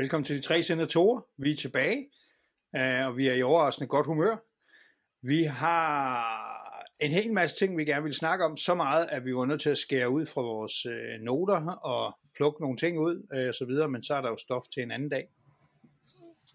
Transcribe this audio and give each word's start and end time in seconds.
Velkommen 0.00 0.24
til 0.24 0.36
de 0.36 0.42
tre 0.42 0.62
senatorer. 0.62 1.20
Vi 1.38 1.50
er 1.52 1.56
tilbage, 1.56 2.10
øh, 2.76 3.06
og 3.06 3.16
vi 3.16 3.28
er 3.28 3.34
i 3.34 3.42
overraskende 3.42 3.88
godt 3.88 4.06
humør. 4.06 4.36
Vi 5.22 5.42
har 5.42 5.78
en 7.00 7.10
hel 7.10 7.32
masse 7.32 7.56
ting, 7.56 7.78
vi 7.78 7.84
gerne 7.84 8.02
vil 8.02 8.14
snakke 8.14 8.44
om. 8.44 8.56
Så 8.56 8.74
meget, 8.74 9.08
at 9.10 9.24
vi 9.24 9.34
var 9.34 9.44
nødt 9.44 9.60
til 9.60 9.70
at 9.70 9.78
skære 9.78 10.10
ud 10.10 10.26
fra 10.26 10.42
vores 10.42 10.86
øh, 10.86 11.20
noter 11.20 11.70
og 11.72 12.18
plukke 12.36 12.60
nogle 12.60 12.76
ting 12.76 12.98
ud 12.98 13.26
øh, 13.34 13.48
og 13.48 13.54
så 13.54 13.64
videre, 13.64 13.88
men 13.88 14.02
så 14.02 14.14
er 14.14 14.20
der 14.20 14.28
jo 14.28 14.36
stof 14.36 14.64
til 14.74 14.82
en 14.82 14.90
anden 14.90 15.08
dag. 15.08 15.24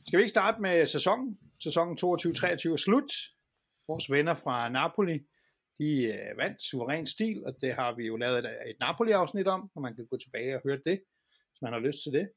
Skal 0.08 0.18
vi 0.18 0.22
ikke 0.24 0.38
starte 0.38 0.62
med 0.62 0.86
sæsonen? 0.86 1.38
Sæsonen 1.64 1.98
22-23 1.98 2.72
er 2.72 2.84
slut. 2.86 3.12
Vores 3.88 4.12
venner 4.12 4.36
fra 4.36 4.70
Napoli, 4.70 5.18
de 5.80 5.90
øh, 6.14 6.38
vandt 6.38 6.62
suveræn 6.62 7.08
stil, 7.08 7.44
og 7.46 7.56
det 7.62 7.74
har 7.74 7.96
vi 7.96 8.04
jo 8.08 8.18
lavet 8.18 8.40
et, 8.40 8.46
et 8.46 8.78
Napoli-afsnit 8.80 9.48
om, 9.48 9.72
og 9.76 9.82
man 9.82 9.96
kan 9.96 10.08
gå 10.10 10.18
tilbage 10.18 10.56
og 10.56 10.62
høre 10.66 10.80
det, 10.86 10.98
hvis 11.50 11.62
man 11.62 11.74
har 11.74 11.80
lyst 11.80 12.00
til 12.04 12.14
det. 12.20 12.30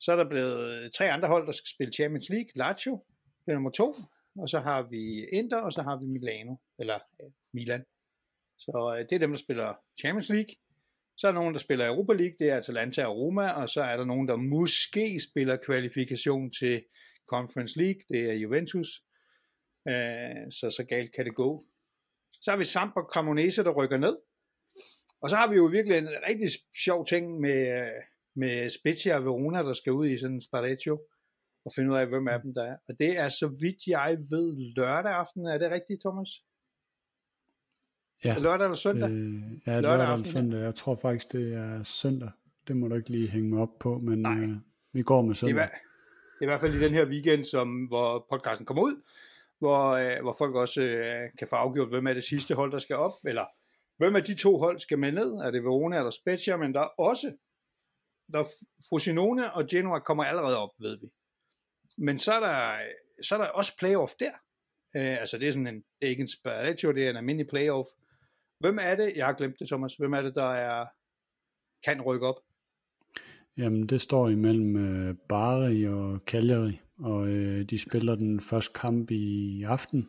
Så 0.00 0.12
er 0.12 0.16
der 0.16 0.28
blevet 0.28 0.84
øh, 0.84 0.90
tre 0.90 1.12
andre 1.12 1.28
hold, 1.28 1.46
der 1.46 1.52
skal 1.52 1.68
spille 1.74 1.92
Champions 1.92 2.28
League. 2.28 2.50
Lazio 2.54 3.04
bliver 3.44 3.54
nummer 3.54 3.70
to, 3.70 3.94
og 4.38 4.48
så 4.48 4.58
har 4.58 4.82
vi 4.82 5.24
Inter, 5.32 5.60
og 5.60 5.72
så 5.72 5.82
har 5.82 5.96
vi 6.00 6.06
Milano, 6.06 6.56
eller 6.78 6.94
øh, 6.94 7.30
Milan. 7.54 7.84
Så 8.58 8.96
øh, 8.96 9.04
det 9.08 9.14
er 9.14 9.18
dem, 9.18 9.30
der 9.30 9.38
spiller 9.38 9.74
Champions 10.00 10.28
League. 10.28 10.54
Så 11.16 11.26
er 11.26 11.32
der 11.32 11.40
nogen, 11.40 11.54
der 11.54 11.60
spiller 11.60 11.86
Europa 11.86 12.12
League, 12.12 12.36
det 12.40 12.50
er 12.50 12.56
Atalanta 12.56 13.04
og 13.04 13.16
Roma, 13.16 13.50
og 13.50 13.68
så 13.68 13.82
er 13.82 13.96
der 13.96 14.04
nogen, 14.04 14.28
der 14.28 14.36
måske 14.36 15.20
spiller 15.30 15.56
kvalifikation 15.56 16.50
til 16.50 16.84
Conference 17.28 17.78
League, 17.78 18.00
det 18.08 18.30
er 18.30 18.34
Juventus. 18.34 18.88
Øh, 19.88 20.44
så 20.50 20.70
så 20.76 20.84
galt 20.88 21.12
kan 21.12 21.24
det 21.24 21.34
gå. 21.34 21.64
Så 22.32 22.50
har 22.50 22.58
vi 22.58 22.64
Samp 22.64 22.92
og 22.96 23.08
Cremonese, 23.12 23.64
der 23.64 23.70
rykker 23.70 23.96
ned. 23.96 24.16
Og 25.22 25.30
så 25.30 25.36
har 25.36 25.48
vi 25.50 25.56
jo 25.56 25.64
virkelig 25.64 25.98
en 25.98 26.08
rigtig 26.28 26.48
sjov 26.84 27.06
ting 27.06 27.40
med, 27.40 27.80
øh, 27.80 28.02
med 28.40 28.70
Spezia 28.78 29.16
og 29.16 29.24
Verona, 29.24 29.58
der 29.62 29.72
skal 29.72 29.92
ud 29.92 30.06
i 30.06 30.18
sådan 30.18 30.34
en 30.34 30.40
sparecchio 30.48 30.94
og 31.64 31.72
finde 31.76 31.90
ud 31.92 31.96
af, 31.96 32.06
hvem 32.06 32.28
af 32.28 32.40
dem 32.44 32.54
der 32.54 32.64
er. 32.64 32.76
Og 32.88 32.94
det 32.98 33.18
er, 33.18 33.28
så 33.28 33.46
vidt 33.62 33.80
jeg 33.86 34.10
ved, 34.30 34.74
lørdag 34.76 35.12
aften. 35.12 35.46
Er 35.46 35.58
det 35.58 35.70
rigtigt, 35.70 36.00
Thomas? 36.00 36.30
Ja. 38.24 38.38
Lørdag 38.38 38.64
eller 38.64 38.76
søndag? 38.76 39.10
Øh, 39.10 39.42
ja, 39.66 39.80
lørdag, 39.80 39.98
lørdag 39.98 40.14
eller 40.14 40.26
søndag. 40.26 40.60
Jeg 40.60 40.74
tror 40.74 40.94
faktisk, 40.94 41.32
det 41.32 41.54
er 41.54 41.82
søndag. 41.82 42.30
Det 42.68 42.76
må 42.76 42.88
du 42.88 42.94
ikke 42.94 43.10
lige 43.10 43.28
hænge 43.28 43.48
mig 43.48 43.60
op 43.62 43.78
på, 43.80 43.98
men 43.98 44.26
øh, 44.26 44.56
vi 44.92 45.02
går 45.02 45.22
med 45.22 45.34
søndag. 45.34 45.56
Det 45.56 45.62
er, 45.62 45.68
det 45.68 46.40
er 46.40 46.42
i 46.42 46.46
hvert 46.46 46.60
fald 46.60 46.74
i 46.74 46.84
den 46.84 46.94
her 46.94 47.06
weekend, 47.06 47.44
som, 47.44 47.84
hvor 47.84 48.26
podcasten 48.30 48.66
kommer 48.66 48.82
ud, 48.82 49.02
hvor, 49.58 49.90
øh, 49.90 50.22
hvor 50.22 50.34
folk 50.38 50.54
også 50.54 50.82
øh, 50.82 51.28
kan 51.38 51.48
få 51.48 51.56
afgjort, 51.56 51.88
hvem 51.88 52.06
er 52.06 52.14
det 52.14 52.24
sidste 52.24 52.54
hold, 52.54 52.72
der 52.72 52.78
skal 52.78 52.96
op, 52.96 53.12
eller 53.24 53.44
hvem 53.98 54.16
af 54.16 54.24
de 54.24 54.34
to 54.34 54.58
hold 54.58 54.78
skal 54.78 54.98
med 54.98 55.12
ned? 55.12 55.32
Er 55.32 55.50
det 55.50 55.64
Verona 55.64 55.96
eller 55.96 56.10
Spezia? 56.10 56.56
Men 56.56 56.74
der 56.74 56.80
er 56.80 56.92
også, 56.98 57.32
der 58.32 58.44
Frosinone 58.88 59.52
og 59.52 59.66
Genoa 59.66 59.98
kommer 59.98 60.24
allerede 60.24 60.58
op, 60.58 60.70
ved 60.78 60.98
vi. 61.00 61.06
Men 61.98 62.18
så 62.18 62.32
er 62.32 62.40
der, 62.40 62.78
så 63.22 63.34
er 63.34 63.38
der 63.38 63.48
også 63.48 63.76
playoff 63.78 64.12
der. 64.20 64.32
Øh, 64.96 65.20
altså 65.20 65.38
det 65.38 65.48
er 65.48 65.52
sådan 65.52 65.66
en, 65.66 65.74
det 65.74 66.06
er 66.06 66.08
ikke 66.08 66.20
en 66.20 66.28
sparetio, 66.28 66.92
det 66.92 67.06
er 67.06 67.10
en 67.10 67.16
almindelig 67.16 67.48
playoff. 67.48 67.88
Hvem 68.60 68.78
er 68.80 68.94
det, 68.94 69.12
jeg 69.16 69.26
har 69.26 69.32
glemt 69.32 69.58
det 69.60 69.68
Thomas, 69.68 69.94
hvem 69.94 70.12
er 70.12 70.22
det, 70.22 70.34
der 70.34 70.50
er, 70.50 70.86
kan 71.84 72.02
rykke 72.02 72.26
op? 72.26 72.36
Jamen 73.56 73.86
det 73.86 74.00
står 74.00 74.28
imellem 74.28 74.76
øh, 74.76 75.14
Bari 75.28 75.86
og 75.86 76.18
Cagliari, 76.26 76.80
og 76.98 77.28
øh, 77.28 77.64
de 77.64 77.78
spiller 77.78 78.14
den 78.14 78.40
første 78.40 78.72
kamp 78.74 79.10
i 79.10 79.62
aften. 79.62 80.08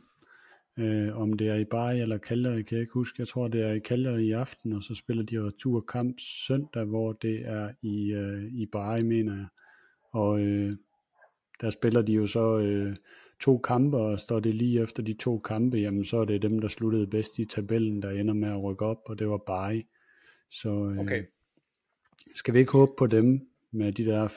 Øh, 0.79 1.17
om 1.17 1.33
det 1.33 1.47
er 1.47 1.55
i 1.55 1.63
Bari 1.65 1.99
eller 2.01 2.17
Cagliari, 2.17 2.61
kan 2.61 2.75
jeg 2.75 2.81
ikke 2.81 2.93
huske. 2.93 3.15
Jeg 3.19 3.27
tror, 3.27 3.47
det 3.47 3.61
er 3.61 3.71
i 3.71 3.79
Cagliari 3.79 4.25
i 4.25 4.31
aften, 4.31 4.73
og 4.73 4.83
så 4.83 4.95
spiller 4.95 5.23
de 5.23 5.47
returkamp 5.47 6.15
søndag, 6.19 6.83
hvor 6.85 7.13
det 7.13 7.41
er 7.47 7.69
i, 7.81 8.11
øh, 8.11 8.53
i 8.53 8.65
Bari, 8.65 9.03
mener 9.03 9.35
jeg. 9.35 9.45
Og 10.11 10.39
øh, 10.39 10.75
der 11.61 11.69
spiller 11.69 12.01
de 12.01 12.13
jo 12.13 12.27
så 12.27 12.59
øh, 12.59 12.95
to 13.39 13.57
kampe, 13.57 13.97
og 13.97 14.19
står 14.19 14.39
det 14.39 14.53
lige 14.53 14.81
efter 14.81 15.03
de 15.03 15.13
to 15.13 15.39
kampe, 15.39 15.77
jamen 15.77 16.05
så 16.05 16.17
er 16.17 16.25
det 16.25 16.41
dem, 16.41 16.59
der 16.59 16.67
sluttede 16.67 17.07
bedst 17.07 17.39
i 17.39 17.45
tabellen, 17.45 18.01
der 18.01 18.09
ender 18.09 18.33
med 18.33 18.49
at 18.49 18.63
rykke 18.63 18.85
op, 18.85 18.97
og 19.05 19.19
det 19.19 19.29
var 19.29 19.37
Bari. 19.47 19.83
Så 20.49 20.69
øh, 20.69 20.97
Okay. 20.99 21.23
skal 22.35 22.53
vi 22.53 22.59
ikke 22.59 22.71
håbe 22.71 22.91
på 22.97 23.07
dem, 23.07 23.47
med 23.71 23.91
de 23.91 24.05
der 24.05 24.27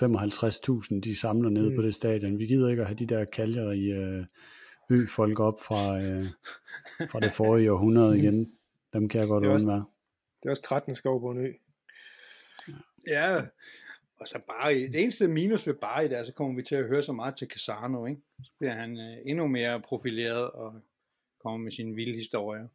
55.000, 0.94 1.00
de 1.00 1.18
samler 1.18 1.50
ned 1.50 1.70
Mm. 1.70 1.76
på 1.76 1.82
det 1.82 1.94
stadion. 1.94 2.38
Vi 2.38 2.46
gider 2.46 2.68
ikke 2.68 2.82
at 2.82 2.88
have 2.88 2.96
de 2.96 3.06
der 3.06 3.70
i 3.72 3.92
øh, 3.92 4.24
ø-folk 4.90 5.40
op 5.40 5.60
fra, 5.62 5.96
øh, 6.02 6.26
fra 7.10 7.20
det 7.20 7.32
forrige 7.32 7.72
århundrede 7.72 8.18
igen. 8.20 8.52
Dem 8.92 9.08
kan 9.08 9.20
jeg 9.20 9.28
godt 9.28 9.42
Det 9.44 9.50
er 9.50 9.54
undvære. 9.54 9.84
Det 10.42 10.46
er 10.46 10.50
også 10.50 10.62
13 10.62 10.94
skov 10.94 11.20
på 11.20 11.30
en 11.30 11.38
ø. 11.46 11.52
Ja, 13.06 13.36
og 14.20 14.28
så 14.28 14.38
bare 14.48 14.74
det 14.74 15.02
eneste 15.02 15.28
minus 15.28 15.66
ved 15.66 15.74
bare 15.74 16.04
det 16.08 16.18
er, 16.18 16.24
så 16.24 16.32
kommer 16.32 16.56
vi 16.56 16.62
til 16.62 16.74
at 16.74 16.86
høre 16.86 17.02
så 17.02 17.12
meget 17.12 17.36
til 17.36 17.48
Casano, 17.48 18.06
ikke? 18.06 18.20
Så 18.42 18.50
bliver 18.58 18.72
han 18.72 18.98
øh, 18.98 19.16
endnu 19.26 19.46
mere 19.46 19.80
profileret 19.80 20.50
og 20.50 20.72
kommer 21.42 21.58
med 21.58 21.72
sine 21.72 21.94
vilde 21.94 22.14
historier. 22.14 22.60
Men 22.60 22.68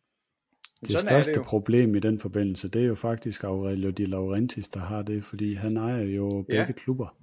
Det 0.81 0.91
sådan 0.91 1.07
største 1.09 1.31
er 1.31 1.33
det 1.33 1.39
jo. 1.39 1.43
problem 1.43 1.95
i 1.95 1.99
den 1.99 2.19
forbindelse, 2.19 2.67
det 2.67 2.81
er 2.81 2.85
jo 2.85 2.95
faktisk 2.95 3.43
Aurelio 3.43 3.89
Di 3.89 4.05
Laurentiis, 4.05 4.67
der 4.67 4.79
har 4.79 5.01
det, 5.01 5.23
fordi 5.23 5.53
han 5.53 5.77
ejer 5.77 6.03
jo 6.03 6.29
begge 6.41 6.61
Ja. 6.65 6.71
klubber. 6.71 7.15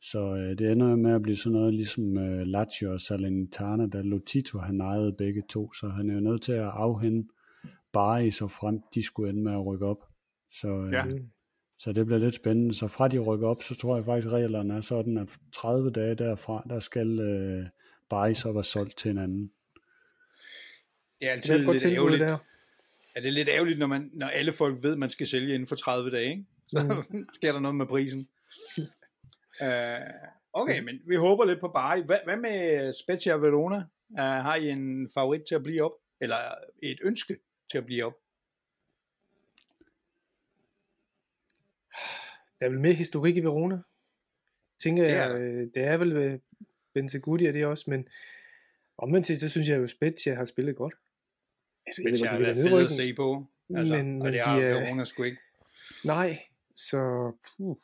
Mm. 0.00 0.04
Så 0.04 0.34
øh, 0.36 0.58
det 0.58 0.72
ender 0.72 0.90
jo 0.90 0.96
med 0.96 1.12
at 1.14 1.22
blive 1.22 1.36
sådan 1.36 1.52
noget 1.52 1.74
ligesom 1.74 2.18
øh, 2.18 2.46
Lazio 2.46 2.92
og 2.92 3.00
Salernitana, 3.00 3.86
da 3.86 4.00
Lotito 4.00 4.58
han 4.58 4.80
ejede 4.80 5.12
begge 5.18 5.42
to, 5.48 5.72
så 5.72 5.88
han 5.88 6.10
er 6.10 6.14
jo 6.14 6.20
nødt 6.20 6.42
til 6.42 6.52
at 6.52 6.70
afhænde 6.74 7.28
Bari, 7.92 8.30
så 8.30 8.48
frem 8.48 8.80
de 8.94 9.02
skulle 9.02 9.30
ende 9.30 9.42
med 9.42 9.52
at 9.52 9.66
rykke 9.66 9.86
op. 9.86 10.08
Så, 10.52 10.68
øh, 10.68 10.92
Ja. 10.92 11.04
Mm. 11.04 11.28
så 11.78 11.92
det 11.92 12.06
bliver 12.06 12.18
lidt 12.18 12.34
spændende. 12.34 12.74
Så 12.74 12.88
fra 12.88 13.08
de 13.08 13.18
rykker 13.18 13.48
op, 13.48 13.62
så 13.62 13.74
tror 13.74 13.96
jeg 13.96 14.04
faktisk, 14.04 14.26
at 14.26 14.32
reglerne 14.32 14.74
er 14.74 14.80
sådan, 14.80 15.18
at 15.18 15.38
30 15.52 15.90
dage 15.90 16.14
derfra, 16.14 16.66
der 16.68 16.80
skal 16.80 17.18
øh, 17.20 17.66
Bari 18.10 18.34
så 18.34 18.52
være 18.52 18.64
solgt 18.64 18.96
til 18.98 19.10
en 19.10 19.18
anden. 19.18 19.50
Det 21.20 21.28
er 21.28 21.34
Det 21.34 21.36
altid 21.36 21.54
er 21.54 21.58
et 21.58 21.64
godt 21.66 21.82
lidt 21.82 21.94
ærgerligt. 21.94 22.20
der. 22.20 22.36
Ja, 23.16 23.20
det 23.20 23.28
er 23.28 23.32
lidt 23.32 23.48
ærgerligt, 23.48 23.78
når, 23.78 23.86
man, 23.86 24.10
når 24.12 24.26
alle 24.26 24.52
folk 24.52 24.82
ved, 24.82 24.92
at 24.92 24.98
man 24.98 25.10
skal 25.10 25.26
sælge 25.26 25.54
inden 25.54 25.66
for 25.66 25.76
30 25.76 26.10
dage, 26.10 26.30
ikke? 26.30 26.44
Så 26.68 27.04
sker 27.36 27.52
der 27.52 27.60
noget 27.60 27.74
med 27.76 27.86
prisen. 27.86 28.28
Uh, 29.62 30.28
okay, 30.52 30.80
men 30.82 31.00
vi 31.06 31.16
håber 31.16 31.44
lidt 31.44 31.60
på 31.60 31.68
Bari. 31.68 32.02
Hvad, 32.02 32.18
hvad 32.24 32.36
med 32.36 32.92
Spezia 32.92 33.34
Verona? 33.36 33.76
Uh, 34.10 34.18
har 34.18 34.56
I 34.56 34.68
en 34.68 35.10
favorit 35.14 35.42
til 35.48 35.54
at 35.54 35.62
blive 35.62 35.82
op? 35.82 35.92
Eller 36.20 36.36
et 36.82 36.98
ønske 37.02 37.36
til 37.70 37.78
at 37.78 37.86
blive 37.86 38.04
op? 38.04 38.14
Der 42.60 42.66
er 42.66 42.70
vel 42.70 42.80
mere 42.80 42.92
historik 42.92 43.36
i 43.36 43.40
Verona. 43.40 43.78
Tænker 44.82 45.02
Det 45.02 45.12
er 45.12 45.16
jeg, 45.22 45.30
der. 45.30 45.38
øh, 45.40 45.60
det 45.74 45.82
er 45.84 45.96
vel 45.96 46.40
Bentagudi 46.94 47.46
og 47.46 47.54
det 47.54 47.66
også, 47.66 47.90
men 47.90 48.08
omvendt 48.98 49.26
til, 49.26 49.40
så 49.40 49.48
synes 49.48 49.68
jeg 49.68 49.78
jo, 49.78 49.86
Spezia 49.86 50.34
har 50.34 50.44
spillet 50.44 50.76
godt. 50.76 50.94
Altså, 51.86 52.02
Spezia 52.02 52.30
har 52.30 52.38
været 52.38 52.56
fedt 52.56 52.84
at 52.84 52.90
se 52.90 53.14
på. 53.14 53.46
Altså, 53.76 53.96
Men- 53.96 54.22
og 54.22 54.32
det 54.32 54.40
har 54.40 54.58
de 54.58 54.64
er- 54.66 54.80
Verona 54.80 55.04
sgu 55.04 55.22
ikke. 55.22 55.38
Nej, 56.04 56.38
så 56.76 57.32
puh, 57.56 57.76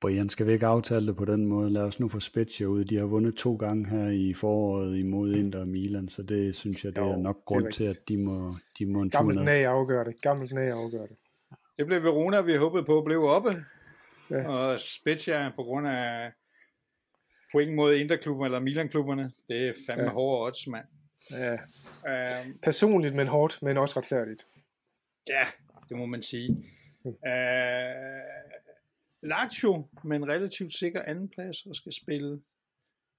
Brian, 0.00 0.28
skal 0.28 0.46
vi 0.46 0.52
ikke 0.52 0.66
aftale 0.66 1.06
det 1.06 1.16
på 1.16 1.24
den 1.24 1.46
måde? 1.46 1.70
Lad 1.70 1.82
os 1.82 2.00
nu 2.00 2.08
få 2.08 2.20
Spezia 2.20 2.66
ud. 2.66 2.84
De 2.84 2.98
har 2.98 3.04
vundet 3.06 3.34
to 3.36 3.54
gange 3.56 3.88
her 3.88 4.08
i 4.08 4.32
foråret 4.32 4.96
imod 4.98 5.34
Inter 5.34 5.60
og 5.60 5.68
Milan, 5.68 6.08
så 6.08 6.22
det 6.22 6.54
synes 6.54 6.84
jeg, 6.84 6.94
det 6.94 7.00
Jo, 7.00 7.10
er 7.10 7.16
nok 7.16 7.36
det 7.36 7.40
er 7.40 7.44
grund 7.44 7.72
til, 7.72 7.84
at 7.84 7.98
de 8.08 8.22
må, 8.22 8.50
de 8.78 8.86
må 8.86 9.02
en 9.02 9.10
ned. 9.24 9.42
nag 9.44 9.64
afgør 9.64 10.04
det. 10.04 10.22
Gammelt 10.22 10.52
nag 10.52 10.70
afgør 10.70 11.06
det. 11.06 11.16
Det 11.78 11.86
blev 11.86 12.02
Verona, 12.02 12.40
vi 12.40 12.54
håbede 12.56 12.84
på, 12.84 13.02
blev 13.02 13.22
oppe. 13.22 13.50
Ja. 14.30 14.48
Og 14.48 14.80
Spezia 14.80 15.50
på 15.56 15.62
grund 15.62 15.88
af 15.88 16.32
point 17.52 17.74
mod 17.74 17.94
Interklubber 17.94 18.44
eller 18.44 18.60
Milan-klubberne. 18.60 19.30
Det 19.48 19.68
er 19.68 19.72
fandme 19.86 20.04
ja. 20.04 20.10
Hårde 20.10 20.46
odds, 20.46 20.66
mand. 20.66 20.84
Ja, 21.30 21.58
Uh, 22.04 22.54
personligt, 22.62 23.14
men 23.14 23.26
hårdt, 23.26 23.58
men 23.62 23.76
også 23.78 23.98
retfærdigt. 24.00 24.44
ja, 25.28 25.46
det 25.88 25.96
må 25.96 26.06
man 26.06 26.22
sige. 26.22 26.48
Mm. 27.04 27.10
Uh, 27.10 27.16
Lazio 29.22 29.88
med 30.04 30.16
en 30.16 30.28
relativt 30.28 30.74
sikker 30.74 31.02
andenplads 31.02 31.66
og 31.66 31.76
skal 31.76 31.92
spille. 31.92 32.42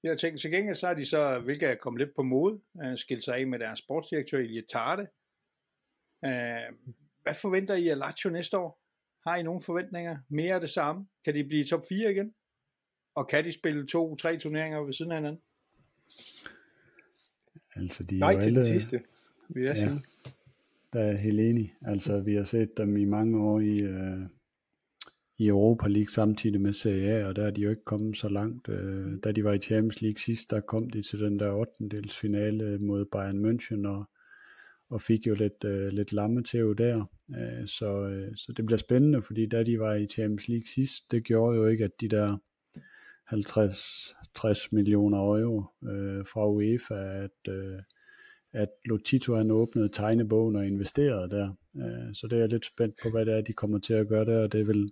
Jeg 0.04 0.20
tænker, 0.20 0.40
til 0.40 0.52
gengæld 0.52 0.76
så 0.76 0.88
er 0.88 0.94
de 0.94 1.06
så, 1.06 1.40
hvilket 1.40 1.70
er 1.70 1.76
kommet 1.76 2.00
lidt 2.00 2.16
på 2.16 2.24
mode, 2.24 2.62
uh, 2.74 2.96
skilt 2.96 3.24
sig 3.24 3.36
af 3.38 3.48
med 3.48 3.60
deres 3.60 3.80
sportsdirektør 3.80 4.38
Elie 4.38 4.64
Tarde. 4.70 5.02
Uh, 6.26 6.78
hvad 7.24 7.34
forventer 7.42 7.76
I 7.76 7.88
af 7.88 7.98
Lazio 7.98 8.30
næste 8.30 8.58
år? 8.58 8.82
Har 9.30 9.38
I 9.38 9.44
nogle 9.44 9.62
forventninger? 9.62 10.18
Mere 10.30 10.54
af 10.56 10.62
det 10.62 10.70
samme? 10.70 11.08
Kan 11.26 11.36
de 11.36 11.44
blive 11.44 11.66
top 11.66 11.86
4 11.90 12.12
igen? 12.12 12.34
Og 13.16 13.28
kan 13.28 13.46
de 13.46 13.52
spille 13.52 13.88
to-tre 13.88 14.38
turneringer 14.38 14.80
ved 14.80 14.94
siden 14.94 15.12
af 15.12 15.18
hinanden? 15.18 15.42
Altså, 17.76 18.04
de 18.04 18.16
er 18.16 18.20
Nej 18.20 18.32
jo 18.32 18.40
til 18.40 18.46
alle, 18.48 18.56
den 18.60 18.66
sidste, 18.66 19.02
vil 19.50 19.64
jeg 19.64 19.76
Ja. 19.76 19.80
sige. 19.88 20.00
Der 20.94 21.02
er 21.04 21.18
helt 21.18 21.40
enig. 21.40 21.76
Altså, 21.82 22.22
vi 22.22 22.36
har 22.36 22.44
set 22.44 22.78
dem 22.78 22.98
i 22.98 23.06
mange 23.06 23.44
år 23.44 23.60
i, 23.60 23.82
øh, 23.82 24.20
i 25.42 25.48
Europa 25.48 25.88
League 25.88 26.10
samtidig 26.10 26.62
med 26.62 26.74
Serie 26.74 27.12
A, 27.12 27.28
og 27.28 27.36
der 27.36 27.46
er 27.46 27.52
de 27.52 27.62
jo 27.62 27.70
ikke 27.70 27.86
kommet 27.86 28.18
så 28.18 28.30
langt. 28.30 28.70
Øh, 28.70 29.18
da 29.24 29.32
de 29.32 29.44
var 29.44 29.54
i 29.54 29.58
Champions 29.58 30.02
League 30.02 30.20
sidst, 30.20 30.52
der 30.52 30.60
kom 30.60 30.90
de 30.90 31.02
til 31.02 31.20
den 31.20 31.40
der 31.40 31.52
8. 31.52 32.10
finale 32.10 32.78
mod 32.80 33.06
Bayern 33.06 33.46
München, 33.46 33.88
og, 33.88 34.10
og 34.90 35.02
fik 35.02 35.28
jo 35.28 35.34
lidt, 35.34 35.64
øh, 35.66 35.88
lidt 35.88 36.14
lamme 36.14 36.44
til 36.44 36.60
der. 36.78 37.06
Øh, 37.30 37.68
så, 37.68 38.08
øh, 38.08 38.36
så 38.36 38.54
det 38.58 38.66
bliver 38.66 38.78
spændende, 38.78 39.22
fordi 39.22 39.46
da 39.46 39.64
de 39.64 39.80
var 39.80 39.94
i 39.94 40.08
Champions 40.08 40.48
League 40.48 40.68
sidst, 40.68 41.12
det 41.12 41.24
gjorde 41.24 41.58
jo 41.58 41.68
ikke, 41.68 41.84
at 41.84 42.02
de 42.02 42.08
der 42.08 42.38
50-60 43.34 44.68
millioner 44.72 45.18
euro 45.18 45.64
øh, 45.84 46.26
fra 46.26 46.50
UEFA, 46.50 47.24
at, 47.24 47.54
øh, 47.54 47.80
at 48.54 48.70
Lotito 48.86 49.36
han 49.36 49.52
åbnede 49.52 49.90
tegnebogen 49.90 50.56
og 50.56 50.68
investerede 50.68 51.30
der. 51.30 51.54
Øh, 51.76 52.16
så 52.16 52.28
det 52.28 52.36
er 52.36 52.40
jeg 52.40 52.50
lidt 52.50 52.66
spændt 52.66 52.96
på, 53.04 53.10
hvad 53.10 53.26
det 53.26 53.34
er, 53.34 53.42
de 53.42 53.54
kommer 53.54 53.80
til 53.80 53.94
at 53.94 54.08
gøre 54.08 54.26
der, 54.26 54.44
og 54.44 54.52
det 54.52 54.60
er 54.62 54.66
vel, 54.66 54.84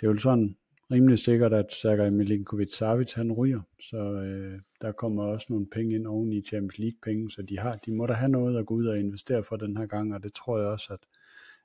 det 0.00 0.06
er 0.06 0.08
vel 0.08 0.20
sådan 0.20 0.56
rimelig 0.90 1.18
sikkert, 1.18 1.52
at 1.52 1.72
Sergej 1.72 2.10
Milinkovic-Savic 2.10 3.14
han 3.14 3.32
ryger, 3.32 3.60
så 3.80 3.96
øh, 3.96 4.60
der 4.80 4.92
kommer 4.92 5.22
også 5.22 5.46
nogle 5.50 5.66
penge 5.66 5.94
ind 5.94 6.06
oven 6.06 6.32
i 6.32 6.42
Champions 6.42 6.78
League 6.78 6.98
penge, 7.02 7.30
så 7.30 7.42
de 7.42 7.58
har, 7.58 7.76
de 7.76 7.92
må 7.92 8.06
da 8.06 8.12
have 8.12 8.28
noget 8.28 8.58
at 8.58 8.66
gå 8.66 8.74
ud 8.74 8.86
og 8.86 8.98
investere 8.98 9.44
for 9.44 9.56
den 9.56 9.76
her 9.76 9.86
gang, 9.86 10.14
og 10.14 10.22
det 10.22 10.32
tror 10.32 10.58
jeg 10.58 10.66
også, 10.66 10.92
at, 10.92 11.00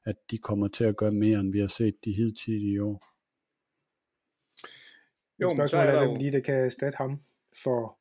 at 0.05 0.15
de 0.31 0.37
kommer 0.37 0.67
til 0.67 0.83
at 0.83 0.97
gøre 0.97 1.11
mere, 1.11 1.39
end 1.39 1.51
vi 1.51 1.59
har 1.59 1.67
set 1.67 2.05
de 2.05 2.13
hidtidige 2.13 2.83
år. 2.83 3.05
Jo, 5.41 5.53
men 5.53 5.67
så 5.67 5.77
er 5.77 5.91
der 5.91 6.03
jo... 6.03 6.17
lige, 6.17 6.31
der 6.31 6.39
kan 6.39 6.55
erstatte 6.55 6.95
ham 6.95 7.19
for 7.63 7.97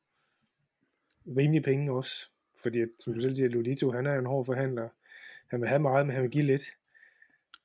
rimelige 1.37 1.63
penge 1.63 1.91
også. 1.91 2.31
Fordi, 2.63 2.79
som 2.99 3.13
du 3.13 3.21
selv 3.21 3.35
siger, 3.35 3.49
Lodito, 3.49 3.91
han 3.91 4.05
er 4.05 4.19
en 4.19 4.25
hård 4.25 4.45
forhandler. 4.45 4.89
Han 5.49 5.61
vil 5.61 5.69
have 5.69 5.79
meget, 5.79 6.05
men 6.05 6.15
han 6.15 6.23
vil 6.23 6.31
give 6.31 6.43
lidt. 6.43 6.63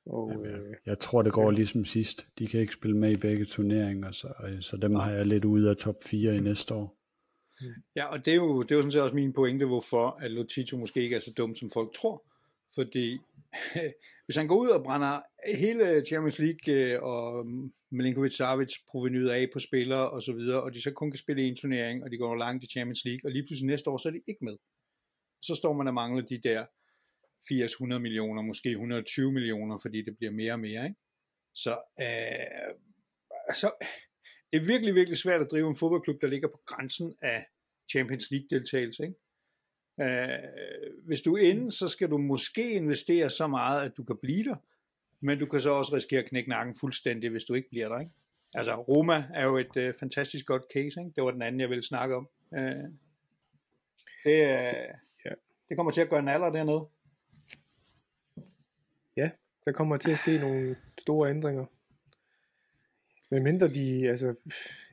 Og, 0.05 0.31
Jamen, 0.31 0.45
jeg, 0.45 0.59
øh, 0.59 0.75
jeg 0.85 0.99
tror, 0.99 1.21
det 1.21 1.33
går 1.33 1.51
ligesom 1.51 1.85
sidst. 1.85 2.27
De 2.39 2.47
kan 2.47 2.59
ikke 2.59 2.73
spille 2.73 2.97
med 2.97 3.11
i 3.11 3.17
begge 3.17 3.45
turneringer, 3.45 4.11
så, 4.11 4.33
øh, 4.47 4.61
så 4.61 4.77
dem 4.77 4.95
har 4.95 5.11
jeg 5.11 5.25
lidt 5.25 5.45
ude 5.45 5.69
af 5.69 5.75
top 5.75 6.03
4 6.03 6.35
i 6.35 6.39
næste 6.39 6.73
år. 6.73 6.97
Ja, 7.95 8.05
og 8.05 8.25
det 8.25 8.31
er 8.31 8.35
jo, 8.35 8.61
det 8.61 8.71
er 8.71 8.75
jo 8.75 8.81
sådan 8.81 8.91
set 8.91 9.01
også 9.01 9.15
min 9.15 9.33
pointe, 9.33 9.65
hvorfor 9.65 10.17
at 10.21 10.31
Lotito 10.31 10.77
måske 10.77 11.01
ikke 11.03 11.15
er 11.15 11.19
så 11.19 11.31
dum, 11.37 11.55
som 11.55 11.69
folk 11.69 11.93
tror. 11.93 12.23
Fordi 12.75 13.17
hvis 14.25 14.35
han 14.35 14.47
går 14.47 14.55
ud 14.55 14.69
og 14.69 14.83
brænder 14.83 15.21
hele 15.57 16.03
Champions 16.07 16.39
League 16.39 16.73
øh, 16.73 17.03
og 17.03 17.45
Milinkovic 17.91 18.35
Savic 18.35 18.73
provenyet 18.91 19.29
af 19.29 19.49
på 19.53 19.59
spillere 19.59 20.09
og 20.09 20.23
så 20.23 20.33
videre, 20.33 20.61
og 20.61 20.73
de 20.73 20.81
så 20.81 20.91
kun 20.91 21.11
kan 21.11 21.17
spille 21.17 21.43
en 21.43 21.55
turnering, 21.55 22.03
og 22.03 22.11
de 22.11 22.17
går 22.17 22.35
langt 22.35 22.63
i 22.63 22.67
Champions 22.67 23.05
League, 23.05 23.21
og 23.23 23.31
lige 23.31 23.43
pludselig 23.43 23.67
næste 23.67 23.89
år, 23.89 23.97
så 23.97 24.07
er 24.09 24.13
de 24.13 24.21
ikke 24.27 24.45
med. 24.45 24.57
Så 25.45 25.55
står 25.55 25.73
man 25.73 25.87
og 25.87 25.93
mangler 25.93 26.25
de 26.25 26.37
der 26.37 26.65
80-100 27.51 27.97
millioner, 27.99 28.41
måske 28.41 28.69
120 28.69 29.31
millioner, 29.31 29.77
fordi 29.81 30.01
det 30.01 30.17
bliver 30.17 30.31
mere 30.31 30.53
og 30.53 30.59
mere. 30.59 30.83
Ikke? 30.83 30.99
Så 31.53 31.71
øh, 31.99 32.75
altså, 33.47 33.71
det 34.51 34.61
er 34.61 34.65
virkelig, 34.65 34.95
virkelig 34.95 35.17
svært 35.17 35.41
at 35.41 35.51
drive 35.51 35.69
en 35.69 35.75
fodboldklub, 35.75 36.21
der 36.21 36.27
ligger 36.27 36.47
på 36.47 36.61
grænsen 36.65 37.15
af 37.21 37.45
Champions 37.91 38.31
League 38.31 38.47
deltagelse. 38.49 39.03
Ikke? 39.03 39.15
Øh, 40.01 40.39
hvis 41.07 41.21
du 41.21 41.35
er 41.35 41.41
inde, 41.41 41.71
så 41.71 41.87
skal 41.87 42.09
du 42.09 42.17
måske 42.17 42.71
investere 42.71 43.29
så 43.29 43.47
meget, 43.47 43.81
at 43.85 43.97
du 43.97 44.03
kan 44.03 44.17
blive 44.21 44.43
der, 44.43 44.55
men 45.19 45.39
du 45.39 45.45
kan 45.45 45.61
så 45.61 45.69
også 45.69 45.95
risikere 45.95 46.19
at 46.19 46.29
knække 46.29 46.49
nakken 46.49 46.75
fuldstændig, 46.79 47.29
hvis 47.29 47.43
du 47.43 47.53
ikke 47.53 47.69
bliver 47.69 47.89
der. 47.89 47.99
Ikke? 47.99 48.11
Altså 48.53 48.75
Roma 48.75 49.23
er 49.33 49.45
jo 49.45 49.57
et 49.57 49.77
øh, 49.77 49.93
fantastisk 49.99 50.45
godt 50.45 50.63
case, 50.73 50.99
ikke? 50.99 51.11
det 51.15 51.23
var 51.23 51.31
den 51.31 51.41
anden, 51.41 51.61
jeg 51.61 51.69
ville 51.69 51.83
snakke 51.83 52.15
om. 52.15 52.29
Øh, 52.57 52.83
det, 54.23 54.49
øh 54.49 55.04
det 55.69 55.77
kommer 55.77 55.91
til 55.91 56.01
at 56.01 56.09
gøre 56.09 56.19
en 56.19 56.27
alder 56.27 56.51
dernede. 56.51 56.87
Ja, 59.17 59.29
der 59.65 59.71
kommer 59.71 59.97
til 59.97 60.11
at 60.11 60.19
ske 60.19 60.37
nogle 60.37 60.75
store 60.99 61.29
ændringer. 61.29 61.65
Men 63.31 63.43
mindre 63.43 63.67
de, 63.67 64.09
altså, 64.09 64.35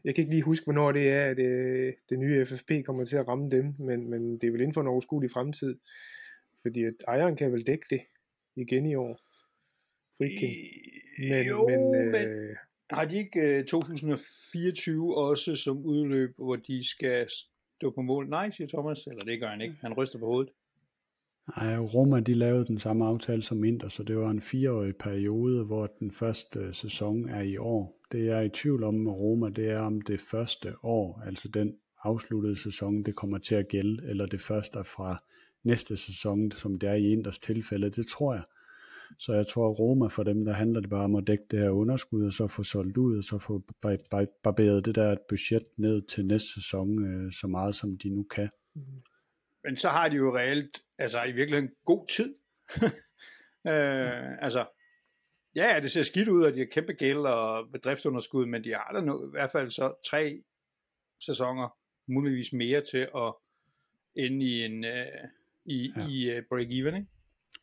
jeg 0.04 0.14
kan 0.14 0.22
ikke 0.22 0.34
lige 0.34 0.42
huske, 0.42 0.64
hvornår 0.64 0.92
det 0.92 1.08
er, 1.08 1.26
at 1.26 1.36
det, 1.36 1.46
øh, 1.46 1.92
det 2.08 2.18
nye 2.18 2.46
FFP 2.46 2.70
kommer 2.86 3.04
til 3.04 3.16
at 3.16 3.28
ramme 3.28 3.50
dem, 3.50 3.74
men, 3.78 4.10
men 4.10 4.38
det 4.38 4.46
er 4.46 4.50
vel 4.50 4.60
inden 4.60 4.74
for 4.74 4.80
en 4.80 4.86
overskuelig 4.86 5.30
fremtid, 5.30 5.78
fordi 6.62 6.84
at 6.84 6.94
ejeren 7.08 7.36
kan 7.36 7.52
vel 7.52 7.66
dække 7.66 7.86
det 7.90 8.00
igen 8.56 8.86
i 8.86 8.94
år. 8.94 9.20
Friking. 10.18 10.52
Men, 11.18 11.46
jo, 11.46 11.68
men, 11.68 11.94
øh, 11.94 12.12
men 12.12 12.56
har 12.90 13.04
de 13.04 13.18
ikke 13.18 13.58
uh, 13.58 13.64
2024 13.64 15.16
også 15.16 15.54
som 15.54 15.84
udløb, 15.84 16.34
hvor 16.36 16.56
de 16.56 16.88
skal 16.88 17.26
stå 17.76 17.90
på 17.90 18.02
mål? 18.02 18.28
Nej, 18.28 18.50
siger 18.50 18.68
Thomas, 18.68 19.06
eller 19.06 19.24
det 19.24 19.40
gør 19.40 19.46
han 19.46 19.60
ikke. 19.60 19.74
Han 19.80 19.92
ryster 19.92 20.18
på 20.18 20.26
hovedet. 20.26 20.52
Nej, 21.48 21.76
Roma 21.76 22.20
de 22.20 22.34
lavede 22.34 22.64
den 22.64 22.78
samme 22.78 23.06
aftale 23.06 23.42
som 23.42 23.64
Inter, 23.64 23.88
så 23.88 24.02
det 24.02 24.16
var 24.16 24.30
en 24.30 24.40
fireårig 24.40 24.96
periode, 24.96 25.64
hvor 25.64 25.86
den 25.86 26.10
første 26.10 26.58
øh, 26.58 26.74
sæson 26.74 27.28
er 27.28 27.40
i 27.40 27.56
år. 27.56 28.00
Det 28.12 28.26
jeg 28.26 28.38
er 28.38 28.42
i 28.42 28.48
tvivl 28.48 28.84
om 28.84 28.94
med 28.94 29.12
Roma, 29.12 29.48
det 29.48 29.70
er 29.70 29.78
om 29.78 30.00
det 30.00 30.20
første 30.20 30.74
år, 30.82 31.22
altså 31.26 31.48
den 31.48 31.74
afsluttede 32.02 32.56
sæson, 32.56 33.02
det 33.02 33.16
kommer 33.16 33.38
til 33.38 33.54
at 33.54 33.68
gælde, 33.68 34.08
eller 34.08 34.26
det 34.26 34.40
første 34.40 34.84
fra 34.84 35.22
næste 35.64 35.96
sæson, 35.96 36.50
som 36.50 36.78
det 36.78 36.88
er 36.88 36.94
i 36.94 37.12
Inters 37.12 37.38
tilfælde, 37.38 37.90
det 37.90 38.06
tror 38.06 38.34
jeg. 38.34 38.42
Så 39.18 39.32
jeg 39.32 39.46
tror, 39.46 39.70
at 39.70 39.78
Roma 39.78 40.06
for 40.06 40.22
dem, 40.22 40.44
der 40.44 40.52
handler 40.52 40.80
det 40.80 40.90
bare 40.90 41.04
om 41.04 41.14
at 41.14 41.26
dække 41.26 41.44
det 41.50 41.58
her 41.58 41.70
underskud, 41.70 42.26
og 42.26 42.32
så 42.32 42.46
få 42.46 42.62
solgt 42.62 42.96
ud, 42.96 43.16
og 43.18 43.24
så 43.24 43.38
få 43.38 43.62
barberet 44.42 44.84
det 44.84 44.94
der 44.94 45.16
budget 45.28 45.64
ned 45.78 46.02
til 46.02 46.26
næste 46.26 46.48
sæson, 46.52 47.04
øh, 47.04 47.32
så 47.32 47.46
meget 47.46 47.74
som 47.74 47.98
de 47.98 48.08
nu 48.08 48.22
kan. 48.22 48.48
Mhm. 48.74 48.84
Men 49.64 49.76
så 49.76 49.88
har 49.88 50.08
de 50.08 50.16
jo 50.16 50.36
reelt, 50.36 50.82
altså 50.98 51.22
i 51.22 51.32
virkeligheden 51.32 51.74
god 51.84 52.06
tid. 52.06 52.34
øh, 53.72 54.44
altså, 54.44 54.66
ja, 55.54 55.80
det 55.82 55.90
ser 55.90 56.02
skidt 56.02 56.28
ud, 56.28 56.44
at 56.44 56.54
de 56.54 56.58
har 56.58 56.66
kæmpe 56.66 56.92
gæld 56.92 57.18
og 57.18 57.72
bedriftsunderskud, 57.72 58.46
men 58.46 58.64
de 58.64 58.70
har 58.70 58.90
da 58.94 59.00
nu, 59.00 59.26
i 59.26 59.30
hvert 59.30 59.52
fald 59.52 59.70
så 59.70 59.94
tre 60.10 60.42
sæsoner, 61.20 61.76
muligvis 62.06 62.52
mere 62.52 62.80
til 62.80 63.08
at 63.16 63.34
ende 64.14 64.46
i 64.46 64.64
en 64.64 64.84
uh, 64.84 65.28
i, 65.64 65.92
ja. 65.96 66.08
i 66.08 66.38
uh, 66.38 66.44
break-even, 66.50 66.94
ikke? 66.96 67.06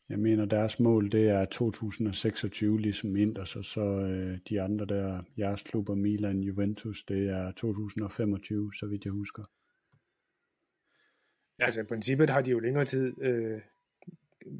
Jeg 0.08 0.18
mener, 0.18 0.44
deres 0.44 0.80
mål, 0.80 1.10
det 1.10 1.28
er 1.28 1.44
2026, 1.44 2.80
ligesom 2.80 3.16
Inter, 3.16 3.44
så, 3.44 3.62
så 3.62 3.80
øh, 3.80 4.38
de 4.48 4.60
andre 4.60 4.86
der, 4.86 5.22
jeres 5.38 5.62
klubber, 5.62 5.94
Milan, 5.94 6.40
Juventus, 6.40 7.04
det 7.04 7.28
er 7.28 7.52
2025, 7.52 8.72
så 8.74 8.86
vidt 8.86 9.04
jeg 9.04 9.12
husker. 9.12 9.44
Ja. 11.60 11.64
Altså 11.64 11.80
i 11.80 11.84
princippet 11.88 12.30
har 12.30 12.40
de 12.40 12.50
jo 12.50 12.58
længere 12.58 12.84
tid. 12.84 13.22
Øh, 13.22 13.60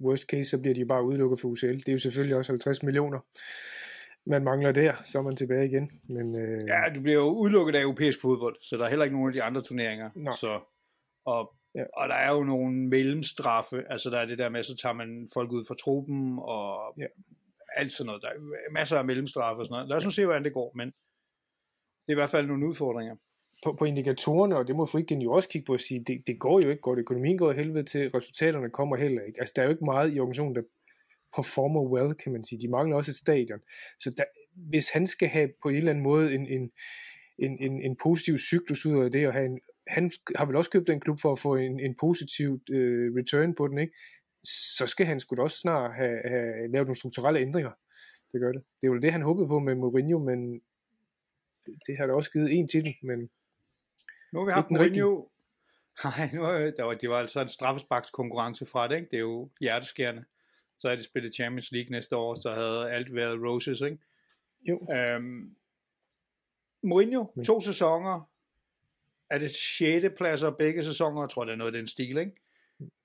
worst 0.03 0.25
case, 0.25 0.51
så 0.51 0.61
bliver 0.61 0.75
de 0.75 0.87
bare 0.87 1.05
udelukket 1.05 1.41
for 1.41 1.49
UCL. 1.49 1.67
Det 1.67 1.89
er 1.89 1.93
jo 1.93 1.99
selvfølgelig 1.99 2.37
også 2.37 2.53
50 2.53 2.83
millioner, 2.83 3.21
man 4.27 4.45
mangler 4.45 4.73
der, 4.73 4.95
så 5.03 5.19
er 5.19 5.23
man 5.23 5.37
tilbage 5.37 5.67
igen. 5.67 5.91
Men, 6.09 6.35
øh... 6.37 6.61
Ja, 6.69 6.83
du 6.95 7.01
bliver 7.01 7.19
jo 7.19 7.29
udelukket 7.29 7.75
af 7.75 7.83
europæisk 7.83 8.21
fodbold, 8.21 8.57
så 8.61 8.77
der 8.77 8.85
er 8.85 8.89
heller 8.89 9.05
ikke 9.05 9.17
nogen 9.17 9.29
af 9.29 9.33
de 9.33 9.43
andre 9.43 9.63
turneringer. 9.63 10.11
Nej. 10.15 10.33
Så, 10.33 10.61
og, 11.25 11.55
ja. 11.75 11.85
og 11.95 12.09
der 12.09 12.15
er 12.15 12.33
jo 12.33 12.45
nogle 12.45 12.77
mellemstraffe, 12.77 13.83
altså 13.87 14.11
der 14.11 14.19
er 14.19 14.27
det 14.27 14.39
der 14.39 14.49
med, 14.49 14.63
så 14.63 14.77
tager 14.77 14.93
man 14.93 15.29
folk 15.35 15.53
ud 15.53 15.65
fra 15.69 15.75
truppen, 15.75 16.39
og 16.43 16.95
ja. 16.99 17.07
alt 17.77 17.93
sådan 17.93 18.07
noget. 18.07 18.23
Der 18.23 18.29
er 18.29 18.73
masser 18.73 18.99
af 18.99 19.05
mellemstraffe 19.05 19.61
og 19.61 19.67
sådan 19.67 19.75
noget. 19.75 19.89
Lad 19.89 19.97
os 19.97 20.05
nu 20.05 20.11
se, 20.11 20.25
hvordan 20.25 20.45
det 20.45 20.53
går, 20.53 20.73
men 20.75 20.87
det 20.87 22.09
er 22.09 22.13
i 22.13 22.15
hvert 22.15 22.31
fald 22.31 22.47
nogle 22.47 22.69
udfordringer 22.69 23.17
på, 23.63 23.77
på 23.79 23.85
indikatorerne, 23.85 24.57
og 24.57 24.69
det 24.69 24.77
må 24.77 24.87
Friggen 24.87 25.23
jo 25.23 25.33
også 25.33 25.49
kigge 25.49 25.67
på 25.67 25.73
og 25.73 25.81
sige, 25.81 26.05
det, 26.07 26.23
det 26.27 26.39
går 26.39 26.61
jo 26.65 26.71
ikke 26.71 26.83
godt, 26.83 26.99
økonomien 26.99 27.39
går 27.39 27.53
helvede 27.53 27.85
til, 27.85 28.11
resultaterne 28.11 28.71
kommer 28.71 28.97
heller 28.97 29.23
ikke. 29.23 29.41
Altså 29.41 29.53
der 29.57 29.63
er 29.63 29.67
jo 29.67 29.73
ikke 29.73 29.85
meget 29.85 30.15
i 30.15 30.21
organisationen, 30.21 30.55
der 30.55 30.63
performer 31.37 31.83
well, 31.83 32.15
kan 32.15 32.33
man 32.33 32.45
sige. 32.45 32.61
De 32.61 32.69
mangler 32.69 32.97
også 32.97 33.11
et 33.11 33.17
stadion. 33.17 33.61
Så 34.01 34.11
der, 34.17 34.25
hvis 34.55 34.91
han 34.91 35.07
skal 35.07 35.29
have 35.29 35.49
på 35.63 35.69
en 35.69 35.75
eller 35.75 35.91
anden 35.91 36.03
måde 36.03 36.35
en, 36.35 36.47
en, 36.47 36.71
en, 37.39 37.59
en, 37.61 37.83
en 37.83 37.97
positiv 38.03 38.39
cyklus 38.39 38.87
ud 38.87 39.05
af 39.05 39.11
det, 39.11 39.27
og 39.27 39.33
have 39.33 39.47
en, 39.47 39.61
han 39.87 40.13
har 40.37 40.45
vel 40.47 40.57
også 40.57 40.71
købt 40.71 40.87
den 40.87 41.01
klub 41.01 41.21
for 41.21 41.33
at 41.33 41.39
få 41.39 41.57
en, 41.57 41.81
en 41.81 41.95
positiv 42.01 42.59
øh, 42.71 43.15
return 43.17 43.55
på 43.55 43.69
den, 43.69 43.79
ikke? 43.79 43.95
så 44.77 44.87
skal 44.87 45.07
han 45.07 45.21
skulle 45.21 45.43
også 45.43 45.59
snart 45.59 45.95
have, 45.95 46.19
have 46.25 46.73
lavet 46.73 46.87
nogle 46.87 46.97
strukturelle 46.97 47.41
ændringer. 47.41 47.71
Det 48.33 48.41
gør 48.41 48.53
det. 48.53 48.63
Det 48.81 48.87
er 48.87 48.93
jo 48.93 48.99
det, 48.99 49.13
han 49.13 49.23
håbede 49.23 49.49
på 49.49 49.59
med 49.59 49.75
Mourinho, 49.75 50.19
men 50.19 50.53
det, 51.67 51.75
det 51.87 51.97
har 51.99 52.07
da 52.07 52.13
også 52.13 52.33
givet 52.33 52.53
en 52.53 52.69
til 52.69 52.95
men 53.03 53.31
nu 54.33 54.39
har 54.39 54.47
vi 54.47 54.53
haft 54.53 54.71
Mourinho. 54.71 55.27
Nej, 56.05 56.31
nu 56.33 56.45
er, 56.45 56.71
der 56.71 56.85
var, 56.85 56.95
det 56.95 57.11
var 57.11 57.19
altså 57.19 57.41
en 57.41 57.49
straffesparks 57.49 58.11
konkurrence 58.11 58.67
fra 58.67 58.89
det, 58.89 58.97
ikke? 58.97 59.09
Det 59.11 59.17
er 59.17 59.21
jo 59.21 59.51
hjerteskærende. 59.61 60.25
Så 60.79 60.89
er 60.89 60.97
det 60.97 61.05
spillet 61.05 61.35
Champions 61.35 61.73
League 61.73 61.91
næste 61.91 62.17
år, 62.17 62.35
så 62.35 62.55
havde 62.55 62.91
alt 62.91 63.15
været 63.15 63.43
roses, 63.43 63.81
ikke? 63.81 63.99
Jo. 64.69 64.87
Øhm, 64.93 65.57
Mourinho, 66.83 67.43
to 67.47 67.61
sæsoner. 67.61 68.31
Er 69.31 69.39
det 69.39 69.51
6. 69.51 70.07
pladser 70.17 70.51
begge 70.51 70.85
sæsoner? 70.85 71.23
Jeg 71.23 71.31
tror, 71.31 71.45
det 71.45 71.53
er 71.53 71.57
noget 71.57 71.75
af 71.75 71.79
den 71.79 71.87
stil, 71.87 72.19
ikke? 72.19 72.33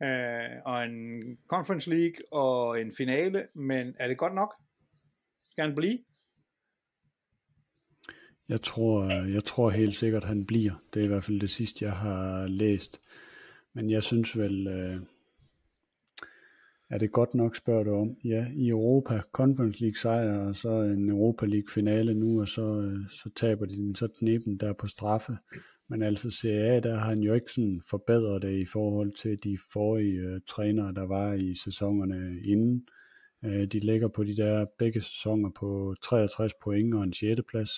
Øh, 0.03 0.61
og 0.65 0.83
en 0.83 1.37
Conference 1.47 1.89
League 1.89 2.15
og 2.31 2.81
en 2.81 2.93
finale, 2.97 3.47
men 3.53 3.95
er 3.99 4.07
det 4.07 4.17
godt 4.17 4.35
nok? 4.35 4.55
Skal 5.51 5.63
han 5.63 5.75
blive? 5.75 5.99
Jeg 8.49 8.61
tror, 8.61 9.11
jeg 9.25 9.43
tror 9.43 9.69
helt 9.69 9.95
sikkert, 9.95 10.23
han 10.23 10.45
bliver. 10.45 10.83
Det 10.93 10.99
er 10.99 11.03
i 11.03 11.07
hvert 11.07 11.23
fald 11.23 11.39
det 11.39 11.49
sidste, 11.49 11.85
jeg 11.85 11.93
har 11.93 12.47
læst. 12.47 13.01
Men 13.73 13.89
jeg 13.89 14.03
synes 14.03 14.37
vel, 14.37 14.67
øh, 14.67 14.99
er 16.89 16.97
det 16.97 17.11
godt 17.11 17.33
nok, 17.33 17.55
spørger 17.55 17.83
du 17.83 17.95
om. 17.95 18.17
Ja, 18.23 18.47
i 18.55 18.69
Europa, 18.69 19.21
Conference 19.31 19.81
League 19.81 19.97
sejr, 19.97 20.47
og 20.47 20.55
så 20.55 20.69
en 20.69 21.09
Europa 21.09 21.45
League 21.45 21.69
finale 21.73 22.13
nu, 22.13 22.41
og 22.41 22.47
så, 22.47 22.81
øh, 22.81 23.09
så 23.09 23.29
taber 23.35 23.65
de 23.65 23.75
den 23.75 23.95
så 23.95 24.07
knæben 24.19 24.57
der 24.57 24.73
på 24.73 24.87
straffe. 24.87 25.37
Men 25.87 26.01
altså 26.01 26.31
CA, 26.31 26.79
der 26.79 26.97
har 26.97 27.09
han 27.09 27.19
jo 27.19 27.33
ikke 27.33 27.51
sådan 27.51 27.81
forbedret 27.89 28.41
det 28.41 28.59
i 28.59 28.65
forhold 28.65 29.11
til 29.11 29.43
de 29.43 29.57
forrige 29.73 30.19
øh, 30.19 30.41
trænere, 30.47 30.93
der 30.93 31.07
var 31.07 31.33
i 31.33 31.55
sæsonerne 31.55 32.39
inden. 32.43 32.87
Øh, 33.45 33.65
de 33.65 33.79
ligger 33.79 34.07
på 34.07 34.23
de 34.23 34.37
der 34.37 34.65
begge 34.79 35.01
sæsoner 35.01 35.49
på 35.49 35.95
63 36.03 36.53
point 36.63 36.93
og 36.93 37.03
en 37.03 37.13
6. 37.13 37.41
plads. 37.49 37.71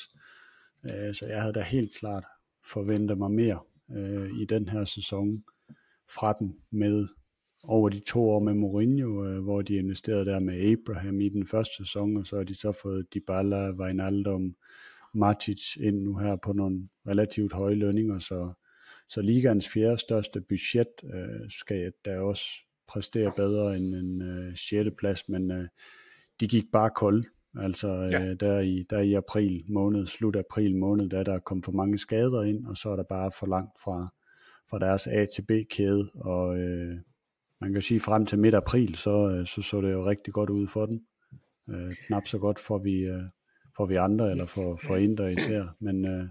Øh, 0.83 1.13
så 1.13 1.25
jeg 1.25 1.41
havde 1.41 1.53
da 1.53 1.61
helt 1.61 1.95
klart 1.95 2.23
forventet 2.65 3.17
mig 3.17 3.31
mere 3.31 3.59
øh, 3.91 4.29
i 4.41 4.45
den 4.45 4.69
her 4.69 4.85
sæson 4.85 5.43
fra 6.09 6.33
dem 6.39 6.53
med 6.71 7.07
over 7.63 7.89
de 7.89 7.99
to 7.99 8.29
år 8.29 8.39
med 8.39 8.53
Mourinho, 8.53 9.25
øh, 9.25 9.43
hvor 9.43 9.61
de 9.61 9.75
investerede 9.75 10.25
der 10.25 10.39
med 10.39 10.71
Abraham 10.71 11.21
i 11.21 11.29
den 11.29 11.47
første 11.47 11.75
sæson, 11.77 12.17
og 12.17 12.27
så 12.27 12.37
har 12.37 12.43
de 12.43 12.55
så 12.55 12.71
fået 12.71 13.13
Dybala, 13.13 13.71
Wijnaldum, 13.71 14.55
Matic 15.13 15.77
ind 15.77 16.01
nu 16.01 16.17
her 16.17 16.35
på 16.35 16.53
nogle 16.53 16.89
relativt 17.07 17.53
høje 17.53 17.75
lønninger, 17.75 18.19
så, 18.19 18.53
så 19.09 19.21
ligaens 19.21 19.69
fjerde 19.69 19.97
største 19.97 20.41
budget 20.41 20.87
øh, 21.13 21.49
skal 21.49 21.91
da 22.05 22.19
også 22.19 22.43
præstere 22.87 23.31
bedre 23.35 23.75
end 23.75 23.95
en 23.95 24.21
øh, 24.21 24.57
6. 24.57 24.89
plads, 24.97 25.29
men 25.29 25.51
øh, 25.51 25.67
de 26.39 26.47
gik 26.47 26.65
bare 26.71 26.89
kold. 26.95 27.25
Altså 27.55 27.87
ja. 27.87 28.25
øh, 28.25 28.35
der, 28.39 28.59
i, 28.59 28.85
der 28.89 28.99
i 28.99 29.13
april 29.13 29.63
måned, 29.69 30.05
slut 30.05 30.35
april 30.35 30.75
måned, 30.75 31.09
der 31.09 31.23
der 31.23 31.39
kom 31.39 31.63
for 31.63 31.71
mange 31.71 31.97
skader 31.97 32.43
ind, 32.43 32.65
og 32.65 32.77
så 32.77 32.89
er 32.89 32.95
der 32.95 33.03
bare 33.03 33.31
for 33.39 33.47
langt 33.47 33.79
fra, 33.83 34.13
fra 34.69 34.79
deres 34.79 35.07
A 35.07 35.25
til 35.25 35.41
B 35.41 35.51
kæde, 35.69 36.09
og 36.13 36.57
øh, 36.59 36.97
man 37.61 37.73
kan 37.73 37.81
sige 37.81 37.99
frem 37.99 38.25
til 38.25 38.39
midt 38.39 38.55
april, 38.55 38.95
så, 38.95 39.29
øh, 39.29 39.45
så 39.45 39.61
så 39.61 39.81
det 39.81 39.91
jo 39.91 40.05
rigtig 40.05 40.33
godt 40.33 40.49
ud 40.49 40.67
for 40.67 40.85
den. 40.85 41.01
Øh, 41.69 41.95
knap 41.95 42.27
så 42.27 42.39
godt 42.39 42.59
for 42.59 42.77
vi, 42.77 42.99
øh, 42.99 43.23
for 43.77 43.85
vi 43.85 43.95
andre, 43.95 44.31
eller 44.31 44.45
for, 44.45 44.75
for 44.75 44.95
Indre 44.95 45.33
især, 45.33 45.75
men, 45.79 46.05
øh, 46.05 46.27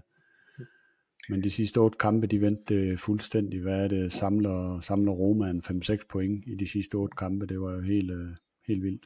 men 1.29 1.43
de 1.43 1.49
sidste 1.49 1.77
otte 1.77 1.97
kampe, 1.97 2.27
de 2.27 2.41
vendte 2.41 2.97
fuldstændig. 2.97 3.61
Hvad 3.61 3.83
er 3.83 3.87
det? 3.87 4.13
Samler, 4.13 4.79
samler 4.79 5.11
Roma 5.11 5.49
en 5.49 5.61
5-6 5.61 5.97
point 6.09 6.43
i 6.47 6.55
de 6.55 6.67
sidste 6.67 6.95
otte 6.95 7.15
kampe. 7.15 7.45
Det 7.45 7.61
var 7.61 7.73
jo 7.73 7.81
helt, 7.81 8.11
øh, 8.11 8.35
helt 8.67 8.83
vildt. 8.83 9.05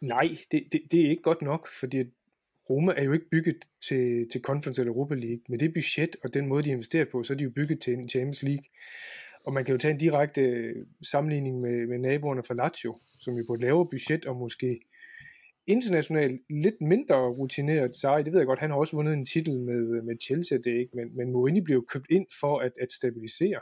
Nej, 0.00 0.36
det, 0.50 0.64
det, 0.72 0.82
det 0.90 1.06
er 1.06 1.10
ikke 1.10 1.22
godt 1.22 1.42
nok, 1.42 1.68
fordi 1.68 2.04
Roma 2.70 2.92
er 2.96 3.04
jo 3.04 3.12
ikke 3.12 3.30
bygget 3.30 3.56
til, 3.88 4.28
til 4.32 4.40
Conference 4.40 4.80
eller 4.82 4.92
Europa 4.92 5.14
League. 5.14 5.40
Med 5.48 5.58
det 5.58 5.74
budget 5.74 6.16
og 6.24 6.34
den 6.34 6.46
måde, 6.46 6.62
de 6.62 6.70
investerer 6.70 7.04
på, 7.12 7.22
så 7.22 7.32
er 7.32 7.36
de 7.36 7.44
jo 7.44 7.50
bygget 7.50 7.80
til 7.80 7.92
en 7.94 8.08
Champions 8.08 8.42
League. 8.42 8.64
Og 9.44 9.52
man 9.52 9.64
kan 9.64 9.72
jo 9.72 9.78
tage 9.78 9.92
en 9.92 9.98
direkte 9.98 10.40
øh, 10.40 10.86
sammenligning 11.02 11.60
med, 11.60 11.86
med 11.86 11.98
naboerne 11.98 12.42
fra 12.42 12.54
Lazio, 12.54 12.96
som 13.20 13.34
jo 13.34 13.44
på 13.48 13.54
et 13.54 13.60
lavere 13.60 13.88
budget 13.90 14.24
og 14.24 14.36
måske 14.36 14.80
internationalt 15.66 16.40
lidt 16.50 16.80
mindre 16.80 17.16
rutineret 17.16 17.96
Sarri, 17.96 18.22
Det 18.22 18.32
ved 18.32 18.40
jeg 18.40 18.46
godt, 18.46 18.58
han 18.58 18.70
har 18.70 18.76
også 18.76 18.96
vundet 18.96 19.14
en 19.14 19.26
titel 19.26 19.60
med, 19.60 19.96
øh, 19.96 20.04
med 20.04 20.16
Chelsea, 20.26 20.58
det 20.58 20.78
ikke, 20.80 20.92
men, 20.94 21.16
men 21.16 21.32
Mourinho 21.32 21.64
blev 21.64 21.86
købt 21.86 22.06
ind 22.10 22.26
for 22.40 22.58
at, 22.58 22.72
at 22.80 22.92
stabilisere. 22.92 23.60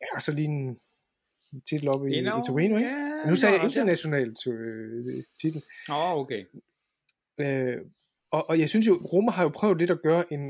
Ja, 0.00 0.20
så 0.20 0.32
lige 0.32 0.48
en 0.48 0.78
titel 1.70 1.88
op 1.88 2.06
i, 2.06 2.10
you 2.10 2.20
know, 2.20 2.38
i 2.38 2.42
Torino, 2.46 2.76
ikke? 2.76 2.90
Yeah, 2.90 3.28
nu 3.28 3.36
sagde 3.36 3.54
jeg 3.54 3.64
internationalt 3.64 4.46
øh, 4.46 5.04
titel. 5.40 5.62
Åh, 5.90 6.12
oh, 6.12 6.18
okay. 6.20 6.44
Øh, 7.40 7.76
og, 8.30 8.48
og 8.48 8.58
jeg 8.60 8.68
synes 8.68 8.86
jo, 8.86 8.94
Roma 9.12 9.30
har 9.30 9.42
jo 9.42 9.48
prøvet 9.48 9.78
lidt 9.78 9.90
at 9.90 10.02
gøre 10.02 10.32
en, 10.32 10.40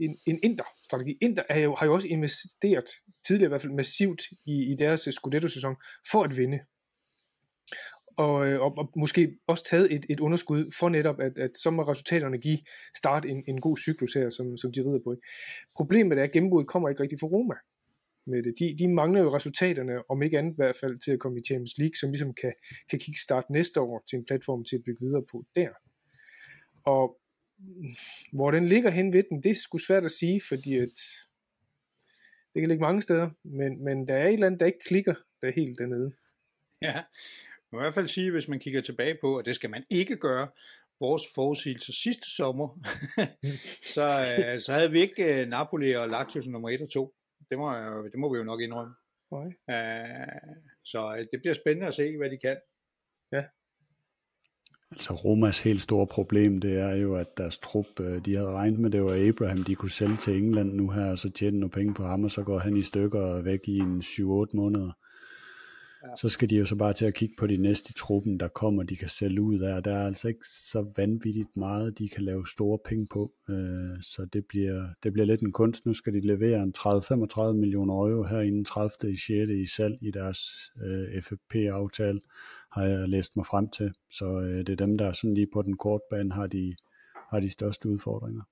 en, 0.00 0.16
en 0.26 0.40
Inter-strategi. 0.42 1.18
Inter 1.20 1.42
er 1.48 1.58
jo, 1.58 1.74
har 1.74 1.86
jo 1.86 1.94
også 1.94 2.08
investeret, 2.08 2.90
tidligere 3.26 3.48
i 3.48 3.52
hvert 3.52 3.62
fald 3.62 3.72
massivt, 3.72 4.22
i, 4.46 4.72
i 4.72 4.76
deres 4.78 5.00
Scudetto-sæson, 5.00 5.76
for 6.10 6.22
at 6.22 6.36
vinde. 6.36 6.60
Og, 8.16 8.46
øh, 8.48 8.60
og, 8.60 8.78
og 8.78 8.92
måske 8.96 9.38
også 9.46 9.64
taget 9.64 9.94
et, 9.94 10.06
et 10.10 10.20
underskud 10.20 10.72
for 10.78 10.88
netop, 10.88 11.20
at, 11.20 11.38
at 11.38 11.50
så 11.58 11.70
må 11.70 11.82
resultaterne 11.82 12.38
give 12.38 12.58
start 12.96 13.24
en, 13.24 13.44
en 13.48 13.60
god 13.60 13.76
cyklus 13.78 14.14
her, 14.14 14.30
som, 14.30 14.56
som 14.56 14.72
de 14.72 14.80
rider 14.80 15.00
på. 15.04 15.16
Problemet 15.76 16.18
er, 16.18 16.22
at 16.22 16.32
gennembruddet 16.32 16.68
kommer 16.68 16.88
ikke 16.88 17.02
rigtig 17.02 17.20
fra 17.20 17.26
Roma 17.26 17.54
med 18.30 18.42
det. 18.42 18.54
De, 18.58 18.76
de 18.78 18.88
mangler 18.88 19.20
jo 19.20 19.34
resultaterne, 19.36 20.10
om 20.10 20.22
ikke 20.22 20.38
andet 20.38 20.52
i 20.52 20.56
hvert 20.56 20.76
fald, 20.76 20.98
til 20.98 21.12
at 21.12 21.18
komme 21.18 21.38
i 21.38 21.42
Champions 21.42 21.78
League, 21.78 21.96
som 22.00 22.10
ligesom 22.10 22.34
kan, 22.34 22.52
kan 22.90 22.98
kickstarte 22.98 23.52
næste 23.52 23.80
år 23.80 24.04
til 24.10 24.16
en 24.16 24.24
platform 24.24 24.64
til 24.64 24.76
at 24.76 24.82
bygge 24.86 25.00
videre 25.00 25.24
på 25.32 25.44
der. 25.56 25.68
Og 26.84 27.20
hvor 28.32 28.50
den 28.50 28.64
ligger 28.64 28.90
hen 28.90 29.12
ved 29.12 29.22
den, 29.30 29.42
det 29.42 29.50
er 29.50 29.54
sgu 29.54 29.78
svært 29.78 30.04
at 30.04 30.10
sige, 30.10 30.40
fordi 30.48 30.76
at 30.76 30.98
det 32.54 32.62
kan 32.62 32.68
ligge 32.68 32.82
mange 32.82 33.00
steder, 33.00 33.30
men, 33.44 33.84
men 33.84 34.08
der 34.08 34.14
er 34.14 34.26
et 34.26 34.32
eller 34.32 34.46
andet, 34.46 34.60
der 34.60 34.66
ikke 34.66 34.84
klikker, 34.86 35.14
der 35.42 35.50
helt 35.50 35.78
dernede. 35.78 36.12
Ja, 36.82 36.94
man 36.94 37.02
må 37.72 37.78
i 37.78 37.82
hvert 37.82 37.94
fald 37.94 38.08
sige, 38.08 38.30
hvis 38.30 38.48
man 38.48 38.60
kigger 38.60 38.80
tilbage 38.80 39.18
på, 39.20 39.38
og 39.38 39.46
det 39.46 39.54
skal 39.54 39.70
man 39.70 39.84
ikke 39.90 40.16
gøre, 40.16 40.48
vores 41.00 41.22
forudsigelser 41.34 41.92
sidste 41.92 42.30
sommer, 42.30 42.68
så, 43.94 44.06
øh, 44.38 44.60
så 44.60 44.72
havde 44.72 44.90
vi 44.90 45.00
ikke 45.00 45.42
øh, 45.42 45.48
Napoli 45.48 45.92
og 45.92 46.08
Lazio 46.08 46.42
som 46.42 46.52
nummer 46.52 46.68
1 46.68 46.80
og 46.80 46.90
2. 46.90 47.14
Det 47.50 47.58
må, 47.58 47.72
det 48.12 48.18
må 48.18 48.32
vi 48.32 48.38
jo 48.38 48.44
nok 48.44 48.60
indrømme. 48.60 48.94
Okay. 49.30 49.46
Uh, 49.46 50.56
så 50.84 51.26
det 51.32 51.40
bliver 51.40 51.54
spændende 51.54 51.86
at 51.86 51.94
se, 51.94 52.16
hvad 52.16 52.30
de 52.30 52.38
kan. 52.38 52.56
Ja. 53.32 53.42
Altså 54.92 55.12
Romas 55.12 55.60
helt 55.62 55.82
store 55.82 56.06
problem, 56.06 56.60
det 56.60 56.78
er 56.78 56.94
jo, 56.94 57.14
at 57.14 57.36
deres 57.36 57.58
trup, 57.58 58.00
øh, 58.00 58.24
de 58.24 58.36
havde 58.36 58.52
regnet 58.52 58.78
med, 58.78 58.90
det 58.90 59.02
var 59.02 59.28
Abraham, 59.28 59.64
de 59.64 59.74
kunne 59.74 59.90
sælge 59.90 60.16
til 60.16 60.36
England 60.36 60.72
nu 60.72 60.90
her, 60.90 61.10
og 61.10 61.18
så 61.18 61.30
tjene 61.30 61.58
nogle 61.58 61.70
penge 61.70 61.94
på 61.94 62.02
ham, 62.02 62.24
og 62.24 62.30
så 62.30 62.42
går 62.42 62.58
han 62.58 62.76
i 62.76 62.82
stykker 62.82 63.42
væk 63.42 63.60
i 63.64 63.78
en 63.78 64.00
7-8 64.00 64.56
måneder. 64.56 64.92
Ja. 66.04 66.16
Så 66.16 66.28
skal 66.28 66.50
de 66.50 66.56
jo 66.56 66.64
så 66.64 66.76
bare 66.76 66.92
til 66.92 67.04
at 67.04 67.14
kigge 67.14 67.34
på 67.38 67.46
de 67.46 67.56
næste 67.56 67.90
i 67.90 67.98
truppen, 67.98 68.40
der 68.40 68.48
kommer, 68.48 68.82
de 68.82 68.96
kan 68.96 69.08
sælge 69.08 69.42
ud 69.42 69.60
af. 69.60 69.82
Der 69.82 69.94
er 69.94 70.06
altså 70.06 70.28
ikke 70.28 70.46
så 70.48 70.92
vanvittigt 70.96 71.56
meget, 71.56 71.98
de 71.98 72.08
kan 72.08 72.22
lave 72.22 72.46
store 72.46 72.78
penge 72.84 73.06
på. 73.06 73.32
Øh, 73.50 74.02
så 74.02 74.26
det 74.32 74.46
bliver, 74.46 74.88
det 75.02 75.12
bliver 75.12 75.26
lidt 75.26 75.40
en 75.40 75.52
kunst. 75.52 75.86
Nu 75.86 75.94
skal 75.94 76.12
de 76.12 76.20
levere 76.20 76.62
en 76.62 76.74
30-35 76.78 77.52
millioner 77.52 77.94
euro 77.94 78.22
her 78.22 78.40
inden 78.40 78.64
30. 78.64 79.12
i 79.12 79.16
6. 79.16 79.50
i 79.50 79.66
salg 79.66 79.98
i 80.02 80.10
deres 80.10 80.38
øh, 80.82 81.22
FFP-aftale, 81.22 82.20
har 82.72 82.84
jeg 82.84 83.08
læst 83.08 83.36
mig 83.36 83.46
frem 83.46 83.68
til. 83.68 83.92
Så 84.10 84.40
øh, 84.40 84.58
det 84.58 84.68
er 84.68 84.86
dem, 84.86 84.98
der 84.98 85.12
sådan 85.12 85.34
lige 85.34 85.48
på 85.52 85.62
den 85.62 85.76
korte 85.76 86.04
bane 86.10 86.32
har 86.32 86.46
de, 86.46 86.76
har 87.30 87.40
de 87.40 87.50
største 87.50 87.88
udfordringer. 87.88 88.42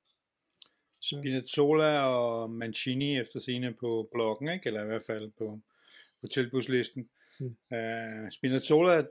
Spinazzola 1.00 2.00
og 2.00 2.50
Mancini 2.50 3.18
efter 3.18 3.40
sine 3.40 3.74
på 3.80 4.08
bloggen, 4.12 4.48
ikke? 4.48 4.66
eller 4.66 4.82
i 4.82 4.86
hvert 4.86 5.02
fald 5.06 5.30
på, 5.38 5.60
på 6.20 6.26
tilbudslisten. 6.26 7.08
Mm. 7.40 7.46
Uh, 7.46 8.30
Spinazzola 8.30 8.92
er 8.94 9.04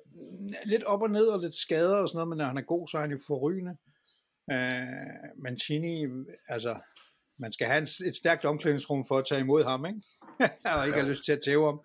lidt 0.65 0.83
op 0.83 1.01
og 1.01 1.09
ned 1.09 1.27
og 1.27 1.39
lidt 1.39 1.55
skader 1.55 1.95
og 1.95 2.07
sådan 2.07 2.17
noget, 2.17 2.29
men 2.29 2.37
når 2.37 2.45
han 2.45 2.57
er 2.57 2.61
god, 2.61 2.87
så 2.87 2.97
er 2.97 3.01
han 3.01 3.11
jo 3.11 3.19
forrygende. 3.27 3.77
Uh, 4.51 5.43
Mancini, 5.43 6.05
altså, 6.49 6.79
man 7.39 7.51
skal 7.51 7.67
have 7.67 7.81
et 7.81 8.15
stærkt 8.15 8.45
omklædningsrum 8.45 9.07
for 9.07 9.17
at 9.17 9.25
tage 9.29 9.41
imod 9.41 9.63
ham, 9.63 9.85
ikke? 9.85 10.01
og 10.77 10.85
ikke 10.85 10.97
have 10.97 11.09
lyst 11.09 11.25
til 11.25 11.31
at 11.31 11.41
tæve 11.45 11.67
om. 11.67 11.81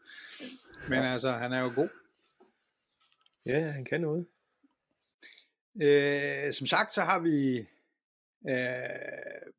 Men 0.89 0.99
altså, 0.99 1.33
han 1.33 1.53
er 1.53 1.61
jo 1.61 1.73
god. 1.75 1.89
Ja, 3.47 3.61
han 3.61 3.85
kan 3.85 4.01
noget. 4.01 4.27
Uh, 5.75 6.53
som 6.53 6.67
sagt, 6.67 6.93
så 6.93 7.03
har 7.03 7.21
vi 7.21 7.59
uh, 8.41 9.53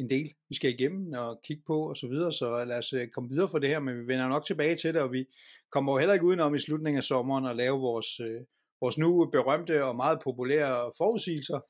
en 0.00 0.10
del, 0.10 0.34
vi 0.48 0.54
skal 0.54 0.70
igennem 0.70 1.12
og 1.12 1.40
kigge 1.44 1.62
på 1.66 1.88
og 1.88 1.96
så 1.96 2.06
videre, 2.06 2.32
så 2.32 2.64
lad 2.64 2.78
os 2.78 2.94
komme 3.12 3.30
videre 3.30 3.48
for 3.48 3.58
det 3.58 3.68
her, 3.68 3.80
men 3.80 4.00
vi 4.00 4.06
vender 4.06 4.28
nok 4.28 4.46
tilbage 4.46 4.76
til 4.76 4.94
det, 4.94 5.02
og 5.02 5.12
vi 5.12 5.26
kommer 5.72 5.92
jo 5.92 5.98
heller 5.98 6.14
ikke 6.14 6.26
udenom 6.26 6.54
i 6.54 6.58
slutningen 6.58 6.98
af 6.98 7.04
sommeren 7.04 7.46
at 7.46 7.56
lave 7.56 7.78
vores, 7.78 8.20
øh, 8.20 8.40
vores 8.80 8.98
nu 8.98 9.30
berømte 9.32 9.84
og 9.84 9.96
meget 9.96 10.18
populære 10.24 10.92
forudsigelser, 10.98 11.60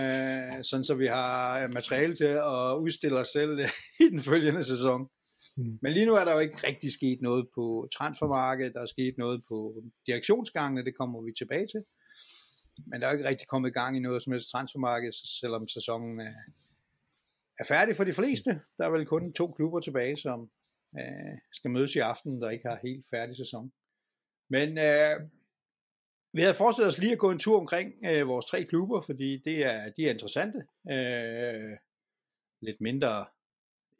øh, 0.00 0.64
sådan 0.64 0.84
så 0.84 0.94
vi 0.98 1.06
har 1.06 1.68
materiale 1.68 2.16
til 2.16 2.32
at 2.54 2.76
udstille 2.84 3.18
os 3.18 3.28
selv 3.28 3.60
i 4.04 4.04
den 4.10 4.20
følgende 4.20 4.64
sæson. 4.64 5.08
Mm. 5.56 5.78
Men 5.82 5.92
lige 5.92 6.06
nu 6.06 6.14
er 6.14 6.24
der 6.24 6.32
jo 6.32 6.38
ikke 6.38 6.66
rigtig 6.66 6.92
sket 6.92 7.18
noget 7.20 7.48
på 7.54 7.88
transfermarkedet, 7.96 8.74
der 8.74 8.80
er 8.80 8.86
sket 8.86 9.14
noget 9.18 9.42
på 9.48 9.82
direktionsgangene, 10.06 10.84
det 10.84 10.98
kommer 10.98 11.22
vi 11.22 11.32
tilbage 11.38 11.66
til. 11.66 11.82
Men 12.86 13.00
der 13.00 13.06
er 13.06 13.12
jo 13.12 13.18
ikke 13.18 13.28
rigtig 13.28 13.48
kommet 13.48 13.70
i 13.70 13.72
gang 13.72 13.96
i 13.96 14.00
noget 14.00 14.22
som 14.22 14.32
helst 14.32 14.50
transfermarked, 14.50 15.12
selvom 15.40 15.68
sæsonen 15.68 16.20
er, 16.20 16.34
er 17.58 17.64
færdig 17.64 17.96
for 17.96 18.04
de 18.04 18.12
fleste. 18.12 18.60
Der 18.78 18.84
er 18.84 18.90
vel 18.90 19.06
kun 19.06 19.32
to 19.32 19.52
klubber 19.52 19.80
tilbage, 19.80 20.16
som 20.16 20.50
øh, 20.98 21.38
skal 21.52 21.70
mødes 21.70 21.96
i 21.96 21.98
aften, 21.98 22.42
der 22.42 22.50
ikke 22.50 22.68
har 22.68 22.78
helt 22.82 23.06
færdig 23.10 23.36
sæson. 23.36 23.72
Men 24.50 24.78
øh, 24.78 25.20
vi 26.32 26.40
havde 26.40 26.54
forestillet 26.54 26.88
os 26.88 26.98
lige 26.98 27.12
at 27.12 27.18
gå 27.18 27.30
en 27.30 27.38
tur 27.38 27.60
omkring 27.60 27.94
øh, 28.10 28.28
vores 28.28 28.46
tre 28.46 28.64
klubber, 28.64 29.00
fordi 29.00 29.42
det 29.44 29.64
er, 29.64 29.90
de 29.90 30.06
er 30.06 30.10
interessante. 30.10 30.58
Øh, 30.90 31.76
lidt 32.60 32.80
mindre 32.80 33.26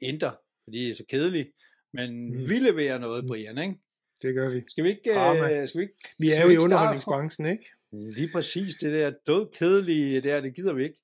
indre, 0.01 0.37
fordi 0.65 0.85
det 0.85 0.91
er 0.91 0.95
så 0.95 1.05
kedelige. 1.09 1.53
Men 1.93 2.29
mm. 2.29 2.49
vi 2.49 2.59
leverer 2.59 2.99
noget, 2.99 3.25
mm. 3.25 3.29
Brian, 3.29 3.59
ikke? 3.59 3.75
Det 4.23 4.35
gør 4.35 4.51
vi. 4.51 4.65
Skal 4.69 4.85
vi 4.85 4.89
ikke... 4.89 5.11
Øh, 5.11 5.69
skal 5.69 5.79
vi, 5.79 5.83
ikke 5.83 5.95
vi 6.19 6.31
er 6.33 6.43
jo 6.43 6.51
i 6.51 6.57
underholdningsbranchen, 6.57 7.49
ikke? 7.49 7.71
Lige 7.93 8.31
præcis, 8.33 8.75
det 8.75 8.93
der 8.93 9.13
død 9.27 9.53
kedelige 9.53 10.21
der, 10.21 10.41
det 10.41 10.55
gider 10.55 10.73
vi 10.73 10.85
ikke. 10.85 11.01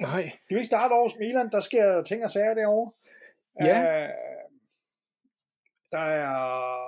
Nej. 0.00 0.28
Skal 0.28 0.54
vi 0.54 0.60
ikke 0.60 0.66
starte 0.66 0.92
over 0.92 1.10
Milan? 1.18 1.50
Der 1.50 1.60
sker 1.60 2.02
ting 2.02 2.24
og 2.24 2.30
sager 2.30 2.54
derovre. 2.54 2.92
Ja. 3.60 4.04
Øh, 4.04 4.10
der 5.92 5.98
er 5.98 6.80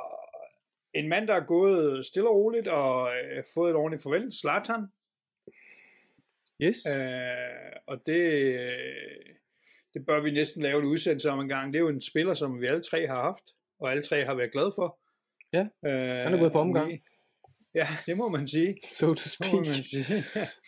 en 0.94 1.08
mand, 1.08 1.28
der 1.28 1.34
er 1.34 1.44
gået 1.46 2.06
stille 2.06 2.28
og 2.28 2.36
roligt 2.36 2.68
og 2.68 3.10
øh, 3.16 3.44
fået 3.54 3.70
et 3.70 3.76
ordentligt 3.76 4.02
farvel. 4.02 4.32
Zlatan. 4.32 4.86
Yes. 6.62 6.86
Øh, 6.86 7.72
og 7.86 8.02
det, 8.06 8.54
det 9.94 10.06
bør 10.06 10.20
vi 10.20 10.30
næsten 10.30 10.62
lave 10.62 10.78
en 10.78 10.84
udsendelse 10.86 11.30
om 11.30 11.40
en 11.40 11.48
gang. 11.48 11.72
Det 11.72 11.78
er 11.78 11.82
jo 11.82 11.88
en 11.88 12.00
spiller, 12.00 12.34
som 12.34 12.60
vi 12.60 12.66
alle 12.66 12.82
tre 12.82 13.06
har 13.06 13.22
haft, 13.22 13.44
og 13.80 13.90
alle 13.90 14.02
tre 14.02 14.24
har 14.24 14.34
været 14.34 14.52
glade 14.52 14.72
for. 14.74 14.98
Ja, 15.52 15.66
øh, 15.86 16.24
han 16.24 16.34
er 16.34 16.38
gået 16.38 16.52
på 16.52 16.58
omgang. 16.60 16.90
Vi, 16.90 17.02
Ja, 17.74 17.88
det 18.06 18.16
må 18.16 18.28
man 18.28 18.48
sige. 18.48 18.76
So 18.84 19.06
to 19.06 19.12
Det 19.12 19.20
speak. 19.30 19.52
må 19.52 19.58
man 19.58 19.82
sige. 19.92 20.24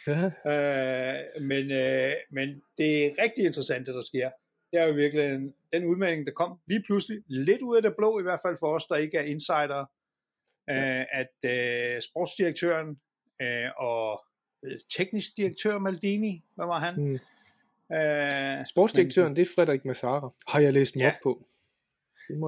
Ja. 0.06 0.24
øh, 0.24 1.42
men, 1.42 1.70
øh, 1.70 2.12
men 2.30 2.62
det 2.78 3.06
er 3.06 3.22
rigtig 3.22 3.44
interessant, 3.44 3.86
det 3.86 3.94
der 3.94 4.02
sker. 4.02 4.30
Det 4.74 4.82
er 4.82 4.86
jo 4.86 4.92
virkelig 4.94 5.24
en, 5.34 5.54
den 5.72 5.84
udmelding, 5.84 6.26
der 6.26 6.32
kom 6.32 6.58
lige 6.66 6.82
pludselig, 6.82 7.22
lidt 7.26 7.62
ud 7.62 7.76
af 7.76 7.82
det 7.82 7.94
blå, 7.98 8.18
i 8.18 8.22
hvert 8.22 8.40
fald 8.44 8.56
for 8.60 8.74
os, 8.74 8.86
der 8.86 8.96
ikke 8.96 9.18
er 9.18 9.22
insider, 9.22 9.80
øh, 10.70 11.04
at 11.12 11.34
øh, 11.44 12.02
sportsdirektøren 12.02 13.00
øh, 13.42 13.68
og 13.78 14.24
øh, 14.64 14.78
teknisk 14.96 15.36
direktør 15.36 15.78
Maldini, 15.78 16.44
hvad 16.54 16.66
var 16.66 16.78
han? 16.78 16.94
Mm. 17.00 17.18
Øh, 17.96 18.66
Sportsdirektøren, 18.66 19.36
det 19.36 19.42
er 19.42 19.52
Frederik 19.54 19.84
Massara. 19.84 20.30
Har 20.48 20.60
jeg 20.60 20.72
læst 20.72 20.96
mig 20.96 21.02
Ja. 21.02 21.08
op 21.08 21.14
på. 21.22 21.44
Vide. 22.28 22.40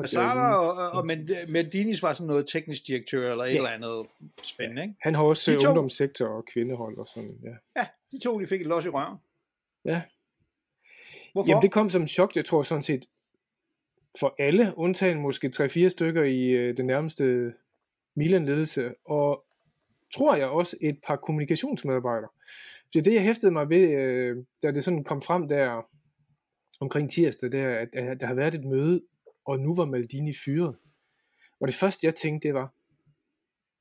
og, 0.56 0.75
og, 0.75 0.90
og 0.90 1.06
men, 1.06 1.30
Maldinis 1.49 2.02
var 2.02 2.12
sådan 2.12 2.26
noget 2.26 2.49
teknisk 2.49 2.87
direktør, 2.87 3.30
eller 3.30 3.45
et 3.45 3.50
Ja. 3.50 3.56
eller 3.56 3.68
andet 3.71 4.06
spændende, 4.42 4.83
ikke? 4.83 4.95
Han 5.00 5.14
har 5.14 5.23
også 5.23 5.52
De 5.52 5.59
to. 5.62 5.68
ungdomssektor 5.68 6.26
og 6.28 6.45
kvindehold 6.52 6.99
og 6.99 7.06
sådan, 7.06 7.38
ja. 7.45 7.80
Ja, 7.80 7.87
de 8.12 8.18
to, 8.25 8.40
de 8.40 8.47
fik 8.47 8.61
et 8.61 8.66
los 8.66 8.85
i 8.85 8.88
røven. 8.88 9.18
Ja. 9.85 10.02
Hvorfor? 11.36 11.50
Jamen 11.50 11.62
det 11.62 11.72
kom 11.72 11.90
som 11.90 12.02
en 12.02 12.08
chok, 12.08 12.36
jeg 12.36 12.44
tror 12.44 12.62
sådan 12.62 12.82
set, 12.82 13.06
for 14.20 14.34
alle, 14.38 14.72
undtagen 14.76 15.20
måske 15.20 15.52
3-4 15.56 15.88
stykker 15.88 16.24
i 16.24 16.48
øh, 16.48 16.76
den 16.76 16.86
nærmeste 16.86 17.52
Milan-ledelse, 18.14 18.94
og 19.04 19.44
tror 20.14 20.34
jeg 20.34 20.46
også 20.46 20.76
et 20.80 20.98
par 21.06 21.16
kommunikationsmedarbejdere. 21.16 22.30
Så 22.92 23.00
det 23.00 23.14
jeg 23.14 23.22
hæftede 23.22 23.52
mig 23.52 23.68
ved, 23.68 23.90
øh, 23.90 24.44
da 24.62 24.70
det 24.70 24.84
sådan 24.84 25.04
kom 25.04 25.22
frem 25.22 25.48
der 25.48 25.86
omkring 26.80 27.10
tirsdag, 27.10 27.52
der, 27.52 27.68
at, 27.68 27.88
at 27.92 28.20
der 28.20 28.26
har 28.26 28.34
været 28.34 28.54
et 28.54 28.64
møde, 28.64 29.02
og 29.44 29.60
nu 29.60 29.74
var 29.74 29.84
Maldini 29.84 30.32
fyret. 30.44 30.76
Og 31.60 31.68
det 31.68 31.74
første 31.74 32.06
jeg 32.06 32.14
tænkte, 32.14 32.48
det 32.48 32.54
var, 32.54 32.74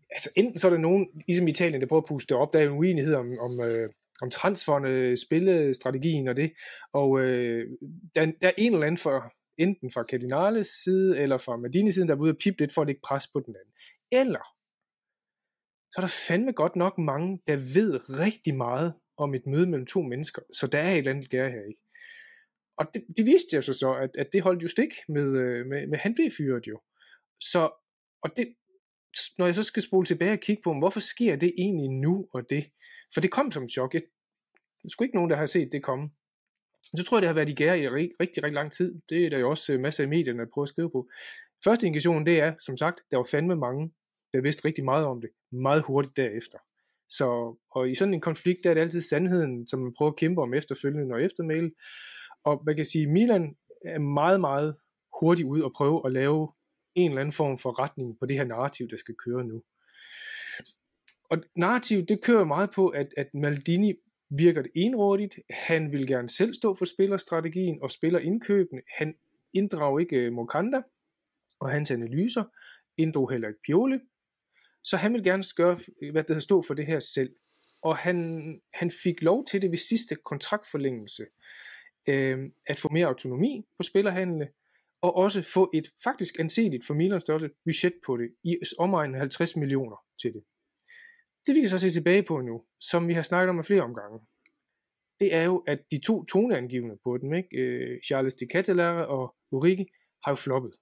altså 0.09 0.29
enten 0.35 0.59
så 0.59 0.67
er 0.67 0.71
der 0.71 0.77
nogen, 0.77 1.07
ligesom 1.27 1.47
Italien, 1.47 1.81
der 1.81 1.87
prøver 1.87 2.01
at 2.01 2.07
puste 2.07 2.33
det 2.33 2.41
op, 2.41 2.53
der 2.53 2.59
er 2.59 2.63
en 2.63 2.77
uenighed 2.77 3.13
om, 3.13 3.39
om, 3.39 3.51
øh, 3.59 3.89
om 4.21 4.29
transferne, 4.29 5.17
spillestrategien 5.17 6.27
og 6.27 6.35
det, 6.35 6.53
og 6.93 7.19
øh, 7.21 7.67
der, 8.15 8.25
der 8.25 8.47
er 8.47 8.53
en 8.57 8.73
eller 8.73 8.85
anden 8.85 8.97
for, 8.97 9.33
enten 9.57 9.91
fra 9.91 10.03
Cardinales 10.03 10.67
side, 10.67 11.19
eller 11.19 11.37
fra 11.37 11.57
Madinis 11.57 11.93
side, 11.93 12.07
der 12.07 12.15
er 12.15 12.19
ude 12.19 12.31
og 12.31 12.37
pipe 12.37 12.57
lidt 12.59 12.73
for 12.73 12.81
at 12.81 12.87
lægge 12.87 13.01
pres 13.03 13.27
på 13.27 13.39
den 13.39 13.55
anden. 13.55 13.73
Eller, 14.11 14.45
så 15.91 15.95
er 15.97 16.01
der 16.01 16.15
fandme 16.27 16.51
godt 16.51 16.75
nok 16.75 16.97
mange, 16.97 17.41
der 17.47 17.55
ved 17.55 18.19
rigtig 18.19 18.55
meget 18.55 18.93
om 19.17 19.35
et 19.35 19.45
møde 19.45 19.67
mellem 19.67 19.85
to 19.85 20.01
mennesker, 20.01 20.41
så 20.53 20.67
der 20.67 20.79
er 20.79 20.91
et 20.91 20.97
eller 20.97 21.11
andet 21.11 21.29
gær 21.29 21.49
her, 21.49 21.63
ikke? 21.67 21.81
Og 22.77 22.85
det, 22.93 23.05
det 23.17 23.25
viste 23.25 23.55
jeg 23.55 23.63
så 23.63 23.73
så, 23.73 23.93
at, 23.93 24.09
at 24.17 24.27
det 24.33 24.41
holdt 24.41 24.63
jo 24.63 24.67
stik 24.67 24.93
med, 25.09 25.23
øh, 25.23 25.65
med, 25.65 25.87
med 25.87 25.97
han 25.97 26.15
blev 26.15 26.31
fyret 26.37 26.67
jo. 26.67 26.81
Så, 27.39 27.69
og 28.21 28.29
det, 28.37 28.55
når 29.37 29.45
jeg 29.45 29.55
så 29.55 29.63
skal 29.63 29.83
spole 29.83 30.05
tilbage 30.05 30.31
og 30.31 30.39
kigge 30.39 30.61
på, 30.63 30.73
hvorfor 30.73 30.99
sker 30.99 31.35
det 31.35 31.53
egentlig 31.57 31.89
nu 31.89 32.27
og 32.33 32.49
det? 32.49 32.71
For 33.13 33.21
det 33.21 33.31
kom 33.31 33.51
som 33.51 33.63
et 33.63 33.71
chok. 33.71 33.93
Jeg, 33.93 34.01
der 34.83 34.89
skulle 34.89 35.07
ikke 35.07 35.17
nogen, 35.17 35.31
der 35.31 35.37
har 35.37 35.45
set 35.45 35.71
det 35.71 35.83
komme. 35.83 36.09
Så 36.83 37.03
tror 37.03 37.17
jeg, 37.17 37.21
det 37.21 37.27
har 37.27 37.33
været 37.33 37.49
i 37.49 37.53
gære 37.53 37.79
i 37.79 37.89
rigtig, 37.89 38.19
rigtig, 38.19 38.43
rigtig 38.43 38.53
lang 38.53 38.71
tid. 38.71 39.01
Det 39.09 39.25
er 39.25 39.29
der 39.29 39.39
jo 39.39 39.49
også 39.49 39.73
øh, 39.73 39.79
masser 39.79 40.03
af 40.03 40.09
medierne, 40.09 40.39
der 40.39 40.45
prøver 40.53 40.65
at 40.65 40.69
skrive 40.69 40.91
på. 40.91 41.09
Første 41.63 41.87
indikation, 41.87 42.25
det 42.25 42.39
er, 42.39 42.53
som 42.59 42.77
sagt, 42.77 43.01
der 43.11 43.17
var 43.17 43.27
fandme 43.31 43.55
mange, 43.55 43.93
der 44.33 44.41
vidste 44.41 44.65
rigtig 44.65 44.85
meget 44.85 45.05
om 45.05 45.21
det, 45.21 45.29
meget 45.51 45.83
hurtigt 45.83 46.17
derefter. 46.17 46.57
Så, 47.09 47.55
og 47.71 47.89
i 47.89 47.95
sådan 47.95 48.13
en 48.13 48.21
konflikt, 48.21 48.59
der 48.63 48.69
er 48.69 48.73
det 48.73 48.81
altid 48.81 49.01
sandheden, 49.01 49.67
som 49.67 49.79
man 49.79 49.93
prøver 49.97 50.11
at 50.11 50.17
kæmpe 50.17 50.41
om 50.41 50.53
efterfølgende 50.53 51.15
og 51.15 51.23
eftermæle. 51.23 51.71
Og 52.43 52.63
man 52.65 52.75
kan 52.75 52.85
sige, 52.85 53.07
Milan 53.07 53.55
er 53.85 53.99
meget, 53.99 54.41
meget 54.41 54.75
hurtigt 55.19 55.47
ud 55.47 55.61
og 55.61 55.73
prøve 55.77 56.01
at 56.05 56.11
lave 56.11 56.51
en 56.95 57.11
eller 57.11 57.21
anden 57.21 57.33
form 57.33 57.57
for 57.57 57.79
retning 57.79 58.19
på 58.19 58.25
det 58.25 58.35
her 58.35 58.43
narrativ, 58.43 58.87
der 58.89 58.97
skal 58.97 59.15
køre 59.25 59.43
nu. 59.43 59.63
Og 61.29 61.37
narrativ, 61.55 62.05
det 62.05 62.21
kører 62.21 62.43
meget 62.43 62.69
på, 62.75 62.87
at, 62.87 63.07
at 63.17 63.33
Maldini 63.33 63.93
virker 64.29 64.61
det 64.61 64.71
enrådigt. 64.75 65.39
Han 65.49 65.91
vil 65.91 66.07
gerne 66.07 66.29
selv 66.29 66.53
stå 66.53 66.75
for 66.75 66.85
spillerstrategien 66.85 67.81
og 67.81 67.91
spillerindkøbene. 67.91 68.81
Han 68.97 69.15
inddrager 69.53 69.99
ikke 69.99 70.15
øh, 70.15 70.33
Mokanda 70.33 70.81
og 71.59 71.69
hans 71.69 71.91
analyser. 71.91 72.43
Inddrog 72.97 73.31
heller 73.31 73.47
ikke 73.47 73.61
Pioli. 73.65 73.99
Så 74.83 74.97
han 74.97 75.13
vil 75.13 75.23
gerne 75.23 75.43
gøre, 75.55 75.79
øh, 76.01 76.11
hvad 76.11 76.23
det 76.23 76.43
stå 76.43 76.61
for 76.61 76.73
det 76.73 76.85
her 76.85 76.99
selv. 76.99 77.35
Og 77.81 77.97
han, 77.97 78.61
han 78.73 78.91
fik 79.03 79.21
lov 79.21 79.45
til 79.45 79.61
det 79.61 79.71
ved 79.71 79.77
sidste 79.77 80.15
kontraktforlængelse, 80.15 81.25
øh, 82.07 82.39
at 82.67 82.79
få 82.79 82.89
mere 82.91 83.07
autonomi 83.07 83.65
på 83.77 83.83
spillerhandlene, 83.83 84.47
og 85.01 85.15
også 85.15 85.41
få 85.41 85.71
et 85.73 85.87
faktisk 86.03 86.39
anseligt 86.39 86.85
for 86.85 86.93
Milans 86.93 87.23
størrelse 87.23 87.49
budget 87.65 87.93
på 88.05 88.17
det, 88.17 88.29
i 88.43 88.57
omegnen 88.77 89.19
50 89.19 89.55
millioner 89.55 89.95
til 90.21 90.33
det. 90.33 90.43
Det 91.47 91.55
vi 91.55 91.59
kan 91.59 91.69
så 91.69 91.77
se 91.77 91.89
tilbage 91.89 92.23
på 92.23 92.41
nu, 92.41 92.63
som 92.79 93.07
vi 93.07 93.13
har 93.13 93.21
snakket 93.21 93.49
om 93.49 93.59
af 93.59 93.65
flere 93.65 93.81
omgange, 93.81 94.19
det 95.19 95.33
er 95.33 95.43
jo, 95.43 95.57
at 95.57 95.79
de 95.91 95.99
to 95.99 96.23
toneangivende 96.23 96.97
på 97.03 97.17
dem, 97.17 97.33
ikke? 97.33 97.57
Øh, 97.57 98.01
Charles 98.01 98.33
de 98.33 98.45
Catalara 98.51 99.03
og 99.03 99.35
Urigi, 99.51 99.85
har 100.23 100.31
jo 100.31 100.35
floppet. 100.35 100.73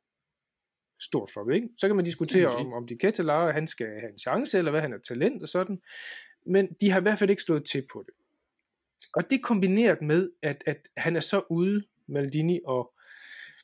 Stort 1.02 1.30
floppet, 1.34 1.56
ikke? 1.56 1.69
Så 1.78 1.88
kan 1.88 1.95
man 1.95 2.06
diskutere, 2.06 2.47
om, 2.47 2.73
om 2.73 2.88
de 2.88 2.97
Catalara, 3.02 3.52
han 3.52 3.67
skal 3.67 3.88
have 3.88 4.12
en 4.12 4.19
chance, 4.19 4.58
eller 4.58 4.71
hvad 4.71 4.82
han 4.82 4.93
er 4.93 4.97
talent 4.97 5.41
og 5.43 5.49
sådan. 5.49 5.82
Men 6.45 6.76
de 6.82 6.91
har 6.91 6.99
i 6.99 7.02
hvert 7.02 7.19
fald 7.19 7.30
ikke 7.30 7.41
stået 7.41 7.65
til 7.65 7.86
på 7.93 8.04
det. 8.06 8.13
Og 9.13 9.30
det 9.30 9.43
kombineret 9.43 10.02
med, 10.02 10.32
at, 10.41 10.63
at 10.65 10.88
han 10.97 11.15
er 11.15 11.19
så 11.19 11.43
ude, 11.49 11.84
Maldini, 12.08 12.60
og 12.65 12.93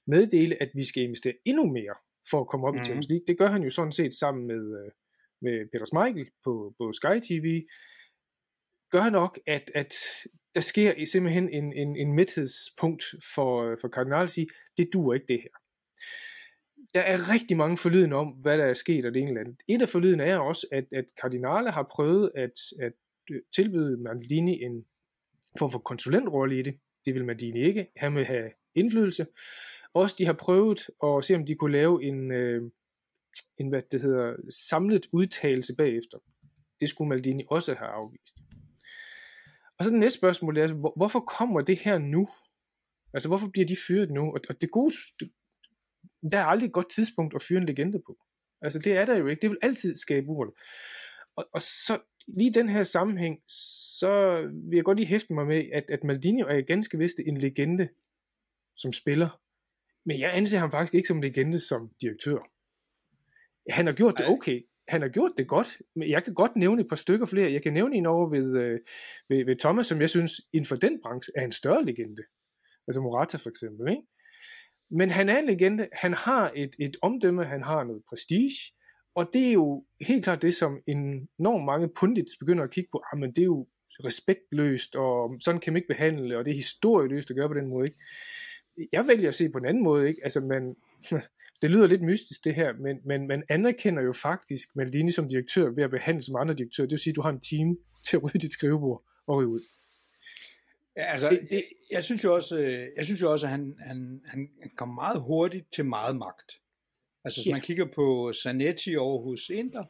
meddele, 0.08 0.62
at 0.62 0.72
vi 0.76 0.84
skal 0.84 1.04
investere 1.04 1.34
endnu 1.46 1.66
mere 1.66 1.96
for 2.30 2.42
at 2.42 2.48
komme 2.48 2.68
op 2.68 2.74
mm-hmm. 2.74 2.82
i 2.82 2.86
Champions 2.86 3.10
League. 3.10 3.26
Det 3.28 3.38
gør 3.38 3.50
han 3.50 3.64
jo 3.64 3.70
sådan 3.70 3.92
set 3.92 4.16
sammen 4.16 4.48
med, 4.48 4.86
øh, 4.86 4.92
med 5.42 5.70
Peter 5.72 5.86
Smeichel 5.86 6.30
på, 6.44 6.76
på 6.78 6.94
Sky 6.94 7.20
TV. 7.30 7.66
Gør 8.92 9.10
nok, 9.10 9.40
at, 9.48 9.72
at 9.76 9.94
der 10.56 10.62
sker 10.62 10.94
i 10.94 11.06
simpelthen 11.06 11.50
en, 11.50 11.74
en, 11.74 11.96
en 11.96 12.14
midthedspunkt 12.14 13.04
for, 13.36 13.78
for 13.82 13.88
Cardinal 13.88 14.24
at 14.24 14.30
sige, 14.30 14.48
det 14.78 14.90
duer 14.94 15.14
ikke 15.14 15.26
det 15.28 15.42
her. 15.42 15.56
Der 16.94 17.02
er 17.02 17.34
rigtig 17.34 17.58
mange 17.58 17.78
forlyden 17.78 18.14
om, 18.14 18.28
hvad 18.28 18.58
der 18.58 18.66
er 18.66 18.74
sket 18.74 19.06
og 19.06 19.14
det 19.14 19.20
ene 19.20 19.30
eller 19.30 19.42
andet. 19.42 19.56
Et 19.68 19.82
af 19.82 19.90
forlyden 19.90 20.20
er 20.20 20.38
også, 20.38 20.68
at, 20.72 20.86
at 20.92 21.06
Cardinale 21.22 21.72
har 21.72 21.88
prøvet 21.92 22.32
at, 22.36 22.54
at 22.82 22.94
øh, 23.32 23.42
tilbyde 23.56 23.98
Maldini 23.98 24.64
en 24.64 24.86
form 25.60 25.72
for 25.72 25.80
konsulentrolle 25.80 26.60
i 26.60 26.62
det. 26.62 26.80
Det 27.06 27.14
vil 27.14 27.26
Maldini 27.26 27.64
ikke. 27.64 27.88
Han 27.98 28.16
vil 28.16 28.26
have 28.26 28.52
indflydelse. 28.76 29.28
Også 29.94 30.16
de 30.20 30.26
har 30.26 30.34
prøvet 30.34 30.90
at 31.04 31.24
se, 31.24 31.36
om 31.36 31.46
de 31.46 31.56
kunne 31.56 31.72
lave 31.72 32.04
en, 32.04 32.32
øh, 32.32 32.72
en 33.60 33.70
hvad 33.70 33.82
det 33.92 34.02
hedder, 34.02 34.36
samlet 34.70 35.08
udtalelse 35.14 35.74
bagefter. 35.78 36.18
Det 36.80 36.90
skulle 36.90 37.10
Maldini 37.10 37.44
også 37.50 37.74
have 37.74 37.90
afvist. 37.90 38.38
Og 39.78 39.86
så 39.86 39.92
det 39.92 40.00
næste 40.00 40.20
spørgsmål 40.20 40.58
er, 40.58 40.74
hvor, 40.74 40.94
hvorfor 40.96 41.20
kommer 41.20 41.62
det 41.62 41.80
her 41.80 41.98
nu? 41.98 42.28
Altså, 43.14 43.28
hvorfor 43.30 43.50
bliver 43.54 43.68
de 43.68 43.78
fyret 43.88 44.12
nu? 44.12 44.22
Og, 44.22 44.40
og 44.50 44.62
det 44.62 44.72
gode, 44.72 44.94
det, 45.20 45.32
der 46.32 46.40
er 46.40 46.46
aldrig 46.46 46.68
et 46.68 46.74
godt 46.74 46.92
tidspunkt 46.92 47.36
at 47.36 47.44
fyre 47.44 47.60
en 47.60 47.66
legende 47.66 48.02
på. 48.08 48.18
Altså, 48.62 48.80
det 48.80 48.94
er 48.94 49.06
der 49.06 49.18
jo 49.18 49.28
ikke. 49.28 49.42
Det 49.42 49.50
vil 49.50 49.58
altid 49.62 49.96
skabe 49.96 50.28
uro. 50.28 50.46
Og, 51.36 51.46
og 51.54 51.62
så 51.62 52.00
lige 52.28 52.50
i 52.50 52.54
den 52.54 52.70
her 52.70 52.84
sammenhæng, 52.84 53.40
så 54.00 54.42
vil 54.70 54.76
jeg 54.76 54.84
godt 54.84 54.98
lige 54.98 55.08
hæfte 55.08 55.34
mig 55.34 55.48
med, 55.48 55.70
at, 55.74 55.84
at 55.90 56.04
Maldini 56.04 56.42
er 56.42 56.62
ganske 56.68 56.98
vist 56.98 57.20
en 57.28 57.38
legende 57.38 57.90
som 58.76 58.94
spiller. 58.94 59.42
Men 60.06 60.20
jeg 60.20 60.32
anser 60.34 60.60
ham 60.60 60.72
faktisk 60.72 60.94
ikke 60.94 61.08
som 61.08 61.22
legende 61.22 61.60
som 61.60 61.90
direktør. 62.02 62.40
Han 63.70 63.86
har 63.86 63.94
gjort 63.94 64.18
det 64.18 64.26
okay. 64.28 64.62
Han 64.88 65.02
har 65.02 65.10
gjort 65.10 65.32
det 65.38 65.48
godt. 65.48 65.78
Men 65.96 66.10
jeg 66.10 66.24
kan 66.24 66.34
godt 66.34 66.56
nævne 66.56 66.82
et 66.82 66.90
par 66.90 66.96
stykker 66.96 67.26
flere. 67.26 67.52
Jeg 67.52 67.64
kan 67.64 67.74
nævne 67.74 67.96
en 67.96 68.06
over 68.06 68.30
ved, 68.30 68.58
øh, 68.58 68.80
ved, 69.30 69.46
ved 69.46 69.56
Thomas, 69.60 69.88
som 69.88 70.02
jeg 70.02 70.10
synes 70.10 70.32
inden 70.54 70.66
for 70.66 70.76
den 70.76 71.02
branche 71.04 71.32
er 71.36 71.46
en 71.46 71.52
større 71.52 71.86
legende. 71.86 72.24
Altså 72.88 73.02
Morata 73.02 73.38
for 73.38 73.50
eksempel. 73.50 73.90
Ikke? 73.90 74.04
Men 74.92 75.10
han 75.10 75.30
er 75.30 75.40
en 75.40 75.46
legende. 75.46 75.88
Han 75.94 76.14
har 76.14 76.52
et, 76.56 76.76
et 76.80 76.98
omdømme. 77.02 77.46
Han 77.46 77.64
har 77.64 77.84
noget 77.84 78.04
prestige. 78.10 78.74
Og 79.16 79.30
det 79.34 79.48
er 79.48 79.52
jo 79.52 79.86
helt 80.02 80.24
klart 80.24 80.42
det, 80.42 80.54
som 80.54 80.82
enormt 80.88 81.66
mange 81.66 81.90
pundits 82.00 82.38
begynder 82.40 82.64
at 82.64 82.72
kigge 82.72 82.90
på. 82.92 83.04
Jamen, 83.14 83.32
det 83.32 83.42
er 83.42 83.46
jo 83.46 83.68
respektløst, 84.06 84.96
og 84.96 85.36
sådan 85.40 85.62
kan 85.62 85.74
man 85.74 85.78
ikke 85.78 85.88
behandle, 85.88 86.38
og 86.38 86.46
det 86.46 86.52
er 86.52 86.56
historieløst 86.56 87.30
at 87.30 87.36
gøre 87.36 87.48
på 87.48 87.54
den 87.54 87.68
måde. 87.68 87.86
Ikke? 87.88 87.98
Jeg 88.92 89.08
vælger 89.08 89.28
at 89.28 89.36
se 89.36 89.50
på 89.50 89.58
en 89.58 89.66
anden 89.66 89.84
måde. 89.84 90.08
Ikke? 90.08 90.22
Altså, 90.24 90.40
man, 90.42 90.76
det 91.62 91.72
lyder 91.72 91.88
lidt 91.88 92.02
mystisk 92.02 92.44
det 92.44 92.56
her, 92.56 92.74
men, 92.74 92.98
men 93.06 93.28
man 93.28 93.44
anerkender 93.50 94.04
jo 94.04 94.14
faktisk 94.14 94.76
Maldini 94.76 95.12
som 95.12 95.30
direktør 95.30 95.70
ved 95.70 95.84
at 95.84 95.92
behandle 95.92 96.24
som 96.24 96.36
andre 96.36 96.54
direktør. 96.54 96.84
Det 96.84 96.92
vil 96.92 97.00
sige, 97.00 97.12
at 97.12 97.16
du 97.16 97.22
har 97.22 97.30
en 97.30 97.42
team 97.42 97.78
til 98.08 98.18
at 98.18 98.24
rydde 98.24 98.40
dit 98.40 98.54
skrivebord 98.54 99.04
og 99.28 99.38
ryge 99.38 99.48
ud. 99.48 99.62
Ja, 100.98 101.04
altså, 101.04 101.30
det, 101.30 101.48
det, 101.50 101.64
jeg 101.92 102.04
synes 102.04 102.24
jo 102.24 102.36
også, 102.36 102.58
øh, 102.58 102.88
jeg 102.98 103.06
synes 103.06 103.22
jo 103.22 103.32
også 103.32 103.46
at 103.46 103.52
han, 103.52 103.76
han, 103.80 104.22
han 104.32 104.50
kom 104.76 104.90
meget 104.90 105.22
hurtigt 105.22 105.74
til 105.74 105.86
meget 105.86 106.16
magt. 106.16 106.52
Altså, 107.24 107.40
hvis 107.40 107.48
ja. 107.48 107.52
man 107.52 107.62
kigger 107.62 107.86
på 107.96 108.34
Zanetti 108.44 108.96
over 108.96 109.24
hos 109.24 109.50
Inter, 109.50 109.84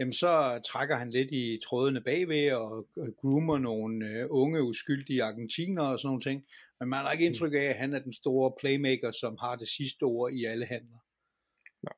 jamen 0.00 0.12
så 0.12 0.60
trækker 0.72 0.96
han 0.96 1.10
lidt 1.10 1.32
i 1.32 1.58
trådene 1.68 2.00
bagved 2.00 2.52
og 2.52 2.88
groomer 3.20 3.58
nogle 3.58 4.06
øh, 4.06 4.26
unge, 4.30 4.62
uskyldige 4.62 5.22
argentinere 5.22 5.92
og 5.92 5.98
sådan 5.98 6.08
nogle 6.08 6.22
ting. 6.22 6.44
Men 6.80 6.88
man 6.88 6.98
har 6.98 7.12
ikke 7.12 7.26
indtryk 7.26 7.52
af, 7.52 7.64
at 7.64 7.76
han 7.76 7.94
er 7.94 7.98
den 7.98 8.12
store 8.12 8.52
playmaker, 8.60 9.10
som 9.10 9.36
har 9.40 9.56
det 9.56 9.68
sidste 9.68 10.02
ord 10.02 10.32
i 10.32 10.44
alle 10.44 10.66
handler. 10.66 10.98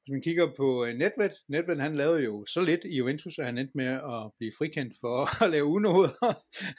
Hvis 0.03 0.13
man 0.13 0.23
kigger 0.23 0.47
på 0.57 0.85
øh, 0.85 0.91
uh, 0.91 0.99
Nedved, 0.99 1.35
Nedved 1.49 1.77
han 1.81 1.97
lavede 1.97 2.25
jo 2.25 2.45
så 2.45 2.61
lidt 2.61 2.85
i 2.85 2.97
Juventus, 2.97 3.39
at 3.39 3.45
han 3.45 3.59
endte 3.59 3.77
med 3.77 3.87
at 4.15 4.23
blive 4.39 4.53
frikendt 4.59 4.95
for 5.01 5.17
at 5.45 5.51
lave 5.51 5.65
unoder. 5.65 6.33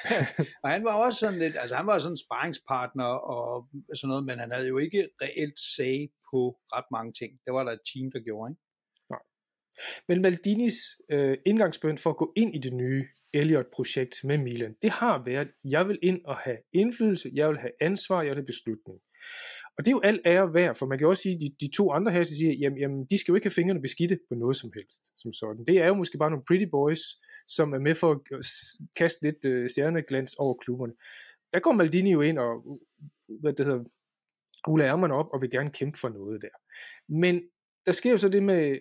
og 0.64 0.70
han 0.70 0.84
var 0.84 0.94
også 1.06 1.20
sådan 1.20 1.40
lidt, 1.40 1.56
altså 1.62 1.76
han 1.76 1.88
var 1.88 2.00
sådan 2.00 2.14
en 2.14 2.24
sparringspartner 2.26 3.12
og 3.36 3.70
sådan 3.96 4.10
noget, 4.12 4.26
men 4.26 4.40
han 4.40 4.52
havde 4.52 4.68
jo 4.68 4.78
ikke 4.78 5.10
reelt 5.22 5.60
sag 5.76 6.10
på 6.32 6.40
ret 6.76 6.90
mange 6.92 7.14
ting. 7.20 7.32
Det 7.46 7.54
var 7.54 7.64
der 7.64 7.72
et 7.72 7.86
team, 7.94 8.12
der 8.12 8.20
gjorde, 8.20 8.52
ikke? 8.52 8.70
Men 10.08 10.22
Maldinis 10.22 10.78
øh, 11.12 11.38
indgangsbøn 11.46 11.98
for 11.98 12.10
at 12.10 12.18
gå 12.18 12.34
ind 12.36 12.56
i 12.56 12.60
det 12.60 12.74
nye 12.74 13.08
Elliot-projekt 13.34 14.16
med 14.24 14.38
Milan, 14.38 14.76
det 14.82 14.90
har 14.90 15.24
været, 15.26 15.48
jeg 15.64 15.88
vil 15.88 16.00
ind 16.02 16.22
og 16.26 16.38
have 16.38 16.58
indflydelse, 16.74 17.32
jeg 17.34 17.50
vil 17.50 17.58
have 17.58 17.72
ansvar, 17.82 18.22
jeg 18.22 18.30
vil 18.30 18.38
have 18.38 18.46
beslutning. 18.46 19.00
Og 19.80 19.86
det 19.86 19.92
er 19.92 19.96
jo 19.96 20.02
alt 20.02 20.22
ære 20.26 20.54
værd, 20.54 20.76
for 20.76 20.86
man 20.86 20.98
kan 20.98 21.08
også 21.08 21.22
sige, 21.24 21.36
at 21.36 21.42
de, 21.42 21.66
de 21.66 21.72
to 21.76 21.92
andre 21.92 22.12
her 22.12 22.24
siger, 22.24 22.54
jamen, 22.54 22.80
jamen, 22.80 23.06
de 23.06 23.18
skal 23.18 23.32
jo 23.32 23.36
ikke 23.36 23.46
have 23.46 23.52
fingrene 23.52 23.82
beskidte 23.82 24.20
på 24.30 24.36
noget 24.36 24.56
som 24.56 24.72
helst, 24.76 25.22
som 25.22 25.34
sådan. 25.34 25.66
Det 25.66 25.78
er 25.78 25.88
jo 25.88 25.94
måske 25.94 26.18
bare 26.18 26.30
nogle 26.30 26.46
pretty 26.48 26.66
boys, 26.72 27.02
som 27.48 27.74
er 27.74 27.80
med 27.80 27.96
for 27.96 28.12
at 28.12 28.20
kaste 28.96 29.24
lidt 29.24 29.46
øh, 29.46 29.70
stjerneglans 29.70 30.34
over 30.34 30.54
klubberne. 30.54 30.94
Der 31.54 31.60
går 31.60 31.72
Maldini 31.72 32.12
jo 32.12 32.22
ind 32.22 32.40
og, 32.40 32.80
øh, 33.30 33.40
hvad 33.42 33.54
det 33.54 33.66
hedder, 33.66 33.84
ruller 34.68 34.88
ærmerne 34.88 35.14
op 35.14 35.30
og 35.34 35.42
vil 35.42 35.52
gerne 35.52 35.72
kæmpe 35.72 36.00
for 36.00 36.10
noget 36.10 36.42
der. 36.42 36.56
Men 37.08 37.44
der 37.86 37.92
sker 37.92 38.12
jo 38.12 38.18
så 38.18 38.30
det 38.30 38.44
med, 38.44 38.80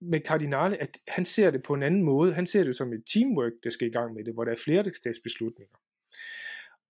med 0.00 0.20
Cardinale, 0.26 0.82
at 0.82 0.98
han 1.08 1.24
ser 1.24 1.50
det 1.50 1.62
på 1.62 1.74
en 1.74 1.82
anden 1.82 2.02
måde. 2.02 2.34
Han 2.34 2.46
ser 2.46 2.64
det 2.64 2.76
som 2.76 2.92
et 2.92 3.02
teamwork, 3.14 3.52
der 3.64 3.70
skal 3.70 3.88
i 3.88 3.92
gang 3.92 4.14
med 4.14 4.24
det, 4.24 4.34
hvor 4.34 4.44
der 4.44 4.52
er 4.52 4.62
flere 4.64 4.84
beslutninger. 5.24 5.76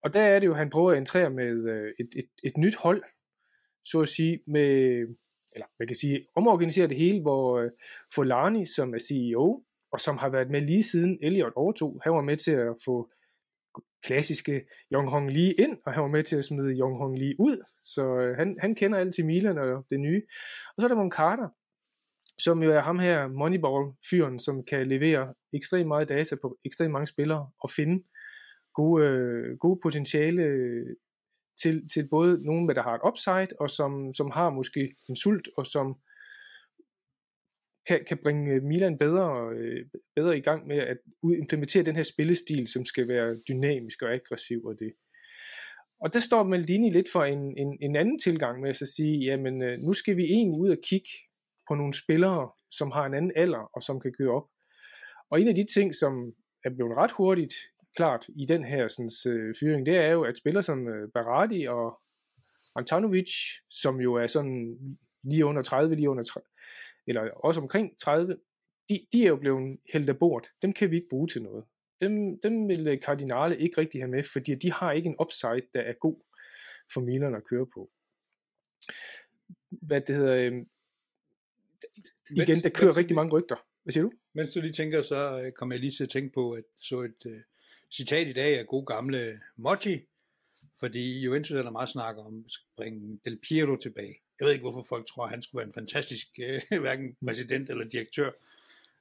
Og 0.02 0.14
der 0.14 0.22
er 0.22 0.38
det 0.38 0.46
jo, 0.46 0.54
han 0.54 0.70
prøver 0.70 0.92
at 0.92 0.98
entrere 0.98 1.30
med 1.30 1.70
øh, 1.70 1.92
et, 2.00 2.08
et, 2.16 2.28
et 2.44 2.56
nyt 2.56 2.76
hold, 2.76 3.02
så 3.84 4.00
at 4.00 4.08
sige, 4.08 4.40
med, 4.46 4.70
eller 5.54 5.66
man 5.78 5.88
kan 5.88 5.96
sige, 5.96 6.26
omorganisere 6.36 6.88
det 6.88 6.96
hele, 6.96 7.20
hvor 7.20 7.58
øh, 7.58 7.70
Folani, 8.14 8.66
som 8.66 8.94
er 8.94 8.98
CEO, 8.98 9.64
og 9.92 10.00
som 10.00 10.18
har 10.18 10.28
været 10.28 10.50
med 10.50 10.60
lige 10.60 10.82
siden 10.82 11.18
Elliot 11.22 11.52
overtog, 11.56 12.00
han 12.04 12.12
var 12.12 12.22
med 12.22 12.36
til 12.36 12.50
at 12.50 12.74
få 12.84 13.10
klassiske 14.02 14.66
Jong 14.92 15.08
Hong 15.10 15.30
Lee 15.30 15.52
ind, 15.52 15.78
og 15.86 15.92
han 15.92 16.02
var 16.02 16.08
med 16.08 16.24
til 16.24 16.36
at 16.36 16.44
smide 16.44 16.72
Jong 16.72 16.98
Hong 16.98 17.18
Lee 17.18 17.34
ud, 17.38 17.64
så 17.82 18.04
øh, 18.04 18.36
han, 18.36 18.56
han 18.60 18.74
kender 18.74 18.98
alt 18.98 19.14
til 19.14 19.26
Milan 19.26 19.58
og 19.58 19.86
det 19.90 20.00
nye. 20.00 20.22
Og 20.76 20.80
så 20.80 20.86
er 20.86 20.88
der 20.88 20.96
Mon 20.96 21.10
Carter, 21.10 21.48
som 22.38 22.62
jo 22.62 22.70
er 22.70 22.80
ham 22.80 22.98
her 22.98 23.28
Moneyball-fyren, 23.28 24.40
som 24.40 24.64
kan 24.64 24.86
levere 24.86 25.34
ekstremt 25.54 25.88
meget 25.88 26.08
data 26.08 26.36
på 26.42 26.58
ekstremt 26.64 26.92
mange 26.92 27.06
spillere 27.06 27.50
og 27.62 27.70
finde 27.70 28.04
gode, 28.74 29.06
øh, 29.06 29.58
gode 29.58 29.80
potentiale 29.82 30.42
til, 31.62 31.88
til 31.88 32.08
både 32.10 32.46
nogen, 32.46 32.68
der 32.68 32.82
har 32.82 32.94
et 32.94 33.06
upside, 33.08 33.56
og 33.60 33.70
som, 33.70 34.14
som 34.14 34.30
har 34.30 34.50
måske 34.50 34.94
en 35.08 35.16
sult, 35.16 35.48
og 35.56 35.66
som 35.66 35.86
kan, 37.86 38.04
kan 38.08 38.18
bringe 38.22 38.54
øh, 38.54 38.62
Milan 38.62 38.98
bedre, 38.98 39.50
øh, 39.56 39.86
bedre 40.16 40.38
i 40.38 40.40
gang 40.40 40.66
med 40.66 40.78
at 40.78 40.98
implementere 41.40 41.82
den 41.82 41.96
her 41.96 42.02
spillestil, 42.02 42.68
som 42.68 42.84
skal 42.84 43.08
være 43.08 43.36
dynamisk 43.48 44.02
og 44.02 44.12
aggressiv 44.12 44.64
og 44.64 44.74
det. 44.78 44.92
Og 46.00 46.14
der 46.14 46.20
står 46.20 46.42
Maldini 46.42 46.90
lidt 46.90 47.12
for 47.12 47.24
en, 47.24 47.58
en, 47.58 47.78
en 47.80 47.96
anden 47.96 48.18
tilgang 48.18 48.60
med 48.60 48.70
at 48.70 48.76
så 48.76 48.86
sige, 48.96 49.18
jamen 49.18 49.62
øh, 49.62 49.78
nu 49.78 49.92
skal 49.92 50.16
vi 50.16 50.24
egentlig 50.24 50.60
ud 50.60 50.70
og 50.70 50.78
kigge 50.88 51.08
på 51.68 51.74
nogle 51.74 51.94
spillere, 52.04 52.50
som 52.70 52.90
har 52.90 53.04
en 53.06 53.14
anden 53.14 53.32
alder, 53.36 53.70
og 53.76 53.82
som 53.82 54.00
kan 54.00 54.12
køre 54.18 54.30
op. 54.30 54.48
Og 55.30 55.40
en 55.40 55.48
af 55.48 55.54
de 55.54 55.66
ting, 55.74 55.94
som 55.94 56.12
er 56.64 56.70
blevet 56.70 56.96
ret 56.96 57.12
hurtigt 57.12 57.54
klart 57.96 58.26
i 58.36 58.46
den 58.46 58.64
her 58.64 58.88
sådan, 58.88 59.10
øh, 59.34 59.54
fyring, 59.60 59.86
det 59.86 59.96
er 59.96 60.10
jo, 60.10 60.22
at 60.22 60.38
spillere 60.38 60.62
som 60.62 60.88
øh, 60.88 61.08
Barati 61.14 61.66
og 61.68 62.00
Antanovic, 62.76 63.30
som 63.70 64.00
jo 64.00 64.14
er 64.14 64.26
sådan 64.26 64.78
lige 65.24 65.44
under 65.44 65.62
30, 65.62 65.94
lige 65.94 66.10
under 66.10 66.24
30, 66.24 66.46
eller 67.06 67.30
også 67.30 67.60
omkring 67.60 67.98
30, 67.98 68.36
de, 68.88 69.06
de 69.12 69.24
er 69.24 69.28
jo 69.28 69.36
blevet 69.36 69.78
hældt 69.92 70.08
af 70.08 70.18
bord. 70.18 70.46
Dem 70.62 70.72
kan 70.72 70.90
vi 70.90 70.96
ikke 70.96 71.08
bruge 71.10 71.28
til 71.28 71.42
noget. 71.42 71.64
Dem, 72.00 72.40
dem 72.40 72.68
vil 72.68 73.00
Cardinale 73.02 73.58
ikke 73.58 73.80
rigtig 73.80 74.00
have 74.00 74.10
med, 74.10 74.24
fordi 74.32 74.54
de 74.54 74.72
har 74.72 74.92
ikke 74.92 75.08
en 75.08 75.16
upside, 75.20 75.66
der 75.74 75.80
er 75.80 75.92
god 75.92 76.22
for 76.92 77.00
Milan 77.00 77.34
at 77.34 77.44
køre 77.44 77.66
på. 77.74 77.90
Hvad 79.70 80.00
det 80.00 80.16
hedder, 80.16 80.34
øh, 80.34 80.52
igen, 82.30 82.62
der 82.62 82.68
kører 82.68 82.96
rigtig 82.96 83.14
mange 83.14 83.32
rygter. 83.32 83.56
Hvad 83.82 83.92
siger 83.92 84.04
du? 84.04 84.12
Mens 84.34 84.50
du 84.54 84.60
lige 84.60 84.72
tænker, 84.72 85.02
så 85.02 85.42
øh, 85.46 85.52
kommer 85.52 85.74
jeg 85.74 85.80
lige 85.80 85.90
til 85.90 86.04
at 86.04 86.10
tænke 86.10 86.32
på, 86.34 86.52
at 86.52 86.64
så 86.78 87.00
et 87.00 87.26
uh, 87.26 87.40
citat 87.96 88.28
i 88.28 88.32
dag 88.32 88.58
af 88.58 88.66
god 88.66 88.86
gamle 88.86 89.40
Mochi, 89.56 90.00
fordi 90.80 91.24
Juventus 91.24 91.50
er 91.50 91.62
der 91.62 91.70
meget 91.70 91.88
snak 91.88 92.16
om 92.18 92.44
at 92.46 92.52
bringe 92.76 93.20
Del 93.24 93.38
Piero 93.48 93.76
tilbage. 93.76 94.14
Jeg 94.38 94.46
ved 94.46 94.52
ikke, 94.52 94.62
hvorfor 94.62 94.86
folk 94.88 95.06
tror, 95.06 95.24
at 95.24 95.30
han 95.30 95.42
skulle 95.42 95.58
være 95.58 95.66
en 95.66 95.72
fantastisk 95.74 96.26
uh, 96.38 96.78
hverken 96.82 97.16
præsident 97.26 97.70
eller 97.70 97.84
direktør. 97.88 98.30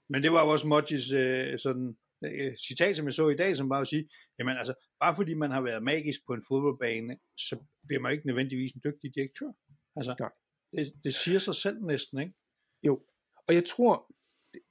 Men 0.10 0.24
det 0.24 0.32
var 0.32 0.42
også 0.42 0.68
Mochis 0.68 1.12
uh, 1.12 1.60
sådan, 1.60 1.98
uh, 2.22 2.56
citat, 2.68 2.96
som 2.96 3.06
jeg 3.06 3.14
så 3.14 3.30
i 3.30 3.36
dag, 3.36 3.58
som 3.58 3.70
bare 3.70 3.82
at 3.82 3.88
sige, 3.88 4.10
jamen 4.40 4.58
altså, 4.58 4.74
bare 5.00 5.16
fordi 5.16 5.34
man 5.34 5.52
har 5.52 5.62
været 5.62 5.84
magisk 5.84 6.20
på 6.28 6.34
en 6.34 6.44
fodboldbane, 6.48 7.18
så 7.38 7.58
bliver 7.88 8.02
man 8.02 8.12
ikke 8.12 8.28
nødvendigvis 8.28 8.72
en 8.72 8.82
dygtig 8.84 9.16
direktør. 9.16 9.52
Altså, 9.96 10.30
det, 10.76 10.94
det 11.04 11.14
siger 11.14 11.40
sig 11.40 11.56
selv 11.56 11.82
næsten, 11.82 12.20
ikke? 12.20 12.34
Jo, 12.84 13.02
og 13.48 13.54
jeg 13.54 13.66
tror, 13.66 14.16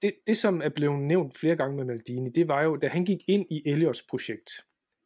det, 0.03 0.15
det 0.27 0.37
som 0.37 0.63
er 0.63 0.69
blevet 0.69 1.03
nævnt 1.03 1.39
flere 1.39 1.57
gange 1.57 1.77
med 1.77 1.85
Maldini, 1.85 2.31
det 2.31 2.49
var 2.49 2.63
jo, 2.63 2.77
da 2.77 2.89
han 2.89 3.05
gik 3.05 3.19
ind 3.29 3.47
i 3.51 3.63
Elliots 3.67 4.03
projekt, 4.11 4.51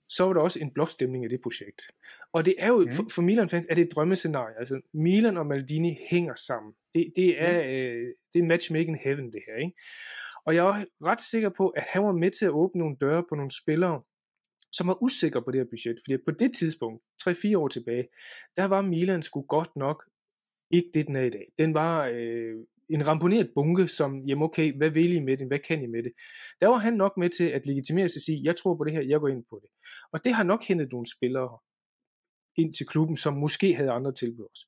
så 0.08 0.24
var 0.24 0.32
der 0.32 0.40
også 0.40 0.60
en 0.60 0.70
blokstemning 0.70 1.24
af 1.24 1.30
det 1.30 1.40
projekt. 1.40 1.82
Og 2.32 2.44
det 2.44 2.54
er 2.58 2.68
jo, 2.68 2.78
mm. 2.78 2.90
for, 2.90 3.04
for 3.10 3.22
Milan-fans 3.22 3.66
er 3.70 3.74
det 3.74 3.87
et 3.87 3.92
drømmescenarie. 3.94 4.58
Altså, 4.58 4.80
Milan 4.94 5.37
og 5.37 5.46
Maldini 5.46 5.98
hænger 6.10 6.34
sammen. 6.34 6.72
Det, 6.94 7.12
det, 7.16 7.42
er, 7.42 7.62
mm. 7.62 7.68
øh, 7.68 8.14
det 8.34 8.40
er 8.40 8.46
matchmaking 8.46 8.98
heaven, 9.04 9.32
det 9.32 9.42
her. 9.48 9.56
Ikke? 9.56 9.76
Og 10.46 10.54
jeg 10.54 10.64
er 10.64 10.84
ret 11.04 11.20
sikker 11.20 11.50
på, 11.56 11.68
at 11.68 11.84
han 11.88 12.04
var 12.04 12.12
med 12.12 12.30
til 12.30 12.44
at 12.44 12.50
åbne 12.50 12.78
nogle 12.78 12.96
døre 13.00 13.24
på 13.28 13.34
nogle 13.34 13.50
spillere, 13.62 14.02
som 14.72 14.87
var 14.87 15.02
usikre 15.02 15.42
på 15.42 15.50
det 15.50 15.60
her 15.60 15.70
budget. 15.70 15.96
Fordi 16.04 16.16
på 16.26 16.30
det 16.30 16.56
tidspunkt, 16.56 17.02
3-4 17.28 17.58
år 17.58 17.68
tilbage, 17.68 18.08
der 18.56 18.64
var 18.64 18.82
Milan 18.82 19.22
sgu 19.22 19.42
godt 19.42 19.76
nok 19.76 20.04
ikke 20.70 20.90
det, 20.94 21.06
den 21.06 21.16
er 21.16 21.22
i 21.22 21.30
dag. 21.30 21.46
Den 21.58 21.74
var 21.74 22.06
øh, 22.12 22.54
en 22.90 23.09
ramponeret 23.09 23.51
bunke, 23.55 23.88
som, 23.88 24.25
jamen 24.27 24.42
okay, 24.42 24.77
hvad 24.77 24.90
vil 24.90 25.12
I 25.12 25.20
med 25.20 25.37
det, 25.37 25.47
hvad 25.47 25.59
kan 25.59 25.83
I 25.83 25.87
med 25.87 26.03
det? 26.03 26.12
Der 26.61 26.68
var 26.68 26.77
han 26.77 26.94
nok 26.94 27.12
med 27.16 27.31
til 27.31 27.44
at 27.44 27.66
legitimere 27.66 28.09
sig 28.09 28.18
og 28.18 28.23
sige, 28.23 28.40
jeg 28.44 28.57
tror 28.57 28.77
på 28.77 28.85
det 28.85 28.92
her, 28.92 29.03
jeg 29.03 29.20
går 29.20 29.29
ind 29.29 29.44
på 29.51 29.61
det. 29.62 29.70
Og 30.12 30.25
det 30.25 30.35
har 30.35 30.42
nok 30.42 30.62
hentet 30.64 30.92
nogle 30.92 31.07
spillere 31.16 31.59
ind 32.57 32.75
til 32.75 32.87
klubben, 32.87 33.16
som 33.16 33.35
måske 33.35 33.75
havde 33.75 33.90
andre 33.90 34.12
tilbud 34.12 34.44
også. 34.51 34.66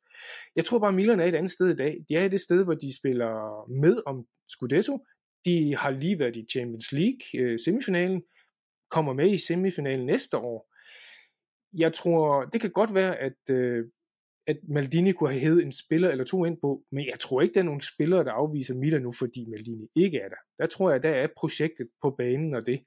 Jeg 0.57 0.65
tror 0.65 0.79
bare, 0.79 0.89
at 0.89 0.95
Milan 0.95 1.21
er 1.21 1.25
et 1.25 1.35
andet 1.35 1.51
sted 1.51 1.71
i 1.71 1.77
dag. 1.77 1.97
De 2.09 2.15
er 2.15 2.25
i 2.25 2.29
det 2.29 2.41
sted, 2.41 2.65
hvor 2.65 2.75
de 2.75 2.99
spiller 2.99 3.33
med 3.81 4.03
om 4.07 4.27
Scudetto. 4.49 5.07
De 5.45 5.77
har 5.77 5.91
lige 5.91 6.19
været 6.19 6.37
i 6.37 6.47
Champions 6.53 6.93
League 6.93 7.41
øh, 7.41 7.59
semifinalen, 7.65 8.23
kommer 8.91 9.13
med 9.13 9.33
i 9.33 9.37
semifinalen 9.37 10.07
næste 10.07 10.37
år. 10.39 10.73
Jeg 11.73 11.95
tror, 11.95 12.45
det 12.45 12.61
kan 12.61 12.71
godt 12.71 12.95
være, 12.95 13.17
at 13.17 13.51
øh, 13.51 13.85
at 14.47 14.57
Maldini 14.69 15.13
kunne 15.13 15.31
have 15.31 15.41
hævet 15.41 15.63
en 15.63 15.73
spiller 15.73 16.11
eller 16.11 16.25
to 16.25 16.45
ind 16.45 16.59
på, 16.61 16.85
men 16.93 17.07
jeg 17.07 17.21
tror 17.21 17.41
ikke, 17.43 17.55
der 17.55 17.61
er 17.61 17.65
nogen 17.65 17.81
spillere, 17.81 18.25
der 18.25 18.33
afviser 18.33 18.75
Milan 18.75 19.03
nu, 19.03 19.13
fordi 19.13 19.47
Maldini 19.47 19.87
ikke 19.95 20.19
er 20.19 20.29
der. 20.29 20.37
Der 20.59 20.67
tror 20.67 20.91
jeg, 20.91 21.03
der 21.03 21.11
er 21.11 21.29
projektet 21.37 21.89
på 22.03 22.11
banen, 22.11 22.55
og 22.55 22.67
det 22.67 22.85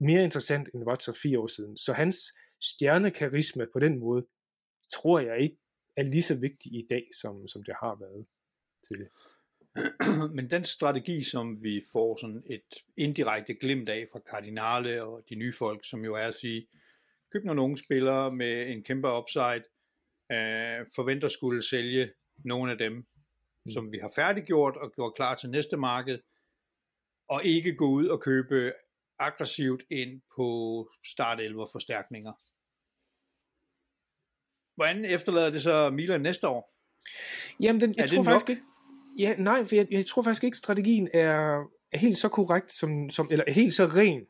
mere 0.00 0.24
interessant, 0.24 0.68
end 0.68 0.80
det 0.80 0.86
var 0.86 0.96
så 1.00 1.18
fire 1.22 1.38
år 1.38 1.46
siden. 1.46 1.76
Så 1.76 1.92
hans 1.92 2.16
stjernekarisma 2.62 3.64
på 3.72 3.78
den 3.78 3.98
måde, 3.98 4.26
tror 4.92 5.20
jeg 5.20 5.40
ikke 5.40 5.56
er 5.96 6.02
lige 6.02 6.22
så 6.22 6.34
vigtig 6.34 6.72
i 6.72 6.86
dag, 6.90 7.04
som, 7.20 7.48
som 7.48 7.62
det 7.64 7.74
har 7.80 7.98
været 8.00 8.26
til 8.88 8.98
det. 8.98 9.08
Men 10.36 10.50
den 10.50 10.64
strategi, 10.64 11.24
som 11.24 11.62
vi 11.62 11.82
får 11.92 12.16
sådan 12.20 12.42
et 12.50 12.84
indirekte 12.96 13.54
glimt 13.54 13.88
af 13.88 14.08
fra 14.12 14.20
Cardinale 14.30 15.04
og 15.04 15.22
de 15.28 15.34
nye 15.34 15.52
folk, 15.52 15.88
som 15.88 16.04
jo 16.04 16.14
er 16.14 16.26
at 16.26 16.34
sige, 16.34 16.66
køb 17.32 17.44
nogle 17.44 17.62
unge 17.62 17.78
spillere 17.78 18.34
med 18.34 18.68
en 18.68 18.84
kæmpe 18.84 19.08
upside, 19.08 19.64
øh, 20.32 20.86
forventer 20.96 21.28
skulle 21.28 21.62
sælge 21.62 22.12
nogle 22.44 22.72
af 22.72 22.78
dem, 22.78 22.92
mm. 22.92 23.72
som 23.72 23.92
vi 23.92 23.98
har 23.98 24.12
færdiggjort 24.16 24.76
og 24.76 24.92
gjort 24.94 25.14
klar 25.16 25.34
til 25.34 25.50
næste 25.50 25.76
marked, 25.76 26.18
og 27.28 27.44
ikke 27.44 27.76
gå 27.76 27.86
ud 27.86 28.06
og 28.06 28.22
købe 28.22 28.72
aggressivt 29.18 29.82
ind 29.90 30.22
på 30.36 30.46
start 31.12 31.40
11 31.40 31.66
forstærkninger. 31.72 32.32
Hvordan 34.74 35.04
efterlader 35.04 35.50
det 35.50 35.62
så 35.62 35.90
Milan 35.90 36.20
næste 36.20 36.48
år? 36.48 36.74
Jamen, 37.60 37.80
den, 37.80 37.94
jeg 37.96 38.02
er 38.02 38.06
tror 38.06 38.16
det 38.16 38.24
faktisk 38.24 38.48
nok? 38.48 38.50
ikke. 38.50 38.62
Ja, 39.18 39.34
nej, 39.38 39.64
for 39.64 39.76
jeg, 39.76 39.86
jeg 39.90 40.06
tror 40.06 40.22
faktisk 40.22 40.44
ikke, 40.44 40.56
strategien 40.56 41.08
er, 41.14 41.64
er 41.92 41.98
helt 41.98 42.18
så 42.18 42.28
korrekt, 42.28 42.72
som, 42.72 43.10
som, 43.10 43.28
eller 43.30 43.52
helt 43.52 43.74
så 43.74 43.86
ren, 43.86 44.26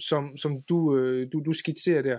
som, 0.00 0.36
som 0.36 0.52
du, 0.68 0.96
øh, 0.96 1.28
du, 1.32 1.42
du 1.46 1.52
skitserer 1.52 2.02
der 2.02 2.18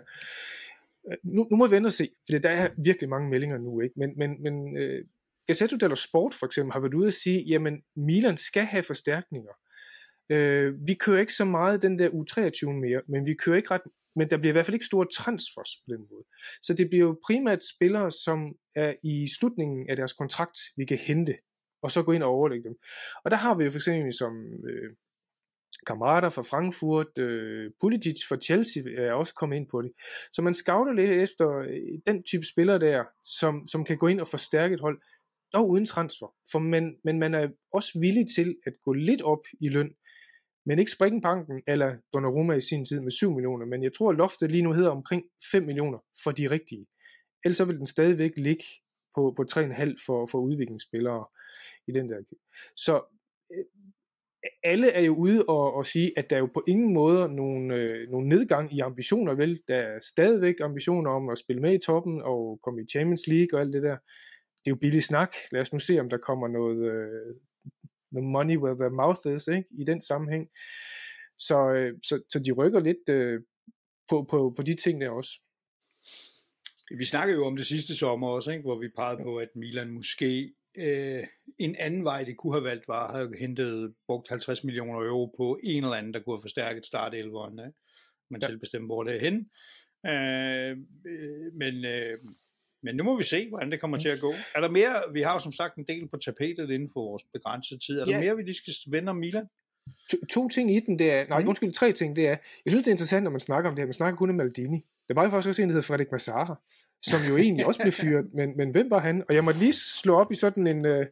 Øh, 1.11 1.17
nu, 1.23 1.47
nu 1.51 1.57
må 1.57 1.67
vi 1.67 1.75
vente 1.75 1.87
og 1.87 1.93
se, 1.93 2.09
for 2.29 2.39
der 2.39 2.49
er 2.49 2.69
virkelig 2.77 3.09
mange 3.09 3.29
meldinger 3.29 3.57
nu, 3.57 3.81
ikke? 3.81 3.95
men, 3.97 4.17
men, 4.17 4.43
men 4.43 4.77
øh, 4.77 5.05
Gazzetto 5.47 5.77
dello 5.77 5.95
Sport 5.95 6.33
for 6.33 6.45
eksempel 6.45 6.73
har 6.73 6.79
været 6.79 6.93
ude 6.93 7.07
at 7.07 7.13
sige, 7.13 7.43
jamen 7.43 7.83
Milan 7.95 8.37
skal 8.37 8.63
have 8.63 8.83
forstærkninger. 8.83 9.51
Øh, 10.29 10.87
vi 10.87 10.93
kører 10.93 11.19
ikke 11.19 11.33
så 11.33 11.45
meget 11.45 11.81
den 11.81 11.99
der 11.99 12.09
U23 12.09 12.71
mere, 12.71 13.01
men 13.07 13.25
vi 13.25 13.33
kører 13.33 13.57
ikke 13.57 13.71
ret, 13.71 13.81
men 14.15 14.29
der 14.29 14.37
bliver 14.37 14.51
i 14.51 14.55
hvert 14.55 14.65
fald 14.65 14.75
ikke 14.75 14.85
store 14.85 15.07
transfers 15.13 15.71
på 15.85 15.93
den 15.93 15.99
måde. 16.11 16.25
Så 16.63 16.73
det 16.73 16.89
bliver 16.89 17.05
jo 17.05 17.19
primært 17.27 17.63
spillere, 17.75 18.11
som 18.11 18.55
er 18.75 18.93
i 19.03 19.27
slutningen 19.39 19.89
af 19.89 19.95
deres 19.95 20.13
kontrakt, 20.13 20.59
vi 20.77 20.85
kan 20.85 20.97
hente. 20.97 21.35
og 21.81 21.91
så 21.91 22.03
gå 22.03 22.11
ind 22.11 22.23
og 22.23 22.29
overlægge 22.29 22.69
dem. 22.69 22.77
Og 23.25 23.31
der 23.31 23.37
har 23.37 23.55
vi 23.55 23.63
jo 23.63 23.71
for 23.71 23.77
eksempel 23.77 24.13
som 24.13 24.33
øh, 24.69 24.89
kammerater 25.88 26.29
fra 26.29 26.41
Frankfurt, 26.41 27.17
øh, 27.17 27.71
Pulisic 27.81 28.27
fra 28.29 28.38
Chelsea 28.38 28.83
øh, 28.85 29.07
er 29.07 29.13
også 29.13 29.33
kommet 29.33 29.55
ind 29.55 29.67
på 29.67 29.81
det. 29.81 29.91
Så 30.31 30.41
man 30.41 30.53
scouter 30.53 30.93
lidt 30.93 31.11
efter 31.11 31.49
øh, 31.49 31.99
den 32.07 32.23
type 32.23 32.45
spiller 32.45 32.77
der, 32.77 33.03
som, 33.23 33.67
som 33.67 33.85
kan 33.85 33.97
gå 33.97 34.07
ind 34.07 34.21
og 34.21 34.27
forstærke 34.27 34.73
et 34.73 34.81
hold, 34.81 35.01
dog 35.53 35.69
uden 35.69 35.85
transfer. 35.85 36.33
For 36.51 36.59
man, 36.59 36.97
men 37.03 37.19
man 37.19 37.33
er 37.33 37.47
også 37.73 37.99
villig 37.99 38.25
til 38.35 38.57
at 38.65 38.73
gå 38.83 38.93
lidt 38.93 39.21
op 39.21 39.43
i 39.61 39.69
løn, 39.69 39.91
men 40.65 40.79
ikke 40.79 40.91
springe 40.91 41.21
banken, 41.21 41.61
eller 41.67 41.95
Donnarumma 42.13 42.53
i 42.53 42.61
sin 42.61 42.85
tid 42.85 42.99
med 42.99 43.11
7 43.11 43.31
millioner, 43.31 43.65
men 43.65 43.83
jeg 43.83 43.93
tror, 43.93 44.09
at 44.09 44.17
loftet 44.17 44.51
lige 44.51 44.63
nu 44.63 44.73
hedder 44.73 44.89
omkring 44.89 45.23
5 45.51 45.63
millioner 45.63 45.99
for 46.23 46.31
de 46.31 46.49
rigtige. 46.49 46.85
Ellers 47.45 47.57
så 47.57 47.65
vil 47.65 47.77
den 47.77 47.88
stadigvæk 47.88 48.31
ligge 48.38 48.63
på, 49.15 49.33
på 49.38 49.45
3,5 49.51 49.95
for, 50.05 50.27
for 50.31 50.39
udviklingsspillere 50.39 51.25
i 51.88 51.91
den 51.91 52.09
der. 52.09 52.17
Så 52.75 53.03
øh, 53.53 53.65
alle 54.65 54.89
er 54.91 55.01
jo 55.01 55.15
ude 55.15 55.45
og, 55.47 55.73
og 55.73 55.86
sige, 55.86 56.12
at 56.17 56.30
der 56.30 56.36
er 56.36 56.39
jo 56.39 56.49
på 56.54 56.63
ingen 56.67 56.93
måde 56.93 57.36
nogen, 57.36 57.71
øh, 57.71 58.10
nogen 58.10 58.28
nedgang 58.28 58.73
i 58.73 58.80
ambitioner, 58.80 59.34
vel? 59.34 59.62
Der 59.67 59.75
er 59.75 59.99
stadigvæk 60.01 60.56
ambitioner 60.63 61.12
om 61.12 61.30
at 61.30 61.38
spille 61.38 61.62
med 61.62 61.73
i 61.73 61.86
toppen 61.86 62.21
og 62.21 62.60
komme 62.63 62.82
i 62.82 62.88
Champions 62.91 63.28
League 63.28 63.60
og 63.60 63.62
alt 63.62 63.73
det 63.73 63.84
der. 63.84 63.97
Det 64.58 64.67
er 64.67 64.75
jo 64.75 64.75
billig 64.75 65.04
snak. 65.04 65.36
Lad 65.51 65.62
os 65.62 65.73
nu 65.73 65.80
se, 65.80 65.99
om 65.99 66.10
der 66.10 66.17
kommer 66.17 66.47
noget, 66.47 66.91
øh, 66.91 67.36
noget 68.12 68.30
money 68.30 68.58
where 68.58 68.78
the 68.80 68.89
mouth 68.89 69.36
is, 69.36 69.47
ikke? 69.47 69.69
I 69.82 69.84
den 69.84 70.01
sammenhæng. 70.01 70.49
Så, 71.39 71.58
øh, 71.71 71.93
så, 72.04 72.23
så 72.30 72.39
de 72.39 72.51
rykker 72.51 72.80
lidt 72.80 73.10
øh, 73.10 73.41
på, 74.10 74.28
på, 74.32 74.54
på 74.56 74.62
de 74.63 74.75
ting 74.75 75.01
der 75.01 75.10
også. 75.10 75.32
Vi 76.97 77.06
snakkede 77.06 77.38
jo 77.38 77.45
om 77.45 77.56
det 77.56 77.65
sidste 77.65 77.95
sommer 77.95 78.28
også, 78.28 78.51
ikke? 78.51 78.63
hvor 78.63 78.80
vi 78.80 78.89
pegede 78.97 79.23
på, 79.23 79.38
at 79.38 79.49
Milan 79.56 79.91
måske 79.91 80.54
øh, 80.77 81.23
en 81.57 81.75
anden 81.79 82.03
vej, 82.03 82.23
det 82.23 82.38
kunne 82.38 82.53
have 82.53 82.63
valgt, 82.63 82.88
var 82.88 83.07
at 83.07 83.15
have 83.15 83.38
hentet 83.39 83.93
brugt 84.07 84.29
50 84.29 84.63
millioner 84.63 84.99
euro 84.99 85.33
på 85.38 85.59
en 85.63 85.83
eller 85.83 85.95
anden, 85.95 86.13
der 86.13 86.19
kunne 86.19 86.35
have 86.35 86.41
forstærket 86.41 86.85
startelveren. 86.85 87.55
Man 88.29 88.41
ja. 88.41 88.47
selv 88.47 88.59
bestemme, 88.59 88.85
hvor 88.85 89.03
det 89.03 89.15
er 89.15 89.19
hen. 89.19 89.49
Øh, 90.05 90.71
øh, 91.11 91.53
men, 91.53 91.85
øh, 91.85 92.13
men 92.83 92.95
nu 92.95 93.03
må 93.03 93.17
vi 93.17 93.23
se, 93.23 93.49
hvordan 93.49 93.71
det 93.71 93.81
kommer 93.81 93.97
til 93.97 94.09
at 94.09 94.19
gå. 94.19 94.33
Er 94.55 94.59
der 94.61 94.69
mere, 94.69 94.95
vi 95.13 95.21
har 95.21 95.33
jo 95.33 95.39
som 95.39 95.51
sagt 95.51 95.75
en 95.75 95.85
del 95.88 96.07
på 96.07 96.17
tapetet 96.17 96.69
inden 96.69 96.89
for 96.93 97.09
vores 97.09 97.23
begrænsede 97.33 97.79
tid. 97.79 97.99
Er 97.99 98.05
der 98.05 98.11
ja. 98.11 98.19
mere, 98.19 98.35
vi 98.35 98.43
lige 98.43 98.53
skal 98.53 98.91
vende 98.91 99.09
om 99.09 99.15
Milan? 99.15 99.47
To, 100.09 100.17
to 100.29 100.49
ting 100.49 100.75
i 100.75 100.79
den, 100.79 100.99
det 100.99 101.11
er, 101.11 101.27
nej, 101.27 101.41
mm. 101.41 101.47
undskyld, 101.47 101.73
tre 101.73 101.91
ting, 101.91 102.15
det 102.15 102.27
er, 102.27 102.38
jeg 102.65 102.71
synes, 102.71 102.83
det 102.83 102.88
er 102.88 102.93
interessant, 102.93 103.23
når 103.23 103.31
man 103.31 103.39
snakker 103.39 103.69
om 103.69 103.75
det 103.75 103.81
her, 103.81 103.88
man 103.88 103.93
snakker 103.93 104.17
kun 104.17 104.29
om 104.29 104.35
Maldini. 104.35 104.85
Der 105.07 105.13
var 105.13 105.23
jo 105.23 105.29
faktisk 105.29 105.49
også 105.49 105.61
en, 105.61 105.69
der 105.69 105.73
hedder 105.73 105.87
Frederik 105.87 106.11
Massara, 106.11 106.55
som 107.01 107.19
jo 107.29 107.37
egentlig 107.37 107.65
også 107.65 107.81
blev 107.81 107.91
fyret, 107.91 108.25
men, 108.33 108.57
men 108.57 108.71
hvem 108.71 108.89
var 108.89 108.99
han? 108.99 109.23
Og 109.29 109.35
jeg 109.35 109.43
måtte 109.43 109.59
lige 109.59 109.73
slå 109.73 110.15
op 110.15 110.31
i 110.31 110.35
sådan 110.35 110.67
en, 110.67 110.85
øh, 110.85 111.05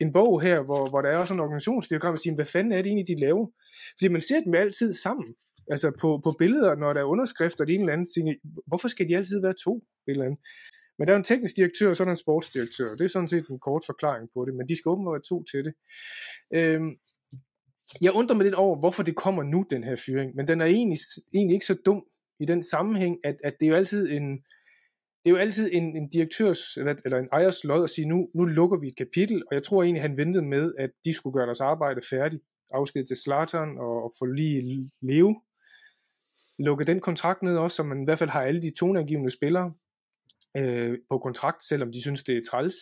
en 0.00 0.12
bog 0.12 0.42
her, 0.42 0.60
hvor, 0.60 0.88
hvor 0.90 1.02
der 1.02 1.10
er 1.10 1.18
også 1.18 1.34
en 1.34 1.40
organisationsdiagram, 1.40 2.12
og 2.12 2.18
sige, 2.18 2.34
hvad 2.34 2.46
fanden 2.46 2.72
er 2.72 2.76
det 2.76 2.86
egentlig, 2.86 3.08
de 3.08 3.20
laver? 3.20 3.46
Fordi 3.98 4.08
man 4.08 4.20
ser 4.20 4.40
dem 4.40 4.54
altid 4.54 4.92
sammen. 4.92 5.26
Altså 5.70 5.90
på, 6.00 6.20
på 6.24 6.34
billeder, 6.38 6.74
når 6.74 6.92
der 6.92 7.00
er 7.00 7.04
underskrifter, 7.04 7.64
det 7.64 7.74
en 7.74 7.80
eller 7.80 7.92
anden 7.92 8.06
ting, 8.14 8.28
hvorfor 8.66 8.88
skal 8.88 9.08
de 9.08 9.16
altid 9.16 9.40
være 9.40 9.54
to? 9.64 9.76
Et 9.76 10.12
eller 10.12 10.24
andet. 10.24 10.38
Men 10.98 11.08
der 11.08 11.14
er 11.14 11.18
en 11.18 11.24
teknisk 11.24 11.56
direktør, 11.56 11.90
og 11.90 11.96
så 11.96 12.02
er 12.02 12.04
der 12.04 12.10
en 12.10 12.16
sportsdirektør. 12.16 12.88
Det 12.88 13.00
er 13.00 13.08
sådan 13.08 13.28
set 13.28 13.48
en 13.48 13.58
kort 13.58 13.82
forklaring 13.86 14.28
på 14.34 14.44
det, 14.44 14.54
men 14.54 14.68
de 14.68 14.76
skal 14.76 14.88
åbenbart 14.88 15.12
være 15.12 15.28
to 15.28 15.44
til 15.44 15.64
det. 15.64 15.74
Øhm, 16.54 16.90
jeg 18.00 18.12
undrer 18.12 18.36
mig 18.36 18.44
lidt 18.44 18.54
over, 18.54 18.78
hvorfor 18.78 19.02
det 19.02 19.16
kommer 19.16 19.42
nu, 19.42 19.64
den 19.70 19.84
her 19.84 19.96
fyring, 19.96 20.36
men 20.36 20.48
den 20.48 20.60
er 20.60 20.64
egentlig, 20.64 20.98
egentlig 21.34 21.54
ikke 21.54 21.66
så 21.66 21.76
dum 21.86 22.04
i 22.40 22.46
den 22.46 22.62
sammenhæng, 22.62 23.18
at, 23.24 23.36
at 23.44 23.54
det 23.60 23.66
er 23.66 23.70
jo 23.70 23.76
altid 23.76 24.10
en, 24.10 24.30
det 25.24 25.30
er 25.30 25.30
jo 25.30 25.36
altid 25.36 25.70
en, 25.72 25.96
en 25.96 26.08
direktørs 26.08 26.76
eller, 26.76 26.94
eller 27.04 27.18
en 27.18 27.28
ejers 27.32 27.64
lod 27.64 27.84
at 27.84 27.90
sige, 27.90 28.08
nu, 28.08 28.28
nu 28.34 28.44
lukker 28.44 28.78
vi 28.78 28.86
et 28.86 28.96
kapitel, 28.96 29.42
og 29.50 29.54
jeg 29.54 29.62
tror 29.62 29.82
egentlig, 29.82 30.02
han 30.02 30.16
ventede 30.16 30.44
med, 30.44 30.72
at 30.78 30.90
de 31.04 31.14
skulle 31.14 31.34
gøre 31.34 31.46
deres 31.46 31.60
arbejde 31.60 32.00
færdigt, 32.10 32.42
afsked 32.70 33.06
til 33.06 33.16
Slateren 33.16 33.78
og, 33.78 34.04
og 34.04 34.12
få 34.18 34.24
lige 34.24 34.90
leve, 35.02 35.40
lukke 36.58 36.84
den 36.84 37.00
kontrakt 37.00 37.42
ned 37.42 37.56
også, 37.56 37.76
så 37.76 37.82
man 37.82 38.02
i 38.02 38.04
hvert 38.04 38.18
fald 38.18 38.30
har 38.30 38.42
alle 38.42 38.62
de 38.62 38.74
toneangivende 38.78 39.30
spillere 39.30 39.72
øh, 40.56 40.98
på 41.10 41.18
kontrakt, 41.18 41.64
selvom 41.64 41.92
de 41.92 42.02
synes, 42.02 42.24
det 42.24 42.36
er 42.36 42.42
træls. 42.50 42.76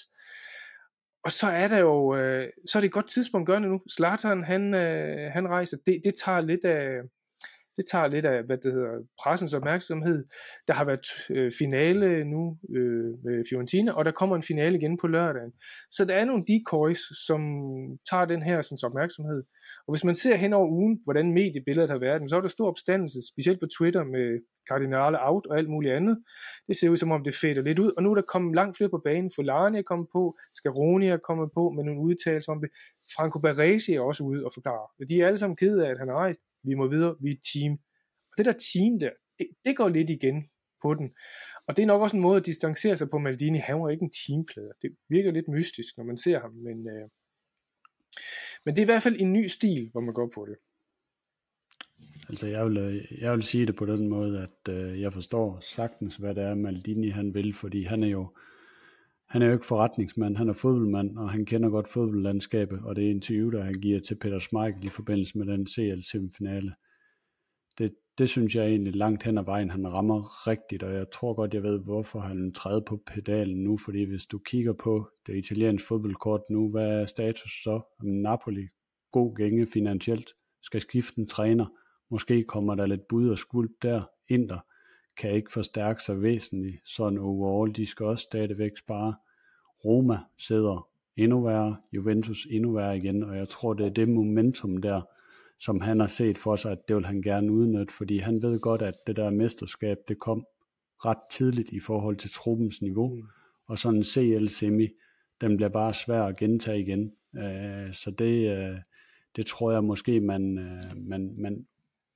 Og 1.24 1.32
så 1.32 1.46
er 1.46 1.68
der 1.68 1.78
jo, 1.78 2.16
øh, 2.16 2.48
så 2.66 2.78
er 2.78 2.80
det 2.80 2.86
et 2.86 2.92
godt 2.92 3.10
tidspunkt 3.10 3.44
at 3.44 3.52
gøre 3.52 3.60
det 3.60 3.70
nu. 3.70 3.80
Slateren, 3.90 4.44
han, 4.44 4.74
øh, 4.74 5.32
han 5.32 5.48
rejser, 5.48 5.76
det, 5.86 6.00
det 6.04 6.14
tager 6.24 6.40
lidt 6.40 6.64
af, 6.64 7.00
det 7.76 7.84
tager 7.92 8.06
lidt 8.06 8.26
af, 8.26 8.44
hvad 8.44 8.58
det 8.58 8.72
hedder, 8.72 8.94
pressens 9.22 9.54
opmærksomhed. 9.54 10.24
Der 10.68 10.74
har 10.74 10.84
været 10.84 11.06
øh, 11.30 11.52
finale 11.58 12.24
nu 12.24 12.58
øh, 12.76 13.10
med 13.24 13.44
Fiorentina, 13.50 13.92
og 13.92 14.04
der 14.04 14.10
kommer 14.10 14.36
en 14.36 14.42
finale 14.42 14.76
igen 14.76 14.98
på 14.98 15.06
lørdagen. 15.06 15.52
Så 15.90 16.04
der 16.04 16.14
er 16.14 16.24
nogle 16.24 16.44
decoys, 16.52 17.02
som 17.26 17.40
tager 18.10 18.24
den 18.24 18.42
her 18.42 18.62
sådan, 18.62 18.78
opmærksomhed. 18.84 19.42
Og 19.86 19.94
hvis 19.94 20.04
man 20.04 20.14
ser 20.14 20.36
hen 20.36 20.52
over 20.52 20.68
ugen, 20.68 21.00
hvordan 21.04 21.32
mediebilledet 21.32 21.90
har 21.90 21.98
været, 21.98 22.30
så 22.30 22.36
er 22.36 22.40
der 22.40 22.48
stor 22.48 22.68
opstandelse, 22.68 23.18
specielt 23.32 23.60
på 23.60 23.66
Twitter 23.78 24.04
med 24.04 24.26
kardinale 24.68 25.18
out 25.28 25.46
og 25.46 25.58
alt 25.58 25.70
muligt 25.70 25.94
andet. 25.94 26.16
Det 26.68 26.76
ser 26.76 26.88
ud 26.88 26.96
som 26.96 27.10
om 27.10 27.24
det 27.24 27.34
fætter 27.42 27.62
lidt 27.62 27.78
ud, 27.78 27.92
og 27.96 28.02
nu 28.02 28.10
er 28.10 28.14
der 28.14 28.22
kommet 28.22 28.54
langt 28.54 28.76
flere 28.76 28.90
på 28.90 29.00
banen. 29.04 29.30
Fulani 29.36 29.78
er 29.78 29.82
kommet 29.82 30.08
på, 30.12 30.22
Scaroni 30.58 31.06
er 31.08 31.16
kommet 31.16 31.48
på 31.54 31.70
med 31.70 31.84
nogle 31.84 32.00
udtalelser 32.00 32.52
om 32.52 32.60
det. 32.60 32.70
Franco 33.16 33.38
Baresi 33.38 33.92
er 33.94 34.00
også 34.00 34.24
ude 34.24 34.44
og 34.44 34.50
forklare. 34.54 34.86
De 35.08 35.20
er 35.20 35.26
alle 35.26 35.38
sammen 35.38 35.56
kede 35.56 35.86
af, 35.86 35.90
at 35.90 35.98
han 35.98 36.08
har 36.08 36.16
rejst. 36.16 36.40
Vi 36.62 36.74
må 36.74 36.88
videre, 36.88 37.16
vi 37.20 37.28
er 37.30 37.34
et 37.34 37.44
team. 37.52 37.72
Og 38.30 38.34
det 38.38 38.46
der 38.46 38.52
team 38.72 38.98
der, 38.98 39.10
det, 39.38 39.46
det 39.64 39.76
går 39.76 39.88
lidt 39.88 40.10
igen 40.10 40.44
på 40.82 40.94
den. 40.94 41.10
Og 41.66 41.76
det 41.76 41.82
er 41.82 41.86
nok 41.86 42.02
også 42.02 42.16
en 42.16 42.22
måde 42.22 42.36
at 42.36 42.46
distancere 42.46 42.96
sig 42.96 43.10
på 43.10 43.18
Maldini. 43.18 43.58
Han 43.58 43.80
var 43.80 43.90
ikke 43.90 44.02
en 44.02 44.16
teamplayer. 44.26 44.72
Det 44.82 44.96
virker 45.08 45.30
lidt 45.30 45.48
mystisk, 45.48 45.96
når 45.96 46.04
man 46.04 46.16
ser 46.16 46.40
ham, 46.40 46.52
men, 46.52 46.88
øh, 46.88 47.08
men 48.64 48.74
det 48.74 48.80
er 48.80 48.84
i 48.84 48.92
hvert 48.92 49.02
fald 49.02 49.20
en 49.20 49.32
ny 49.32 49.46
stil, 49.46 49.88
hvor 49.92 50.00
man 50.00 50.14
går 50.14 50.30
på 50.34 50.46
det. 50.50 50.56
Altså 52.28 52.46
jeg 52.46 52.66
vil, 52.66 52.76
øh, 52.76 53.22
jeg 53.22 53.32
vil 53.32 53.42
sige 53.42 53.66
det 53.66 53.76
på 53.76 53.86
den 53.86 54.08
måde, 54.08 54.42
at 54.42 54.74
øh, 54.74 55.00
jeg 55.00 55.12
forstår 55.12 55.58
sagtens, 55.60 56.16
hvad 56.16 56.34
det 56.34 56.42
er, 56.42 56.54
Maldini 56.54 57.08
han 57.08 57.34
vil, 57.34 57.54
fordi 57.54 57.82
han 57.82 58.02
er 58.02 58.08
jo 58.08 58.34
han 59.32 59.42
er 59.42 59.46
jo 59.46 59.52
ikke 59.52 59.66
forretningsmand, 59.66 60.36
han 60.36 60.48
er 60.48 60.52
fodboldmand, 60.52 61.18
og 61.18 61.30
han 61.30 61.46
kender 61.46 61.70
godt 61.70 61.88
fodboldlandskabet, 61.88 62.80
og 62.84 62.96
det 62.96 63.06
er 63.06 63.10
interview, 63.10 63.50
der 63.50 63.62
han 63.62 63.74
giver 63.74 64.00
til 64.00 64.14
Peter 64.14 64.38
Schmeichel 64.38 64.86
i 64.86 64.88
forbindelse 64.88 65.38
med 65.38 65.46
den 65.46 65.66
CL-semifinale. 65.66 66.72
Det, 67.78 67.94
det 68.18 68.28
synes 68.28 68.54
jeg 68.54 68.66
egentlig 68.66 68.96
langt 68.96 69.22
hen 69.22 69.38
ad 69.38 69.44
vejen, 69.44 69.70
han 69.70 69.88
rammer 69.88 70.46
rigtigt, 70.48 70.82
og 70.82 70.94
jeg 70.94 71.06
tror 71.12 71.34
godt, 71.34 71.54
jeg 71.54 71.62
ved, 71.62 71.78
hvorfor 71.78 72.20
han 72.20 72.52
træder 72.52 72.80
på 72.80 73.02
pedalen 73.06 73.64
nu, 73.64 73.76
fordi 73.76 74.04
hvis 74.04 74.26
du 74.26 74.38
kigger 74.38 74.72
på 74.72 75.08
det 75.26 75.36
italienske 75.36 75.86
fodboldkort 75.86 76.42
nu, 76.50 76.70
hvad 76.70 77.00
er 77.00 77.06
status 77.06 77.62
så? 77.62 77.80
Napoli, 78.02 78.68
god 79.12 79.36
gænge 79.36 79.66
finansielt, 79.66 80.30
skal 80.62 80.80
skifte 80.80 81.20
en 81.20 81.26
træner, 81.26 81.66
Måske 82.10 82.44
kommer 82.44 82.74
der 82.74 82.86
lidt 82.86 83.08
bud 83.08 83.28
og 83.28 83.38
skuld 83.38 83.70
der. 83.82 84.02
Inter 84.28 84.58
kan 85.16 85.30
ikke 85.30 85.52
forstærke 85.52 86.02
sig 86.02 86.22
væsentligt, 86.22 86.76
sådan 86.84 87.18
overall. 87.18 87.76
De 87.76 87.86
skal 87.86 88.06
også 88.06 88.22
stadigvæk 88.22 88.76
spare. 88.76 89.14
Roma 89.84 90.18
sidder 90.38 90.88
endnu 91.16 91.42
værre, 91.42 91.76
Juventus 91.92 92.46
endnu 92.50 92.72
værre 92.72 92.96
igen, 92.96 93.22
og 93.22 93.36
jeg 93.36 93.48
tror, 93.48 93.74
det 93.74 93.86
er 93.86 93.90
det 93.90 94.08
momentum 94.08 94.76
der, 94.76 95.02
som 95.58 95.80
han 95.80 96.00
har 96.00 96.06
set 96.06 96.38
for 96.38 96.56
sig, 96.56 96.72
at 96.72 96.88
det 96.88 96.96
vil 96.96 97.04
han 97.04 97.22
gerne 97.22 97.52
udnytte, 97.52 97.94
fordi 97.94 98.18
han 98.18 98.42
ved 98.42 98.60
godt, 98.60 98.82
at 98.82 98.94
det 99.06 99.16
der 99.16 99.30
mesterskab, 99.30 99.96
det 100.08 100.18
kom 100.18 100.46
ret 101.04 101.18
tidligt 101.30 101.72
i 101.72 101.80
forhold 101.80 102.16
til 102.16 102.30
truppens 102.30 102.82
niveau, 102.82 103.14
mm. 103.14 103.22
og 103.66 103.78
sådan 103.78 103.98
en 103.98 104.04
CL-semi, 104.04 104.88
den 105.40 105.56
bliver 105.56 105.68
bare 105.68 105.94
svær 105.94 106.22
at 106.22 106.36
gentage 106.36 106.80
igen. 106.80 107.12
Uh, 107.32 107.92
så 107.92 108.14
det, 108.18 108.70
uh, 108.70 108.76
det 109.36 109.46
tror 109.46 109.72
jeg 109.72 109.84
måske, 109.84 110.20
man, 110.20 110.58
uh, 110.58 111.08
man, 111.08 111.34
man 111.38 111.66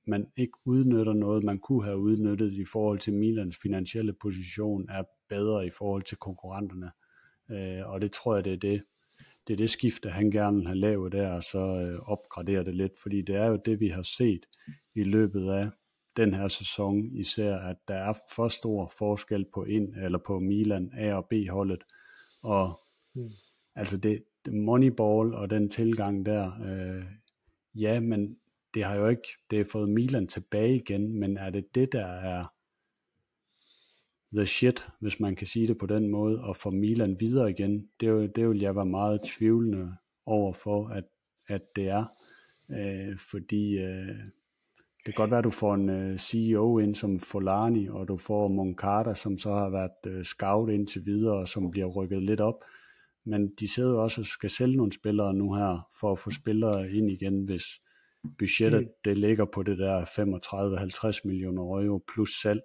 man 0.07 0.27
ikke 0.37 0.57
udnytter 0.65 1.13
noget, 1.13 1.43
man 1.43 1.59
kunne 1.59 1.83
have 1.83 1.97
udnyttet 1.97 2.53
i 2.53 2.65
forhold 2.65 2.99
til 2.99 3.13
Milans 3.13 3.57
finansielle 3.57 4.13
position, 4.13 4.89
er 4.89 5.03
bedre 5.29 5.65
i 5.65 5.69
forhold 5.69 6.03
til 6.03 6.17
konkurrenterne. 6.17 6.91
Øh, 7.51 7.89
og 7.89 8.01
det 8.01 8.11
tror 8.11 8.35
jeg, 8.35 8.45
det 8.45 8.53
er 8.53 8.57
det, 8.57 8.83
det 9.47 9.53
er 9.53 9.57
det 9.57 9.69
skifte, 9.69 10.09
han 10.09 10.31
gerne 10.31 10.57
vil 10.57 10.67
have 10.67 10.79
lavet 10.79 11.11
der, 11.11 11.33
og 11.33 11.43
så 11.43 11.59
øh, 11.59 12.09
opgradere 12.09 12.63
det 12.63 12.75
lidt, 12.75 12.99
fordi 13.03 13.21
det 13.21 13.35
er 13.35 13.45
jo 13.45 13.59
det, 13.65 13.79
vi 13.79 13.87
har 13.87 14.01
set 14.01 14.45
i 14.95 15.03
løbet 15.03 15.49
af 15.49 15.69
den 16.17 16.33
her 16.33 16.47
sæson, 16.47 17.15
især 17.15 17.57
at 17.57 17.75
der 17.87 17.95
er 17.95 18.13
for 18.35 18.47
stor 18.47 18.91
forskel 18.97 19.45
på 19.53 19.63
ind 19.63 19.95
eller 19.95 20.19
på 20.27 20.39
Milan 20.39 20.91
A 20.97 21.13
og 21.13 21.25
B 21.25 21.33
holdet, 21.49 21.83
og 22.43 22.69
mm. 23.15 23.29
altså 23.75 23.97
det, 23.97 24.23
det 24.45 24.53
Moneyball 24.53 25.33
og 25.33 25.49
den 25.49 25.69
tilgang 25.69 26.25
der, 26.25 26.51
øh, 26.63 27.03
ja, 27.75 27.99
men 27.99 28.37
det 28.77 28.85
har 28.85 28.95
jo 28.95 29.07
ikke, 29.07 29.27
det 29.49 29.57
har 29.57 29.65
fået 29.71 29.89
Milan 29.89 30.27
tilbage 30.27 30.75
igen, 30.75 31.19
men 31.19 31.37
er 31.37 31.49
det 31.49 31.75
det, 31.75 31.91
der 31.91 32.05
er 32.05 32.45
the 34.33 34.45
shit, 34.45 34.87
hvis 34.99 35.19
man 35.19 35.35
kan 35.35 35.47
sige 35.47 35.67
det 35.67 35.77
på 35.77 35.85
den 35.85 36.07
måde, 36.07 36.43
og 36.43 36.55
få 36.55 36.69
Milan 36.69 37.17
videre 37.19 37.49
igen, 37.49 37.87
det, 37.99 38.35
det 38.35 38.49
vil 38.49 38.59
jeg 38.59 38.75
være 38.75 38.85
meget 38.85 39.21
tvivlende 39.25 39.95
over 40.25 40.53
for, 40.53 40.87
at, 40.87 41.03
at 41.47 41.61
det 41.75 41.87
er, 41.89 42.05
øh, 42.71 43.17
fordi 43.17 43.77
øh, 43.77 44.17
det 45.05 45.05
kan 45.05 45.13
godt 45.15 45.31
være, 45.31 45.37
at 45.37 45.43
du 45.43 45.49
får 45.49 45.73
en 45.73 45.89
øh, 45.89 46.17
CEO 46.17 46.79
ind 46.79 46.95
som 46.95 47.19
Folani, 47.19 47.87
og 47.87 48.07
du 48.07 48.17
får 48.17 48.47
Moncada, 48.47 49.13
som 49.15 49.37
så 49.37 49.53
har 49.53 49.69
været 49.69 50.17
øh, 50.17 50.23
scout 50.23 50.69
indtil 50.69 51.05
videre, 51.05 51.35
og 51.35 51.47
som 51.47 51.71
bliver 51.71 51.87
rykket 51.87 52.23
lidt 52.23 52.41
op, 52.41 52.63
men 53.25 53.51
de 53.59 53.67
sidder 53.67 53.91
jo 53.91 54.03
også 54.03 54.21
og 54.21 54.25
skal 54.25 54.49
sælge 54.49 54.77
nogle 54.77 54.91
spillere 54.91 55.33
nu 55.33 55.53
her, 55.53 55.89
for 55.99 56.11
at 56.11 56.19
få 56.19 56.31
spillere 56.31 56.91
ind 56.91 57.11
igen, 57.11 57.45
hvis 57.45 57.63
budgettet 58.37 58.81
mm. 58.81 58.89
det 59.05 59.17
ligger 59.17 59.45
på 59.45 59.63
det 59.63 59.77
der 59.77 60.05
35-50 61.15 61.21
millioner 61.23 61.61
euro 61.61 62.03
plus 62.13 62.41
salg. 62.41 62.61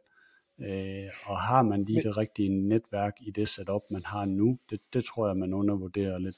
Øh, 0.60 1.10
og 1.26 1.40
har 1.40 1.62
man 1.62 1.82
lige 1.82 2.02
det 2.02 2.16
rigtige 2.16 2.48
netværk 2.68 3.12
i 3.20 3.30
det 3.30 3.48
setup, 3.48 3.82
man 3.90 4.02
har 4.04 4.24
nu, 4.24 4.58
det, 4.70 4.80
det 4.94 5.04
tror 5.04 5.26
jeg, 5.28 5.36
man 5.36 5.54
undervurderer 5.54 6.18
lidt. 6.18 6.36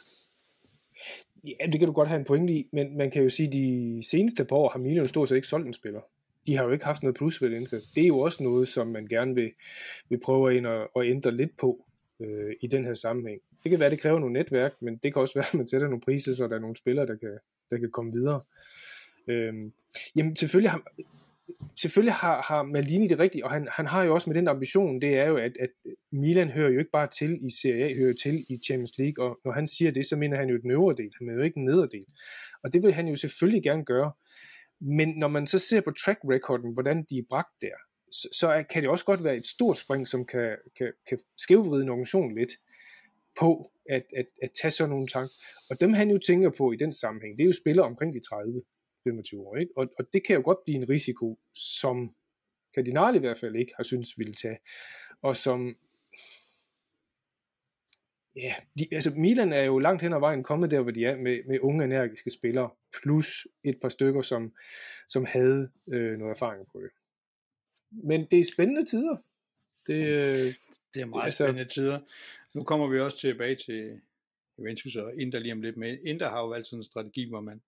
Ja, 1.44 1.66
det 1.66 1.78
kan 1.78 1.88
du 1.88 1.92
godt 1.92 2.08
have 2.08 2.18
en 2.18 2.24
pointe 2.24 2.52
i, 2.52 2.68
men 2.72 2.96
man 2.96 3.10
kan 3.10 3.22
jo 3.22 3.28
sige, 3.28 3.46
at 3.46 3.52
de 3.52 4.02
seneste 4.10 4.44
par 4.44 4.56
år 4.56 4.68
har 4.68 4.78
Milan 4.78 5.08
stort 5.08 5.28
set 5.28 5.36
ikke 5.36 5.48
solgt 5.48 5.66
en 5.66 5.74
spiller. 5.74 6.00
De 6.46 6.56
har 6.56 6.64
jo 6.64 6.70
ikke 6.70 6.84
haft 6.84 7.02
noget 7.02 7.16
plus 7.16 7.42
ved 7.42 7.50
det 7.50 7.84
Det 7.94 8.02
er 8.02 8.08
jo 8.08 8.18
også 8.18 8.42
noget, 8.42 8.68
som 8.68 8.86
man 8.86 9.06
gerne 9.06 9.34
vil, 9.34 9.50
vil 10.08 10.20
prøve 10.20 10.56
ind 10.56 10.66
og, 10.66 10.96
og 10.96 11.06
ændre 11.06 11.32
lidt 11.32 11.56
på 11.56 11.86
øh, 12.20 12.54
i 12.60 12.66
den 12.66 12.84
her 12.84 12.94
sammenhæng. 12.94 13.40
Det 13.62 13.70
kan 13.70 13.78
være, 13.78 13.86
at 13.86 13.92
det 13.92 14.00
kræver 14.00 14.18
nogle 14.18 14.32
netværk, 14.32 14.72
men 14.80 14.96
det 14.96 15.12
kan 15.12 15.22
også 15.22 15.34
være, 15.34 15.46
at 15.52 15.54
man 15.54 15.68
sætter 15.68 15.88
nogle 15.88 16.00
priser, 16.00 16.34
så 16.34 16.48
der 16.48 16.56
er 16.56 16.60
nogle 16.60 16.76
spillere, 16.76 17.06
der 17.06 17.16
kan, 17.16 17.38
der 17.70 17.78
kan 17.78 17.90
komme 17.90 18.12
videre. 18.12 18.36
Øh, 18.36 18.73
Øhm, 19.28 19.72
jamen 20.16 20.36
selvfølgelig 20.36 20.70
har, 20.70 20.82
selvfølgelig 21.80 22.14
har, 22.14 22.42
har 22.42 22.62
Maldini 22.62 23.08
det 23.08 23.18
rigtigt, 23.18 23.44
og 23.44 23.50
han, 23.50 23.68
han 23.70 23.86
har 23.86 24.02
jo 24.02 24.14
også 24.14 24.30
med 24.30 24.36
den 24.36 24.48
ambition, 24.48 25.00
det 25.00 25.18
er 25.18 25.24
jo, 25.24 25.36
at, 25.36 25.52
at 25.60 25.70
Milan 26.12 26.50
hører 26.50 26.70
jo 26.70 26.78
ikke 26.78 26.90
bare 26.90 27.08
til 27.08 27.38
i 27.46 27.50
Serie 27.62 27.84
A, 27.84 27.94
hører 27.94 28.14
til 28.22 28.46
i 28.48 28.58
Champions 28.66 28.98
League, 28.98 29.24
og 29.24 29.40
når 29.44 29.52
han 29.52 29.66
siger 29.66 29.90
det, 29.90 30.06
så 30.06 30.16
mener 30.16 30.36
han 30.36 30.48
jo 30.48 30.56
den 30.56 30.70
øvre 30.70 30.94
del, 30.96 31.10
han 31.18 31.26
mener 31.26 31.38
jo 31.38 31.44
ikke 31.44 31.54
den 31.54 31.64
nedre 31.64 31.88
del. 31.92 32.06
Og 32.64 32.72
det 32.72 32.82
vil 32.82 32.92
han 32.92 33.08
jo 33.08 33.16
selvfølgelig 33.16 33.62
gerne 33.62 33.84
gøre. 33.84 34.12
Men 34.80 35.08
når 35.08 35.28
man 35.28 35.46
så 35.46 35.58
ser 35.58 35.80
på 35.80 35.90
track 35.90 36.18
recorden, 36.24 36.72
hvordan 36.72 37.06
de 37.10 37.18
er 37.18 37.22
bragt 37.28 37.54
der, 37.60 37.76
så, 38.12 38.28
så 38.32 38.64
kan 38.70 38.82
det 38.82 38.90
også 38.90 39.04
godt 39.04 39.24
være 39.24 39.36
et 39.36 39.46
stort 39.46 39.78
spring, 39.78 40.08
som 40.08 40.24
kan, 40.26 40.56
kan, 40.78 40.92
kan 41.08 41.18
skævvride 41.38 41.82
en 41.82 41.88
organisation 41.88 42.34
lidt 42.38 42.52
på 43.40 43.70
at, 43.90 44.04
at, 44.16 44.26
at 44.42 44.50
tage 44.62 44.70
sådan 44.70 44.90
nogle 44.90 45.06
tanker. 45.06 45.34
Og 45.70 45.80
dem 45.80 45.92
han 45.92 46.10
jo 46.10 46.18
tænker 46.18 46.50
på 46.50 46.72
i 46.72 46.76
den 46.76 46.92
sammenhæng, 46.92 47.38
det 47.38 47.44
er 47.44 47.46
jo 47.46 47.52
spillere 47.52 47.86
omkring 47.86 48.14
de 48.14 48.20
30. 48.20 48.62
25 49.04 49.40
år. 49.40 49.56
Ikke? 49.56 49.72
Og, 49.76 49.86
og 49.98 50.04
det 50.12 50.26
kan 50.26 50.36
jo 50.36 50.42
godt 50.44 50.58
blive 50.64 50.76
en 50.76 50.88
risiko, 50.88 51.38
som 51.54 52.14
Cardinal 52.74 53.14
i 53.14 53.18
hvert 53.18 53.38
fald 53.38 53.56
ikke 53.56 53.72
har 53.76 53.84
synes 53.84 54.18
ville 54.18 54.34
tage. 54.34 54.58
Og 55.22 55.36
som 55.36 55.76
Ja, 58.36 58.54
de, 58.78 58.86
altså 58.92 59.10
Milan 59.16 59.52
er 59.52 59.62
jo 59.62 59.78
langt 59.78 60.02
hen 60.02 60.12
ad 60.12 60.20
vejen 60.20 60.42
kommet 60.42 60.70
der, 60.70 60.80
hvor 60.80 60.90
de 60.90 61.04
er 61.04 61.16
med, 61.16 61.44
med 61.48 61.58
unge 61.60 61.84
energiske 61.84 62.30
spillere, 62.30 62.70
plus 63.02 63.46
et 63.64 63.78
par 63.82 63.88
stykker, 63.88 64.22
som, 64.22 64.52
som 65.08 65.24
havde 65.24 65.70
øh, 65.88 66.18
noget 66.18 66.30
erfaring 66.30 66.66
på 66.72 66.80
det. 66.80 66.90
Men 67.90 68.26
det 68.30 68.40
er 68.40 68.44
spændende 68.54 68.84
tider. 68.84 69.16
Det, 69.86 69.98
øh, 69.98 70.52
det 70.94 71.02
er 71.02 71.06
meget 71.06 71.24
altså, 71.24 71.44
spændende 71.44 71.72
tider. 71.72 72.00
Nu 72.54 72.64
kommer 72.64 72.88
vi 72.88 73.00
også 73.00 73.18
tilbage 73.18 73.56
til 73.66 74.00
Juventus 74.58 74.96
og 74.96 75.20
Inter 75.20 75.38
lige 75.38 75.52
om 75.52 75.62
lidt 75.62 75.76
med. 75.76 75.98
Inter 76.04 76.28
har 76.30 76.40
jo 76.40 76.52
altid 76.52 76.76
en 76.76 76.82
strategi, 76.82 77.28
hvor 77.28 77.40
man 77.40 77.62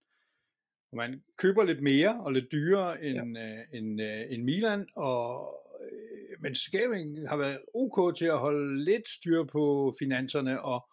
hvor 0.88 0.96
man 0.96 1.22
køber 1.38 1.64
lidt 1.64 1.82
mere 1.82 2.20
og 2.20 2.32
lidt 2.32 2.52
dyrere 2.52 3.04
end, 3.04 3.38
ja. 3.38 3.46
øh, 3.46 3.64
end, 3.72 4.02
øh, 4.02 4.32
end 4.32 4.42
Milan, 4.42 4.86
og, 4.96 5.54
øh, 5.80 6.42
men 6.42 6.54
Skæving 6.54 7.28
har 7.28 7.36
været 7.36 7.58
ok 7.74 8.16
til 8.16 8.24
at 8.24 8.38
holde 8.38 8.84
lidt 8.84 9.08
styr 9.08 9.44
på 9.44 9.94
finanserne, 9.98 10.62
og 10.62 10.88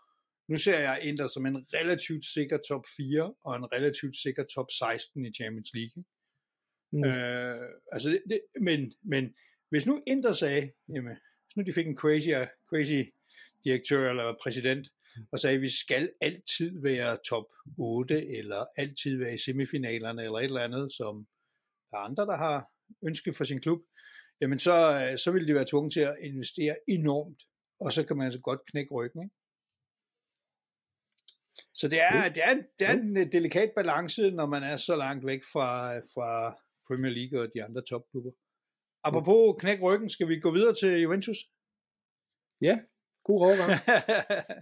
nu 0.47 0.57
ser 0.57 0.79
jeg 0.79 0.99
Inter 1.03 1.27
som 1.27 1.45
en 1.45 1.65
relativt 1.73 2.25
sikker 2.25 2.57
top 2.69 2.85
4 2.97 3.33
og 3.45 3.55
en 3.55 3.73
relativt 3.73 4.15
sikker 4.15 4.43
top 4.55 4.71
16 4.71 5.25
i 5.25 5.31
Champions 5.33 5.71
League. 5.73 6.03
Mm. 6.91 7.03
Øh, 7.03 7.69
altså 7.91 8.09
det, 8.09 8.21
det, 8.29 8.41
men, 8.61 8.93
men 9.03 9.33
hvis 9.69 9.85
nu 9.85 10.03
Inter 10.07 10.33
sagde, 10.33 10.71
jamen, 10.95 11.15
hvis 11.45 11.55
nu 11.57 11.63
de 11.63 11.73
fik 11.73 11.87
en 11.87 11.97
crazy, 11.97 12.29
crazy 12.69 13.09
direktør 13.63 14.09
eller 14.09 14.35
præsident, 14.43 14.87
og 15.31 15.39
sagde, 15.39 15.55
at 15.55 15.61
vi 15.61 15.69
skal 15.69 16.11
altid 16.21 16.81
være 16.81 17.17
top 17.29 17.45
8, 17.79 18.27
eller 18.37 18.65
altid 18.77 19.17
være 19.17 19.33
i 19.33 19.37
semifinalerne, 19.45 20.23
eller 20.23 20.39
et 20.39 20.43
eller 20.43 20.61
andet, 20.61 20.93
som 20.93 21.27
der 21.91 21.97
er 21.97 22.01
andre, 22.01 22.25
der 22.25 22.37
har 22.37 22.69
ønsket 23.07 23.35
for 23.35 23.43
sin 23.43 23.61
klub, 23.61 23.79
jamen 24.41 24.59
så, 24.59 24.75
så 25.23 25.31
vil 25.31 25.47
de 25.47 25.55
være 25.55 25.65
tvunget 25.69 25.93
til 25.93 25.99
at 25.99 26.15
investere 26.23 26.75
enormt, 26.87 27.41
og 27.79 27.91
så 27.93 28.05
kan 28.05 28.17
man 28.17 28.25
altså 28.25 28.39
godt 28.39 28.59
knække 28.71 28.93
ryggen. 28.93 29.23
Ikke? 29.23 29.35
Så 31.73 31.87
det 31.87 32.01
er, 32.01 32.29
det, 32.29 32.43
er, 32.43 32.53
det 32.79 32.87
er 32.87 32.93
en 32.93 33.17
øh, 33.17 33.31
delikat 33.31 33.71
balance, 33.75 34.31
når 34.31 34.45
man 34.45 34.63
er 34.63 34.77
så 34.77 34.95
langt 34.95 35.25
væk 35.25 35.43
fra, 35.53 35.97
fra 36.13 36.29
Premier 36.87 37.11
League 37.11 37.41
og 37.41 37.47
de 37.55 37.63
andre 37.63 37.81
topklubber. 37.89 38.31
Apropos 39.03 39.61
knæk 39.61 39.81
ryggen, 39.81 40.09
skal 40.09 40.27
vi 40.27 40.39
gå 40.39 40.51
videre 40.51 40.75
til 40.75 41.01
Juventus? 41.01 41.37
Ja, 42.61 42.75
God 43.23 43.41
overgang. 43.41 43.71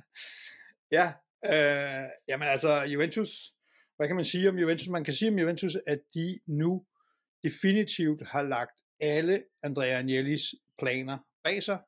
ja, 0.98 1.14
øh, 1.46 2.10
jamen 2.28 2.48
altså 2.48 2.82
Juventus, 2.82 3.30
hvad 3.98 4.08
kan 4.08 4.16
man 4.16 4.26
sige 4.26 4.50
om 4.50 4.58
Juventus? 4.58 4.88
Man 4.88 5.04
kan 5.04 5.14
sige 5.14 5.30
om 5.30 5.40
Juventus, 5.40 5.78
at 5.88 6.00
de 6.14 6.40
nu 6.48 6.86
definitivt 7.44 8.28
har 8.28 8.44
lagt 8.44 8.80
alle 9.00 9.44
Andrea 9.64 9.98
Agnellis 9.98 10.42
planer 10.80 11.18
bag 11.44 11.64
sig, 11.64 11.80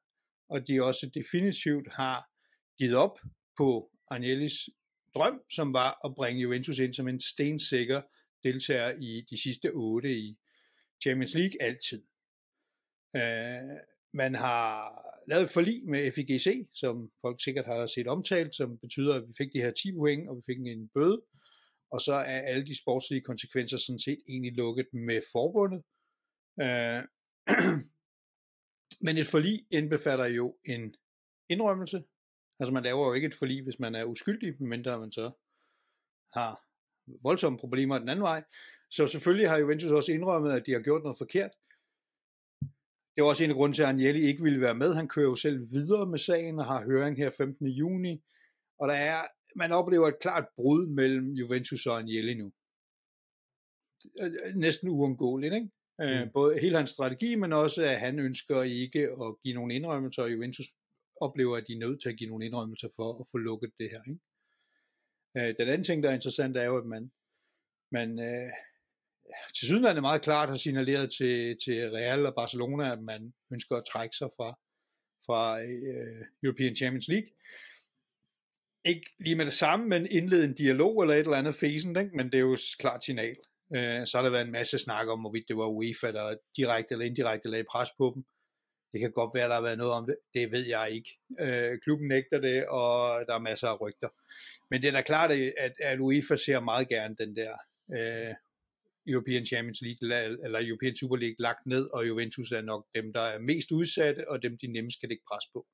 og 0.50 0.68
de 0.68 0.84
også 0.84 1.12
definitivt 1.14 1.94
har 1.94 2.30
givet 2.78 2.96
op 2.96 3.20
på 3.58 3.92
Agnellis 4.10 4.54
drøm, 5.16 5.42
som 5.52 5.74
var 5.74 6.06
at 6.06 6.16
bringe 6.16 6.42
Juventus 6.42 6.80
ind 6.80 6.94
som 6.94 7.08
en 7.08 7.22
stensikker 7.22 8.02
deltager 8.44 8.94
i 9.02 9.26
de 9.30 9.42
sidste 9.44 9.72
otte 9.74 10.12
i 10.14 10.38
Champions 11.04 11.34
League 11.34 11.62
altid. 11.62 12.04
Øh, 13.16 13.78
man 14.14 14.36
har 14.36 15.04
lavet 15.28 15.50
forlig 15.50 15.86
med 15.86 16.12
FIGC, 16.12 16.68
som 16.74 17.12
folk 17.22 17.44
sikkert 17.44 17.66
har 17.66 17.88
set 17.88 18.08
omtalt, 18.08 18.56
som 18.56 18.78
betyder, 18.78 19.16
at 19.16 19.28
vi 19.28 19.34
fik 19.38 19.54
de 19.54 19.62
her 19.62 19.72
10 19.72 19.92
point, 19.92 20.30
og 20.30 20.36
vi 20.38 20.42
fik 20.46 20.58
en 20.58 20.90
bøde, 20.94 21.22
og 21.92 22.02
så 22.02 22.14
er 22.14 22.40
alle 22.42 22.66
de 22.66 22.82
sportslige 22.82 23.22
konsekvenser 23.22 23.78
sådan 23.78 24.00
set 24.00 24.20
egentlig 24.30 24.54
lukket 24.54 24.88
med 24.94 25.22
forbundet. 25.32 25.82
Øh, 26.62 27.02
men 29.06 29.18
et 29.18 29.28
forlig 29.28 29.66
indbefatter 29.72 30.26
jo 30.26 30.58
en 30.66 30.96
indrømmelse. 31.50 32.04
Altså 32.60 32.74
man 32.74 32.84
laver 32.84 33.08
jo 33.08 33.14
ikke 33.14 33.28
et 33.28 33.34
forlig, 33.34 33.64
hvis 33.64 33.80
man 33.80 33.96
er 33.96 34.04
uskyldig, 34.06 34.56
medmindre 34.60 35.00
man 35.00 35.12
så 35.12 35.32
har 36.34 36.64
voldsomme 37.24 37.60
problemer 37.60 38.00
den 38.00 38.10
anden 38.10 38.24
vej. 38.24 38.44
Så 38.92 39.08
selvfølgelig 39.08 39.50
har 39.50 39.58
Juventus 39.58 39.92
også 39.92 40.12
indrømmet, 40.12 40.52
at 40.52 40.66
de 40.66 40.72
har 40.72 40.80
gjort 40.80 41.04
noget 41.04 41.18
forkert, 41.18 41.52
det 43.16 43.24
var 43.24 43.30
også 43.30 43.44
en 43.44 43.50
af 43.50 43.56
grunden 43.56 43.74
til, 43.74 43.84
at 43.84 43.90
Agnelli 43.90 44.22
ikke 44.22 44.44
ville 44.44 44.62
være 44.62 44.76
med. 44.76 44.96
Han 44.96 45.08
kører 45.08 45.26
jo 45.26 45.36
selv 45.36 45.60
videre 45.72 46.06
med 46.06 46.20
sagen 46.20 46.60
og 46.60 46.66
har 46.66 46.86
høring 46.86 47.18
her 47.18 47.32
15. 47.38 47.68
juni. 47.68 48.24
Og 48.80 48.88
der 48.88 48.94
er, 48.94 49.22
man 49.56 49.72
oplever 49.72 50.08
et 50.08 50.20
klart 50.22 50.46
brud 50.56 50.88
mellem 50.88 51.32
Juventus 51.32 51.86
og 51.86 51.98
Agnelli 51.98 52.34
nu. 52.34 52.52
Næsten 54.56 54.90
uundgåeligt, 54.90 55.54
ikke? 55.54 55.70
Øh, 56.02 56.24
mm. 56.24 56.32
Både 56.34 56.60
hele 56.60 56.78
hans 56.78 56.90
strategi, 56.90 57.36
men 57.36 57.54
også, 57.54 57.84
at 57.84 58.00
han 58.00 58.20
ønsker 58.20 58.62
ikke 58.62 59.00
at 59.00 59.36
give 59.44 59.54
nogle 59.54 59.76
indrømmelser, 59.76 60.24
og 60.24 60.32
Juventus 60.32 60.66
oplever, 61.22 61.58
at 61.58 61.64
de 61.68 61.74
er 61.74 61.80
nødt 61.80 62.02
til 62.02 62.10
at 62.10 62.18
give 62.18 62.30
nogle 62.30 62.46
indrømmelser 62.46 62.88
for 62.96 63.22
at 63.22 63.28
få 63.32 63.38
lukket 63.38 63.72
det 63.80 63.90
her. 63.90 64.02
Ikke? 64.12 64.22
Øh, 65.38 65.56
den 65.60 65.68
anden 65.68 65.84
ting, 65.84 66.04
der 66.04 66.10
er 66.10 66.14
interessant, 66.14 66.58
er 66.58 66.64
jo, 66.64 66.78
at 66.78 66.86
man, 66.86 67.12
man 67.92 68.20
øh, 68.20 68.50
til 69.56 69.68
syden 69.68 69.86
er 69.86 69.94
det 69.94 70.02
meget 70.02 70.22
klart 70.22 70.50
har 70.50 70.56
signaleret 70.56 71.12
til, 71.18 71.58
til 71.66 71.90
Real 71.90 72.26
og 72.26 72.36
Barcelona, 72.36 72.92
at 72.92 73.02
man 73.02 73.34
ønsker 73.54 73.76
at 73.76 73.84
trække 73.94 74.16
sig 74.16 74.30
fra, 74.38 74.50
fra 75.26 75.62
øh, 75.62 76.26
European 76.44 76.76
Champions 76.76 77.08
League. 77.08 77.30
Ikke 78.86 79.06
lige 79.20 79.36
med 79.36 79.46
det 79.46 79.54
samme, 79.54 79.88
men 79.88 80.08
indlede 80.12 80.46
en 80.46 80.56
dialog 80.56 81.02
eller 81.02 81.16
et 81.16 81.20
eller 81.20 81.38
andet 81.38 81.56
fesen, 81.56 82.00
ikke? 82.00 82.16
men 82.16 82.26
det 82.26 82.36
er 82.36 82.40
jo 82.40 82.54
et 82.54 82.60
klart 82.80 83.04
signal. 83.04 83.36
Øh, 83.76 84.08
så 84.08 84.18
har 84.18 84.22
der 84.24 84.30
været 84.30 84.46
en 84.46 84.52
masse 84.52 84.78
snak 84.78 85.08
om, 85.08 85.22
hvorvidt 85.22 85.48
det 85.48 85.58
var 85.58 85.68
UEFA, 85.68 86.12
der 86.12 86.36
direkte 86.58 86.94
eller 86.94 87.06
indirekte 87.06 87.50
lagde 87.50 87.66
pres 87.72 87.90
på 87.98 88.12
dem. 88.16 88.24
Det 88.94 89.02
kan 89.02 89.12
godt 89.12 89.36
være, 89.36 89.48
der 89.48 89.54
har 89.54 89.62
været 89.62 89.78
noget 89.78 89.94
om 89.94 90.06
det. 90.06 90.18
Det 90.34 90.52
ved 90.52 90.66
jeg 90.68 90.92
ikke. 90.92 91.20
Øh, 91.40 91.80
klubben 91.84 92.08
nægter 92.08 92.40
det, 92.40 92.68
og 92.68 93.26
der 93.28 93.36
er 93.36 93.40
masser 93.40 93.68
af 93.68 93.82
rygter. 93.82 94.10
Men 94.70 94.82
det 94.82 94.88
er 94.88 94.92
da 94.92 95.02
klart, 95.02 95.32
at, 95.32 95.74
at 95.80 96.00
UEFA 96.00 96.36
ser 96.36 96.60
meget 96.60 96.90
gerne 96.90 97.16
den 97.16 97.36
der 97.36 97.54
uh, 97.88 98.36
European 99.08 99.46
Champions 99.46 99.82
League 99.82 100.00
eller 100.44 100.68
European 100.70 100.96
Super 100.96 101.16
League 101.16 101.36
lagt 101.40 101.66
ned, 101.66 101.90
og 101.94 102.08
Juventus 102.08 102.52
er 102.52 102.62
nok 102.62 102.88
dem, 102.96 103.14
der 103.14 103.22
er 103.22 103.40
mest 103.40 103.72
udsatte, 103.72 104.30
og 104.30 104.42
dem, 104.42 104.58
de 104.58 104.68
nemmest 104.68 105.00
kan 105.00 105.10
lægge 105.10 105.24
pres 105.32 105.46
på. 105.54 105.68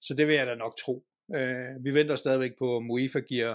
Så 0.00 0.14
det 0.14 0.26
vil 0.26 0.34
jeg 0.34 0.46
da 0.46 0.54
nok 0.54 0.76
tro. 0.78 1.06
Uh, 1.28 1.84
vi 1.84 1.94
venter 1.94 2.16
stadigvæk 2.16 2.52
på, 2.58 2.76
om 2.76 2.90
UEFA 2.90 3.20
giver 3.20 3.54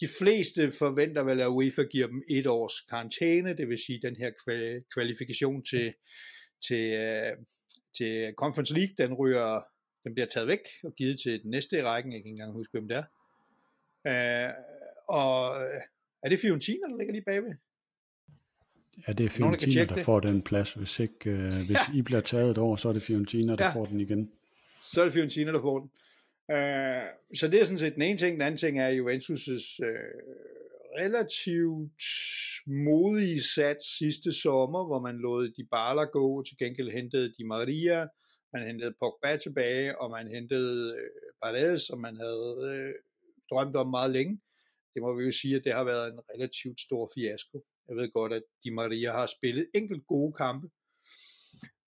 de 0.00 0.08
fleste 0.18 0.72
forventer 0.72 1.22
vel, 1.22 1.40
at 1.40 1.46
UEFA 1.46 1.82
giver 1.82 2.06
dem 2.06 2.22
et 2.30 2.46
års 2.46 2.80
karantæne, 2.80 3.56
det 3.56 3.68
vil 3.68 3.78
sige 3.78 4.00
den 4.02 4.16
her 4.16 4.30
kvalifikation 4.94 5.64
til, 5.64 5.94
til, 6.66 6.84
uh, 6.94 7.44
til 7.96 8.34
Conference 8.36 8.74
League, 8.74 8.94
den 8.98 9.14
ryger, 9.14 9.62
den 10.04 10.14
bliver 10.14 10.26
taget 10.26 10.48
væk 10.48 10.60
og 10.84 10.94
givet 10.94 11.20
til 11.20 11.42
den 11.42 11.50
næste 11.50 11.78
i 11.78 11.82
rækken, 11.82 12.12
jeg 12.12 12.20
kan 12.20 12.26
ikke 12.26 12.34
engang 12.34 12.52
huske, 12.52 12.72
hvem 12.72 12.88
det 12.88 12.96
er. 12.96 13.06
Uh, 14.08 14.54
og 15.08 15.56
er 16.26 16.30
det 16.30 16.38
Fiorentina, 16.38 16.88
der 16.88 16.96
ligger 16.98 17.12
lige 17.12 17.24
bagved? 17.24 17.54
Ja, 19.08 19.12
det 19.12 19.26
er 19.26 19.30
Fiorentina, 19.30 19.84
der, 19.84 19.94
der 19.94 20.02
får 20.02 20.20
den 20.20 20.42
plads. 20.42 20.72
Hvis, 20.72 21.00
ikke, 21.00 21.30
øh, 21.30 21.52
hvis 21.66 21.76
ja. 21.88 21.98
I 21.98 22.02
bliver 22.02 22.20
taget 22.20 22.50
et 22.50 22.58
år, 22.58 22.76
så 22.76 22.88
er 22.88 22.92
det 22.92 23.02
Fiorentina, 23.02 23.56
der 23.56 23.64
ja. 23.64 23.74
får 23.74 23.86
den 23.86 24.00
igen. 24.00 24.30
Så 24.82 25.00
er 25.00 25.04
det 25.04 25.12
Fiorentina, 25.12 25.52
der 25.52 25.60
får 25.60 25.78
den. 25.78 25.90
Øh, 26.56 27.02
så 27.34 27.48
det 27.48 27.60
er 27.60 27.64
sådan 27.64 27.78
set 27.78 27.94
den 27.94 28.02
ene 28.02 28.18
ting. 28.18 28.32
Den 28.32 28.42
anden 28.42 28.58
ting 28.58 28.80
er 28.80 28.90
Juventus' 28.90 29.84
øh, 29.84 29.98
relativt 30.98 32.02
modige 32.66 33.42
sat 33.42 33.76
sidste 33.98 34.32
sommer, 34.32 34.86
hvor 34.86 35.00
man 35.00 35.16
lod 35.16 35.48
de 35.48 35.64
Bala 35.70 36.04
gå, 36.04 36.42
til 36.42 36.58
gengæld 36.58 36.90
hentede 36.90 37.32
de 37.38 37.44
Maria, 37.44 38.06
man 38.52 38.66
hentede 38.66 38.94
Pogba 39.00 39.36
tilbage, 39.36 39.98
og 40.00 40.10
man 40.10 40.28
hentede 40.28 40.94
øh, 40.94 41.10
Paredes, 41.42 41.82
som 41.82 41.98
man 41.98 42.16
havde 42.16 42.72
øh, 42.72 42.94
drømt 43.50 43.76
om 43.76 43.90
meget 43.90 44.10
længe. 44.10 44.40
Det 44.96 45.02
må 45.02 45.14
vi 45.14 45.24
jo 45.24 45.30
sige, 45.30 45.56
at 45.56 45.64
det 45.64 45.72
har 45.72 45.84
været 45.84 46.12
en 46.12 46.20
relativt 46.34 46.80
stor 46.80 47.10
fiasko. 47.14 47.64
Jeg 47.88 47.96
ved 47.96 48.12
godt, 48.12 48.32
at 48.32 48.42
Di 48.64 48.70
Maria 48.70 49.12
har 49.12 49.26
spillet 49.26 49.70
enkelt 49.74 50.06
gode 50.06 50.32
kampe, 50.32 50.68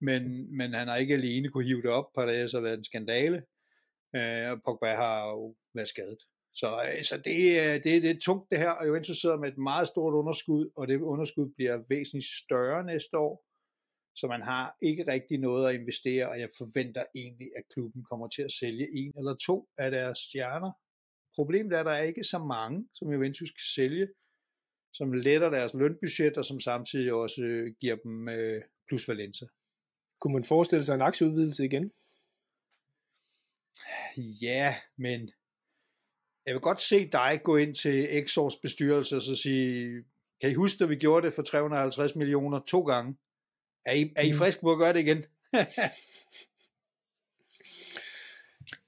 men, 0.01 0.21
men 0.57 0.73
han 0.73 0.87
har 0.87 0.97
ikke 0.97 1.13
alene 1.13 1.49
kunne 1.49 1.65
hive 1.65 1.81
det 1.81 1.89
op. 1.89 2.13
Paredes 2.15 2.51
har 2.51 2.59
været 2.59 2.77
en 2.77 2.83
skandale, 2.83 3.37
øh, 4.15 4.51
og 4.51 4.57
Pogba 4.65 4.95
har 4.95 5.27
jo 5.29 5.55
været 5.75 5.89
skadet. 5.89 6.21
Så, 6.53 6.69
øh, 6.87 7.03
så 7.03 7.15
det, 7.17 7.39
øh, 7.61 7.75
det, 7.83 8.03
det 8.03 8.11
er 8.11 8.19
tungt 8.25 8.51
det 8.51 8.59
her, 8.59 8.69
og 8.69 8.87
Juventus 8.87 9.21
sidder 9.21 9.37
med 9.37 9.49
et 9.51 9.57
meget 9.57 9.87
stort 9.87 10.13
underskud, 10.13 10.71
og 10.75 10.87
det 10.87 11.01
underskud 11.01 11.53
bliver 11.55 11.77
væsentligt 11.89 12.29
større 12.43 12.83
næste 12.83 13.17
år, 13.17 13.45
så 14.15 14.27
man 14.27 14.41
har 14.41 14.75
ikke 14.81 15.11
rigtig 15.11 15.37
noget 15.37 15.69
at 15.69 15.75
investere, 15.75 16.29
og 16.29 16.39
jeg 16.39 16.49
forventer 16.57 17.03
egentlig, 17.15 17.49
at 17.57 17.63
klubben 17.73 18.03
kommer 18.03 18.27
til 18.27 18.41
at 18.41 18.51
sælge 18.51 18.87
en 19.01 19.13
eller 19.17 19.35
to 19.47 19.69
af 19.77 19.91
deres 19.91 20.19
stjerner. 20.19 20.71
Problemet 21.39 21.73
er, 21.73 21.79
at 21.79 21.85
der 21.85 21.91
er 21.91 22.03
ikke 22.03 22.23
så 22.23 22.37
mange, 22.37 22.87
som 22.93 23.11
Juventus 23.11 23.51
kan 23.51 23.65
sælge, 23.75 24.07
som 24.93 25.13
letter 25.13 25.49
deres 25.49 25.73
lønbudget, 25.73 26.37
og 26.37 26.45
som 26.45 26.59
samtidig 26.59 27.13
også 27.13 27.41
øh, 27.41 27.73
giver 27.81 27.95
dem 27.95 28.29
øh, 28.29 28.61
plus 28.87 29.07
valenza. 29.07 29.45
Kunne 30.21 30.33
man 30.33 30.43
forestille 30.43 30.85
sig 30.85 30.95
en 30.95 31.01
aktieudvidelse 31.01 31.65
igen? 31.65 31.91
Ja, 34.41 34.75
men 34.97 35.31
jeg 36.45 36.53
vil 36.53 36.61
godt 36.61 36.81
se 36.81 37.09
dig 37.11 37.41
gå 37.43 37.55
ind 37.55 37.75
til 37.75 38.17
Exors 38.17 38.55
bestyrelse 38.55 39.15
og 39.15 39.21
så 39.21 39.35
sige, 39.35 40.03
kan 40.41 40.51
I 40.51 40.53
huske, 40.53 40.83
at 40.83 40.89
vi 40.89 40.95
gjorde 40.95 41.25
det 41.25 41.33
for 41.33 41.41
350 41.41 42.15
millioner 42.15 42.59
to 42.59 42.81
gange? 42.81 43.17
Er 43.85 43.93
I, 43.93 44.13
er 44.15 44.23
I 44.23 44.31
mm. 44.31 44.37
friske 44.37 44.61
på 44.61 44.71
at 44.71 44.77
gøre 44.77 44.93
det 44.93 44.99
igen? 44.99 45.17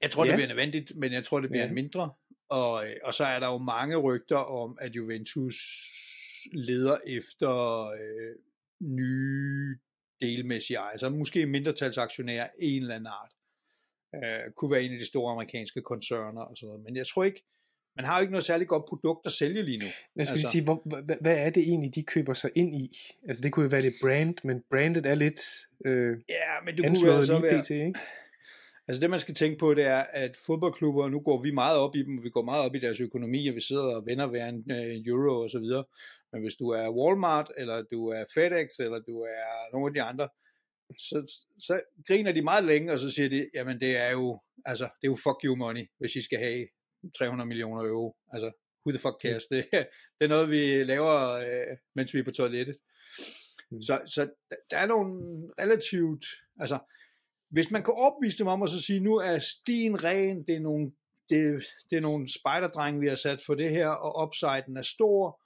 jeg 0.02 0.10
tror, 0.10 0.24
ja. 0.24 0.30
det 0.30 0.36
bliver 0.36 0.48
nødvendigt, 0.48 0.96
men 0.96 1.12
jeg 1.12 1.24
tror, 1.24 1.40
det 1.40 1.50
bliver 1.50 1.66
ja. 1.66 1.72
mindre. 1.72 2.12
Og, 2.60 2.84
og 3.02 3.14
så 3.14 3.24
er 3.24 3.38
der 3.40 3.46
jo 3.46 3.58
mange 3.58 3.96
rygter 3.96 4.36
om, 4.36 4.78
at 4.80 4.96
Juventus 4.96 5.56
leder 6.52 6.96
efter 7.06 7.52
øh, 7.86 8.34
nye 8.80 9.78
delmæssige 10.20 10.76
ejere, 10.76 10.98
så 10.98 11.08
måske 11.08 11.46
mindretalsaktionærer 11.46 12.48
en 12.58 12.82
eller 12.82 12.94
anden 12.94 13.06
art. 13.06 13.32
Øh, 14.14 14.52
kunne 14.56 14.70
være 14.70 14.82
en 14.82 14.92
af 14.92 14.98
de 14.98 15.06
store 15.06 15.32
amerikanske 15.32 15.82
koncerner 15.82 16.40
og 16.40 16.56
sådan 16.56 16.68
noget. 16.68 16.84
Men 16.84 16.96
jeg 16.96 17.06
tror 17.06 17.24
ikke, 17.24 17.42
man 17.96 18.04
har 18.04 18.16
jo 18.16 18.20
ikke 18.20 18.32
noget 18.32 18.44
særligt 18.44 18.68
godt 18.68 18.84
produkt 18.88 19.26
at 19.26 19.32
sælge 19.32 19.62
lige 19.62 19.78
nu. 19.78 19.86
Jeg 20.16 20.26
skulle 20.26 20.38
altså. 20.38 20.50
sige, 20.50 20.64
hvor, 20.64 20.82
hvad, 20.84 21.16
hvad 21.20 21.36
er 21.36 21.50
det 21.50 21.62
egentlig, 21.62 21.94
de 21.94 22.02
køber 22.02 22.34
sig 22.34 22.50
ind 22.54 22.74
i? 22.74 22.98
Altså 23.28 23.42
det 23.42 23.52
kunne 23.52 23.62
jo 23.62 23.68
være 23.68 23.82
det 23.82 23.94
brand, 24.02 24.34
men 24.44 24.62
brandet 24.70 25.06
er 25.06 25.14
lidt 25.14 25.40
øh, 25.84 26.18
ja, 26.28 26.60
men 26.64 26.76
det 26.76 26.84
kunne 26.84 27.08
være 27.08 27.26
så 27.26 27.38
være, 27.38 27.62
PT, 27.62 27.70
ikke? 27.70 28.00
Altså 28.88 29.00
det 29.00 29.10
man 29.10 29.20
skal 29.20 29.34
tænke 29.34 29.58
på, 29.58 29.74
det 29.74 29.84
er, 29.84 29.98
at 29.98 30.36
fodboldklubber, 30.36 31.08
nu 31.08 31.20
går 31.20 31.42
vi 31.42 31.50
meget 31.50 31.78
op 31.78 31.96
i 31.96 32.02
dem, 32.02 32.24
vi 32.24 32.30
går 32.30 32.42
meget 32.42 32.64
op 32.64 32.74
i 32.74 32.78
deres 32.78 33.00
økonomi, 33.00 33.48
og 33.48 33.54
vi 33.54 33.60
sidder 33.60 33.82
og 33.82 34.06
vender 34.06 34.26
hver 34.26 34.48
en 34.48 34.70
øh, 34.70 35.06
euro 35.06 35.42
og 35.42 35.50
så 35.50 35.58
videre. 35.58 35.84
Men 36.32 36.42
hvis 36.42 36.54
du 36.54 36.68
er 36.68 36.90
Walmart, 36.90 37.52
eller 37.56 37.82
du 37.82 38.08
er 38.08 38.24
FedEx, 38.34 38.68
eller 38.78 38.98
du 38.98 39.20
er 39.20 39.72
nogle 39.72 39.86
af 39.86 39.94
de 39.94 40.02
andre, 40.02 40.28
så, 40.98 41.42
så 41.58 41.80
griner 42.06 42.32
de 42.32 42.42
meget 42.42 42.64
længe, 42.64 42.92
og 42.92 42.98
så 42.98 43.10
siger 43.10 43.28
de, 43.28 43.50
jamen 43.54 43.80
det 43.80 43.96
er 43.96 44.10
jo, 44.10 44.40
altså, 44.64 44.84
det 44.84 45.06
er 45.06 45.12
jo 45.12 45.16
fuck 45.16 45.44
you 45.44 45.56
money, 45.56 45.90
hvis 45.98 46.16
I 46.16 46.22
skal 46.22 46.38
have 46.38 46.66
300 47.18 47.48
millioner 47.48 47.82
euro. 47.82 48.16
Altså, 48.32 48.50
who 48.86 48.90
the 48.92 48.98
fuck 48.98 49.22
cares? 49.22 49.46
Det, 49.46 49.64
det 50.18 50.24
er 50.24 50.28
noget, 50.28 50.50
vi 50.50 50.84
laver, 50.84 51.32
øh, 51.32 51.76
mens 51.94 52.14
vi 52.14 52.18
er 52.18 52.24
på 52.24 52.30
toilettet. 52.30 52.76
Mm. 53.70 53.82
Så, 53.82 54.00
så 54.06 54.28
der 54.70 54.78
er 54.78 54.86
nogle 54.86 55.12
relativt, 55.58 56.24
altså, 56.60 56.78
hvis 57.52 57.70
man 57.70 57.84
kan 57.84 57.94
opvise 57.94 58.38
dem 58.38 58.46
om 58.46 58.62
at 58.62 58.70
så 58.70 58.80
sige, 58.80 59.00
nu 59.00 59.16
er 59.16 59.38
stien 59.38 60.04
ren, 60.04 60.46
det 60.46 60.56
er 60.56 60.60
nogle, 60.60 60.92
det, 61.28 61.64
det 61.90 61.96
er 61.96 62.00
nogle 62.00 62.32
spejderdrenge, 62.40 63.00
vi 63.00 63.06
har 63.06 63.14
sat 63.14 63.40
for 63.46 63.54
det 63.54 63.70
her, 63.70 63.88
og 63.88 64.26
upsiden 64.26 64.76
er 64.76 64.82
stor, 64.82 65.40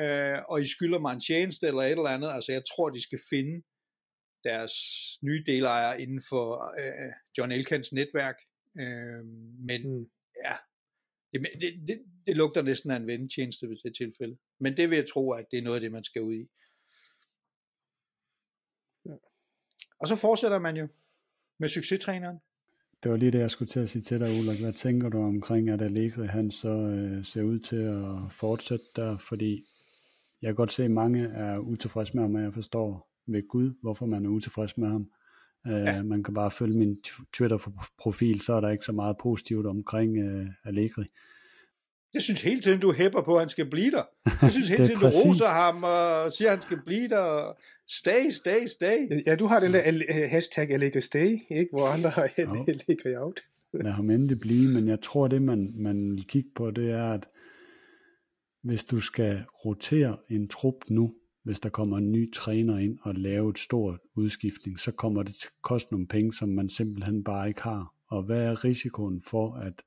øh, 0.00 0.38
og 0.48 0.62
I 0.62 0.66
skylder 0.66 0.98
mig 0.98 1.12
en 1.12 1.20
tjeneste 1.20 1.66
eller 1.66 1.82
et 1.82 1.90
eller 1.90 2.16
andet, 2.16 2.30
altså 2.32 2.52
jeg 2.52 2.62
tror, 2.70 2.90
de 2.90 3.02
skal 3.02 3.20
finde 3.30 3.62
deres 4.44 4.72
nye 5.22 5.44
delejere 5.46 6.00
inden 6.02 6.22
for 6.28 6.46
øh, 6.80 7.12
John 7.38 7.52
Elkans 7.52 7.92
netværk, 7.92 8.36
øh, 8.80 9.24
men 9.68 9.80
mm. 9.98 10.10
ja, 10.44 10.56
det, 11.32 11.48
det, 11.60 11.88
det, 11.88 12.04
det 12.26 12.36
lugter 12.36 12.62
næsten 12.62 12.90
af 12.90 12.96
en 12.96 13.06
vendetjeneste 13.06 13.68
ved 13.68 13.76
det 13.84 13.96
tilfælde. 13.96 14.36
Men 14.60 14.76
det 14.76 14.90
vil 14.90 14.96
jeg 14.96 15.08
tro, 15.08 15.32
at 15.32 15.46
det 15.50 15.58
er 15.58 15.62
noget 15.62 15.76
af 15.76 15.80
det, 15.80 15.92
man 15.92 16.04
skal 16.04 16.22
ud 16.22 16.34
i. 16.34 16.46
Ja. 19.06 19.16
Og 20.00 20.08
så 20.08 20.16
fortsætter 20.16 20.58
man 20.58 20.76
jo 20.76 20.88
med 21.60 21.68
succestræneren. 21.68 22.36
Det 23.02 23.10
var 23.10 23.16
lige 23.16 23.30
det, 23.30 23.38
jeg 23.38 23.50
skulle 23.50 23.68
til 23.68 23.80
at 23.80 23.88
sige 23.88 24.02
til 24.02 24.20
dig, 24.20 24.28
Ulrik. 24.28 24.60
Hvad 24.60 24.72
tænker 24.72 25.08
du 25.08 25.18
omkring, 25.18 25.70
at 25.70 25.82
Allegri 25.82 26.26
han 26.26 26.50
så 26.50 26.68
øh, 26.68 27.24
ser 27.24 27.42
ud 27.42 27.58
til 27.58 27.76
at 27.76 28.32
fortsætte 28.32 28.84
der? 28.96 29.16
Fordi 29.16 29.64
jeg 30.42 30.48
kan 30.48 30.54
godt 30.54 30.72
se, 30.72 30.84
at 30.84 30.90
mange 30.90 31.24
er 31.24 31.58
utilfredse 31.58 32.14
med 32.14 32.22
ham, 32.22 32.34
og 32.34 32.42
jeg 32.42 32.54
forstår 32.54 33.08
ved 33.26 33.48
Gud, 33.48 33.72
hvorfor 33.82 34.06
man 34.06 34.24
er 34.24 34.28
utilfreds 34.28 34.78
med 34.78 34.88
ham. 34.88 35.10
Øh, 35.66 35.72
ja. 35.72 36.02
Man 36.02 36.22
kan 36.22 36.34
bare 36.34 36.50
følge 36.50 36.78
min 36.78 36.96
Twitter-profil, 37.32 38.40
så 38.40 38.54
er 38.54 38.60
der 38.60 38.70
ikke 38.70 38.84
så 38.84 38.92
meget 38.92 39.16
positivt 39.22 39.66
omkring 39.66 40.18
uh, 40.24 40.46
Allegri. 40.64 41.04
Jeg 42.14 42.22
synes 42.22 42.42
hele 42.42 42.60
tiden, 42.60 42.80
du 42.80 42.92
hæpper 42.92 43.22
på, 43.22 43.34
at 43.34 43.40
han 43.40 43.48
skal 43.48 43.70
blive 43.70 43.90
der. 43.90 44.02
Jeg 44.42 44.52
synes 44.52 44.68
hele 44.72 44.86
tiden, 44.86 45.00
du 45.00 45.06
roser 45.06 45.48
ham 45.48 45.84
og 45.84 46.32
siger, 46.32 46.48
at 46.48 46.56
han 46.56 46.62
skal 46.62 46.78
blive 46.86 47.08
der. 47.08 47.56
Stay, 47.88 48.30
stay, 48.30 48.66
stay. 48.66 49.22
Ja, 49.26 49.34
du 49.34 49.46
har 49.46 49.60
den 49.60 49.72
der 49.72 49.82
øh, 49.86 50.30
hashtag 50.30 50.70
Allegri 50.70 51.00
stay, 51.00 51.38
ikke? 51.50 51.68
hvor 51.72 51.86
andre 51.86 52.10
har 52.10 52.22
Allegri 52.68 53.16
out. 53.16 53.40
Lad 53.84 53.92
ham 53.92 54.10
endelig 54.10 54.40
blive, 54.40 54.74
men 54.74 54.88
jeg 54.88 55.00
tror, 55.00 55.28
det 55.28 55.42
man, 55.42 55.68
man 55.78 56.12
vil 56.16 56.26
kigge 56.26 56.50
på, 56.54 56.70
det 56.70 56.90
er, 56.90 57.12
at 57.12 57.28
hvis 58.62 58.84
du 58.84 59.00
skal 59.00 59.44
rotere 59.64 60.16
en 60.28 60.48
trup 60.48 60.74
nu, 60.90 61.14
hvis 61.42 61.60
der 61.60 61.68
kommer 61.68 61.98
en 61.98 62.12
ny 62.12 62.32
træner 62.32 62.78
ind 62.78 62.98
og 63.02 63.14
lave 63.14 63.50
et 63.50 63.58
stort 63.58 63.98
udskiftning, 64.14 64.78
så 64.78 64.92
kommer 64.92 65.22
det 65.22 65.34
til 65.34 65.46
at 65.46 65.62
koste 65.62 65.92
nogle 65.92 66.06
penge, 66.06 66.32
som 66.32 66.48
man 66.48 66.68
simpelthen 66.68 67.24
bare 67.24 67.48
ikke 67.48 67.62
har. 67.62 67.94
Og 68.08 68.22
hvad 68.22 68.38
er 68.38 68.64
risikoen 68.64 69.20
for, 69.20 69.54
at 69.54 69.82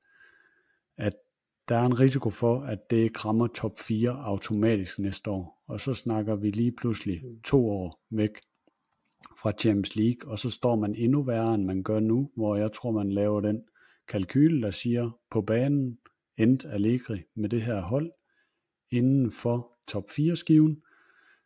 der 1.70 1.76
er 1.76 1.86
en 1.86 2.00
risiko 2.00 2.30
for, 2.30 2.60
at 2.60 2.90
det 2.90 2.96
ikke 2.96 3.18
rammer 3.18 3.46
top 3.46 3.78
4 3.78 4.10
automatisk 4.10 4.98
næste 4.98 5.30
år. 5.30 5.62
Og 5.66 5.80
så 5.80 5.94
snakker 5.94 6.36
vi 6.36 6.50
lige 6.50 6.72
pludselig 6.72 7.22
to 7.44 7.68
år 7.70 8.00
væk 8.10 8.30
fra 9.40 9.52
Champions 9.52 9.96
League, 9.96 10.30
og 10.30 10.38
så 10.38 10.50
står 10.50 10.76
man 10.76 10.94
endnu 10.94 11.22
værre, 11.22 11.54
end 11.54 11.64
man 11.64 11.82
gør 11.82 12.00
nu, 12.00 12.30
hvor 12.36 12.56
jeg 12.56 12.72
tror, 12.72 12.90
man 12.90 13.12
laver 13.12 13.40
den 13.40 13.62
kalkyl, 14.08 14.62
der 14.62 14.70
siger, 14.70 15.10
på 15.30 15.42
banen 15.42 15.98
endte 16.36 16.68
Allegri 16.68 17.22
med 17.36 17.48
det 17.48 17.62
her 17.62 17.80
hold 17.80 18.10
inden 18.90 19.30
for 19.30 19.72
top 19.88 20.10
4 20.10 20.36
skiven, 20.36 20.82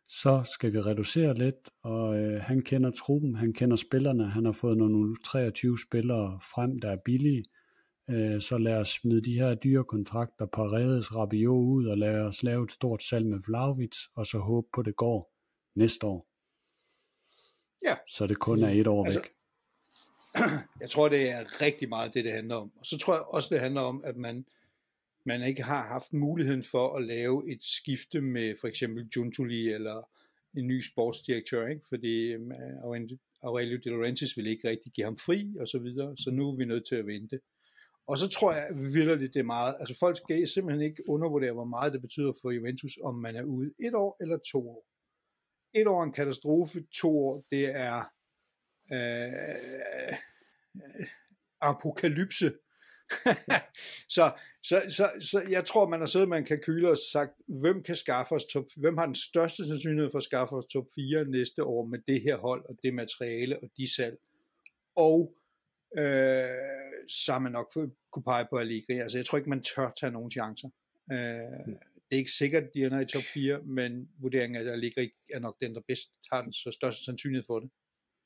så 0.07 0.43
skal 0.53 0.73
vi 0.73 0.79
reducere 0.81 1.33
lidt, 1.33 1.69
og 1.83 2.19
øh, 2.19 2.41
han 2.41 2.61
kender 2.61 2.91
truppen, 2.91 3.35
han 3.35 3.53
kender 3.53 3.75
spillerne, 3.75 4.29
han 4.29 4.45
har 4.45 4.51
fået 4.51 4.77
nogle 4.77 5.15
23 5.25 5.79
spillere 5.79 6.39
frem, 6.41 6.79
der 6.79 6.91
er 6.91 6.97
billige, 7.05 7.43
så 8.39 8.57
lad 8.57 8.77
os 8.77 8.89
smide 8.89 9.21
de 9.21 9.33
her 9.33 9.55
dyre 9.55 9.83
kontrakter 9.83 10.45
Paredes, 10.45 11.15
Rabiot 11.15 11.65
ud, 11.65 11.85
og 11.85 11.97
lad 11.97 12.21
os 12.21 12.43
lave 12.43 12.63
et 12.63 12.71
stort 12.71 13.03
salg 13.03 13.27
med 13.27 13.39
Vlaovic, 13.47 13.97
og 14.15 14.25
så 14.25 14.39
håbe 14.39 14.67
på, 14.73 14.81
det 14.81 14.95
går 14.95 15.33
næste 15.75 16.07
år. 16.07 16.27
Ja. 17.85 17.95
Så 18.07 18.27
det 18.27 18.39
kun 18.39 18.63
er 18.63 18.69
et 18.69 18.87
år 18.87 19.05
altså, 19.05 19.19
væk. 19.19 19.29
Jeg 20.81 20.89
tror, 20.89 21.09
det 21.09 21.29
er 21.29 21.61
rigtig 21.61 21.89
meget 21.89 22.13
det, 22.13 22.23
det 22.23 22.31
handler 22.31 22.55
om. 22.55 22.71
Og 22.75 22.85
så 22.85 22.97
tror 22.97 23.13
jeg 23.13 23.23
også, 23.23 23.49
det 23.51 23.61
handler 23.61 23.81
om, 23.81 24.03
at 24.05 24.17
man 24.17 24.45
man 25.25 25.43
ikke 25.43 25.63
har 25.63 25.87
haft 25.87 26.13
muligheden 26.13 26.63
for 26.63 26.97
at 26.97 27.03
lave 27.03 27.51
et 27.51 27.63
skifte 27.63 28.21
med 28.21 28.55
for 28.61 28.67
eksempel 28.67 29.07
Juntuli 29.15 29.69
eller 29.69 30.09
en 30.57 30.67
ny 30.67 30.81
sportsdirektør, 30.81 31.67
ikke? 31.67 31.85
fordi 31.89 32.33
øh, 32.33 32.41
Aurelio 33.43 33.77
De 33.83 33.89
Laurentiis 33.89 34.37
ville 34.37 34.51
ikke 34.51 34.69
rigtig 34.69 34.91
give 34.91 35.05
ham 35.05 35.17
fri 35.17 35.55
og 35.59 35.67
så 35.67 35.79
videre, 35.79 36.17
så 36.17 36.31
nu 36.31 36.49
er 36.49 36.55
vi 36.55 36.65
nødt 36.65 36.87
til 36.87 36.95
at 36.95 37.07
vente. 37.07 37.39
Og 38.07 38.17
så 38.17 38.29
tror 38.29 38.53
jeg 38.53 38.67
virkelig, 38.75 39.33
det 39.33 39.39
er 39.39 39.43
meget, 39.43 39.75
altså 39.79 39.97
folk 39.99 40.17
skal 40.17 40.47
simpelthen 40.47 40.85
ikke 40.85 41.09
undervurdere, 41.09 41.53
hvor 41.53 41.65
meget 41.65 41.93
det 41.93 42.01
betyder 42.01 42.33
for 42.41 42.51
Juventus, 42.51 42.97
om 43.03 43.15
man 43.15 43.35
er 43.35 43.43
ude 43.43 43.73
et 43.79 43.95
år 43.95 44.17
eller 44.21 44.37
to 44.51 44.69
år. 44.69 44.85
Et 45.73 45.87
år 45.87 45.99
er 45.99 46.03
en 46.03 46.11
katastrofe, 46.11 46.83
to 46.93 47.19
år, 47.27 47.43
det 47.51 47.75
er 47.75 47.97
øh, 48.91 49.33
øh, 50.75 51.07
apokalypse 51.61 52.51
så, 54.15 54.33
så, 54.63 54.81
så, 54.89 55.09
så 55.19 55.41
jeg 55.49 55.65
tror, 55.65 55.87
man 55.87 55.99
har 55.99 56.07
siddet 56.07 56.29
med 56.29 56.37
en 56.37 56.45
kalkyler 56.45 56.89
og 56.89 56.97
sagt, 57.11 57.31
hvem 57.47 57.83
kan 57.83 57.95
skaffe 57.95 58.35
os 58.35 58.45
top, 58.45 58.65
hvem 58.77 58.97
har 58.97 59.05
den 59.05 59.15
største 59.15 59.67
sandsynlighed 59.67 60.11
for 60.11 60.17
at 60.17 60.23
skaffe 60.23 60.55
os 60.55 60.65
top 60.65 60.85
4 60.95 61.25
næste 61.25 61.63
år 61.63 61.85
med 61.85 61.99
det 62.07 62.21
her 62.21 62.37
hold, 62.37 62.65
og 62.69 62.75
det 62.83 62.93
materiale, 62.93 63.59
og 63.63 63.69
de 63.77 63.95
salg. 63.95 64.17
Og 64.95 65.35
øh, 65.97 66.49
så 67.09 67.31
har 67.31 67.39
man 67.39 67.51
nok 67.51 67.71
kunne 68.11 68.23
pege 68.23 68.47
på 68.49 68.57
Allegri. 68.57 68.99
Altså, 68.99 69.17
jeg 69.17 69.25
tror 69.25 69.37
ikke, 69.37 69.49
man 69.49 69.61
tør 69.61 69.91
tage 69.99 70.11
nogen 70.11 70.31
chancer. 70.31 70.69
Øh, 71.11 71.17
det 72.09 72.15
er 72.15 72.17
ikke 72.17 72.31
sikkert, 72.31 72.63
at 72.63 72.69
de 72.73 72.85
ender 72.85 72.99
i 72.99 73.05
top 73.05 73.23
4, 73.33 73.61
men 73.61 74.09
vurderingen 74.19 74.55
af, 74.55 74.61
at 74.61 74.71
Allegri 74.71 75.11
er 75.33 75.39
nok 75.39 75.55
den, 75.61 75.75
der 75.75 75.81
bedst 75.87 76.09
har 76.31 76.41
den 76.41 76.53
så 76.53 76.71
største 76.71 77.03
sandsynlighed 77.03 77.45
for 77.47 77.59
det. 77.59 77.69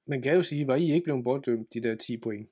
Man 0.08 0.22
kan 0.22 0.34
jo 0.34 0.42
sige, 0.42 0.68
var 0.68 0.76
I 0.76 0.92
ikke 0.92 1.04
blevet 1.04 1.24
bortdømt 1.24 1.74
de 1.74 1.84
der 1.84 1.96
10 1.96 2.18
point, 2.18 2.50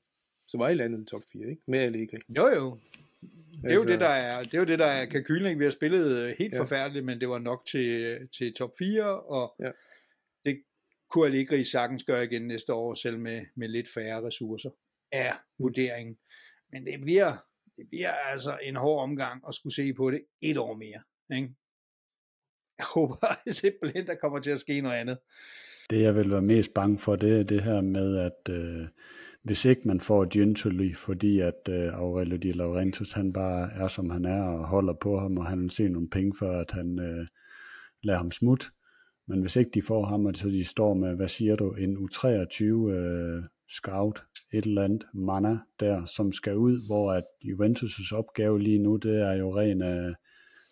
så 0.48 0.58
var 0.58 0.70
I 0.70 0.74
landet 0.74 1.02
i 1.02 1.06
top 1.06 1.22
4, 1.32 1.50
ikke? 1.50 1.62
Med 1.68 1.80
Allegri. 1.80 2.18
Jo, 2.38 2.48
jo. 2.48 2.78
Det 3.22 3.64
er, 3.64 3.70
altså, 3.70 3.88
jo 3.88 3.92
det, 3.92 4.00
der 4.00 4.08
er, 4.08 4.42
det 4.42 4.54
er 4.54 4.58
jo 4.58 4.66
det, 4.66 4.80
der 4.80 4.86
er 4.86 5.06
kalkylen. 5.06 5.60
Vi 5.60 5.64
har 5.64 5.72
spillet 5.72 6.06
øh, 6.06 6.36
helt 6.40 6.54
ja. 6.54 6.60
forfærdeligt, 6.60 7.06
men 7.06 7.20
det 7.20 7.30
var 7.30 7.40
nok 7.40 7.66
til, 7.66 8.18
til 8.38 8.54
top 8.54 8.72
4, 8.80 9.22
og 9.22 9.56
ja. 9.60 9.72
det 10.46 10.64
kunne 11.10 11.26
Allegri 11.26 11.64
sagtens 11.64 12.04
gøre 12.04 12.24
igen 12.24 12.48
næste 12.48 12.74
år, 12.74 12.94
selv 12.94 13.20
med, 13.20 13.46
med 13.56 13.68
lidt 13.68 13.90
færre 13.94 14.26
ressourcer, 14.26 14.70
er 15.12 15.34
vurderingen. 15.60 16.18
Men 16.72 16.86
det 16.86 17.02
bliver, 17.02 17.32
det 17.78 17.86
bliver 17.90 18.12
altså 18.12 18.58
en 18.64 18.76
hård 18.76 19.04
omgang 19.04 19.44
at 19.48 19.54
skulle 19.54 19.76
se 19.76 19.94
på 19.94 20.12
det 20.12 20.22
et 20.42 20.58
år 20.58 20.74
mere. 20.74 21.02
Ikke? 21.38 21.56
Jeg 22.78 22.86
håber 22.96 23.28
simpelthen, 23.62 24.08
der 24.08 24.16
kommer 24.16 24.40
til 24.40 24.52
at 24.52 24.60
ske 24.60 24.82
noget 24.82 24.96
andet. 24.96 25.18
Det 25.90 26.02
jeg 26.02 26.16
vil 26.16 26.32
være 26.32 26.42
mest 26.42 26.74
bange 26.74 26.98
for, 26.98 27.16
det 27.16 27.40
er 27.40 27.44
det 27.44 27.64
her 27.64 27.82
med, 27.82 28.18
at 28.18 28.54
øh, 28.54 28.88
hvis 29.44 29.66
ikke 29.66 29.88
man 29.88 30.02
får 30.02 30.28
Gently, 30.34 30.96
fordi 30.96 31.40
at 31.40 31.70
øh, 31.70 31.94
Aurelio 31.94 32.38
Di 32.38 32.52
Laurentis, 32.52 33.12
han 33.12 33.34
bare 33.34 33.72
er 33.72 33.88
som 33.88 34.10
han 34.10 34.26
er 34.26 34.44
og 34.44 34.68
holder 34.68 34.94
på 34.94 35.20
ham, 35.20 35.38
og 35.38 35.46
han 35.46 35.62
vil 35.62 35.70
se 35.70 35.90
nogle 35.90 36.10
penge 36.10 36.34
for, 36.40 36.52
at 36.52 36.72
han 36.72 37.00
øh, 37.00 37.28
lader 38.04 38.18
ham 38.18 38.32
smut. 38.32 38.66
Men 39.28 39.42
hvis 39.42 39.56
ikke 39.56 39.72
de 39.74 39.82
får 39.82 40.06
ham, 40.06 40.26
og 40.26 40.36
så 40.36 40.48
de 40.48 40.66
står 40.66 40.94
med, 40.94 41.16
hvad 41.16 41.28
siger 41.28 41.56
du, 41.56 41.72
en 41.72 41.98
U23 41.98 42.64
øh, 42.64 43.44
scout, 43.70 44.24
et 44.54 44.66
eller 44.66 44.84
andet 44.84 45.06
mana 45.14 45.58
der, 45.80 46.06
som 46.06 46.32
skal 46.32 46.58
ud, 46.58 46.88
hvor 46.88 47.12
at 47.12 47.24
Juventus' 47.44 48.16
opgave 48.16 48.60
lige 48.60 48.80
nu, 48.80 48.96
det 48.96 49.22
er 49.22 49.34
jo 49.34 49.58
ren 49.58 49.82
øh, 49.82 50.16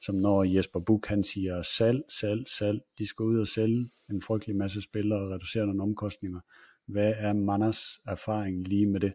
som 0.06 0.16
når 0.16 0.44
Jesper 0.44 0.80
Buch 0.80 1.10
han 1.10 1.24
siger 1.24 1.62
salg, 1.62 2.02
salg, 2.10 2.48
salg, 2.48 2.80
de 3.00 3.08
skal 3.08 3.24
ud 3.24 3.40
og 3.40 3.48
sælge 3.48 3.86
en 4.12 4.22
frygtelig 4.22 4.56
masse 4.56 4.82
spillere 4.82 5.20
og 5.20 5.32
reducere 5.32 5.66
nogle 5.66 5.84
omkostninger. 5.84 6.40
Hvad 6.86 7.14
er 7.18 7.34
Manas 7.34 8.00
erfaring 8.08 8.68
lige 8.68 8.86
med 8.86 9.00
det? 9.00 9.14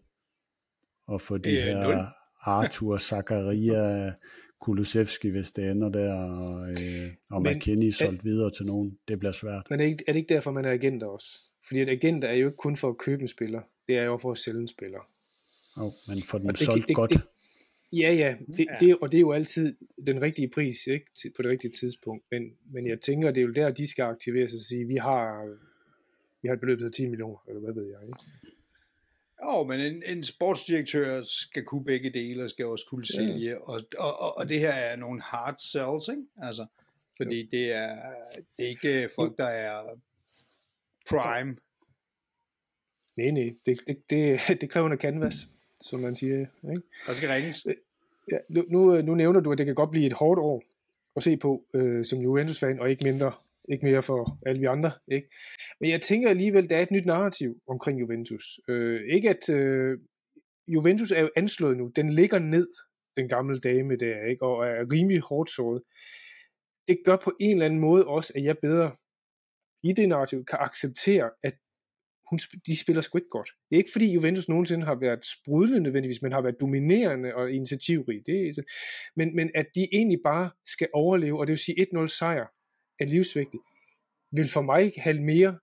Og 1.06 1.20
få 1.20 1.38
de 1.38 1.50
øh, 1.50 1.64
her 1.64 1.82
nul. 1.82 1.94
Arthur, 2.40 2.98
Zakaria, 2.98 4.12
Kulusevski, 4.60 5.28
hvis 5.28 5.52
det 5.52 5.70
ender 5.70 5.88
der, 5.88 6.14
og, 6.14 6.70
øh, 6.70 7.10
og 7.30 7.42
Men, 7.42 7.56
McKinney 7.56 7.90
solgt 7.90 8.24
videre 8.24 8.50
til 8.50 8.66
nogen, 8.66 8.98
det 9.08 9.18
bliver 9.18 9.32
svært. 9.32 9.66
Men 9.70 9.80
er 9.80 9.84
det, 9.84 9.90
ikke, 9.90 10.04
er 10.06 10.12
det 10.12 10.20
ikke 10.20 10.34
derfor, 10.34 10.50
man 10.50 10.64
er 10.64 10.70
agenter 10.70 11.06
også? 11.06 11.28
Fordi 11.68 11.80
at 11.80 11.88
agenter 11.88 12.28
er 12.28 12.34
jo 12.34 12.46
ikke 12.46 12.56
kun 12.56 12.76
for 12.76 12.88
at 12.88 12.98
købe 12.98 13.22
en 13.22 13.28
spiller, 13.28 13.60
det 13.90 13.98
er 13.98 14.04
jo 14.04 14.18
for 14.18 14.30
at 14.30 14.38
sælge 14.38 14.60
en 14.60 14.68
spiller. 14.68 15.00
Oh, 15.76 15.92
men 16.08 16.22
for 16.22 16.38
den 16.38 16.56
solgt 16.56 16.88
det, 16.88 16.96
godt. 16.96 17.10
Det, 17.10 17.20
Ja, 17.92 18.12
ja, 18.12 18.34
det, 18.56 18.66
ja. 18.70 18.76
Det, 18.80 18.98
og 19.00 19.12
det 19.12 19.18
er 19.18 19.20
jo 19.20 19.32
altid 19.32 19.76
den 20.06 20.22
rigtige 20.22 20.48
pris 20.48 20.86
ikke, 20.86 21.06
på 21.36 21.42
det 21.42 21.50
rigtige 21.50 21.72
tidspunkt. 21.80 22.24
Men, 22.30 22.42
men 22.72 22.86
jeg 22.86 23.00
tænker, 23.00 23.30
det 23.30 23.40
er 23.40 23.46
jo 23.46 23.52
der, 23.52 23.70
de 23.70 23.90
skal 23.90 24.02
aktivere 24.02 24.48
sig 24.48 24.56
og 24.56 24.62
sige, 24.62 24.86
vi 24.86 24.96
har, 24.96 25.56
vi 26.42 26.48
har 26.48 26.54
et 26.54 26.60
beløb 26.60 26.82
af 26.82 26.92
10 26.92 27.08
millioner, 27.08 27.38
eller 27.48 27.60
hvad 27.60 27.74
ved 27.74 27.86
jeg. 27.86 28.06
Ikke? 28.06 28.18
Jo, 29.46 29.64
men 29.64 29.80
en, 29.80 30.02
en 30.06 30.24
sportsdirektør 30.24 31.22
skal 31.22 31.64
kunne 31.64 31.84
begge 31.84 32.10
dele, 32.10 32.44
og 32.44 32.50
skal 32.50 32.66
også 32.66 32.86
kunne 32.88 33.04
ja. 33.14 33.16
sælge, 33.16 33.60
og, 33.60 33.80
og, 33.98 34.20
og, 34.20 34.38
og 34.38 34.48
det 34.48 34.60
her 34.60 34.72
er 34.72 34.96
nogle 34.96 35.22
hard 35.22 35.56
sells, 35.58 36.08
ikke? 36.08 36.26
Altså, 36.42 36.66
fordi 37.16 37.48
det 37.52 37.72
er, 37.72 37.96
det 38.56 38.64
er 38.64 38.68
ikke 38.68 39.10
folk, 39.14 39.38
der 39.38 39.46
er 39.46 40.00
prime. 41.10 41.56
Nej, 43.20 43.30
nej, 43.30 43.54
det, 43.66 43.78
det, 43.86 43.96
det, 44.10 44.40
det 44.60 44.70
kræver 44.70 44.90
en 44.90 44.98
canvas 44.98 45.34
som 45.80 46.00
man 46.00 46.14
siger. 46.14 46.38
Ikke? 46.38 46.82
Der 47.06 47.12
skal 47.12 47.28
ringes. 47.28 47.66
Øh, 47.66 47.74
ja, 48.32 48.38
nu, 48.50 48.64
nu, 48.68 49.02
nu 49.02 49.14
nævner 49.14 49.40
du, 49.40 49.52
at 49.52 49.58
det 49.58 49.66
kan 49.66 49.74
godt 49.74 49.90
blive 49.90 50.06
et 50.06 50.12
hårdt 50.12 50.40
år 50.40 50.62
at 51.16 51.22
se 51.22 51.36
på 51.36 51.64
øh, 51.74 52.04
som 52.04 52.18
Juventus-fan, 52.18 52.80
og 52.80 52.90
ikke 52.90 53.04
mindre 53.04 53.32
ikke 53.68 53.84
mere 53.84 54.02
for 54.02 54.38
alle 54.46 54.60
vi 54.60 54.66
andre. 54.66 54.92
Ikke? 55.08 55.28
Men 55.80 55.90
jeg 55.90 56.02
tænker 56.02 56.30
alligevel, 56.30 56.70
der 56.70 56.76
er 56.76 56.82
et 56.82 56.90
nyt 56.90 57.06
narrativ 57.06 57.60
omkring 57.68 58.00
Juventus. 58.00 58.60
Øh, 58.68 59.00
ikke 59.14 59.30
at 59.30 59.48
øh, 59.48 59.98
Juventus 60.68 61.10
er 61.10 61.20
jo 61.20 61.30
anslået 61.36 61.76
nu, 61.76 61.92
den 61.96 62.10
ligger 62.10 62.38
ned, 62.38 62.68
den 63.16 63.28
gamle 63.28 63.60
dame 63.60 63.96
der, 63.96 64.24
ikke? 64.30 64.42
og 64.42 64.66
er 64.66 64.92
rimelig 64.92 65.20
hårdt 65.20 65.50
såret. 65.50 65.82
Det 66.88 66.98
gør 67.04 67.16
på 67.24 67.32
en 67.40 67.52
eller 67.52 67.64
anden 67.64 67.80
måde 67.80 68.06
også, 68.06 68.32
at 68.36 68.44
jeg 68.44 68.56
bedre 68.58 68.92
i 69.82 69.92
det 69.92 70.08
narrativ 70.08 70.44
kan 70.44 70.58
acceptere, 70.60 71.30
at 71.42 71.54
hun, 72.30 72.38
de 72.66 72.80
spiller 72.80 73.02
sgu 73.02 73.18
ikke 73.18 73.28
godt. 73.38 73.50
Det 73.70 73.76
er 73.76 73.82
ikke 73.82 73.92
fordi 73.92 74.12
Juventus 74.12 74.48
nogensinde 74.48 74.84
har 74.86 74.94
været 74.94 75.26
sprudlende 75.26 75.80
nødvendigvis, 75.80 76.22
men 76.22 76.32
har 76.32 76.42
været 76.42 76.60
dominerende 76.60 77.34
og 77.34 77.52
initiativrige. 77.52 78.22
Det 78.26 78.34
er, 78.48 78.62
men, 79.16 79.36
men 79.36 79.50
at 79.54 79.66
de 79.74 79.88
egentlig 79.92 80.20
bare 80.24 80.50
skal 80.66 80.88
overleve, 80.94 81.40
og 81.40 81.46
det 81.46 81.52
vil 81.52 81.58
sige 81.58 81.86
1-0 81.94 82.06
sejr 82.06 82.46
er 83.00 83.06
livsvigtigt, 83.06 83.62
vil 84.32 84.48
for 84.48 84.62
mig 84.62 84.92
have 84.96 85.20
mere 85.22 85.58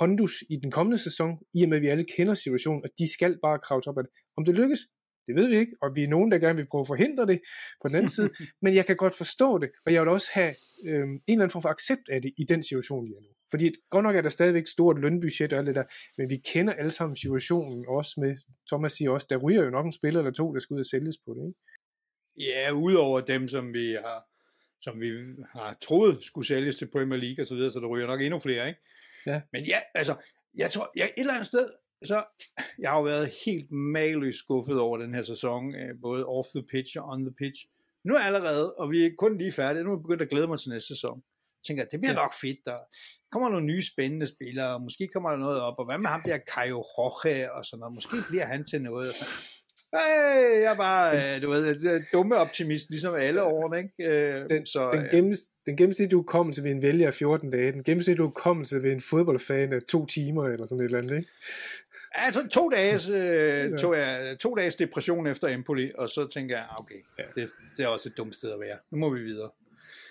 pondus 0.00 0.34
i 0.50 0.56
den 0.56 0.70
kommende 0.70 0.98
sæson, 0.98 1.38
i 1.54 1.62
og 1.62 1.68
med 1.68 1.76
at 1.76 1.82
vi 1.82 1.88
alle 1.88 2.06
kender 2.16 2.34
situationen, 2.34 2.82
og 2.84 2.90
de 2.98 3.12
skal 3.12 3.38
bare 3.42 3.58
kravle 3.58 3.88
op 3.88 3.98
af 3.98 4.04
det. 4.04 4.12
Om 4.36 4.44
det 4.44 4.54
lykkes, 4.54 4.80
det 5.26 5.34
ved 5.36 5.48
vi 5.48 5.56
ikke, 5.58 5.72
og 5.82 5.94
vi 5.94 6.04
er 6.04 6.08
nogen, 6.08 6.30
der 6.30 6.38
gerne 6.38 6.56
vil 6.56 6.66
prøve 6.70 6.80
at 6.80 6.86
forhindre 6.86 7.26
det 7.26 7.40
på 7.82 7.88
den 7.88 7.96
anden 7.96 8.10
side, 8.10 8.30
men 8.62 8.74
jeg 8.74 8.86
kan 8.86 8.96
godt 8.96 9.14
forstå 9.14 9.58
det, 9.58 9.70
og 9.86 9.92
jeg 9.92 10.02
vil 10.02 10.08
også 10.08 10.30
have 10.32 10.54
øh, 10.84 11.02
en 11.02 11.20
eller 11.28 11.42
anden 11.42 11.50
form 11.50 11.62
for 11.62 11.68
accept 11.68 12.08
af 12.10 12.22
det 12.22 12.32
i 12.36 12.44
den 12.44 12.62
situation, 12.62 13.04
vi 13.04 13.10
er 13.10 13.20
nu. 13.20 13.28
Fordi 13.50 13.74
godt 13.90 14.04
nok 14.04 14.16
er 14.16 14.22
der 14.22 14.28
stadigvæk 14.28 14.66
stort 14.66 15.00
lønbudget 15.00 15.52
og 15.52 15.58
alt 15.58 15.66
det 15.66 15.74
der, 15.74 15.84
men 16.18 16.30
vi 16.30 16.36
kender 16.36 16.72
alle 16.72 16.90
sammen 16.90 17.16
situationen 17.16 17.84
også 17.88 18.12
med, 18.20 18.36
Thomas 18.68 18.92
siger 18.92 19.10
også, 19.10 19.26
der 19.30 19.36
ryger 19.36 19.64
jo 19.64 19.70
nok 19.70 19.86
en 19.86 19.92
spiller 19.92 20.20
eller 20.20 20.32
to, 20.32 20.54
der 20.54 20.60
skal 20.60 20.74
ud 20.74 20.80
og 20.80 20.86
sælges 20.86 21.16
på 21.26 21.34
det, 21.34 21.46
ikke? 21.48 21.58
Ja, 22.50 22.72
udover 22.72 23.20
dem, 23.20 23.48
som 23.48 23.74
vi 23.74 23.92
har, 23.92 24.20
som 24.80 25.00
vi 25.00 25.10
har 25.52 25.76
troet 25.82 26.18
skulle 26.24 26.46
sælges 26.46 26.76
til 26.76 26.90
Premier 26.90 27.20
League 27.20 27.42
og 27.42 27.46
så 27.46 27.54
videre, 27.54 27.70
så 27.70 27.80
der 27.80 27.86
ryger 27.86 28.06
nok 28.06 28.22
endnu 28.22 28.38
flere, 28.38 28.68
ikke? 28.68 28.80
Ja. 29.26 29.40
Men 29.52 29.64
ja, 29.64 29.78
altså, 29.94 30.14
jeg 30.54 30.70
tror, 30.70 30.90
jeg, 30.96 31.04
et 31.04 31.20
eller 31.20 31.34
andet 31.34 31.46
sted, 31.46 31.70
så 32.04 32.24
jeg 32.78 32.90
har 32.90 32.98
jo 32.98 33.04
været 33.04 33.32
helt 33.44 33.70
maløst 33.70 34.38
skuffet 34.38 34.78
over 34.78 34.98
den 34.98 35.14
her 35.14 35.22
sæson, 35.22 35.74
øh, 35.74 35.94
både 36.02 36.26
off 36.26 36.48
the 36.54 36.64
pitch 36.70 36.98
og 36.98 37.04
on 37.08 37.24
the 37.24 37.34
pitch. 37.38 37.60
Nu 38.04 38.14
er 38.14 38.18
jeg 38.18 38.26
allerede, 38.26 38.74
og 38.74 38.90
vi 38.90 39.06
er 39.06 39.10
kun 39.18 39.38
lige 39.38 39.52
færdige, 39.52 39.84
nu 39.84 39.90
er 39.90 39.96
jeg 39.96 40.02
begyndt 40.02 40.22
at 40.22 40.28
glæde 40.28 40.46
mig 40.46 40.58
til 40.58 40.70
næste 40.70 40.88
sæson. 40.88 41.22
Jeg 41.58 41.64
tænker, 41.66 41.84
det 41.84 42.00
bliver 42.00 42.12
ja. 42.12 42.22
nok 42.22 42.34
fedt, 42.40 42.58
der 42.64 42.78
kommer 43.32 43.48
nogle 43.48 43.66
nye 43.66 43.82
spændende 43.82 44.26
spillere, 44.26 44.74
og 44.74 44.82
måske 44.82 45.08
kommer 45.12 45.30
der 45.30 45.36
noget 45.36 45.60
op, 45.60 45.74
og 45.78 45.84
hvad 45.86 45.98
med 45.98 46.10
ham 46.10 46.22
der 46.22 46.38
Kajo 46.54 46.80
Roche 46.80 47.52
og 47.52 47.64
sådan 47.64 47.80
noget, 47.80 47.94
måske 47.94 48.16
bliver 48.28 48.44
han 48.44 48.64
til 48.64 48.82
noget. 48.82 49.08
Og 49.08 49.14
sådan. 49.14 49.34
Hey, 49.94 50.62
jeg 50.62 50.72
er 50.72 50.76
bare, 50.76 51.34
øh, 51.36 51.42
du 51.42 51.50
ved, 51.50 52.02
dumme 52.12 52.36
optimist, 52.36 52.90
ligesom 52.90 53.14
alle 53.14 53.42
årene, 53.42 53.78
ikke? 53.78 54.12
Øh, 54.12 54.50
den, 54.50 54.66
så, 54.66 54.90
den, 54.92 55.04
gennems, 55.10 55.38
den 55.66 55.76
gennemsnitlige 55.76 56.16
hukommelse 56.16 56.62
ved 56.62 56.70
en 56.70 56.82
vælger 56.82 57.06
er 57.06 57.10
14 57.10 57.50
dage, 57.50 57.72
den 57.72 57.84
gennemsnitlige 57.84 58.26
hukommelse 58.26 58.82
ved 58.82 58.92
en 58.92 59.00
fodboldfan 59.00 59.72
er 59.72 59.80
to 59.88 60.06
timer, 60.06 60.44
eller 60.44 60.66
sådan 60.66 60.80
et 60.80 60.84
eller 60.84 60.98
andet, 60.98 61.16
ikke? 61.16 61.28
Altså 62.12 62.48
to 62.48 62.68
dages, 62.68 63.08
øh, 63.08 63.78
tog 63.78 63.96
jeg, 63.96 64.36
to 64.40 64.54
dages 64.54 64.76
depression 64.76 65.26
efter 65.26 65.48
Empoli, 65.48 65.92
og 65.98 66.08
så 66.08 66.26
tænker 66.26 66.56
jeg, 66.56 66.66
ah, 66.70 66.80
okay, 66.80 66.94
ja. 67.18 67.22
det, 67.34 67.50
det 67.76 67.84
er 67.84 67.88
også 67.88 68.08
et 68.08 68.16
dumt 68.16 68.36
sted 68.36 68.52
at 68.52 68.60
være. 68.60 68.76
Nu 68.90 68.98
må 68.98 69.10
vi 69.10 69.20
videre. 69.20 69.50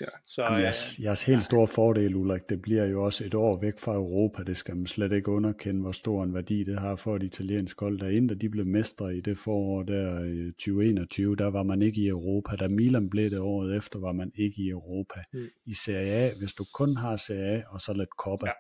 Ja. 0.02 0.06
Så, 0.28 0.44
Jamen, 0.44 0.62
jeres, 0.62 1.00
jeres 1.04 1.24
helt 1.24 1.44
store 1.44 1.68
fordel, 1.68 2.16
Ulrik, 2.16 2.50
det 2.50 2.62
bliver 2.62 2.86
jo 2.86 3.04
også 3.04 3.26
et 3.26 3.34
år 3.34 3.60
væk 3.60 3.80
fra 3.80 3.94
Europa. 3.94 4.44
Det 4.44 4.58
skal 4.58 4.76
man 4.76 4.88
slet 4.88 5.12
ikke 5.12 5.32
underkende, 5.32 5.82
hvor 5.82 5.92
stor 5.92 6.24
en 6.24 6.34
værdi 6.34 6.64
det 6.64 6.80
har 6.80 6.96
for 6.96 7.16
et 7.16 7.24
italiensk 7.24 7.80
hold. 7.80 8.00
Der 8.00 8.10
inden 8.10 8.42
de 8.42 8.50
blev 8.50 8.66
mestre 8.66 9.16
i 9.16 9.22
det 9.22 9.38
forår 9.38 9.84
der 9.84 10.20
2021, 10.52 11.36
der 11.36 11.50
var 11.50 11.64
man 11.64 11.82
ikke 11.82 12.02
i 12.02 12.08
Europa. 12.08 12.56
Da 12.56 12.68
Milan 12.68 13.10
blev 13.10 13.30
det 13.30 13.40
året 13.40 13.76
efter, 13.76 14.00
var 14.00 14.12
man 14.12 14.32
ikke 14.36 14.62
i 14.62 14.70
Europa. 14.70 15.22
Mm. 15.34 15.48
I 15.66 15.74
Serie 15.74 16.12
A, 16.12 16.32
hvis 16.40 16.54
du 16.54 16.64
kun 16.74 16.98
har 16.98 17.16
Serie 17.16 17.58
A 17.58 17.64
og 17.70 17.82
så 17.82 17.94
lidt 17.94 18.10
Coppa, 18.18 18.46
ja 18.46 18.52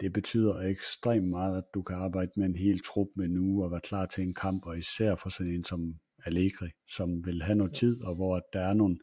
det 0.00 0.12
betyder 0.12 0.60
ekstremt 0.60 1.28
meget, 1.28 1.58
at 1.58 1.64
du 1.74 1.82
kan 1.82 1.96
arbejde 1.96 2.30
med 2.36 2.46
en 2.46 2.56
hel 2.56 2.80
trup 2.82 3.08
med 3.16 3.28
nu 3.28 3.64
og 3.64 3.70
være 3.70 3.80
klar 3.80 4.06
til 4.06 4.24
en 4.24 4.34
kamp, 4.34 4.66
og 4.66 4.78
især 4.78 5.14
for 5.14 5.28
sådan 5.28 5.52
en 5.52 5.64
som 5.64 5.94
Allegri, 6.24 6.68
som 6.88 7.26
vil 7.26 7.42
have 7.42 7.56
noget 7.56 7.74
tid, 7.74 8.02
og 8.02 8.14
hvor 8.14 8.40
der 8.52 8.60
er 8.60 8.74
nogle 8.74 8.98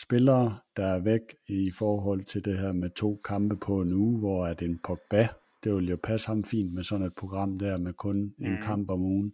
spillere, 0.00 0.58
der 0.76 0.86
er 0.86 0.98
væk 0.98 1.20
i 1.48 1.70
forhold 1.78 2.24
til 2.24 2.44
det 2.44 2.58
her 2.58 2.72
med 2.72 2.90
to 2.90 3.20
kampe 3.24 3.56
på 3.56 3.80
en 3.80 3.92
uge, 3.92 4.18
hvor 4.18 4.46
at 4.46 4.62
en 4.62 4.78
Pogba, 4.84 5.28
det 5.64 5.74
vil 5.74 5.88
jo 5.88 5.98
passe 6.02 6.26
ham 6.26 6.44
fint 6.44 6.74
med 6.74 6.82
sådan 6.82 7.06
et 7.06 7.14
program 7.18 7.58
der 7.58 7.78
med 7.78 7.92
kun 7.92 8.16
en 8.16 8.52
mm. 8.52 8.62
kamp 8.62 8.90
om 8.90 9.00
ugen. 9.00 9.32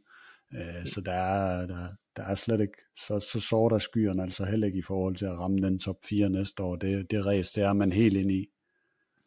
Uh, 0.53 0.84
så 0.84 1.01
der 1.01 1.12
er, 1.12 1.66
der, 1.66 1.89
der 2.16 2.22
er 2.22 2.34
slet 2.34 2.61
ikke, 2.61 2.78
så, 3.07 3.20
så 3.32 3.41
sår 3.41 3.68
der 3.68 3.78
skyerne 3.78 4.22
altså 4.22 4.45
heller 4.45 4.66
ikke 4.66 4.78
i 4.78 4.82
forhold 4.82 5.16
til 5.16 5.26
at 5.26 5.39
ramme 5.39 5.59
den 5.59 5.78
top 5.78 5.97
4 6.09 6.30
næste 6.30 6.62
år. 6.62 6.76
Det, 6.76 7.11
det 7.11 7.26
race, 7.26 7.53
det 7.55 7.62
er 7.62 7.72
man 7.72 7.93
helt 7.93 8.16
ind 8.16 8.32
i. 8.32 8.47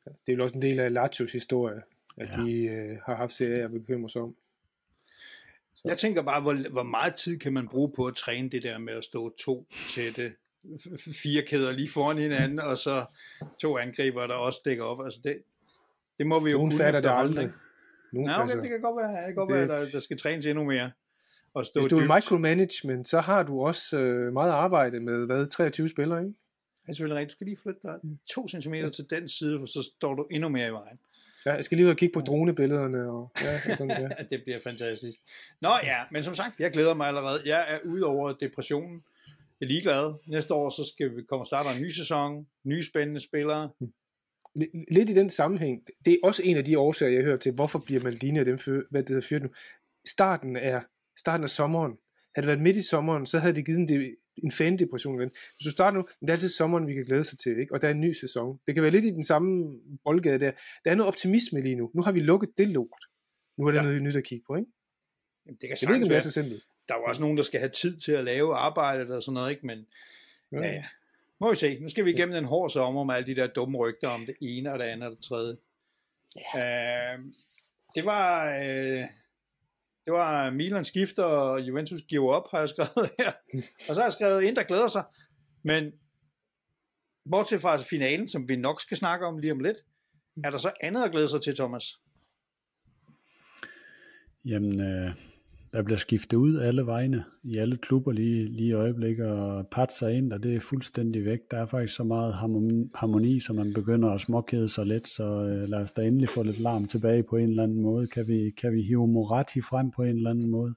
Det 0.05 0.33
er 0.33 0.37
jo 0.37 0.43
også 0.43 0.55
en 0.55 0.61
del 0.61 0.79
af 0.79 0.93
Lazios 0.93 1.31
historie, 1.31 1.81
at 2.17 2.29
ja. 2.37 2.43
de 2.43 2.63
øh, 2.65 2.97
har 3.05 3.15
haft 3.15 3.33
serier 3.33 3.65
at 3.65 3.71
bekymre 3.71 4.09
sig 4.09 4.21
om. 4.21 4.35
Så. 5.73 5.81
Jeg 5.85 5.97
tænker 5.97 6.21
bare, 6.21 6.41
hvor, 6.41 6.71
hvor 6.71 6.83
meget 6.83 7.15
tid 7.15 7.39
kan 7.39 7.53
man 7.53 7.67
bruge 7.67 7.91
på 7.95 8.05
at 8.05 8.15
træne 8.15 8.49
det 8.49 8.63
der 8.63 8.77
med 8.77 8.93
at 8.93 9.03
stå 9.03 9.29
to 9.29 9.67
tætte, 9.95 10.33
fire 11.23 11.41
kæder 11.41 11.71
lige 11.71 11.89
foran 11.89 12.17
hinanden, 12.17 12.59
og 12.59 12.77
så 12.77 13.05
to 13.61 13.77
angriber, 13.77 14.27
der 14.27 14.33
også 14.33 14.61
dækker 14.65 14.83
op. 14.83 15.05
Altså 15.05 15.19
det, 15.23 15.43
det 16.17 16.27
må 16.27 16.39
vi 16.39 16.51
jo 16.51 16.57
Nogen 16.57 16.71
kunne 16.71 16.77
fatter 16.77 17.01
det 17.01 17.09
aldrig. 17.11 17.51
Nogen, 18.13 18.27
Nej, 18.27 18.43
okay, 18.43 18.57
det 18.57 18.69
kan 18.69 18.81
godt 18.81 18.97
være, 18.97 19.17
det 19.17 19.25
kan 19.25 19.35
godt 19.35 19.49
det... 19.49 19.55
være 19.55 19.81
der, 19.81 19.89
der 19.89 19.99
skal 19.99 20.17
trænes 20.17 20.45
endnu 20.45 20.63
mere. 20.63 20.91
at 21.55 21.65
stå 21.65 21.81
Hvis 21.81 21.89
du 21.89 21.99
dybt. 21.99 22.09
er 22.09 22.15
micromanagement, 22.15 23.09
så 23.09 23.21
har 23.21 23.43
du 23.43 23.61
også 23.61 23.97
øh, 23.99 24.33
meget 24.33 24.51
arbejde 24.51 24.99
med, 24.99 25.25
hvad, 25.25 25.47
23 25.47 25.89
spillere, 25.89 26.19
ikke? 26.19 26.33
Det 26.83 26.89
er 26.89 26.93
selvfølgelig 26.93 27.17
rigtigt. 27.19 27.31
Du 27.31 27.35
skal 27.37 27.45
lige 27.47 27.57
flytte 27.57 27.79
dig 27.83 27.99
Mm. 28.03 28.17
to 28.29 28.47
centimeter 28.47 28.89
til 28.89 29.09
den 29.09 29.27
side, 29.27 29.59
for 29.59 29.65
så 29.65 29.89
står 29.95 30.13
du 30.15 30.27
endnu 30.31 30.49
mere 30.49 30.67
i 30.67 30.71
vejen. 30.71 30.99
Ja, 31.45 31.53
jeg 31.53 31.63
skal 31.63 31.75
lige 31.77 31.85
ud 31.85 31.91
og 31.91 31.97
kigge 31.97 32.13
på 32.13 32.19
dronebillederne, 32.19 33.09
og, 33.11 33.31
ja, 33.41 33.53
og 33.71 33.77
sådan 33.77 33.89
der. 33.89 34.09
det 34.31 34.43
bliver 34.43 34.59
fantastisk. 34.63 35.19
Nå 35.61 35.69
ja, 35.83 35.97
men 36.11 36.23
som 36.23 36.35
sagt, 36.35 36.59
jeg 36.59 36.71
glæder 36.71 36.93
mig 36.93 37.07
allerede. 37.07 37.41
Jeg 37.45 37.65
er 37.69 37.79
ude 37.85 38.05
over 38.05 38.33
depressionen. 38.33 39.03
Jeg 39.59 39.65
er 39.65 39.69
ligeglad. 39.69 40.13
Næste 40.27 40.53
år, 40.53 40.69
så 40.69 40.91
skal 40.93 41.15
vi 41.15 41.23
komme 41.23 41.43
og 41.43 41.47
starte 41.47 41.69
en 41.77 41.83
ny 41.83 41.89
sæson. 41.89 42.47
Nye 42.63 42.83
spændende 42.83 43.19
spillere. 43.19 43.69
L- 44.59 44.83
lidt 44.91 45.09
i 45.09 45.13
den 45.13 45.29
sammenhæng, 45.29 45.81
det 46.05 46.13
er 46.13 46.17
også 46.23 46.43
en 46.43 46.57
af 46.57 46.65
de 46.65 46.79
årsager, 46.79 47.11
jeg 47.11 47.23
hører 47.23 47.37
til, 47.37 47.51
hvorfor 47.51 47.79
bliver 47.79 48.01
Maldini 48.03 48.39
og 48.39 48.45
dem 48.45 48.57
fyr, 48.59 48.83
hvad 48.89 49.01
det 49.03 49.09
hedder, 49.09 49.27
fyret 49.27 49.43
nu. 49.43 49.49
Starten 50.07 50.55
er, 50.55 50.81
starten 51.19 51.43
af 51.43 51.49
sommeren. 51.49 51.91
Havde 52.35 52.47
det 52.47 52.47
været 52.47 52.61
midt 52.61 52.77
i 52.77 52.81
sommeren, 52.81 53.25
så 53.25 53.39
havde 53.39 53.55
det 53.55 53.65
givet 53.65 53.89
en, 53.89 54.15
en 54.43 54.51
fan-depression 54.51 55.15
igen. 55.19 55.29
Hvis 55.29 55.65
du 55.65 55.71
starter 55.71 55.97
nu, 55.97 56.07
men 56.19 56.27
det 56.27 56.29
er 56.29 56.35
altid 56.35 56.49
sommeren, 56.49 56.87
vi 56.87 56.93
kan 56.93 57.03
glæde 57.05 57.23
sig 57.23 57.39
til, 57.39 57.59
ikke? 57.59 57.73
og 57.73 57.81
der 57.81 57.87
er 57.87 57.91
en 57.91 58.01
ny 58.01 58.13
sæson. 58.13 58.59
Det 58.67 58.73
kan 58.73 58.83
være 58.83 58.91
lidt 58.91 59.05
i 59.05 59.09
den 59.09 59.23
samme 59.23 59.79
boldgade 60.03 60.39
der. 60.39 60.51
Der 60.85 60.91
er 60.91 60.95
noget 60.95 61.07
optimisme 61.07 61.61
lige 61.61 61.75
nu. 61.75 61.91
Nu 61.93 62.01
har 62.01 62.11
vi 62.11 62.19
lukket 62.19 62.49
det 62.57 62.67
lort. 62.67 63.03
Nu 63.57 63.65
er 63.67 63.71
der 63.71 63.77
Ja. 63.77 63.83
ja. 63.83 63.89
noget 63.89 64.03
nyt 64.03 64.15
at 64.15 64.23
kigge 64.23 64.43
på, 64.47 64.55
ikke? 64.55 64.71
Jamen, 65.45 65.57
det 65.61 65.69
kan 65.69 65.77
Jeg 65.81 65.87
ved 65.89 65.95
ikke, 65.95 66.03
om 66.03 66.09
det 66.09 66.15
er 66.15 66.15
være. 66.15 66.21
så 66.21 66.31
simpelt. 66.31 66.63
Der 66.87 66.93
er 66.93 66.97
jo 66.99 67.03
også 67.03 67.21
nogen, 67.21 67.37
der 67.37 67.43
skal 67.43 67.59
have 67.59 67.69
tid 67.69 67.99
til 67.99 68.11
at 68.11 68.23
lave 68.23 68.55
arbejdet 68.55 69.11
og 69.15 69.23
sådan 69.23 69.33
noget, 69.33 69.51
ikke? 69.51 69.65
Men 69.65 69.85
ja, 70.51 70.57
ja. 70.67 70.85
Må 71.39 71.49
vi 71.49 71.55
se. 71.55 71.79
Nu 71.79 71.89
skal 71.89 72.05
vi 72.05 72.11
igennem 72.11 72.35
en 72.37 72.45
hård 72.45 72.69
sommer 72.69 73.03
med 73.03 73.15
alle 73.15 73.27
de 73.27 73.41
der 73.41 73.47
dumme 73.47 73.77
rygter 73.77 74.07
om 74.09 74.25
det 74.25 74.35
ene 74.41 74.73
og 74.73 74.79
det 74.79 74.85
andet 74.85 75.09
og 75.09 75.15
det 75.15 75.23
tredje. 75.23 75.57
Ja. 76.55 77.13
Øh, 77.13 77.19
det 77.95 78.05
var... 78.05 78.55
Øh, 78.63 79.03
det 80.11 80.19
var 80.19 80.51
Milan 80.51 80.85
skifter, 80.85 81.23
og 81.23 81.61
Juventus 81.61 82.01
giver 82.09 82.33
op, 82.33 82.51
har 82.51 82.59
jeg 82.59 82.69
skrevet 82.69 83.11
her. 83.19 83.31
Og 83.89 83.95
så 83.95 84.01
har 84.01 84.03
jeg 84.03 84.13
skrevet 84.13 84.43
ind, 84.43 84.55
der 84.55 84.63
glæder 84.63 84.87
sig. 84.87 85.03
Men 85.63 85.91
bortset 87.31 87.61
fra 87.61 87.77
finalen, 87.77 88.27
som 88.27 88.47
vi 88.47 88.55
nok 88.55 88.81
skal 88.81 88.97
snakke 88.97 89.25
om 89.25 89.37
lige 89.37 89.51
om 89.51 89.59
lidt, 89.59 89.77
er 90.43 90.49
der 90.49 90.57
så 90.57 90.71
andet 90.81 91.03
at 91.03 91.11
glæde 91.11 91.27
sig 91.27 91.41
til, 91.41 91.55
Thomas? 91.55 91.83
Jamen, 94.45 94.81
øh, 94.81 95.11
der 95.73 95.83
bliver 95.83 95.97
skiftet 95.97 96.37
ud 96.37 96.59
alle 96.59 96.85
vegne 96.85 97.23
i 97.43 97.57
alle 97.57 97.77
klubber 97.77 98.11
lige, 98.11 98.45
lige 98.45 98.69
i 98.69 98.73
øjeblikket, 98.73 99.25
og 99.25 99.67
Patser 99.67 100.07
ind, 100.07 100.33
og 100.33 100.43
det 100.43 100.55
er 100.55 100.59
fuldstændig 100.59 101.25
væk. 101.25 101.39
Der 101.51 101.57
er 101.57 101.65
faktisk 101.65 101.95
så 101.95 102.03
meget 102.03 102.33
harmoni, 102.33 102.89
harmoni 102.95 103.39
så 103.39 103.53
man 103.53 103.73
begynder 103.73 104.09
at 104.09 104.21
småkede 104.21 104.69
sig 104.69 104.85
lidt, 104.85 105.07
så 105.07 105.23
øh, 105.23 105.69
lad 105.69 105.81
os 105.81 105.91
da 105.91 106.01
endelig 106.01 106.29
få 106.29 106.43
lidt 106.43 106.59
larm 106.59 106.87
tilbage 106.87 107.23
på 107.23 107.35
en 107.35 107.49
eller 107.49 107.63
anden 107.63 107.81
måde. 107.81 108.07
Kan 108.07 108.27
vi, 108.27 108.49
kan 108.61 108.73
vi 108.73 108.81
hive 108.81 109.07
Moratti 109.07 109.61
frem 109.61 109.91
på 109.91 110.03
en 110.03 110.15
eller 110.15 110.29
anden 110.29 110.49
måde? 110.49 110.75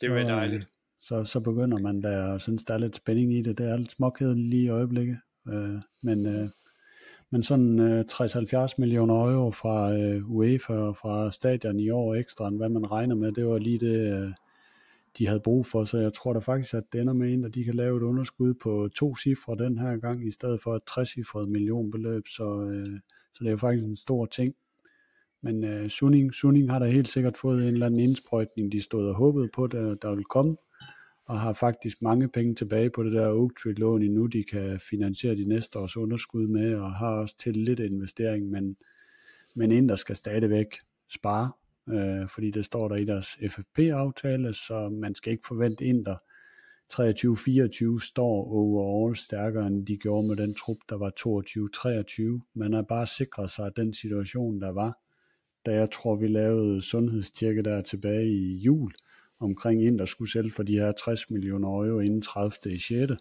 Det 0.00 0.10
vil 0.10 0.14
være 0.14 0.24
øh, 0.24 0.30
dejligt. 0.30 0.66
Så, 1.00 1.24
så 1.24 1.40
begynder 1.40 1.78
man 1.78 2.00
da 2.00 2.34
at 2.34 2.40
synes, 2.40 2.64
der 2.64 2.74
er 2.74 2.78
lidt 2.78 2.96
spænding 2.96 3.34
i 3.34 3.42
det. 3.42 3.58
Det 3.58 3.70
er 3.70 3.76
lidt 3.76 3.92
småkedeligt 3.92 4.48
lige 4.48 4.62
i 4.62 4.68
øjeblikket. 4.68 5.18
Øh, 5.48 5.80
men, 6.02 6.26
øh, 6.26 6.48
men 7.30 7.42
sådan 7.42 7.78
øh, 7.78 8.04
60-70 8.12 8.74
millioner 8.78 9.14
euro 9.14 9.50
fra 9.50 9.92
øh, 9.92 10.30
UEFA 10.30 10.74
og 10.74 10.96
fra 10.96 11.32
stadion 11.32 11.80
i 11.80 11.90
år 11.90 12.14
ekstra, 12.14 12.48
end 12.48 12.56
hvad 12.56 12.68
man 12.68 12.90
regner 12.90 13.14
med, 13.14 13.32
det 13.32 13.46
var 13.46 13.58
lige 13.58 13.78
det, 13.78 14.12
øh, 14.12 14.32
de 15.18 15.26
havde 15.26 15.40
brug 15.40 15.66
for. 15.66 15.84
Så 15.84 15.98
jeg 15.98 16.12
tror 16.12 16.32
da 16.32 16.38
faktisk, 16.38 16.74
at 16.74 16.84
det 16.92 17.00
ender 17.00 17.12
med 17.12 17.32
en, 17.32 17.44
at 17.44 17.54
de 17.54 17.64
kan 17.64 17.74
lave 17.74 17.96
et 17.96 18.02
underskud 18.02 18.54
på 18.54 18.88
to 18.94 19.16
cifre 19.16 19.56
den 19.56 19.78
her 19.78 19.96
gang, 19.96 20.28
i 20.28 20.30
stedet 20.30 20.60
for 20.62 20.76
et 20.76 20.84
trecifret 20.84 21.48
millionbeløb. 21.48 22.28
Så, 22.28 22.60
øh, 22.60 23.00
så 23.34 23.38
det 23.40 23.46
er 23.46 23.50
jo 23.50 23.56
faktisk 23.56 23.84
en 23.84 23.96
stor 23.96 24.26
ting. 24.26 24.54
Men 25.42 25.64
øh, 25.64 25.88
Sunning, 25.88 26.34
Sunning 26.34 26.70
har 26.70 26.78
da 26.78 26.86
helt 26.86 27.08
sikkert 27.08 27.36
fået 27.36 27.62
en 27.62 27.72
eller 27.72 27.86
anden 27.86 28.00
indsprøjtning, 28.00 28.72
de 28.72 28.82
stod 28.82 29.08
og 29.08 29.14
håbede 29.14 29.48
på, 29.54 29.66
der, 29.66 29.94
der 29.94 30.10
ville 30.10 30.24
komme, 30.24 30.56
og 31.28 31.40
har 31.40 31.52
faktisk 31.52 32.02
mange 32.02 32.28
penge 32.28 32.54
tilbage 32.54 32.90
på 32.90 33.02
det 33.02 33.12
der 33.12 33.32
Oaktree-lån 33.32 34.02
endnu, 34.02 34.26
de 34.26 34.44
kan 34.44 34.80
finansiere 34.80 35.36
de 35.36 35.48
næste 35.48 35.78
års 35.78 35.96
underskud 35.96 36.46
med, 36.46 36.74
og 36.74 36.94
har 36.94 37.10
også 37.10 37.36
til 37.38 37.56
lidt 37.56 37.80
investering, 37.80 38.50
men, 38.50 38.76
men 39.56 39.72
en, 39.72 39.88
der 39.88 39.96
skal 39.96 40.16
stadigvæk 40.16 40.66
spare, 41.10 41.52
øh, 41.88 42.28
fordi 42.28 42.50
det 42.50 42.64
står 42.64 42.88
der 42.88 42.96
i 42.96 43.04
deres 43.04 43.38
FFP-aftale, 43.50 44.54
så 44.54 44.88
man 44.88 45.14
skal 45.14 45.32
ikke 45.32 45.46
forvente 45.46 45.84
ind, 45.84 46.04
der 46.04 46.16
23-24 46.92 48.06
står 48.06 48.52
overall 48.52 49.16
stærkere, 49.16 49.66
end 49.66 49.86
de 49.86 49.96
gjorde 49.96 50.28
med 50.28 50.36
den 50.36 50.54
trup, 50.54 50.76
der 50.88 50.96
var 50.96 51.12
22-23. 52.40 52.50
Man 52.54 52.72
har 52.72 52.82
bare 52.82 53.06
sikret 53.06 53.50
sig, 53.50 53.66
at 53.66 53.76
den 53.76 53.94
situation, 53.94 54.60
der 54.60 54.72
var, 54.72 54.98
da 55.66 55.74
jeg 55.74 55.90
tror, 55.90 56.16
vi 56.16 56.28
lavede 56.28 56.82
sundhedstjekke 56.82 57.62
der 57.62 57.82
tilbage 57.82 58.26
i 58.26 58.56
jul, 58.56 58.92
omkring 59.40 59.82
en, 59.82 59.98
der 59.98 60.04
skulle 60.04 60.32
sælge 60.32 60.50
for 60.50 60.62
de 60.62 60.78
her 60.78 60.92
60 60.92 61.30
millioner 61.30 61.68
euro 61.68 62.00
inden 62.00 62.22
30. 62.22 62.74
i 62.74 62.78
6. 62.78 63.12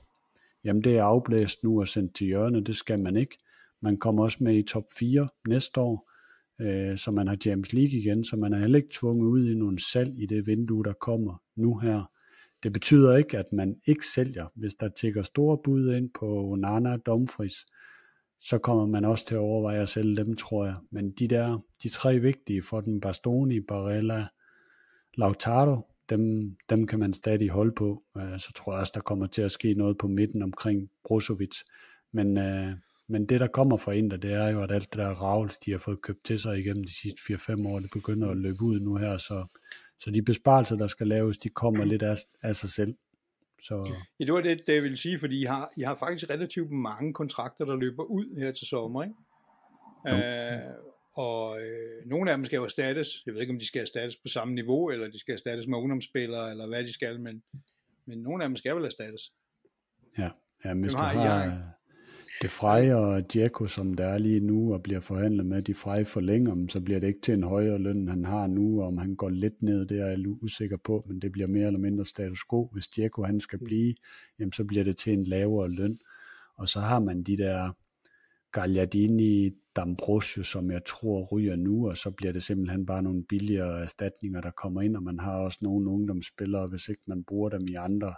Jamen 0.63 0.83
det 0.83 0.97
er 0.97 1.03
afblæst 1.03 1.63
nu 1.63 1.79
og 1.79 1.87
sendt 1.87 2.15
til 2.15 2.27
hjørne, 2.27 2.63
det 2.63 2.75
skal 2.75 2.99
man 2.99 3.17
ikke. 3.17 3.37
Man 3.81 3.97
kommer 3.97 4.23
også 4.23 4.43
med 4.43 4.55
i 4.55 4.63
top 4.63 4.83
4 4.99 5.27
næste 5.47 5.79
år, 5.79 6.11
øh, 6.61 6.97
så 6.97 7.11
man 7.11 7.27
har 7.27 7.37
James 7.45 7.73
League 7.73 7.99
igen, 7.99 8.23
så 8.23 8.35
man 8.35 8.53
er 8.53 8.59
heller 8.59 8.77
ikke 8.77 8.89
tvunget 8.91 9.27
ud 9.27 9.49
i 9.49 9.55
nogle 9.55 9.79
salg 9.79 10.13
i 10.17 10.25
det 10.25 10.47
vindue, 10.47 10.83
der 10.83 10.93
kommer 10.93 11.41
nu 11.55 11.77
her. 11.77 12.11
Det 12.63 12.73
betyder 12.73 13.17
ikke, 13.17 13.37
at 13.37 13.53
man 13.53 13.75
ikke 13.85 14.05
sælger. 14.05 14.47
Hvis 14.55 14.75
der 14.75 14.89
tækker 14.89 15.21
store 15.21 15.57
bud 15.63 15.93
ind 15.93 16.09
på 16.19 16.55
Nana 16.59 16.97
Dumfries, 16.97 17.65
så 18.41 18.57
kommer 18.57 18.85
man 18.85 19.05
også 19.05 19.25
til 19.25 19.35
at 19.35 19.39
overveje 19.39 19.81
at 19.81 19.89
sælge 19.89 20.15
dem, 20.15 20.35
tror 20.35 20.65
jeg. 20.65 20.75
Men 20.91 21.11
de 21.11 21.27
der, 21.27 21.59
de 21.83 21.89
tre 21.89 22.19
vigtige 22.19 22.61
for 22.61 22.81
den, 22.81 23.01
Bastoni, 23.01 23.59
Barella, 23.59 24.27
Lautaro, 25.17 25.81
dem, 26.09 26.55
dem 26.69 26.87
kan 26.87 26.99
man 26.99 27.13
stadig 27.13 27.49
holde 27.49 27.71
på. 27.71 28.03
Øh, 28.17 28.39
Så 28.39 28.51
tror 28.55 28.73
jeg 28.73 28.79
også, 28.81 28.91
der 28.95 29.01
kommer 29.01 29.27
til 29.27 29.41
at 29.41 29.51
ske 29.51 29.73
noget 29.73 29.97
på 29.97 30.07
midten 30.07 30.41
omkring 30.41 30.89
Brozovic. 31.03 31.57
Men, 32.11 32.37
øh, 32.37 32.71
men 33.07 33.25
det, 33.25 33.39
der 33.39 33.47
kommer 33.47 33.77
fra 33.77 33.91
Inter, 33.91 34.17
det 34.17 34.33
er 34.33 34.49
jo, 34.49 34.61
at 34.61 34.71
alt 34.71 34.93
det 34.93 34.99
der 34.99 35.09
Ravels, 35.09 35.57
de 35.57 35.71
har 35.71 35.79
fået 35.79 36.01
købt 36.01 36.23
til 36.23 36.39
sig 36.39 36.59
igennem 36.59 36.83
de 36.83 36.95
sidste 37.01 37.21
4-5 37.33 37.67
år, 37.67 37.79
det 37.79 37.89
begynder 37.93 38.29
at 38.29 38.37
løbe 38.37 38.63
ud 38.63 38.79
nu 38.79 38.95
her. 38.95 39.17
Så, 39.17 39.57
så 39.99 40.11
de 40.11 40.21
besparelser, 40.21 40.75
der 40.75 40.87
skal 40.87 41.07
laves, 41.07 41.37
de 41.37 41.49
kommer 41.49 41.83
lidt 41.85 42.03
af, 42.03 42.15
af 42.41 42.55
sig 42.55 42.69
selv. 42.69 42.95
Så 43.61 43.95
Ja, 44.19 44.25
det 44.25 44.33
var 44.33 44.41
det, 44.41 44.61
det 44.67 44.75
jeg 44.75 44.83
ville 44.83 44.97
sige, 44.97 45.19
fordi 45.19 45.41
I 45.41 45.43
har, 45.43 45.71
I 45.77 45.81
har 45.81 45.95
faktisk 45.95 46.29
relativt 46.29 46.71
mange 46.71 47.13
kontrakter, 47.13 47.65
der 47.65 47.75
løber 47.75 48.03
ud 48.03 48.39
her 48.39 48.51
til 48.51 48.67
sommer, 48.67 49.03
ikke? 49.03 49.15
Øh, 50.07 50.59
og 51.17 51.61
øh, 51.61 52.05
nogle 52.05 52.31
af 52.31 52.37
dem 52.37 52.45
skal 52.45 52.57
jo 52.57 52.63
erstattes. 52.63 53.23
Jeg 53.25 53.33
ved 53.33 53.41
ikke, 53.41 53.53
om 53.53 53.59
de 53.59 53.67
skal 53.67 53.81
erstattes 53.81 54.15
på 54.15 54.27
samme 54.27 54.55
niveau, 54.55 54.89
eller 54.89 55.07
de 55.07 55.19
skal 55.19 55.33
erstattes 55.33 55.67
med 55.67 55.77
ungdomsspillere, 55.77 56.51
eller 56.51 56.67
hvad 56.67 56.83
de 56.83 56.93
skal, 56.93 57.21
men, 57.21 57.43
men 58.05 58.17
nogle 58.17 58.43
af 58.43 58.49
dem 58.49 58.55
skal 58.55 58.75
vel 58.75 58.85
erstattes. 58.85 59.33
ja, 60.17 60.29
ja 60.65 60.73
hvis 60.73 60.91
Hvem 60.91 60.91
du 60.91 60.97
har 60.97 61.13
har 61.13 61.45
øh, 61.45 61.53
De 62.41 62.47
Frey 62.47 62.91
og 62.91 63.33
Djeko, 63.33 63.65
som 63.65 63.93
der 63.93 64.05
er 64.05 64.17
lige 64.17 64.39
nu 64.39 64.73
og 64.73 64.83
bliver 64.83 64.99
forhandlet 64.99 65.45
med, 65.45 65.61
De 65.61 65.73
Frey 65.73 66.05
forlænger 66.05 66.53
dem, 66.53 66.69
så 66.69 66.79
bliver 66.81 66.99
det 66.99 67.07
ikke 67.07 67.21
til 67.21 67.33
en 67.33 67.43
højere 67.43 67.77
løn, 67.77 68.07
han 68.07 68.25
har 68.25 68.47
nu, 68.47 68.81
og 68.81 68.87
om 68.87 68.97
han 68.97 69.15
går 69.15 69.29
lidt 69.29 69.61
ned, 69.61 69.85
det 69.85 69.99
er 69.99 70.07
jeg 70.07 70.27
usikker 70.27 70.77
på, 70.77 71.05
men 71.07 71.19
det 71.19 71.31
bliver 71.31 71.47
mere 71.47 71.67
eller 71.67 71.79
mindre 71.79 72.05
status 72.05 72.39
quo. 72.49 72.69
Hvis 72.73 72.87
Djeko 72.87 73.23
han 73.23 73.39
skal 73.39 73.59
blive, 73.59 73.95
jamen 74.39 74.51
så 74.51 74.63
bliver 74.63 74.83
det 74.83 74.97
til 74.97 75.13
en 75.13 75.23
lavere 75.23 75.69
løn. 75.69 75.97
Og 76.55 76.67
så 76.67 76.79
har 76.79 76.99
man 76.99 77.23
de 77.23 77.37
der 77.37 77.71
Gagliardini, 78.51 79.51
D'Ambrosio, 79.79 80.43
som 80.43 80.71
jeg 80.71 80.85
tror 80.85 81.27
ryger 81.31 81.55
nu, 81.55 81.89
og 81.89 81.97
så 81.97 82.11
bliver 82.11 82.33
det 82.33 82.43
simpelthen 82.43 82.85
bare 82.85 83.03
nogle 83.03 83.23
billigere 83.23 83.81
erstatninger, 83.81 84.41
der 84.41 84.51
kommer 84.51 84.81
ind, 84.81 84.95
og 84.95 85.03
man 85.03 85.19
har 85.19 85.37
også 85.37 85.59
nogle 85.61 85.89
ungdomsspillere, 85.89 86.67
hvis 86.67 86.87
ikke 86.87 87.01
man 87.07 87.23
bruger 87.23 87.49
dem 87.49 87.67
i 87.67 87.73
andre 87.73 88.13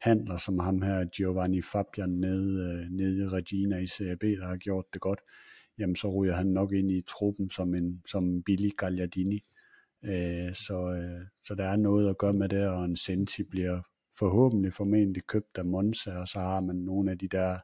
handler, 0.00 0.36
som 0.36 0.58
ham 0.58 0.82
her, 0.82 1.04
Giovanni 1.04 1.62
Fabian 1.62 2.08
nede, 2.08 2.62
øh, 2.62 2.90
nede 2.90 3.24
i 3.24 3.28
Regina 3.28 3.78
i 3.78 3.86
CAB, 3.86 4.20
der 4.20 4.46
har 4.46 4.56
gjort 4.56 4.84
det 4.92 5.00
godt, 5.00 5.20
jamen 5.78 5.96
så 5.96 6.08
ryger 6.08 6.34
han 6.34 6.46
nok 6.46 6.72
ind 6.72 6.90
i 6.90 7.02
truppen 7.08 7.50
som 7.50 7.74
en, 7.74 8.02
som 8.06 8.24
en 8.24 8.42
billig 8.42 8.72
Gagliardini. 8.78 9.44
Øh, 10.04 10.54
så, 10.54 10.92
øh, 10.92 11.26
så 11.44 11.54
der 11.54 11.64
er 11.64 11.76
noget 11.76 12.10
at 12.10 12.18
gøre 12.18 12.32
med 12.32 12.48
det, 12.48 12.68
og 12.68 12.84
en 12.84 12.96
Senti 12.96 13.42
bliver 13.42 13.80
forhåbentlig 14.18 14.72
formentlig 14.72 15.26
købt 15.26 15.58
af 15.58 15.64
Monza, 15.64 16.18
og 16.18 16.28
så 16.28 16.38
har 16.38 16.60
man 16.60 16.76
nogle 16.76 17.10
af 17.10 17.18
de 17.18 17.28
der 17.28 17.58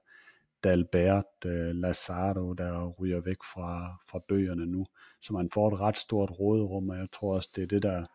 Dalbert, 0.64 1.24
øh, 1.46 1.74
Lazaro, 1.74 2.52
der 2.52 2.88
ryger 2.88 3.20
væk 3.20 3.36
fra, 3.52 3.98
fra 4.10 4.20
bøgerne 4.28 4.66
nu. 4.66 4.86
Så 5.22 5.32
man 5.32 5.50
får 5.54 5.68
et 5.68 5.80
ret 5.80 5.96
stort 5.96 6.30
råderum, 6.30 6.88
og 6.88 6.96
jeg 6.96 7.08
tror 7.12 7.34
også, 7.34 7.48
det 7.56 7.62
er 7.62 7.66
det, 7.66 7.82
der, 7.82 8.06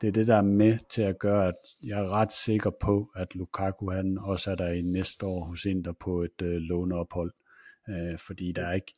det 0.00 0.08
er 0.08 0.12
det, 0.12 0.26
der 0.26 0.36
er 0.36 0.42
med 0.42 0.78
til 0.88 1.02
at 1.02 1.18
gøre, 1.18 1.48
at 1.48 1.54
jeg 1.82 2.00
er 2.00 2.08
ret 2.08 2.32
sikker 2.32 2.70
på, 2.70 3.10
at 3.16 3.34
Lukaku 3.34 3.90
han 3.90 4.18
også 4.18 4.50
er 4.50 4.54
der 4.54 4.68
i 4.68 4.82
næste 4.82 5.26
år 5.26 5.44
hos 5.44 5.64
Inter 5.64 5.92
på 5.92 6.22
et 6.22 6.42
øh, 6.42 6.56
låneophold. 6.56 7.32
Øh, 7.88 8.18
fordi 8.18 8.52
der 8.52 8.66
er 8.66 8.72
ikke 8.72 8.94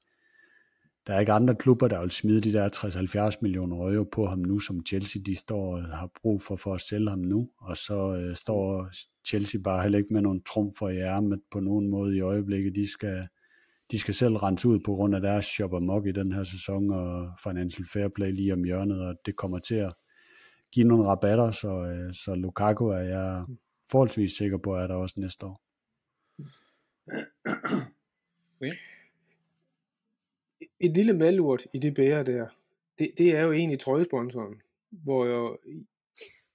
der 1.06 1.14
er 1.14 1.20
ikke 1.20 1.32
andre 1.32 1.54
klubber, 1.54 1.88
der 1.88 2.00
vil 2.00 2.10
smide 2.10 2.40
de 2.40 2.52
der 2.52 2.68
60-70 3.34 3.38
millioner 3.42 3.76
euro 3.76 4.04
på 4.04 4.26
ham 4.26 4.38
nu, 4.38 4.58
som 4.58 4.86
Chelsea 4.86 5.22
de 5.26 5.36
står 5.36 5.76
og 5.76 5.82
har 5.82 6.10
brug 6.22 6.42
for 6.42 6.56
for 6.56 6.74
at 6.74 6.80
sælge 6.80 7.10
ham 7.10 7.18
nu. 7.18 7.50
Og 7.58 7.76
så 7.76 8.16
øh, 8.16 8.36
står 8.36 8.88
Chelsea 9.26 9.60
bare 9.64 9.82
heller 9.82 9.98
ikke 9.98 10.14
med 10.14 10.22
nogen 10.22 10.42
trumfer 10.42 10.88
i 10.88 10.96
ærmet 10.96 11.40
på 11.50 11.60
nogen 11.60 11.88
måde 11.88 12.16
i 12.16 12.20
øjeblikket. 12.20 12.74
De 12.74 12.90
skal, 12.92 13.28
de 13.90 13.98
skal 13.98 14.14
selv 14.14 14.36
rense 14.36 14.68
ud 14.68 14.80
på 14.80 14.94
grund 14.94 15.14
af 15.14 15.20
deres 15.20 15.44
shop 15.44 15.74
amok 15.74 16.06
i 16.06 16.12
den 16.12 16.32
her 16.32 16.42
sæson, 16.42 16.90
og 16.90 17.30
Financial 17.42 17.86
Fair 17.92 18.08
Play 18.08 18.32
lige 18.32 18.52
om 18.52 18.64
hjørnet, 18.64 19.06
og 19.06 19.16
det 19.26 19.36
kommer 19.36 19.58
til 19.58 19.74
at 19.74 19.94
give 20.72 20.88
nogle 20.88 21.06
rabatter, 21.06 21.50
så, 21.50 21.68
øh, 21.68 22.14
så 22.14 22.34
Lukaku 22.34 22.86
er 22.88 22.98
jeg 22.98 23.44
forholdsvis 23.90 24.32
sikker 24.32 24.58
på, 24.58 24.76
at 24.76 24.88
der 24.88 24.94
også 24.94 25.20
næste 25.20 25.46
år. 25.46 25.62
Okay. 28.60 28.72
Et 30.80 30.96
lille 30.96 31.12
malurt 31.12 31.66
i 31.72 31.78
det 31.78 31.94
bære 31.94 32.24
der, 32.24 32.46
det, 32.98 33.10
det 33.18 33.36
er 33.36 33.42
jo 33.42 33.52
egentlig 33.52 33.80
trøjesponsoren, 33.80 34.62
hvor 34.90 35.26
jo, 35.26 35.58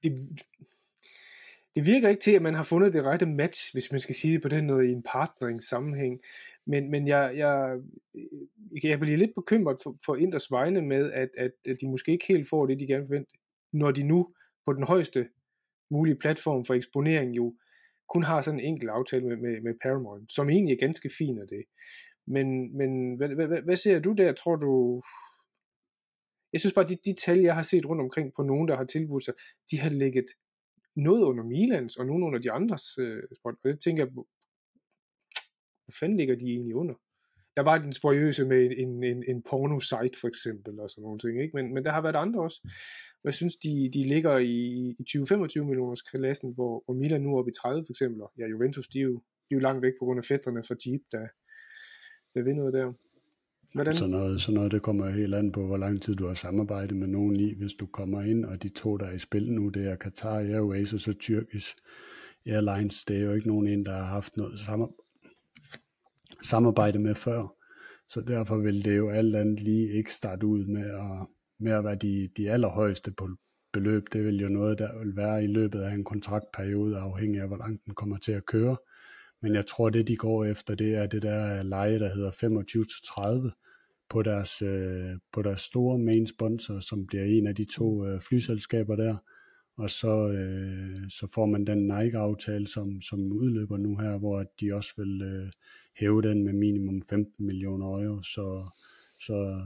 det, 0.03 0.11
det 1.75 1.85
virker 1.85 2.09
ikke 2.09 2.21
til, 2.21 2.31
at 2.31 2.41
man 2.41 2.53
har 2.53 2.63
fundet 2.63 2.93
det 2.93 3.05
rette 3.05 3.25
match, 3.25 3.73
hvis 3.73 3.91
man 3.91 3.99
skal 3.99 4.15
sige 4.15 4.33
det 4.33 4.41
på 4.41 4.49
den 4.49 4.67
måde 4.67 4.89
i 4.89 4.91
en 4.91 5.03
partnering 5.03 5.61
sammenhæng. 5.61 6.21
Men, 6.65 6.91
men 6.91 7.07
jeg, 7.07 7.33
jeg, 7.35 7.79
øh, 8.15 8.83
jeg 8.83 8.99
bliver 8.99 9.17
lidt 9.17 9.35
bekymret 9.35 9.77
for, 9.83 9.97
for 10.05 10.15
Inders 10.15 10.51
vegne 10.51 10.81
med, 10.81 11.11
at, 11.11 11.29
at, 11.37 11.51
at 11.67 11.77
de 11.81 11.87
måske 11.87 12.11
ikke 12.11 12.27
helt 12.27 12.49
får 12.49 12.65
det, 12.65 12.79
de 12.79 12.87
gerne 12.87 13.05
forventer, 13.05 13.35
når 13.73 13.91
de 13.91 14.03
nu 14.03 14.33
på 14.65 14.73
den 14.73 14.83
højeste 14.83 15.27
mulige 15.89 16.15
platform 16.15 16.65
for 16.65 16.73
eksponering 16.73 17.35
jo 17.35 17.55
kun 18.09 18.23
har 18.23 18.41
sådan 18.41 18.59
en 18.59 18.65
enkelt 18.65 18.89
aftale 18.89 19.25
med, 19.25 19.37
med, 19.37 19.61
med 19.61 19.73
Paramount, 19.83 20.33
som 20.33 20.49
egentlig 20.49 20.73
er 20.73 20.79
ganske 20.79 21.09
fin 21.17 21.39
af 21.39 21.47
det. 21.47 21.63
Men, 22.27 22.77
men 22.77 23.15
hvad, 23.15 23.29
hvad, 23.29 23.47
hvad, 23.47 23.61
hvad 23.61 23.75
ser 23.75 23.99
du 23.99 24.13
der? 24.13 24.33
Tror 24.33 24.55
du... 24.55 25.01
Jeg 26.53 26.59
synes 26.59 26.73
bare, 26.73 26.87
de, 26.87 26.95
de 27.05 27.15
tal, 27.25 27.39
jeg 27.39 27.55
har 27.55 27.61
set 27.61 27.85
rundt 27.85 28.01
omkring 28.01 28.33
på 28.35 28.43
nogen, 28.43 28.67
der 28.67 28.75
har 28.77 28.85
tilbudt 28.85 29.25
sig, 29.25 29.33
de 29.71 29.79
har 29.79 29.89
ligget 29.89 30.25
noget 30.95 31.23
under 31.23 31.43
Milans, 31.43 31.97
og 31.97 32.05
nogen 32.05 32.23
under 32.23 32.39
de 32.39 32.51
andres 32.51 32.97
øh, 32.97 33.23
spot. 33.39 33.55
Og 33.63 33.69
det 33.69 33.79
tænker 33.79 34.03
jeg, 34.03 34.11
hvad 35.85 35.95
fanden 35.99 36.17
ligger 36.17 36.35
de 36.35 36.45
egentlig 36.45 36.75
under? 36.75 36.95
Der 37.57 37.63
var 37.63 37.77
den 37.77 37.93
spøjøse 37.93 38.45
med 38.45 38.71
en, 38.77 39.03
en, 39.03 39.23
en 39.27 39.43
porno-site 39.49 40.19
for 40.21 40.27
eksempel, 40.27 40.79
og 40.79 40.89
sådan 40.89 41.01
nogle 41.01 41.19
ting, 41.19 41.41
ikke? 41.41 41.55
Men, 41.57 41.73
men 41.73 41.85
der 41.85 41.91
har 41.91 42.01
været 42.01 42.15
andre 42.15 42.41
også. 42.41 42.59
Og 43.23 43.25
Jeg 43.25 43.33
synes, 43.33 43.55
de, 43.55 43.89
de 43.93 44.03
ligger 44.13 44.37
i, 44.37 44.55
i 44.99 45.03
20-25 45.09 45.63
millioners 45.63 46.01
klassen, 46.01 46.53
hvor, 46.53 46.83
hvor 46.85 46.93
Milan 46.93 47.21
nu 47.21 47.33
er 47.33 47.39
oppe 47.39 47.51
i 47.51 47.53
30 47.61 47.85
for 47.85 47.91
eksempel, 47.91 48.21
og 48.21 48.31
ja, 48.37 48.45
Juventus, 48.47 48.87
de 48.87 48.99
er 48.99 49.03
jo, 49.03 49.15
de 49.15 49.51
er 49.51 49.55
jo 49.55 49.59
langt 49.59 49.81
væk 49.81 49.93
på 49.99 50.05
grund 50.05 50.17
af 50.19 50.25
fætterne 50.25 50.63
fra 50.67 50.75
Jeep, 50.85 51.01
der, 51.11 51.27
der 52.35 52.41
vil 52.41 52.55
noget 52.55 52.73
der. 52.73 52.93
Hvordan? 53.73 53.95
Så 53.95 54.07
noget, 54.07 54.41
så 54.41 54.51
noget, 54.51 54.71
det 54.71 54.81
kommer 54.81 55.09
helt 55.09 55.35
an 55.35 55.51
på, 55.51 55.65
hvor 55.65 55.77
lang 55.77 56.01
tid 56.01 56.15
du 56.15 56.27
har 56.27 56.33
samarbejdet 56.33 56.97
med 56.97 57.07
nogen 57.07 57.35
i. 57.35 57.53
Hvis 57.57 57.73
du 57.73 57.85
kommer 57.85 58.21
ind, 58.21 58.45
og 58.45 58.63
de 58.63 58.69
to, 58.69 58.97
der 58.97 59.05
er 59.05 59.11
i 59.11 59.19
spil 59.19 59.51
nu, 59.51 59.69
det 59.69 59.91
er 59.91 59.95
Qatar 59.95 60.37
Airways 60.39 60.93
og 60.93 60.99
så 60.99 61.13
Tyrkisk 61.13 61.77
Airlines. 62.45 63.05
Det 63.05 63.17
er 63.17 63.21
jo 63.21 63.31
ikke 63.31 63.47
nogen 63.47 63.67
ind, 63.67 63.85
der 63.85 63.91
har 63.91 64.03
haft 64.03 64.37
noget 64.37 64.59
samarbejde 66.41 66.99
med 66.99 67.15
før. 67.15 67.55
Så 68.09 68.21
derfor 68.21 68.57
vil 68.57 68.85
det 68.85 68.97
jo 68.97 69.09
alt 69.09 69.35
andet 69.35 69.59
lige 69.59 69.91
ikke 69.91 70.13
starte 70.13 70.45
ud 70.45 70.65
med 70.65 70.89
at, 70.91 71.27
med 71.59 71.71
at 71.71 71.83
være 71.83 71.95
de, 71.95 72.29
de 72.37 72.51
allerhøjeste 72.51 73.11
på 73.11 73.29
beløb. 73.73 74.03
Det 74.13 74.25
vil 74.25 74.41
jo 74.41 74.47
noget, 74.47 74.79
der 74.79 74.99
vil 74.99 75.15
være 75.15 75.43
i 75.43 75.47
løbet 75.47 75.79
af 75.79 75.93
en 75.93 76.03
kontraktperiode, 76.03 76.97
afhængig 76.97 77.41
af, 77.41 77.47
hvor 77.47 77.57
langt 77.57 77.85
den 77.85 77.93
kommer 77.93 78.17
til 78.17 78.31
at 78.31 78.45
køre. 78.45 78.77
Men 79.41 79.55
jeg 79.55 79.65
tror, 79.65 79.89
det 79.89 80.07
de 80.07 80.15
går 80.15 80.45
efter, 80.45 80.75
det 80.75 80.95
er 80.95 81.07
det 81.07 81.21
der 81.21 81.63
leje, 81.63 81.99
der 81.99 82.15
hedder 82.15 82.31
25-30 82.31 83.51
på 84.09 84.21
deres, 84.23 84.61
øh, 84.61 85.11
på 85.31 85.41
deres 85.41 85.61
store 85.61 85.99
main 85.99 86.27
sponsor, 86.27 86.79
som 86.79 87.07
bliver 87.07 87.23
en 87.23 87.47
af 87.47 87.55
de 87.55 87.65
to 87.65 88.05
øh, 88.05 88.19
flyselskaber 88.19 88.95
der. 88.95 89.17
Og 89.77 89.89
så, 89.89 90.31
øh, 90.31 91.09
så 91.09 91.27
får 91.33 91.45
man 91.45 91.65
den 91.65 91.87
Nike-aftale, 91.87 92.67
som, 92.67 93.01
som 93.01 93.31
udløber 93.31 93.77
nu 93.77 93.97
her, 93.97 94.17
hvor 94.17 94.43
de 94.61 94.69
også 94.73 94.93
vil 94.97 95.21
øh, 95.21 95.51
hæve 95.95 96.21
den 96.21 96.43
med 96.43 96.53
minimum 96.53 97.01
15 97.01 97.45
millioner 97.45 97.87
euro. 97.87 98.21
Så, 98.23 98.69
så, 99.21 99.61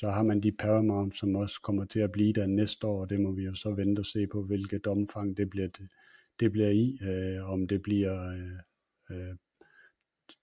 så 0.00 0.10
har 0.10 0.22
man 0.22 0.40
de 0.40 0.52
Paramount, 0.52 1.18
som 1.18 1.36
også 1.36 1.60
kommer 1.60 1.84
til 1.84 2.00
at 2.00 2.12
blive 2.12 2.32
der 2.32 2.46
næste 2.46 2.86
år, 2.86 3.00
og 3.00 3.10
det 3.10 3.20
må 3.20 3.32
vi 3.32 3.42
jo 3.42 3.54
så 3.54 3.70
vente 3.70 4.00
og 4.00 4.06
se 4.06 4.26
på, 4.26 4.42
hvilket 4.42 4.86
omfang 4.86 5.36
det 5.36 5.50
bliver, 5.50 5.68
det, 5.68 5.88
det 6.40 6.52
bliver 6.52 6.70
i, 6.70 6.98
øh, 7.02 7.50
om 7.52 7.68
det 7.68 7.82
bliver 7.82 8.28
øh, 8.28 8.58
øh, 9.10 9.36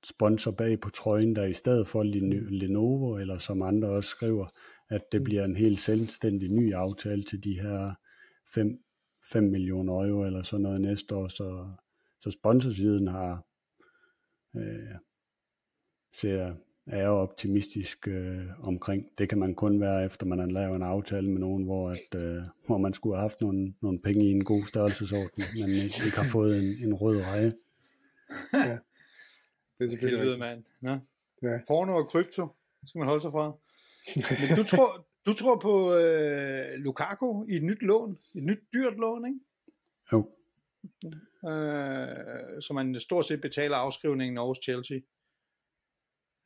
sponsor 0.04 0.52
bag 0.52 0.80
på 0.80 0.90
trøjen, 0.90 1.36
der 1.36 1.46
i 1.46 1.54
stedet 1.54 1.88
for 1.88 2.04
Lenovo, 2.50 3.18
eller 3.18 3.38
som 3.38 3.62
andre 3.62 3.88
også 3.88 4.10
skriver, 4.10 4.48
at 4.90 5.02
det 5.12 5.24
bliver 5.24 5.46
en 5.46 5.56
helt 5.56 5.80
selvstændig 5.80 6.52
ny 6.52 6.74
aftale 6.74 7.24
til 7.24 7.44
de 7.44 7.62
her 7.62 7.94
5, 8.54 8.80
5 9.32 9.44
millioner 9.44 9.94
euro 9.94 10.26
eller 10.26 10.42
sådan 10.42 10.64
noget 10.64 10.82
næste 10.82 11.16
år, 11.16 11.28
så, 11.28 11.72
så 12.22 12.32
sponsorsiden 12.32 13.08
har 13.08 13.46
øh, 14.58 14.96
ser, 16.14 16.54
er 16.88 16.98
jeg 16.98 17.10
optimistisk 17.10 18.08
øh, 18.08 18.46
omkring. 18.60 19.06
Det 19.18 19.30
kan 19.30 19.38
man 19.38 19.56
kun 19.56 19.82
være, 19.82 20.06
efter 20.06 20.26
man 20.26 20.40
har 20.40 20.46
lavet 20.46 20.76
en 20.76 20.82
aftale 20.82 21.30
med 21.30 21.40
nogen, 21.40 21.64
hvor, 21.64 21.90
at, 21.90 22.22
øh, 22.22 22.44
hvor 22.66 22.78
man 22.78 22.94
skulle 22.94 23.16
have 23.16 23.22
haft 23.22 23.42
nogle, 23.42 23.74
nogle 23.82 24.00
penge 24.00 24.26
i 24.26 24.32
en 24.32 24.44
god 24.44 24.64
størrelsesorden, 24.68 25.44
men 25.60 25.70
ikke, 25.70 25.96
ikke 26.06 26.18
har 26.18 26.30
fået 26.32 26.60
en, 26.60 26.88
en 26.88 26.94
rød 26.94 27.22
reje. 27.22 27.54
Ja. 28.54 28.78
Det 29.78 29.84
er 29.84 29.88
selvfølgelig 29.88 30.20
Helvede, 30.20 30.40
mand. 30.40 30.64
Ja. 30.84 30.98
ja. 31.42 31.60
Porno 31.68 31.96
og 31.96 32.08
krypto, 32.08 32.48
skal 32.86 33.00
man 33.00 33.08
holde 33.08 33.22
sig 33.22 33.32
fra. 33.32 33.58
Men 34.48 34.58
du 34.58 34.64
tror, 34.64 35.08
du 35.26 35.34
tror 35.34 35.60
på 35.60 35.96
øh, 35.96 36.62
Lukaku 36.78 37.46
i 37.50 37.56
et 37.56 37.64
nyt 37.64 37.82
lån, 37.82 38.18
et 38.36 38.44
nyt 38.44 38.60
dyrt 38.74 38.98
lån, 38.98 39.26
ikke? 39.26 39.40
Jo. 40.14 40.18
Øh, 41.50 42.62
så 42.62 42.74
man 42.74 43.00
stort 43.00 43.26
set 43.26 43.42
betaler 43.42 43.78
afskrivningen 43.78 44.38
over 44.38 44.54
Chelsea. 44.54 45.00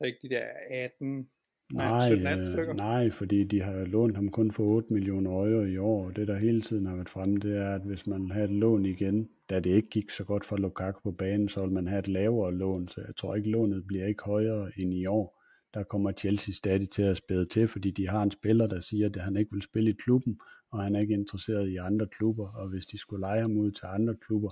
Ikke 0.04 0.18
de 0.22 0.28
der 0.28 0.46
18, 0.70 1.30
Nej, 1.72 2.08
17, 2.08 2.26
18 2.26 2.58
øh, 2.58 2.76
nej, 2.76 3.10
fordi 3.10 3.44
de 3.44 3.62
har 3.62 3.84
lånt 3.84 4.16
ham 4.16 4.30
kun 4.30 4.52
for 4.52 4.64
8 4.64 4.92
millioner 4.92 5.30
euro 5.30 5.64
i 5.64 5.76
år, 5.76 6.06
og 6.06 6.16
det 6.16 6.28
der 6.28 6.38
hele 6.38 6.60
tiden 6.60 6.86
har 6.86 6.94
været 6.94 7.08
fremme, 7.08 7.36
det 7.36 7.56
er, 7.56 7.74
at 7.74 7.82
hvis 7.82 8.06
man 8.06 8.30
har 8.30 8.42
et 8.42 8.50
lån 8.50 8.86
igen, 8.86 9.28
da 9.52 9.60
det 9.60 9.70
ikke 9.70 9.88
gik 9.88 10.10
så 10.10 10.24
godt 10.24 10.44
for 10.44 10.56
Lukaku 10.56 11.00
på 11.00 11.12
banen, 11.12 11.48
så 11.48 11.60
vil 11.60 11.72
man 11.72 11.86
have 11.86 11.98
et 11.98 12.08
lavere 12.08 12.54
lån, 12.54 12.88
så 12.88 13.00
jeg 13.06 13.16
tror 13.16 13.34
ikke, 13.34 13.50
lånet 13.50 13.86
bliver 13.86 14.06
ikke 14.06 14.22
højere 14.24 14.70
end 14.76 14.94
i 14.94 15.06
år. 15.06 15.42
Der 15.74 15.82
kommer 15.82 16.12
Chelsea 16.12 16.52
stadig 16.54 16.90
til 16.90 17.02
at 17.02 17.16
spæde 17.16 17.44
til, 17.44 17.68
fordi 17.68 17.90
de 17.90 18.08
har 18.08 18.22
en 18.22 18.30
spiller, 18.30 18.66
der 18.66 18.80
siger, 18.80 19.08
at 19.08 19.16
han 19.16 19.36
ikke 19.36 19.52
vil 19.52 19.62
spille 19.62 19.90
i 19.90 19.96
klubben, 20.04 20.40
og 20.70 20.82
han 20.82 20.96
er 20.96 21.00
ikke 21.00 21.14
interesseret 21.14 21.68
i 21.68 21.76
andre 21.76 22.06
klubber, 22.06 22.48
og 22.48 22.70
hvis 22.70 22.86
de 22.86 22.98
skulle 22.98 23.20
lege 23.20 23.40
ham 23.40 23.56
ud 23.56 23.70
til 23.70 23.86
andre 23.86 24.14
klubber, 24.26 24.50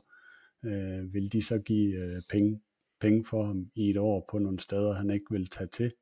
øh, 0.65 1.15
vil 1.15 1.33
de 1.33 1.43
så 1.43 1.59
give 1.59 1.97
øh, 1.97 2.23
penge, 2.31 2.61
penge 3.01 3.25
for 3.25 3.45
ham 3.45 3.71
i 3.75 3.91
et 3.91 3.97
år 3.97 4.27
på 4.31 4.39
nogle 4.39 4.61
steder, 4.61 4.93
han 4.93 5.11
ikke 5.11 5.27
vil 5.31 5.47
tage 5.47 5.69
til. 5.73 5.93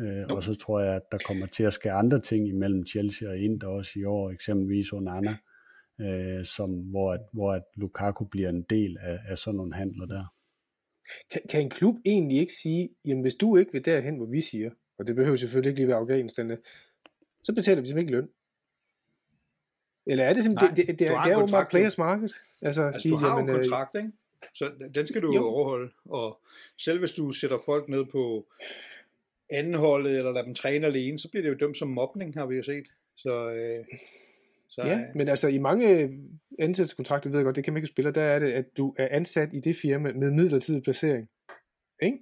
Øh, 0.00 0.26
og 0.28 0.42
så 0.42 0.54
tror 0.54 0.80
jeg, 0.80 0.94
at 0.94 1.12
der 1.12 1.18
kommer 1.26 1.46
til 1.46 1.64
at 1.64 1.72
ske 1.72 1.92
andre 1.92 2.20
ting 2.20 2.48
imellem 2.48 2.86
Chelsea 2.86 3.28
og 3.28 3.38
Inter 3.38 3.68
også 3.68 3.90
i 3.96 4.04
år, 4.04 4.30
eksempelvis 4.30 4.92
Onana, 4.92 5.36
øh, 6.00 6.44
som, 6.44 6.70
hvor, 6.70 7.12
at, 7.12 7.20
hvor 7.32 7.52
at 7.52 7.62
Lukaku 7.74 8.24
bliver 8.24 8.48
en 8.48 8.62
del 8.62 8.98
af, 9.00 9.18
af 9.28 9.38
sådan 9.38 9.56
nogle 9.56 9.74
handler 9.74 10.06
der. 10.06 10.24
Kan, 11.30 11.40
kan 11.50 11.60
en 11.60 11.70
klub 11.70 11.96
egentlig 12.04 12.38
ikke 12.38 12.52
sige, 12.52 12.88
jamen 13.04 13.22
hvis 13.22 13.34
du 13.34 13.56
ikke 13.56 13.72
vil 13.72 13.84
derhen, 13.84 14.16
hvor 14.16 14.26
vi 14.26 14.40
siger, 14.40 14.70
og 14.98 15.06
det 15.06 15.16
behøver 15.16 15.36
selvfølgelig 15.36 15.70
ikke 15.70 15.80
lige 15.80 15.88
være 15.88 15.96
Afghanistan, 15.96 16.58
så 17.42 17.54
betaler 17.54 17.80
vi 17.80 17.86
simpelthen 17.86 18.08
ikke 18.08 18.12
løn. 18.12 18.28
Eller 20.06 20.24
er 20.24 20.32
det 20.34 20.42
simpelthen, 20.42 20.68
Nej, 20.68 20.76
det, 20.76 20.86
det, 20.86 20.98
det, 20.98 21.08
det 21.08 21.32
er 21.32 21.40
jo 21.40 21.46
meget 21.46 21.68
players 21.68 21.98
market. 21.98 22.32
Altså, 22.62 22.82
altså 22.82 23.00
sige, 23.00 23.12
du 23.12 23.16
har 23.16 23.28
jamen, 23.28 23.48
jo 23.48 23.54
en 23.54 23.58
øh, 23.58 23.64
kontrakt, 23.64 23.96
ikke? 23.96 24.12
Så 24.54 24.70
den 24.94 25.06
skal 25.06 25.22
du 25.22 25.34
jo. 25.34 25.44
overholde. 25.44 25.92
Og 26.04 26.40
selv 26.78 26.98
hvis 26.98 27.12
du 27.12 27.30
sætter 27.30 27.58
folk 27.64 27.88
ned 27.88 28.04
på 28.04 28.46
andenholdet, 29.50 30.18
eller 30.18 30.32
lader 30.32 30.44
dem 30.44 30.54
træne 30.54 30.86
alene, 30.86 31.18
så 31.18 31.30
bliver 31.30 31.42
det 31.42 31.50
jo 31.50 31.56
dømt 31.66 31.76
som 31.76 31.88
mobning, 31.88 32.34
har 32.34 32.46
vi 32.46 32.56
jo 32.56 32.62
set. 32.62 32.86
Så, 33.16 33.50
øh, 33.50 33.84
så, 34.76 34.82
ja, 34.86 34.98
øh, 34.98 35.04
men 35.14 35.28
altså 35.28 35.48
i 35.48 35.58
mange 35.58 36.10
ansættelseskontrakter, 36.58 37.30
ved 37.30 37.38
jeg 37.38 37.44
godt, 37.44 37.56
det 37.56 37.64
kan 37.64 37.72
man 37.72 37.82
ikke 37.82 37.92
spille, 37.92 38.10
der 38.10 38.22
er 38.22 38.38
det, 38.38 38.52
at 38.52 38.64
du 38.76 38.94
er 38.98 39.08
ansat 39.10 39.48
i 39.52 39.60
det 39.60 39.76
firma 39.76 40.12
med 40.12 40.30
midlertidig 40.30 40.82
placering. 40.82 41.28
Ikke? 42.02 42.18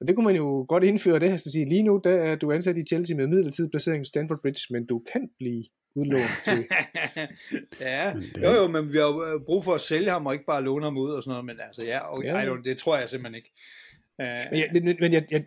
Og 0.00 0.08
det 0.08 0.16
kunne 0.16 0.24
man 0.24 0.36
jo 0.36 0.66
godt 0.68 0.84
indføre 0.84 1.20
det 1.20 1.30
her, 1.30 1.36
så 1.36 1.50
sige, 1.50 1.68
lige 1.68 1.82
nu 1.82 2.00
der 2.04 2.10
er 2.10 2.36
du 2.36 2.52
ansat 2.52 2.78
i 2.78 2.84
Chelsea 2.84 3.16
med 3.16 3.26
midlertidig 3.26 3.70
placering 3.70 4.02
i 4.02 4.08
Stanford 4.08 4.40
Bridge, 4.42 4.66
men 4.70 4.86
du 4.86 5.02
kan 5.12 5.30
blive 5.38 5.64
udlånt 5.94 6.40
til... 6.44 6.66
ja, 7.80 8.14
jo 8.42 8.50
jo, 8.50 8.66
men 8.66 8.92
vi 8.92 8.96
har 8.98 9.04
jo 9.04 9.42
brug 9.46 9.64
for 9.64 9.74
at 9.74 9.80
sælge 9.80 10.10
ham 10.10 10.26
og 10.26 10.32
ikke 10.32 10.46
bare 10.46 10.62
låne 10.62 10.84
ham 10.84 10.98
ud 10.98 11.10
og 11.10 11.22
sådan 11.22 11.30
noget, 11.30 11.44
men 11.44 11.56
altså 11.66 11.82
ja, 11.84 12.16
okay, 12.16 12.46
ja. 12.46 12.56
det 12.64 12.78
tror 12.78 12.96
jeg 12.96 13.08
simpelthen 13.08 13.34
ikke. 13.34 13.52
Uh, 14.18 14.50
men, 14.50 14.60
jeg, 14.60 14.68
men, 14.72 14.96
men 15.00 15.12
jeg, 15.12 15.24
jeg, 15.30 15.44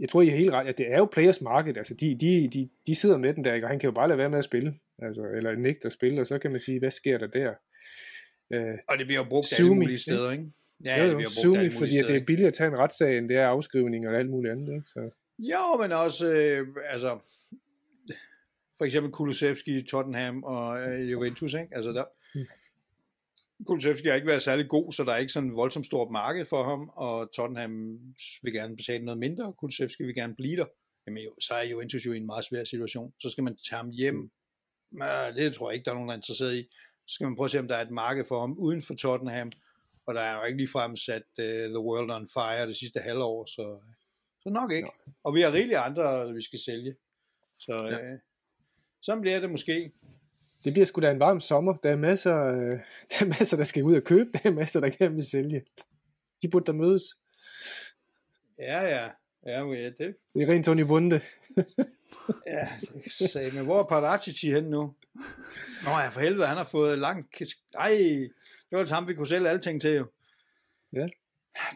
jeg 0.00 0.08
tror, 0.08 0.22
I 0.22 0.28
er 0.28 0.36
helt 0.36 0.52
ret, 0.52 0.66
at 0.66 0.78
det 0.78 0.92
er 0.92 0.98
jo 0.98 1.08
players 1.12 1.40
market, 1.40 1.76
altså 1.76 1.94
de, 1.94 2.18
de, 2.20 2.48
de, 2.52 2.68
de 2.86 2.94
sidder 2.94 3.16
med 3.16 3.34
den 3.34 3.44
der, 3.44 3.62
og 3.62 3.68
han 3.68 3.78
kan 3.78 3.88
jo 3.88 3.94
bare 3.94 4.08
lade 4.08 4.18
være 4.18 4.30
med 4.30 4.38
at 4.38 4.44
spille, 4.44 4.74
altså, 5.02 5.22
eller 5.36 5.56
nægte 5.56 5.86
at 5.86 5.92
spille, 5.92 6.20
og 6.20 6.26
så 6.26 6.38
kan 6.38 6.50
man 6.50 6.60
sige, 6.60 6.78
hvad 6.78 6.90
sker 6.90 7.18
der 7.18 7.26
der? 7.26 7.54
Uh, 8.56 8.78
og 8.88 8.98
det 8.98 9.06
bliver 9.06 9.22
jo 9.22 9.28
brugt 9.28 9.46
Sumi, 9.46 9.68
alle 9.68 9.74
mulige 9.74 9.98
steder, 9.98 10.30
ikke? 10.30 10.44
Ja, 10.84 11.02
jo, 11.02 11.08
det 11.08 11.16
bliver 11.16 11.30
brugt 11.44 11.58
alle 11.58 11.72
fordi 11.72 11.90
steder, 11.90 12.06
det 12.06 12.16
er 12.16 12.24
billigere 12.26 12.48
at 12.48 12.54
tage 12.54 12.68
en 12.68 12.78
retssag, 12.78 13.18
end 13.18 13.28
det 13.28 13.36
er 13.36 13.46
afskrivning 13.46 14.08
og 14.08 14.14
alt 14.14 14.30
muligt 14.30 14.52
andet, 14.52 14.74
ikke? 14.74 14.86
Så. 14.86 15.10
Jo, 15.38 15.82
men 15.82 15.92
også, 15.92 16.26
øh, 16.32 16.66
altså, 16.88 17.18
for 18.78 18.84
eksempel 18.84 19.12
Kulusevski, 19.12 19.82
Tottenham 19.82 20.42
og 20.42 20.80
øh, 20.80 21.10
Juventus, 21.10 21.54
ikke? 21.54 21.68
Altså 21.76 21.90
der, 21.90 22.04
mm. 22.34 22.46
Kulusevski 23.66 24.08
har 24.08 24.14
ikke 24.14 24.26
været 24.26 24.42
særlig 24.42 24.68
god, 24.68 24.92
så 24.92 25.04
der 25.04 25.12
er 25.12 25.16
ikke 25.16 25.32
sådan 25.32 25.48
en 25.48 25.56
voldsomt 25.56 25.86
stort 25.86 26.10
marked 26.10 26.44
for 26.44 26.64
ham, 26.64 26.90
og 26.96 27.32
Tottenham 27.32 27.98
vil 28.42 28.52
gerne 28.52 28.76
betale 28.76 29.04
noget 29.04 29.18
mindre, 29.18 29.44
og 29.44 29.56
Kulusevski 29.56 30.02
vil 30.02 30.14
gerne 30.14 30.34
blive 30.34 30.56
der. 30.56 30.66
Jamen 31.06 31.22
jo, 31.22 31.34
så 31.40 31.54
er 31.54 31.62
Juventus 31.62 32.06
jo 32.06 32.12
i 32.12 32.16
en 32.16 32.26
meget 32.26 32.44
svær 32.44 32.64
situation. 32.64 33.12
Så 33.20 33.30
skal 33.30 33.44
man 33.44 33.56
tage 33.70 33.76
ham 33.76 33.90
hjem. 33.90 34.30
Mm. 34.90 35.34
Det 35.34 35.54
tror 35.54 35.70
jeg 35.70 35.74
ikke, 35.74 35.84
der 35.84 35.90
er 35.90 35.94
nogen, 35.94 36.08
der 36.08 36.14
er 36.14 36.18
interesseret 36.18 36.56
i. 36.56 36.68
Så 37.06 37.14
skal 37.14 37.24
man 37.24 37.36
prøve 37.36 37.44
at 37.44 37.50
se, 37.50 37.58
om 37.58 37.68
der 37.68 37.76
er 37.76 37.82
et 37.82 37.90
marked 37.90 38.24
for 38.24 38.40
ham 38.40 38.52
uden 38.58 38.82
for 38.82 38.94
Tottenham, 38.94 39.52
og 40.06 40.14
der 40.14 40.20
er 40.20 40.36
jo 40.36 40.44
ikke 40.44 40.58
ligefrem 40.58 40.96
sat 40.96 41.22
uh, 41.38 41.44
The 41.44 41.78
World 41.78 42.10
on 42.10 42.28
Fire 42.28 42.66
det 42.66 42.76
sidste 42.76 43.00
halvår, 43.00 43.46
så, 43.46 43.80
så 44.40 44.48
nok 44.50 44.72
ikke. 44.72 44.90
Og 45.24 45.34
vi 45.34 45.40
har 45.40 45.52
rigeligt 45.52 45.78
andre, 45.78 46.34
vi 46.34 46.42
skal 46.42 46.58
sælge. 46.58 46.94
Så 47.58 47.72
ja. 47.72 48.12
uh, 48.12 48.18
sådan 49.02 49.20
bliver 49.20 49.40
det 49.40 49.50
måske. 49.50 49.92
Det 50.64 50.72
bliver 50.72 50.86
sgu 50.86 51.00
da 51.00 51.10
en 51.10 51.20
varm 51.20 51.40
sommer. 51.40 51.76
Der 51.76 51.90
er 51.90 51.96
masser, 51.96 52.44
øh, 52.44 52.72
der, 53.10 53.24
er 53.24 53.28
masser 53.38 53.56
der 53.56 53.64
skal 53.64 53.82
ud 53.82 53.96
og 53.96 54.02
købe. 54.02 54.30
Der 54.32 54.50
er 54.50 54.54
masser, 54.54 54.80
der 54.80 54.90
gerne 54.90 55.14
vil 55.14 55.24
sælge. 55.24 55.64
De 56.42 56.48
burde 56.50 56.66
der 56.66 56.72
mødes. 56.72 57.02
Ja, 58.58 58.82
ja. 58.82 59.10
Ja, 59.46 59.64
men 59.64 59.74
ja, 59.74 59.84
det... 59.84 60.16
Det 60.34 60.42
er 60.42 60.48
rent 60.48 60.64
Tony 60.64 60.82
Bunde. 60.82 61.20
ja, 62.46 62.68
sagde, 63.10 63.50
men 63.56 63.64
hvor 63.64 63.78
er 63.80 63.84
Paratici 63.84 64.50
hen 64.52 64.64
nu? 64.64 64.94
Nå 65.84 65.90
ja, 65.90 66.08
for 66.08 66.20
helvede, 66.20 66.46
han 66.46 66.56
har 66.56 66.64
fået 66.64 66.98
langt... 66.98 67.42
Ej, 67.74 67.88
det 68.70 68.72
var 68.72 68.78
det 68.78 68.88
samme, 68.88 69.06
vi 69.06 69.14
kunne 69.14 69.26
sælge 69.26 69.48
alting 69.48 69.80
til 69.80 69.94
jo. 69.94 70.06
Ja. 70.92 71.06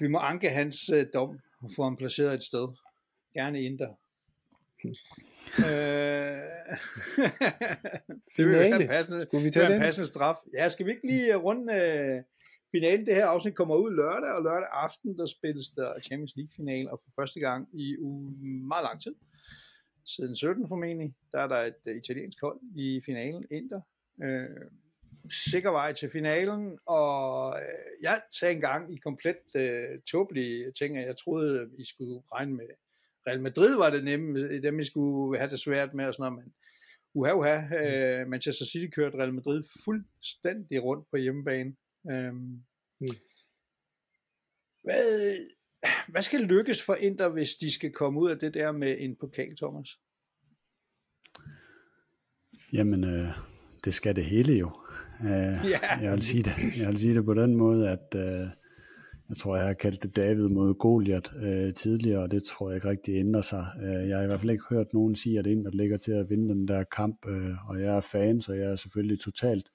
Vi 0.01 0.09
må 0.09 0.19
anke 0.19 0.49
hans 0.51 0.77
uh, 0.93 1.03
dom 1.15 1.39
og 1.63 1.71
få 1.77 1.83
ham 1.83 1.97
placeret 1.97 2.35
et 2.35 2.43
sted. 2.43 2.69
Gerne 3.35 3.63
Inter. 3.63 3.89
øh, 5.69 6.43
det 8.37 8.47
vil 8.47 8.53
være 8.53 8.81
en 8.83 8.89
passende, 8.89 9.23
Skulle 9.23 9.45
vi 9.45 9.51
tage 9.51 9.67
en 9.67 9.73
den? 9.73 9.81
passende 9.81 10.09
straf. 10.09 10.37
Ja, 10.55 10.69
skal 10.69 10.87
vi 10.87 10.91
ikke 10.91 11.07
lige 11.07 11.35
runde 11.37 11.73
uh, 11.73 12.25
finalen? 12.71 13.07
Det 13.07 13.15
her 13.15 13.27
afsnit 13.27 13.55
kommer 13.55 13.75
ud 13.77 13.91
lørdag, 13.95 14.31
og 14.37 14.43
lørdag 14.43 14.69
aften, 14.73 15.19
der 15.19 15.27
spilles 15.27 15.69
der 15.77 16.01
Champions 16.03 16.33
League 16.37 16.53
final, 16.57 16.91
og 16.91 17.01
for 17.05 17.23
første 17.23 17.41
gang 17.41 17.69
i 17.73 17.95
u- 17.95 18.67
meget 18.69 18.85
lang 18.85 19.03
tid, 19.03 19.15
siden 20.07 20.37
17 20.37 20.69
formentlig, 20.69 21.15
der 21.33 21.41
er 21.41 21.49
der 21.49 21.57
et 21.57 21.75
uh, 21.87 21.97
italiensk 21.97 22.41
hold 22.41 22.61
i 22.77 23.01
finalen, 23.05 23.47
Inter. 23.51 23.81
Uh, 24.17 24.67
sikker 25.51 25.71
vej 25.71 25.93
til 25.93 26.11
finalen, 26.11 26.79
og 26.87 27.55
øh, 27.57 28.03
jeg 28.03 28.23
sagde 28.41 28.55
engang 28.55 28.95
i 28.95 28.97
komplet 28.97 29.57
øh, 29.57 30.01
tåbelige 30.11 30.73
ting, 30.73 30.97
at 30.97 31.07
jeg 31.07 31.17
troede, 31.17 31.71
I 31.79 31.85
skulle 31.85 32.23
regne 32.35 32.55
med 32.55 32.67
Real 33.27 33.41
Madrid 33.41 33.77
var 33.77 33.91
det 33.91 34.05
nemme, 34.05 34.61
dem 34.61 34.79
I 34.79 34.85
skulle 34.85 35.39
have 35.39 35.51
det 35.51 35.61
svært 35.61 35.95
med 35.95 36.07
og 36.07 36.15
sådan 36.15 36.33
noget, 36.33 36.45
men 36.45 36.55
uha, 37.15 37.33
uha, 37.33 37.57
øh, 37.57 38.29
Manchester 38.29 38.65
City 38.65 38.87
kørte 38.95 39.19
Real 39.19 39.35
Madrid 39.35 39.63
fuldstændig 39.85 40.83
rundt 40.83 41.11
på 41.11 41.17
hjemmebane. 41.17 41.75
Øhm, 42.11 42.63
Mm. 43.01 43.09
hvad, 44.83 45.37
hvad 46.09 46.23
skal 46.23 46.41
lykkes 46.41 46.83
for 46.83 46.95
Inter, 46.95 47.29
hvis 47.29 47.55
de 47.55 47.71
skal 47.75 47.93
komme 47.93 48.21
ud 48.21 48.31
af 48.31 48.39
det 48.39 48.55
der 48.55 48.73
med 48.73 48.97
en 48.99 49.17
pokal, 49.21 49.57
Thomas? 49.57 49.89
Jamen, 52.73 53.05
øh, 53.05 53.29
det 53.85 53.95
skal 53.95 54.17
det 54.17 54.25
hele 54.25 54.53
jo. 54.53 54.71
Øh, 55.21 55.29
Ja. 55.71 55.99
jeg, 56.03 56.13
vil 56.13 56.23
sige 56.23 56.43
det, 56.43 56.79
jeg 56.79 56.89
vil 56.89 56.99
sige 56.99 57.15
det 57.15 57.25
på 57.25 57.35
den 57.35 57.57
måde, 57.57 57.89
at 57.91 58.15
øh, 58.17 58.47
jeg 59.29 59.37
tror, 59.37 59.57
jeg 59.57 59.67
har 59.67 59.73
kaldt 59.73 60.03
det 60.03 60.17
David 60.17 60.49
mod 60.49 60.75
Goliath 60.75 61.31
øh, 61.43 61.75
tidligere, 61.75 62.23
og 62.23 62.31
det 62.31 62.43
tror 62.45 62.71
jeg 62.71 62.77
ikke 62.77 62.89
rigtig 62.89 63.15
ændrer 63.15 63.43
sig. 63.43 63.67
Øh, 63.83 64.09
jeg 64.09 64.17
har 64.17 64.25
i 64.25 64.27
hvert 64.27 64.41
fald 64.41 64.51
ikke 64.51 64.65
hørt 64.71 64.87
nogen 64.95 65.17
sige, 65.17 65.39
at 65.39 65.47
Inter 65.47 65.71
ligger 65.71 65.97
til 65.97 66.13
at 66.13 66.31
vinde 66.31 66.49
den 66.55 66.69
der 66.69 66.85
kamp, 66.85 67.27
øh, 67.29 67.69
og 67.69 67.81
jeg 67.81 67.97
er 67.97 68.01
fan, 68.01 68.41
så 68.41 68.53
jeg 68.53 68.71
er 68.73 68.77
selvfølgelig 68.77 69.21
totalt 69.21 69.67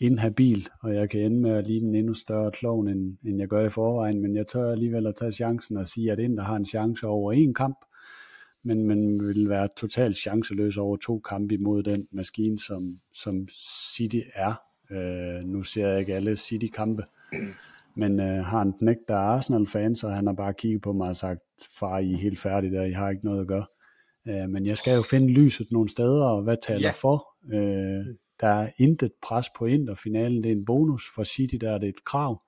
inhabil, 0.00 0.68
og 0.82 0.94
jeg 0.94 1.10
kan 1.10 1.20
ende 1.20 1.40
med 1.40 1.50
at 1.50 1.66
ligne 1.66 1.88
en 1.88 1.94
endnu 1.94 2.14
større 2.14 2.50
klovn, 2.50 2.88
end, 2.88 3.16
end 3.24 3.38
jeg 3.38 3.48
gør 3.48 3.66
i 3.66 3.68
forvejen, 3.68 4.22
men 4.22 4.36
jeg 4.36 4.46
tør 4.46 4.72
alligevel 4.72 5.06
at 5.06 5.14
tage 5.16 5.32
chancen 5.32 5.76
og 5.76 5.88
sige, 5.88 6.12
at 6.12 6.18
Inter 6.18 6.44
har 6.44 6.56
en 6.56 6.66
chance 6.66 7.06
over 7.06 7.32
en 7.32 7.54
kamp, 7.54 7.78
men 8.62 8.86
man 8.86 9.20
vil 9.20 9.48
være 9.48 9.68
totalt 9.76 10.16
chanceløs 10.16 10.76
over 10.76 10.96
to 10.96 11.18
kampe 11.18 11.54
imod 11.54 11.82
den 11.82 12.06
maskine, 12.12 12.58
som, 12.58 12.82
som 13.14 13.48
City 13.94 14.20
er. 14.34 14.54
Øh, 14.90 15.44
nu 15.44 15.62
ser 15.62 15.88
jeg 15.88 16.00
ikke 16.00 16.14
alle 16.14 16.36
City-kampe, 16.36 17.02
men 17.96 18.20
øh, 18.20 18.44
har 18.44 18.62
en 18.62 18.72
knægt, 18.72 19.08
der 19.08 19.14
er 19.14 19.18
Arsenal-fan, 19.18 19.96
så 19.96 20.08
han 20.08 20.26
har 20.26 20.34
bare 20.34 20.54
kigget 20.54 20.82
på 20.82 20.92
mig 20.92 21.08
og 21.08 21.16
sagt, 21.16 21.40
far, 21.78 21.98
I 21.98 22.12
er 22.12 22.16
helt 22.16 22.38
færdige 22.38 22.72
der, 22.72 22.84
I 22.84 22.92
har 22.92 23.10
ikke 23.10 23.24
noget 23.24 23.40
at 23.40 23.46
gøre. 23.46 23.66
Øh, 24.28 24.48
men 24.48 24.66
jeg 24.66 24.76
skal 24.76 24.96
jo 24.96 25.02
finde 25.02 25.28
lyset 25.28 25.72
nogle 25.72 25.88
steder, 25.88 26.24
og 26.24 26.42
hvad 26.42 26.56
taler 26.66 26.80
ja. 26.80 26.90
for? 26.90 27.28
Øh, 27.52 28.14
der 28.40 28.48
er 28.48 28.70
intet 28.78 29.12
pres 29.22 29.46
på 29.58 29.64
Inter-finalen, 29.64 30.44
det 30.44 30.52
er 30.52 30.56
en 30.56 30.64
bonus. 30.64 31.04
For 31.14 31.24
City 31.24 31.56
der 31.60 31.70
er 31.70 31.78
det 31.78 31.88
et 31.88 32.04
krav. 32.04 32.42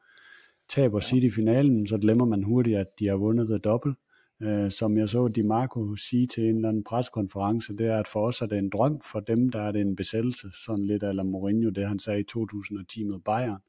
Taber 0.68 1.00
City 1.00 1.34
finalen, 1.34 1.86
så 1.86 1.98
glemmer 1.98 2.24
man 2.24 2.42
hurtigt, 2.42 2.78
at 2.78 2.86
de 2.98 3.06
har 3.06 3.16
vundet 3.16 3.48
the 3.48 3.58
double. 3.58 3.94
Øh, 4.42 4.70
som 4.70 4.98
jeg 4.98 5.08
så 5.08 5.28
Di 5.28 5.42
Marco 5.42 5.96
sige 5.96 6.26
til 6.26 6.48
en 6.48 6.56
eller 6.56 6.68
anden 6.68 6.84
preskonference, 6.84 7.76
det 7.76 7.86
er, 7.86 7.98
at 7.98 8.08
for 8.08 8.26
os 8.26 8.40
er 8.40 8.46
det 8.46 8.58
en 8.58 8.70
drøm, 8.70 9.00
for 9.12 9.20
dem 9.20 9.50
der 9.50 9.60
er 9.60 9.72
det 9.72 9.80
en 9.80 9.96
besættelse, 9.96 10.48
sådan 10.64 10.84
lidt 10.84 11.02
eller 11.02 11.22
Mourinho, 11.22 11.70
det 11.70 11.88
han 11.88 11.98
sagde 11.98 12.20
i 12.20 12.24
2010 12.24 13.04
med 13.04 13.18
Bayern. 13.24 13.60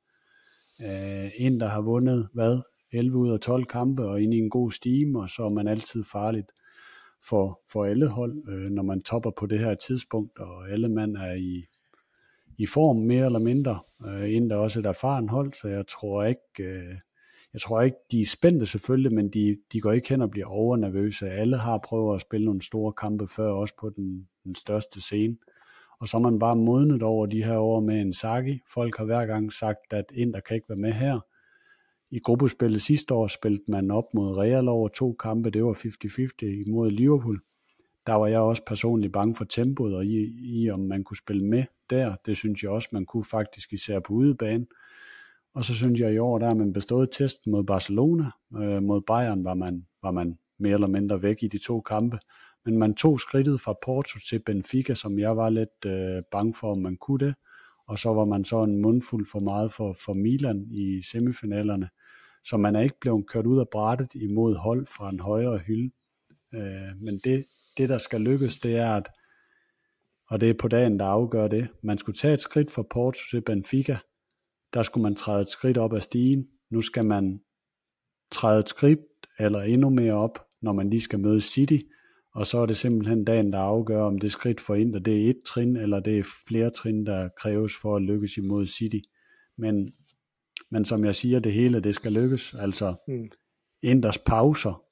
Øh, 0.81 1.31
en, 1.37 1.59
der 1.59 1.67
har 1.67 1.81
vundet, 1.81 2.29
hvad, 2.33 2.61
11 2.91 3.17
ud 3.17 3.31
af 3.31 3.39
12 3.39 3.65
kampe, 3.65 4.05
og 4.07 4.21
ind 4.21 4.33
i 4.33 4.37
en 4.37 4.49
god 4.49 4.71
steam, 4.71 5.15
og 5.15 5.29
så 5.29 5.45
er 5.45 5.49
man 5.49 5.67
altid 5.67 6.03
farligt 6.03 6.51
for, 7.29 7.61
for 7.71 7.85
alle 7.85 8.07
hold, 8.07 8.49
øh, 8.49 8.69
når 8.71 8.83
man 8.83 9.01
topper 9.01 9.31
på 9.31 9.45
det 9.45 9.59
her 9.59 9.75
tidspunkt, 9.75 10.39
og 10.39 10.69
alle 10.69 10.89
mand 10.89 11.15
er 11.15 11.33
i, 11.33 11.65
i 12.61 12.65
form 12.65 12.95
mere 12.97 13.25
eller 13.25 13.39
mindre. 13.39 13.79
Øh, 14.07 14.33
inden 14.35 14.49
der 14.49 14.57
er 14.57 14.77
et 14.77 14.85
erfaren 14.85 15.29
hold, 15.29 15.53
så 15.53 15.67
jeg 15.67 15.87
tror 15.87 16.23
ikke, 16.23 16.41
øh, 16.59 16.95
jeg 17.53 17.61
tror 17.61 17.81
ikke, 17.81 17.97
de 18.11 18.21
er 18.21 18.25
spændte 18.25 18.65
selvfølgelig, 18.65 19.13
men 19.13 19.29
de, 19.29 19.57
de 19.73 19.81
går 19.81 19.91
ikke 19.91 20.09
hen 20.09 20.21
og 20.21 20.31
bliver 20.31 20.47
overnervøse. 20.47 21.29
Alle 21.29 21.57
har 21.57 21.77
prøvet 21.77 22.15
at 22.15 22.21
spille 22.21 22.45
nogle 22.45 22.61
store 22.61 22.93
kampe 22.93 23.27
før, 23.27 23.51
også 23.51 23.73
på 23.79 23.89
den, 23.89 24.27
den 24.43 24.55
største 24.55 25.01
scene. 25.01 25.37
Og 25.99 26.07
så 26.07 26.17
er 26.17 26.21
man 26.21 26.39
bare 26.39 26.55
modnet 26.55 27.03
over 27.03 27.25
de 27.25 27.43
her 27.43 27.57
år 27.57 27.79
med 27.79 28.01
en 28.01 28.13
Saki. 28.13 28.59
Folk 28.73 28.97
har 28.97 29.05
hver 29.05 29.25
gang 29.25 29.53
sagt, 29.53 29.93
at 29.93 30.05
Inter 30.13 30.39
kan 30.39 30.55
ikke 30.55 30.69
være 30.69 30.77
med 30.77 30.91
her. 30.91 31.19
I 32.11 32.19
gruppespillet 32.19 32.81
sidste 32.81 33.13
år 33.13 33.27
spillede 33.27 33.63
man 33.67 33.91
op 33.91 34.13
mod 34.13 34.37
Real 34.37 34.67
over 34.67 34.87
to 34.87 35.13
kampe. 35.13 35.49
Det 35.49 35.63
var 35.63 35.73
50-50 35.73 36.67
imod 36.67 36.91
Liverpool. 36.91 37.39
Der 38.07 38.13
var 38.13 38.27
jeg 38.27 38.39
også 38.39 38.63
personligt 38.67 39.13
bange 39.13 39.35
for 39.35 39.45
tempoet 39.45 39.95
og 39.95 40.05
i, 40.05 40.17
i, 40.39 40.69
om 40.69 40.79
man 40.79 41.03
kunne 41.03 41.17
spille 41.17 41.45
med 41.45 41.63
der. 41.91 42.15
Det 42.25 42.37
synes 42.37 42.63
jeg 42.63 42.71
også, 42.71 42.89
man 42.91 43.05
kunne 43.05 43.25
faktisk 43.25 43.73
især 43.73 43.99
på 43.99 44.13
udebane. 44.13 44.65
Og 45.53 45.65
så 45.65 45.75
synes 45.75 45.99
jeg 45.99 46.13
i 46.13 46.17
år, 46.17 46.39
der 46.39 46.47
har 46.47 46.53
man 46.53 46.73
bestået 46.73 47.09
testen 47.11 47.51
mod 47.51 47.63
Barcelona. 47.63 48.25
Øh, 48.57 48.83
mod 48.83 49.01
Bayern 49.01 49.43
var 49.43 49.53
man, 49.53 49.85
var 50.03 50.11
man 50.11 50.37
mere 50.59 50.73
eller 50.73 50.87
mindre 50.87 51.21
væk 51.21 51.43
i 51.43 51.47
de 51.47 51.57
to 51.57 51.81
kampe. 51.81 52.19
Men 52.65 52.77
man 52.77 52.93
tog 52.93 53.19
skridtet 53.19 53.61
fra 53.61 53.75
Porto 53.85 54.19
til 54.29 54.39
Benfica, 54.39 54.93
som 54.93 55.19
jeg 55.19 55.37
var 55.37 55.49
lidt 55.49 55.85
øh, 55.85 56.23
bange 56.31 56.53
for, 56.53 56.71
om 56.71 56.77
man 56.77 56.97
kunne 56.97 57.25
det. 57.25 57.35
Og 57.87 57.99
så 57.99 58.13
var 58.13 58.25
man 58.25 58.45
så 58.45 58.63
en 58.63 58.81
mundfuld 58.81 59.25
for 59.31 59.39
meget 59.39 59.73
for, 59.73 59.95
for 60.05 60.13
Milan 60.13 60.67
i 60.71 61.01
semifinalerne. 61.11 61.89
Så 62.43 62.57
man 62.57 62.75
er 62.75 62.81
ikke 62.81 62.99
blevet 63.01 63.27
kørt 63.27 63.45
ud 63.45 63.59
af 63.59 63.69
brættet 63.71 64.15
imod 64.15 64.55
hold 64.55 64.87
fra 64.87 65.09
en 65.09 65.19
højere 65.19 65.57
hylde. 65.57 65.91
Øh, 66.53 67.01
men 67.01 67.19
det, 67.23 67.45
det, 67.77 67.89
der 67.89 67.97
skal 67.97 68.21
lykkes, 68.21 68.59
det 68.59 68.77
er, 68.77 68.95
at, 68.95 69.09
og 70.31 70.41
det 70.41 70.49
er 70.49 70.53
på 70.53 70.67
dagen, 70.67 70.99
der 70.99 71.05
afgør 71.05 71.47
det, 71.47 71.67
man 71.83 71.97
skulle 71.97 72.17
tage 72.17 72.33
et 72.33 72.41
skridt 72.41 72.71
fra 72.71 72.83
Porto 72.89 73.19
til 73.31 73.41
Benfica, 73.41 73.97
der 74.73 74.83
skulle 74.83 75.01
man 75.01 75.15
træde 75.15 75.41
et 75.41 75.49
skridt 75.49 75.77
op 75.77 75.93
ad 75.93 76.01
stigen. 76.01 76.47
Nu 76.69 76.81
skal 76.81 77.05
man 77.05 77.39
træde 78.31 78.59
et 78.59 78.69
skridt 78.69 78.99
eller 79.39 79.61
endnu 79.61 79.89
mere 79.89 80.13
op, 80.13 80.39
når 80.61 80.73
man 80.73 80.89
lige 80.89 81.01
skal 81.01 81.19
møde 81.19 81.41
City, 81.41 81.77
og 82.35 82.45
så 82.45 82.57
er 82.57 82.65
det 82.65 82.77
simpelthen 82.77 83.25
dagen, 83.25 83.53
der 83.53 83.59
afgør, 83.59 84.03
om 84.03 84.19
det 84.19 84.31
skridt 84.31 84.61
for 84.61 84.75
Inter, 84.75 84.99
det 84.99 85.25
er 85.25 85.29
et 85.29 85.41
trin, 85.45 85.75
eller 85.75 85.99
det 85.99 86.19
er 86.19 86.23
flere 86.47 86.69
trin, 86.69 87.05
der 87.05 87.29
kræves 87.37 87.73
for 87.81 87.95
at 87.95 88.01
lykkes 88.01 88.37
imod 88.37 88.65
City. 88.65 88.99
Men, 89.57 89.93
men 90.71 90.85
som 90.85 91.05
jeg 91.05 91.15
siger, 91.15 91.39
det 91.39 91.53
hele, 91.53 91.79
det 91.79 91.95
skal 91.95 92.11
lykkes. 92.11 92.53
Altså, 92.53 92.95
Mm. 93.07 93.29
Inters 93.83 94.17
pauser, 94.17 94.83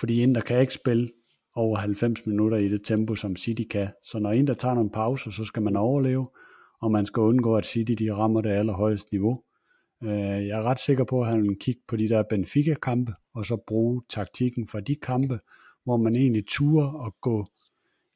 fordi 0.00 0.22
Inter 0.22 0.40
kan 0.40 0.60
ikke 0.60 0.74
spille 0.74 1.10
over 1.54 1.76
90 1.76 2.26
minutter 2.26 2.58
i 2.58 2.68
det 2.68 2.84
tempo, 2.84 3.14
som 3.14 3.36
City 3.36 3.62
kan. 3.70 3.88
Så 4.04 4.18
når 4.18 4.32
Inter 4.32 4.54
tager 4.54 4.74
nogle 4.74 4.90
pauser, 4.90 5.30
så 5.30 5.44
skal 5.44 5.62
man 5.62 5.76
overleve, 5.76 6.26
og 6.80 6.90
man 6.90 7.06
skal 7.06 7.20
undgå, 7.20 7.56
at 7.56 7.66
City 7.66 7.92
de 7.92 8.14
rammer 8.14 8.40
det 8.40 8.50
allerhøjeste 8.50 9.12
niveau. 9.12 9.42
Øh, 10.02 10.46
jeg 10.46 10.58
er 10.58 10.62
ret 10.62 10.80
sikker 10.80 11.04
på, 11.04 11.20
at 11.20 11.26
han 11.26 11.42
vil 11.42 11.56
kigge 11.60 11.80
på 11.88 11.96
de 11.96 12.08
der 12.08 12.22
Benfica-kampe, 12.30 13.12
og 13.34 13.44
så 13.46 13.56
bruge 13.66 14.02
taktikken 14.10 14.68
fra 14.68 14.80
de 14.80 14.94
kampe, 14.94 15.38
hvor 15.84 15.96
man 15.96 16.16
egentlig 16.16 16.44
turer 16.48 17.06
at 17.06 17.12
gå 17.20 17.46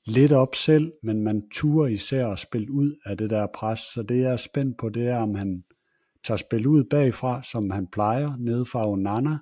lidt 0.07 0.33
op 0.33 0.55
selv, 0.55 0.93
men 1.03 1.23
man 1.23 1.43
turer 1.53 1.87
især 1.87 2.29
at 2.29 2.39
spille 2.39 2.73
ud 2.73 2.97
af 3.05 3.17
det 3.17 3.31
der 3.31 3.47
pres. 3.55 3.79
Så 3.79 4.03
det 4.03 4.19
jeg 4.19 4.33
er 4.33 4.37
spændt 4.37 4.79
på, 4.79 4.89
det 4.89 5.09
er, 5.09 5.17
om 5.17 5.35
han 5.35 5.65
tager 6.25 6.39
spil 6.39 6.67
ud 6.67 6.85
bagfra, 6.85 7.43
som 7.43 7.71
han 7.71 7.87
plejer, 7.87 8.33
nede 8.39 8.65
fra 8.65 8.89
Onana, 8.89 9.39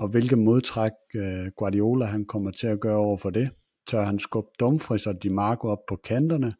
og 0.00 0.08
hvilke 0.08 0.36
modtræk 0.36 0.92
øh, 1.14 1.46
Guardiola 1.56 2.04
han 2.04 2.24
kommer 2.24 2.50
til 2.50 2.66
at 2.66 2.80
gøre 2.80 2.96
over 2.96 3.16
for 3.16 3.30
det. 3.30 3.50
Tør 3.86 4.02
han 4.02 4.18
skubbe 4.18 4.50
Dumfries 4.60 5.06
og 5.06 5.22
Di 5.22 5.28
Marco 5.28 5.68
op 5.68 5.86
på 5.88 5.96
kanterne, 5.96 6.54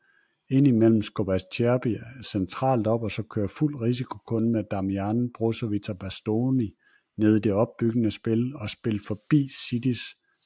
ind 0.50 0.66
imellem 0.66 1.02
skubber 1.02 1.38
Cherby 1.52 1.86
øh, 1.86 2.22
centralt 2.22 2.86
op, 2.86 3.02
og 3.02 3.10
så 3.10 3.22
kører 3.22 3.48
fuld 3.48 3.80
risiko 3.80 4.18
kun 4.26 4.52
med 4.52 4.64
Damian, 4.70 5.30
Brozovic 5.32 5.88
og 5.88 5.98
Bastoni 5.98 6.70
nede 7.16 7.36
i 7.36 7.40
det 7.40 7.52
opbyggende 7.52 8.10
spil, 8.10 8.56
og 8.56 8.70
spil 8.70 9.00
forbi 9.06 9.48
Citys 9.68 10.00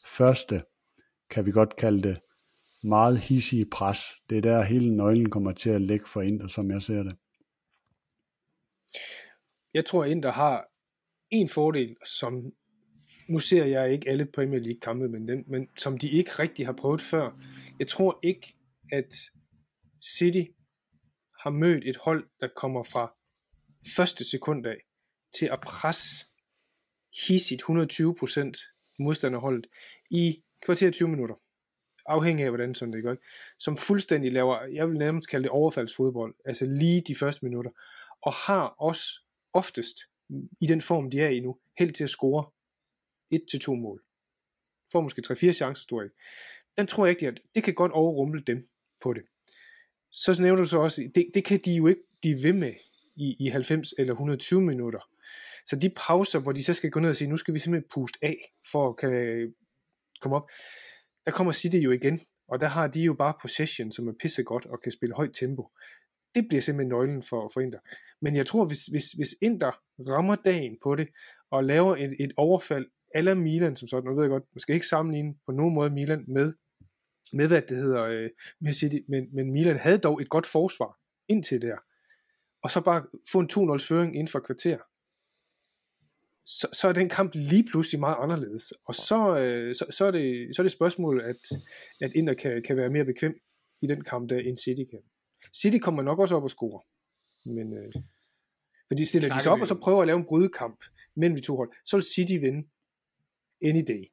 første, 0.07 0.63
kan 1.31 1.47
vi 1.47 1.51
godt 1.51 1.77
kalde 1.77 2.03
det, 2.03 2.19
meget 2.85 3.19
hissige 3.19 3.67
pres. 3.73 3.99
Det 4.31 4.39
er 4.39 4.43
der 4.43 4.63
hele 4.63 4.97
nøglen 4.97 5.31
kommer 5.31 5.53
til 5.53 5.71
at 5.71 5.81
ligge 5.81 6.07
for 6.09 6.21
Inter, 6.21 6.47
som 6.47 6.71
jeg 6.71 6.83
ser 6.83 7.03
det. 7.03 7.17
Jeg 9.75 9.87
tror, 9.87 10.05
Inter 10.05 10.33
har 10.33 10.65
en 11.31 11.49
fordel, 11.49 11.97
som 12.05 12.53
nu 13.29 13.39
ser 13.39 13.65
jeg 13.65 13.93
ikke 13.93 14.09
alle 14.09 14.27
Premier 14.27 14.61
League 14.61 14.81
kampe, 14.81 15.09
men, 15.09 15.29
den, 15.29 15.45
men 15.47 15.69
som 15.79 15.99
de 15.99 16.11
ikke 16.11 16.31
rigtig 16.31 16.67
har 16.67 16.73
prøvet 16.73 17.01
før. 17.01 17.31
Jeg 17.79 17.89
tror 17.89 18.19
ikke, 18.23 18.55
at 18.93 19.15
City 20.17 20.51
har 21.43 21.51
mødt 21.51 21.89
et 21.89 21.97
hold, 21.97 22.29
der 22.41 22.49
kommer 22.57 22.83
fra 22.83 23.15
første 23.97 24.31
sekund 24.31 24.67
af 24.67 24.77
til 25.39 25.47
at 25.53 25.61
presse 25.61 26.27
hissigt 27.29 27.63
120% 27.63 28.97
modstanderholdet 28.99 29.67
i 30.11 30.43
kvarter 30.65 30.91
20 30.91 31.09
minutter. 31.09 31.35
Afhængig 32.07 32.45
af, 32.45 32.51
hvordan 32.51 32.75
sådan 32.75 32.95
det 32.95 33.03
går. 33.03 33.17
Som 33.59 33.77
fuldstændig 33.77 34.33
laver, 34.33 34.65
jeg 34.65 34.89
vil 34.89 34.99
nærmest 34.99 35.29
kalde 35.31 35.43
det 35.43 35.51
overfaldsfodbold, 35.51 36.35
altså 36.45 36.67
lige 36.67 37.01
de 37.01 37.15
første 37.15 37.45
minutter. 37.45 37.71
Og 38.23 38.33
har 38.33 38.67
også 38.67 39.05
oftest, 39.53 39.99
i 40.61 40.67
den 40.67 40.81
form 40.81 41.11
de 41.11 41.21
er 41.21 41.29
i 41.29 41.41
nu, 41.41 41.59
held 41.79 41.93
til 41.93 42.05
at 42.05 42.11
score 42.11 42.51
1-2 43.35 43.75
mål. 43.75 44.03
Får 44.93 45.01
måske 45.01 45.23
3-4 45.27 45.53
chancer, 45.53 45.87
tror 45.89 46.03
jeg. 46.03 46.11
Den 46.79 46.87
tror 46.87 47.07
jeg 47.07 47.11
ikke, 47.11 47.29
at 47.29 47.41
det 47.55 47.65
kan 47.65 47.75
godt 47.75 47.93
overrumple 47.93 48.41
dem 48.41 48.69
på 49.03 49.13
det. 49.13 49.23
Så 50.11 50.43
nævner 50.43 50.63
du 50.63 50.69
så 50.69 50.79
også, 50.79 51.11
det, 51.15 51.31
det 51.35 51.45
kan 51.45 51.61
de 51.65 51.75
jo 51.77 51.87
ikke 51.87 52.03
blive 52.23 52.43
ved 52.43 52.53
med 52.53 52.73
i, 53.17 53.37
i 53.41 53.49
90 53.49 53.95
eller 53.99 54.13
120 54.13 54.61
minutter. 54.61 55.01
Så 55.67 55.77
de 55.77 55.91
pauser, 55.97 56.41
hvor 56.41 56.53
de 56.53 56.65
så 56.65 56.75
skal 56.75 56.91
gå 56.91 57.01
ned 57.01 57.09
og 57.09 57.17
sige, 57.17 57.31
nu 57.31 57.37
skal 57.37 57.55
vi 57.55 57.59
simpelthen 57.59 57.89
puste 57.95 58.19
af, 58.23 58.37
for 58.73 58.89
at 58.89 58.97
kan 58.97 59.55
komme 60.21 60.37
op, 60.37 60.51
der 61.27 61.33
kommer 61.33 61.53
City 61.53 61.77
jo 61.77 61.91
igen, 61.91 62.21
og 62.49 62.61
der 62.61 62.69
har 62.69 62.87
de 62.87 63.01
jo 63.01 63.15
bare 63.15 63.35
possession, 63.43 63.93
som 63.93 64.09
er 64.09 64.13
pissegodt 64.21 64.67
og 64.67 64.81
kan 64.83 64.93
spille 64.93 65.15
højt 65.15 65.35
tempo. 65.35 65.69
Det 66.35 66.49
bliver 66.49 66.61
simpelthen 66.61 66.89
nøglen 66.89 67.23
for, 67.23 67.51
for 67.55 67.61
Inter. 67.61 67.79
Men 68.21 68.37
jeg 68.37 68.47
tror, 68.47 68.65
hvis, 68.65 68.87
hvis, 68.87 69.05
hvis 69.11 69.35
Inter 69.43 69.81
rammer 70.09 70.37
dagen 70.37 70.79
på 70.83 70.95
det, 70.95 71.09
og 71.51 71.65
laver 71.65 71.97
et, 71.97 72.17
et 72.21 72.33
overfald 72.37 72.87
eller 73.15 73.35
Milan 73.35 73.77
som 73.77 73.89
sådan, 73.89 74.05
nu 74.05 74.15
ved 74.15 74.23
jeg 74.23 74.31
godt, 74.31 74.45
man 74.55 74.61
skal 74.61 74.75
ikke 74.75 74.87
sammenligne 74.87 75.35
på 75.47 75.53
nogen 75.53 75.75
måde 75.75 75.91
Milan 75.91 76.25
med, 76.29 76.53
med 77.33 77.47
hvad 77.49 77.63
det 77.63 77.77
hedder, 77.77 78.03
øh, 78.03 78.31
med 78.61 78.73
City, 78.73 78.97
men, 79.09 79.35
men 79.35 79.53
Milan 79.53 79.79
havde 79.79 79.99
dog 79.99 80.23
et 80.23 80.29
godt 80.29 80.47
forsvar 80.47 80.99
indtil 81.29 81.63
der, 81.63 81.77
og 82.63 82.71
så 82.71 82.81
bare 82.81 83.05
få 83.33 83.39
en 83.41 83.51
2-0 83.53 83.89
føring 83.89 84.15
inden 84.15 84.29
for 84.29 84.41
kvarter, 84.41 84.79
så, 86.45 86.69
så 86.73 86.89
er 86.89 86.93
den 86.93 87.09
kamp 87.09 87.35
lige 87.35 87.65
pludselig 87.71 88.01
meget 88.01 88.17
anderledes. 88.21 88.73
Og 88.87 88.95
så, 88.95 89.37
øh, 89.39 89.75
så, 89.75 89.87
så, 89.91 90.07
er, 90.07 90.11
det, 90.11 90.57
så 90.57 90.63
er 90.63 90.65
det 90.65 90.73
spørgsmål, 90.73 91.21
at, 91.21 91.37
at 92.01 92.13
Inter 92.13 92.35
kan, 92.35 92.63
kan 92.63 92.77
være 92.77 92.91
mere 92.91 93.05
bekvem 93.05 93.41
i 93.83 93.87
den 93.87 94.05
kamp, 94.05 94.31
der 94.31 94.39
end 94.39 94.59
City 94.59 94.83
kan. 94.91 95.01
City 95.57 95.79
kommer 95.79 96.03
nok 96.03 96.19
også 96.19 96.37
op 96.37 96.43
og 96.43 96.51
score. 96.51 96.81
Men, 97.45 97.79
øh, 97.79 97.93
fordi 98.89 99.05
stiller 99.05 99.35
de 99.35 99.43
sig 99.43 99.53
op 99.53 99.61
og 99.61 99.67
så 99.67 99.75
prøver 99.75 100.01
at 100.01 100.07
lave 100.07 100.19
en 100.19 100.25
brydekamp 100.25 100.85
mellem 101.17 101.37
de 101.37 101.43
to 101.43 101.57
hold, 101.57 101.73
så 101.87 101.97
vil 101.97 102.05
City 102.05 102.33
vinde 102.33 102.69
any 103.65 103.83
day. 103.89 104.05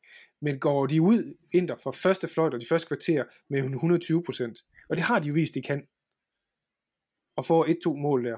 Men 0.42 0.60
går 0.60 0.88
de 0.88 1.02
ud, 1.02 1.38
Inter, 1.54 1.76
fra 1.84 1.92
første 1.92 2.28
fløjt 2.28 2.54
og 2.54 2.62
de 2.62 2.66
første 2.70 2.88
kvarter 2.88 3.24
med 3.50 3.60
120% 3.62 4.72
og 4.92 4.98
det 4.98 5.04
har 5.04 5.20
de 5.20 5.28
jo 5.28 5.34
vist, 5.34 5.56
de 5.56 5.62
kan, 5.62 5.82
og 7.38 7.46
får 7.46 7.66
et-to 7.66 7.96
mål 7.96 8.26
der, 8.26 8.38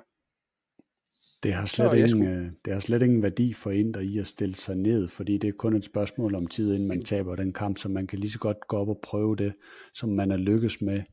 det 1.44 1.54
har, 1.54 1.66
slet 1.66 1.94
ingen, 1.94 2.10
skulle... 2.10 2.30
Øh, 2.30 2.52
det 2.66 2.74
har 2.74 2.80
slet 2.80 3.02
ingen 3.02 3.24
værdi 3.24 3.54
for 3.54 3.72
Inter 3.72 4.02
i 4.02 4.18
at 4.18 4.28
stille 4.28 4.56
sig 4.56 4.76
ned, 4.76 5.08
fordi 5.08 5.38
det 5.38 5.48
er 5.48 5.52
kun 5.58 5.76
et 5.76 5.84
spørgsmål 5.84 6.36
om 6.36 6.48
tid, 6.48 6.74
inden 6.74 6.88
man 6.88 7.04
taber 7.04 7.36
den 7.36 7.54
kamp, 7.54 7.78
så 7.78 7.90
man 7.90 8.08
kan 8.08 8.20
lige 8.20 8.32
så 8.32 8.40
godt 8.40 8.58
gå 8.68 8.78
op 8.78 8.90
og 8.90 9.00
prøve 9.04 9.36
det, 9.36 9.54
som 9.94 10.10
man 10.10 10.32
er 10.32 10.38
lykkes 10.38 10.82
med 10.82 11.04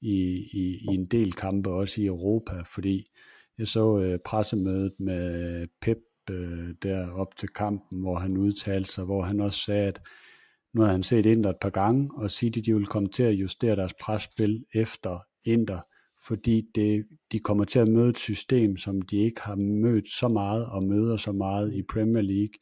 i, 0.00 0.16
i, 0.52 0.78
i 0.90 0.94
en 0.94 1.06
del 1.06 1.32
kampe, 1.32 1.70
også 1.70 2.00
i 2.00 2.06
Europa, 2.06 2.62
fordi 2.74 3.06
jeg 3.58 3.66
så 3.66 3.84
uh, 3.84 4.18
pressemødet 4.26 4.92
med 5.00 5.66
Pep 5.80 5.98
øh, 6.30 6.74
der 6.82 7.10
op 7.10 7.36
til 7.36 7.48
kampen, 7.48 8.00
hvor 8.00 8.18
han 8.18 8.36
udtalte 8.36 8.92
sig, 8.92 9.04
hvor 9.04 9.22
han 9.22 9.40
også 9.40 9.58
sagde, 9.58 9.86
at 9.86 10.00
nu 10.74 10.82
har 10.82 10.90
han 10.90 11.02
set 11.02 11.26
Inter 11.26 11.50
et 11.50 11.60
par 11.60 11.70
gange, 11.70 12.10
og 12.14 12.30
City 12.30 12.58
de 12.58 12.74
vil 12.74 12.86
komme 12.86 13.08
til 13.08 13.22
at 13.22 13.32
justere 13.34 13.76
deres 13.76 13.94
presspil 13.94 14.64
efter 14.74 15.18
Inter 15.44 15.80
fordi 16.26 16.62
det, 16.74 17.06
de 17.32 17.38
kommer 17.38 17.64
til 17.64 17.78
at 17.78 17.88
møde 17.88 18.08
et 18.08 18.18
system, 18.18 18.76
som 18.76 19.02
de 19.02 19.16
ikke 19.16 19.40
har 19.40 19.54
mødt 19.54 20.08
så 20.08 20.28
meget 20.28 20.66
og 20.66 20.84
møder 20.84 21.16
så 21.16 21.32
meget 21.32 21.74
i 21.74 21.82
Premier 21.82 22.22
League. 22.22 22.54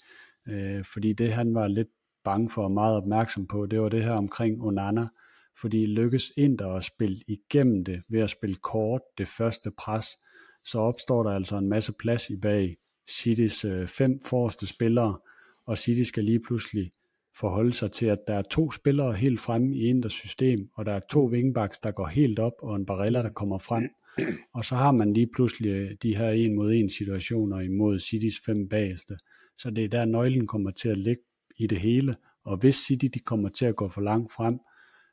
Øh, 0.48 0.84
fordi 0.84 1.12
det 1.12 1.32
han 1.32 1.54
var 1.54 1.68
lidt 1.68 1.88
bange 2.24 2.50
for 2.50 2.64
og 2.64 2.70
meget 2.70 2.96
opmærksom 2.96 3.46
på, 3.46 3.66
det 3.66 3.80
var 3.80 3.88
det 3.88 4.04
her 4.04 4.12
omkring 4.12 4.62
Onana, 4.62 5.08
fordi 5.60 5.86
lykkes 5.86 6.32
Inter 6.36 6.68
at 6.68 6.84
spille 6.84 7.16
igennem 7.28 7.84
det 7.84 8.00
ved 8.10 8.20
at 8.20 8.30
spille 8.30 8.56
kort 8.56 9.00
det 9.18 9.28
første 9.28 9.70
pres, 9.78 10.06
så 10.64 10.78
opstår 10.78 11.22
der 11.22 11.30
altså 11.30 11.56
en 11.56 11.68
masse 11.68 11.92
plads 11.92 12.30
i 12.30 12.36
bag 12.36 12.76
Citys 13.10 13.64
øh, 13.64 13.86
fem 13.86 14.20
forreste 14.24 14.66
spillere, 14.66 15.18
og 15.66 15.78
City 15.78 16.02
skal 16.02 16.24
lige 16.24 16.40
pludselig 16.40 16.90
forholde 17.36 17.72
sig 17.72 17.92
til, 17.92 18.06
at 18.06 18.18
der 18.26 18.34
er 18.34 18.42
to 18.42 18.70
spillere 18.70 19.14
helt 19.14 19.40
fremme 19.40 19.76
i 19.76 19.86
Inders 19.86 20.12
system, 20.12 20.70
og 20.74 20.86
der 20.86 20.92
er 20.92 21.00
to 21.10 21.26
wingbacks, 21.26 21.80
der 21.80 21.90
går 21.90 22.06
helt 22.06 22.38
op, 22.38 22.52
og 22.62 22.76
en 22.76 22.86
barilla, 22.86 23.22
der 23.22 23.30
kommer 23.30 23.58
frem. 23.58 23.88
Og 24.54 24.64
så 24.64 24.74
har 24.74 24.92
man 24.92 25.12
lige 25.12 25.28
pludselig 25.34 25.70
øh, 25.70 25.90
de 26.02 26.16
her 26.16 26.30
en 26.30 26.54
mod 26.54 26.72
en 26.72 26.90
situationer 26.90 27.60
imod 27.60 27.98
Citys 27.98 28.40
fem 28.46 28.68
bageste. 28.68 29.18
Så 29.58 29.70
det 29.70 29.84
er 29.84 29.88
der 29.88 30.04
nøglen 30.04 30.46
kommer 30.46 30.70
til 30.70 30.88
at 30.88 30.98
ligge 30.98 31.22
i 31.58 31.66
det 31.66 31.80
hele. 31.80 32.14
Og 32.44 32.56
hvis 32.56 32.76
City 32.76 33.06
de 33.14 33.18
kommer 33.18 33.48
til 33.48 33.64
at 33.64 33.76
gå 33.76 33.88
for 33.88 34.00
langt 34.00 34.32
frem, 34.32 34.58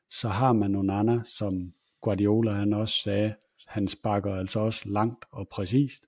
så 0.10 0.30
har 0.30 0.54
man 0.54 0.72
nogle 0.72 0.94
andre, 0.94 1.24
som 1.26 1.72
Guardiola 2.02 2.52
han 2.52 2.74
også 2.74 3.02
sagde, 3.04 3.36
han 3.68 3.88
sparker 3.88 4.36
altså 4.36 4.60
også 4.60 4.90
langt 4.90 5.26
og 5.32 5.48
præcist. 5.52 6.06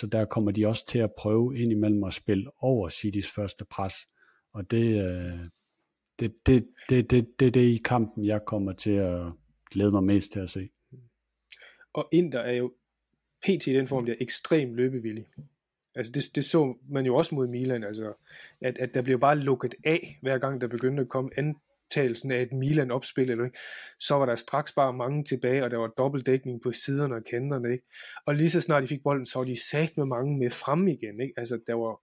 Så 0.00 0.06
der 0.06 0.24
kommer 0.24 0.50
de 0.50 0.66
også 0.66 0.86
til 0.86 0.98
at 0.98 1.12
prøve 1.18 1.56
indimellem 1.56 2.04
at 2.04 2.12
spille 2.12 2.50
over 2.60 2.88
Citys 2.88 3.30
første 3.30 3.64
pres. 3.64 3.94
Og 4.52 4.70
det, 4.70 5.04
øh, 5.04 5.38
det, 6.18 6.34
det, 6.46 6.66
det, 6.88 7.10
det, 7.10 7.28
det, 7.38 7.54
det 7.54 7.62
er 7.62 7.74
i 7.74 7.80
kampen, 7.84 8.24
jeg 8.24 8.44
kommer 8.44 8.72
til 8.72 8.90
at 8.90 9.32
glæde 9.70 9.90
mig 9.90 10.04
mest 10.04 10.32
til 10.32 10.40
at 10.40 10.50
se. 10.50 10.68
Og 11.92 12.08
Inter 12.12 12.40
er 12.40 12.52
jo 12.52 12.72
pt. 13.42 13.66
i 13.66 13.74
den 13.74 13.86
form, 13.86 14.06
der 14.06 14.12
er 14.12 14.16
ekstremt 14.20 14.74
løbevillig. 14.74 15.26
Altså 15.94 16.12
det, 16.12 16.24
det 16.34 16.44
så 16.44 16.74
man 16.88 17.06
jo 17.06 17.16
også 17.16 17.34
mod 17.34 17.48
Milan, 17.48 17.84
altså 17.84 18.12
at, 18.60 18.78
at 18.78 18.94
der 18.94 19.02
blev 19.02 19.20
bare 19.20 19.38
lukket 19.38 19.74
af, 19.84 20.18
hver 20.22 20.38
gang 20.38 20.60
der 20.60 20.66
begyndte 20.66 21.00
at 21.00 21.08
komme 21.08 21.30
optagelsen 21.88 22.30
af 22.30 22.42
et 22.42 22.52
Milan-opspil, 22.52 23.30
eller 23.30 23.44
ikke? 23.44 23.58
så 24.00 24.14
var 24.14 24.26
der 24.26 24.36
straks 24.36 24.72
bare 24.72 24.92
mange 24.92 25.24
tilbage, 25.24 25.64
og 25.64 25.70
der 25.70 25.76
var 25.76 25.88
dobbeltdækning 25.98 26.62
på 26.62 26.72
siderne 26.72 27.14
og 27.14 27.24
kanterne. 27.24 27.72
Ikke? 27.72 27.84
Og 28.26 28.34
lige 28.34 28.50
så 28.50 28.60
snart 28.60 28.82
de 28.82 28.88
fik 28.88 29.02
bolden, 29.02 29.26
så 29.26 29.38
var 29.38 29.46
de 29.46 29.68
sat 29.70 29.96
med 29.96 30.04
mange 30.04 30.38
med 30.38 30.50
frem 30.50 30.88
igen. 30.88 31.20
Ikke? 31.20 31.34
Altså 31.36 31.60
der 31.66 31.74
var 31.74 32.00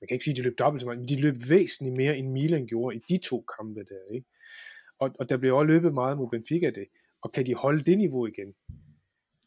man 0.00 0.06
kan 0.08 0.14
ikke 0.14 0.24
sige, 0.24 0.32
at 0.32 0.36
de 0.36 0.42
løb 0.42 0.58
dobbelt 0.58 0.82
så 0.82 0.86
meget, 0.86 0.98
men 0.98 1.08
de 1.08 1.20
løb 1.20 1.34
væsentligt 1.48 1.96
mere, 1.96 2.18
end 2.18 2.30
Milan 2.30 2.66
gjorde 2.66 2.96
i 2.96 3.00
de 3.08 3.18
to 3.18 3.44
kampe 3.56 3.80
der. 3.80 4.14
Ikke? 4.14 4.26
Og, 5.00 5.10
og 5.18 5.28
der 5.28 5.36
blev 5.36 5.56
også 5.56 5.66
løbet 5.66 5.94
meget 5.94 6.18
mod 6.18 6.30
Benfica 6.30 6.70
det. 6.70 6.86
Og 7.22 7.32
kan 7.32 7.46
de 7.46 7.54
holde 7.54 7.84
det 7.84 7.98
niveau 7.98 8.26
igen, 8.26 8.54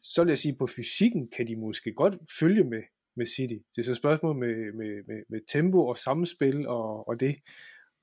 så 0.02 0.24
vil 0.24 0.30
jeg 0.30 0.38
sige, 0.38 0.56
på 0.58 0.66
fysikken 0.66 1.30
kan 1.36 1.46
de 1.48 1.56
måske 1.56 1.92
godt 1.92 2.16
følge 2.40 2.64
med, 2.64 2.82
med 3.16 3.26
City. 3.26 3.58
Det 3.72 3.78
er 3.78 3.84
så 3.84 3.90
et 3.90 3.96
spørgsmål 3.96 4.36
med, 4.36 4.54
med, 4.78 4.92
med, 5.08 5.22
med 5.28 5.40
tempo 5.48 5.86
og 5.86 5.96
samspil 5.96 6.68
og, 6.68 7.08
og 7.08 7.20
det, 7.20 7.36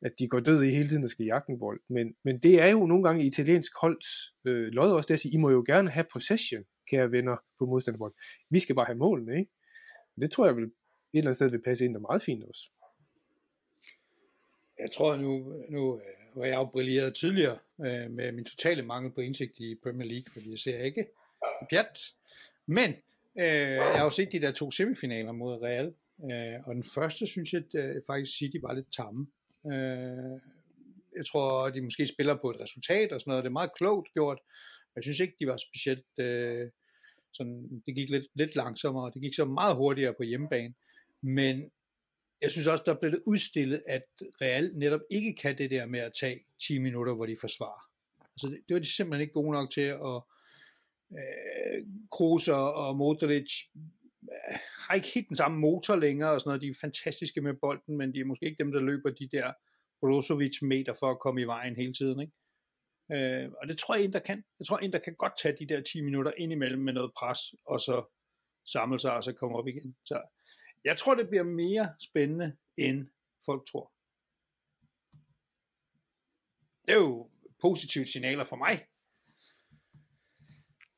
at 0.01 0.11
de 0.19 0.27
går 0.27 0.39
død 0.39 0.63
i 0.63 0.69
hele 0.69 0.87
tiden 0.89 1.01
der 1.01 1.07
skal 1.07 1.25
jagte 1.25 1.51
en 1.51 1.59
bold. 1.59 1.81
Men, 1.89 2.15
men 2.23 2.39
det 2.39 2.61
er 2.61 2.67
jo 2.67 2.85
nogle 2.85 3.03
gange 3.03 3.25
italiensk 3.25 3.71
holds 3.81 4.07
øh, 4.45 4.67
lod 4.67 4.91
også 4.91 5.07
det 5.07 5.13
at 5.13 5.19
sige, 5.19 5.33
I 5.33 5.37
må 5.37 5.49
jo 5.49 5.63
gerne 5.67 5.89
have 5.89 6.05
possession, 6.13 6.63
kære 6.89 7.11
venner 7.11 7.37
på 7.59 7.65
modstanderbold. 7.65 8.13
Vi 8.49 8.59
skal 8.59 8.75
bare 8.75 8.85
have 8.85 8.97
målene, 8.97 9.39
ikke? 9.39 9.51
Det 10.21 10.31
tror 10.31 10.45
jeg 10.45 10.55
vil 10.55 10.63
et 10.63 10.71
eller 11.13 11.27
andet 11.27 11.35
sted 11.35 11.49
vil 11.49 11.61
passe 11.61 11.85
ind 11.85 11.95
og 11.95 12.01
meget 12.01 12.23
fint 12.23 12.43
også. 12.43 12.61
Jeg 14.79 14.91
tror 14.91 15.15
nu, 15.15 15.63
nu 15.69 15.95
øh, 15.95 16.01
var 16.35 16.45
jeg 16.45 16.55
jo 16.55 16.65
brilleret 16.65 17.15
tidligere 17.15 17.57
øh, 17.85 18.11
med 18.11 18.31
min 18.31 18.45
totale 18.45 18.81
mangel 18.81 19.11
på 19.11 19.21
indsigt 19.21 19.59
i 19.59 19.75
Premier 19.83 20.07
League, 20.07 20.33
fordi 20.33 20.49
jeg 20.49 20.59
ser 20.59 20.83
ikke 20.83 21.05
pjat. 21.69 21.99
Men 22.65 22.89
øh, 23.39 23.75
jeg 23.75 23.95
har 23.95 24.03
jo 24.03 24.09
set 24.09 24.31
de 24.31 24.41
der 24.41 24.51
to 24.51 24.71
semifinaler 24.71 25.31
mod 25.31 25.61
Real, 25.61 25.93
øh, 26.31 26.67
og 26.67 26.75
den 26.75 26.83
første 26.83 27.27
synes 27.27 27.53
jeg 27.53 27.63
at, 27.73 27.95
øh, 27.95 28.01
faktisk 28.07 28.37
City 28.37 28.57
var 28.61 28.73
lidt 28.73 28.93
tamme. 28.97 29.27
Øh, 29.65 30.39
jeg 31.15 31.25
tror, 31.31 31.69
de 31.69 31.81
måske 31.81 32.07
spiller 32.07 32.37
på 32.41 32.49
et 32.49 32.59
resultat 32.59 33.11
og 33.11 33.21
sådan 33.21 33.31
noget. 33.31 33.43
Det 33.43 33.49
er 33.49 33.59
meget 33.61 33.75
klogt 33.77 34.13
gjort. 34.13 34.39
Men 34.87 34.95
jeg 34.95 35.03
synes 35.03 35.19
ikke, 35.19 35.35
de 35.39 35.47
var 35.47 35.57
specielt... 35.57 36.19
Øh, 36.19 36.69
sådan, 37.33 37.83
det 37.85 37.95
gik 37.95 38.09
lidt, 38.09 38.25
lidt 38.35 38.55
langsommere. 38.55 39.11
Det 39.13 39.21
gik 39.21 39.35
så 39.35 39.45
meget 39.45 39.75
hurtigere 39.75 40.13
på 40.13 40.23
hjemmebane. 40.23 40.73
Men 41.21 41.71
jeg 42.41 42.51
synes 42.51 42.67
også, 42.67 42.83
der 42.85 42.99
blev 42.99 43.11
det 43.11 43.23
udstillet, 43.27 43.83
at 43.87 44.03
Real 44.41 44.71
netop 44.75 44.99
ikke 45.11 45.35
kan 45.35 45.57
det 45.57 45.71
der 45.71 45.85
med 45.85 45.99
at 45.99 46.11
tage 46.21 46.39
10 46.67 46.79
minutter, 46.79 47.13
hvor 47.13 47.25
de 47.25 47.37
forsvarer. 47.41 47.87
Altså 48.33 48.47
det, 48.47 48.59
det 48.67 48.73
var 48.73 48.79
de 48.79 48.95
simpelthen 48.95 49.21
ikke 49.21 49.33
gode 49.33 49.51
nok 49.51 49.71
til 49.71 49.81
at 49.81 50.21
øh, 51.11 51.85
Kroos 52.11 52.47
og, 52.47 52.95
Modric 52.95 53.51
har 54.87 54.93
ikke 54.95 55.07
helt 55.07 55.29
den 55.29 55.35
samme 55.35 55.59
motor 55.59 55.95
længere 55.95 56.31
og 56.31 56.41
sådan 56.41 56.49
noget. 56.49 56.61
De 56.61 56.67
er 56.67 56.81
fantastiske 56.81 57.41
med 57.41 57.53
bolden, 57.61 57.97
men 57.97 58.13
de 58.13 58.19
er 58.19 58.25
måske 58.25 58.45
ikke 58.45 58.63
dem, 58.63 58.71
der 58.71 58.79
løber 58.79 59.09
de 59.09 59.29
der 59.31 59.53
Brozovic 59.99 60.61
meter 60.61 60.93
for 60.93 61.11
at 61.11 61.19
komme 61.19 61.41
i 61.41 61.45
vejen 61.45 61.75
hele 61.75 61.93
tiden. 61.93 62.19
Ikke? 62.21 62.33
Øh, 63.13 63.51
og 63.61 63.67
det 63.67 63.77
tror 63.77 63.95
jeg, 63.95 64.13
der 64.13 64.19
kan. 64.19 64.43
Jeg 64.59 64.67
tror, 64.67 64.77
der 64.77 64.99
kan 64.99 65.15
godt 65.15 65.33
tage 65.41 65.55
de 65.59 65.67
der 65.67 65.81
10 65.81 66.01
minutter 66.01 66.31
ind 66.37 66.51
imellem 66.51 66.81
med 66.81 66.93
noget 66.93 67.11
pres, 67.17 67.39
og 67.65 67.79
så 67.79 68.17
samle 68.73 68.99
sig 68.99 69.13
og 69.13 69.23
så 69.23 69.33
komme 69.33 69.57
op 69.57 69.67
igen. 69.67 69.95
Så 70.05 70.21
jeg 70.83 70.97
tror, 70.97 71.15
det 71.15 71.29
bliver 71.29 71.43
mere 71.43 71.95
spændende, 72.09 72.57
end 72.77 73.07
folk 73.45 73.61
tror. 73.71 73.91
Det 76.87 76.93
er 76.93 77.01
jo 77.07 77.29
positive 77.61 78.05
signaler 78.05 78.43
for 78.43 78.55
mig. 78.55 78.85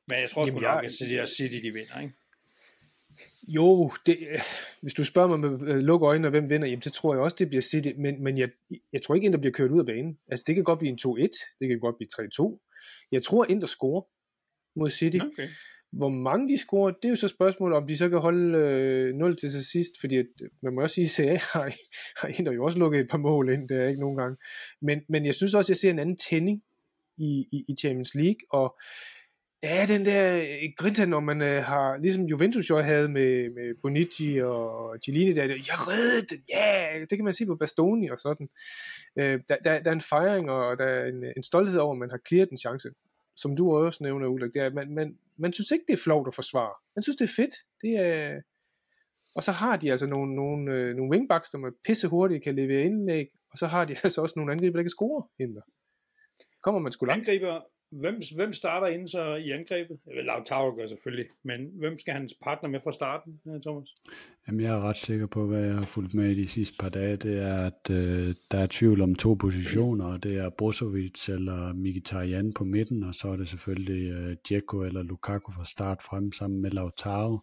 Men 0.08 0.20
jeg 0.20 0.30
tror 0.30 0.46
sgu 0.46 0.60
nok, 0.60 0.86
at 0.86 0.92
City, 0.92 1.36
City 1.38 1.60
de 1.66 1.74
vinder, 1.74 2.00
ikke? 2.00 2.14
Jo, 3.48 3.92
det, 4.06 4.18
hvis 4.82 4.94
du 4.94 5.04
spørger 5.04 5.38
mig 5.38 5.40
med 5.40 5.68
øh, 5.68 5.78
lukke 5.78 6.06
øjnene, 6.06 6.28
og 6.28 6.32
hvem 6.32 6.50
vinder, 6.50 6.68
jamen, 6.68 6.82
så 6.82 6.92
tror 6.92 7.14
jeg 7.14 7.22
også, 7.22 7.36
det 7.40 7.50
bliver 7.50 7.62
City, 7.62 7.90
men, 7.98 8.24
men 8.24 8.38
jeg, 8.38 8.50
jeg 8.94 9.02
tror 9.02 9.16
ikke, 9.16 9.26
Inter 9.26 9.40
bliver 9.40 9.54
kørt 9.54 9.72
ud 9.72 9.80
af 9.80 9.86
banen. 9.86 10.18
Altså, 10.28 10.44
det 10.48 10.56
kan 10.56 10.64
godt 10.64 10.80
blive 10.80 10.92
en 10.92 11.00
2-1, 11.08 11.58
det 11.60 11.68
kan 11.70 11.80
godt 11.80 11.96
blive 11.98 12.10
3-2. 12.14 13.08
Jeg 13.12 13.24
tror, 13.24 13.46
Inter 13.46 13.68
scorer 13.68 14.02
mod 14.80 14.90
City. 14.90 15.18
Okay. 15.18 15.48
Hvor 15.92 16.10
mange 16.10 16.50
de 16.50 16.58
scorer, 16.58 16.92
det 16.92 17.06
er 17.06 17.10
jo 17.10 17.16
så 17.16 17.28
spørgsmålet, 17.28 17.78
om 17.78 17.88
de 17.88 17.98
så 17.98 18.10
kan 18.10 18.20
holde 18.20 18.58
øh, 18.58 19.16
0 19.16 19.38
til 19.38 19.52
til 19.52 19.66
sidst, 19.66 19.92
fordi 20.00 20.18
at, 20.18 20.26
øh, 20.44 20.50
man 20.64 20.74
må 20.74 20.82
også 20.82 20.94
sige, 20.94 21.06
at 21.06 21.42
CA 21.42 21.60
har, 21.60 21.76
har 22.20 22.28
Inter 22.28 22.52
jo 22.52 22.66
også 22.66 22.80
lukket 22.80 23.00
et 23.00 23.10
par 23.10 23.18
mål 23.18 23.50
ind, 23.50 23.70
der 23.70 23.88
ikke 23.88 24.00
nogen 24.00 24.18
gange. 24.18 24.38
Men, 24.82 25.02
men 25.10 25.26
jeg 25.26 25.34
synes 25.34 25.54
også, 25.54 25.72
jeg 25.72 25.78
ser 25.78 25.90
en 25.90 26.00
anden 26.00 26.18
tænding 26.18 26.64
i, 27.18 27.46
i, 27.52 27.66
i 27.68 27.76
Champions 27.80 28.16
League, 28.16 28.42
og 28.52 28.78
der 29.64 29.70
er 29.70 29.86
den 29.86 30.06
der 30.06 30.38
øh, 30.38 30.70
grinta, 30.78 31.06
når 31.06 31.20
man 31.20 31.42
øh, 31.42 31.64
har, 31.64 31.98
ligesom 31.98 32.26
Juventus 32.26 32.70
jo 32.70 32.82
havde 32.82 33.10
med, 33.10 33.50
med 33.50 33.76
Bonici 33.82 34.38
og 34.38 34.98
Cellini, 35.06 35.34
der, 35.34 35.44
jeg 35.44 35.88
reddede 35.88 36.28
den, 36.36 36.44
ja, 36.50 36.90
yeah! 36.92 37.02
det 37.10 37.18
kan 37.18 37.24
man 37.24 37.34
se 37.34 37.46
på 37.46 37.56
Bastoni 37.56 38.10
og 38.10 38.20
sådan. 38.20 38.50
Øh, 39.20 39.40
der, 39.50 39.58
der, 39.64 39.80
der 39.84 39.90
er 39.90 39.96
en 39.96 40.02
fejring, 40.02 40.50
og 40.52 40.78
der 40.78 40.86
er 40.86 41.06
en, 41.06 41.24
en 41.38 41.44
stolthed 41.44 41.80
over, 41.80 41.94
at 41.94 42.00
man 42.00 42.10
har 42.10 42.20
clearet 42.28 42.50
en 42.50 42.58
chance. 42.58 42.90
Som 43.36 43.56
du 43.56 43.78
også 43.78 44.04
nævner, 44.04 44.28
Ulrik, 44.28 44.54
det 44.54 44.62
er, 44.62 44.66
at 44.66 44.74
man, 44.74 44.94
man, 44.94 45.18
man 45.38 45.54
synes 45.54 45.72
ikke, 45.72 45.86
det 45.88 45.94
er 45.94 46.04
flovt 46.04 46.28
at 46.28 46.36
forsvare. 46.36 46.74
Man 46.96 47.04
synes, 47.04 47.18
det 47.18 47.30
er 47.30 47.34
fedt. 47.36 47.56
Det 47.82 47.92
er, 47.92 48.42
og 49.36 49.44
så 49.44 49.52
har 49.52 49.78
de 49.78 49.92
altså 49.92 50.08
nogle, 50.08 50.36
nogle, 50.36 50.74
øh, 50.74 50.96
nogle 50.96 51.12
wingbacks, 51.12 51.50
der 51.50 51.58
er 51.58 51.72
pisse 51.86 52.08
hurtigt 52.08 52.44
kan 52.44 52.56
levere 52.56 52.84
indlæg, 52.84 53.28
og 53.52 53.58
så 53.58 53.68
har 53.68 53.86
de 53.86 53.96
altså 54.04 54.22
også 54.22 54.34
nogle 54.38 54.52
angriber, 54.52 54.78
der 54.78 54.84
kan 54.84 54.90
score 54.90 55.24
ind. 55.40 55.58
Kommer 56.64 56.82
man 56.82 56.92
sgu 56.92 57.06
langt. 57.06 57.28
Angriber, 57.30 57.62
hvem, 58.00 58.16
hvem 58.36 58.54
starter 58.54 58.88
inden 58.88 59.08
så 59.08 59.36
i 59.36 59.52
angrebet? 59.52 59.98
Lautaro 60.24 60.76
gør 60.76 60.88
selvfølgelig, 60.88 61.26
men 61.44 61.60
hvem 61.74 62.00
skal 62.00 62.14
hans 62.14 62.34
partner 62.44 62.70
med 62.70 62.80
fra 62.84 62.92
starten, 62.92 63.40
øh, 63.48 63.62
Thomas? 63.62 63.94
Jamen, 64.48 64.62
jeg 64.62 64.74
er 64.74 64.82
ret 64.82 64.98
sikker 64.98 65.28
på, 65.28 65.46
hvad 65.48 65.66
jeg 65.66 65.76
har 65.76 65.86
fulgt 65.86 66.14
med 66.14 66.30
i 66.30 66.42
de 66.42 66.48
sidste 66.48 66.78
par 66.80 66.90
dage, 66.90 67.16
det 67.16 67.42
er, 67.42 67.66
at 67.66 67.90
øh, 67.90 68.36
der 68.52 68.58
er 68.58 68.68
tvivl 68.70 69.02
om 69.02 69.16
to 69.16 69.34
positioner, 69.34 70.06
og 70.06 70.24
det 70.24 70.38
er 70.38 70.50
Brozovic 70.50 71.30
eller 71.30 71.74
Mkhitaryan 71.74 72.54
på 72.54 72.64
midten, 72.64 73.04
og 73.04 73.14
så 73.14 73.28
er 73.28 73.36
det 73.36 73.48
selvfølgelig 73.50 74.12
øh, 74.12 74.36
Dzeko 74.46 74.82
eller 74.82 75.04
Lukaku 75.04 75.52
fra 75.52 75.66
start 75.66 76.02
frem 76.02 76.32
sammen 76.32 76.62
med 76.62 76.72
Lautaro. 76.72 77.40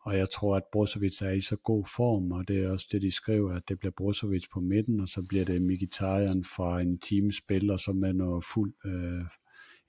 Og 0.00 0.16
jeg 0.18 0.30
tror, 0.30 0.56
at 0.56 0.62
Brozovic 0.72 1.22
er 1.22 1.30
i 1.30 1.40
så 1.40 1.56
god 1.56 1.84
form, 1.96 2.32
og 2.32 2.48
det 2.48 2.64
er 2.64 2.70
også 2.70 2.88
det, 2.92 3.02
de 3.02 3.10
skriver, 3.10 3.54
at 3.54 3.68
det 3.68 3.78
bliver 3.78 3.92
Brozovic 3.96 4.44
på 4.52 4.60
midten, 4.60 5.00
og 5.00 5.08
så 5.08 5.26
bliver 5.28 5.44
det 5.44 5.62
Mkhitaryan 5.62 6.44
fra 6.44 6.80
en 6.80 6.98
teamspil, 6.98 7.70
og 7.70 7.80
så 7.80 7.92
med 7.92 8.12
noget 8.12 8.44
fuld 8.54 8.74
øh, 8.84 9.24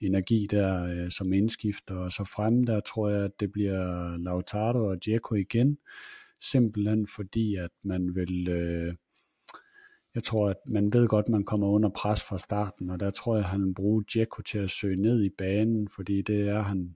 energi 0.02 0.48
der 0.52 0.84
øh, 0.84 1.12
som 1.12 1.34
indskifter, 1.34 1.96
og 1.96 2.12
så 2.12 2.24
frem 2.24 2.64
der 2.64 2.80
tror 2.80 3.10
jeg, 3.10 3.24
at 3.24 3.40
det 3.40 3.52
bliver 3.52 4.18
Lautaro 4.18 4.86
og 4.86 4.98
Dzeko 5.02 5.36
igen, 5.36 5.78
simpelthen 6.42 7.08
fordi, 7.16 7.56
at 7.56 7.72
man 7.84 8.16
vil, 8.16 8.50
øh, 8.50 8.96
jeg 10.16 10.24
tror, 10.24 10.50
at 10.50 10.58
man 10.68 10.94
ved 10.94 11.08
godt, 11.08 11.26
at 11.26 11.30
man 11.30 11.44
kommer 11.44 11.68
under 11.68 11.90
pres 11.90 12.24
fra 12.24 12.38
starten, 12.38 12.90
og 12.90 13.00
der 13.00 13.10
tror 13.10 13.36
jeg, 13.36 13.44
at 13.44 13.50
han 13.50 13.66
vil 13.66 13.74
bruge 13.74 14.04
Dzeko 14.04 14.42
til 14.42 14.58
at 14.58 14.70
søge 14.70 15.02
ned 15.02 15.24
i 15.24 15.30
banen, 15.38 15.88
fordi 15.88 16.22
det 16.22 16.48
er 16.48 16.62
han, 16.62 16.96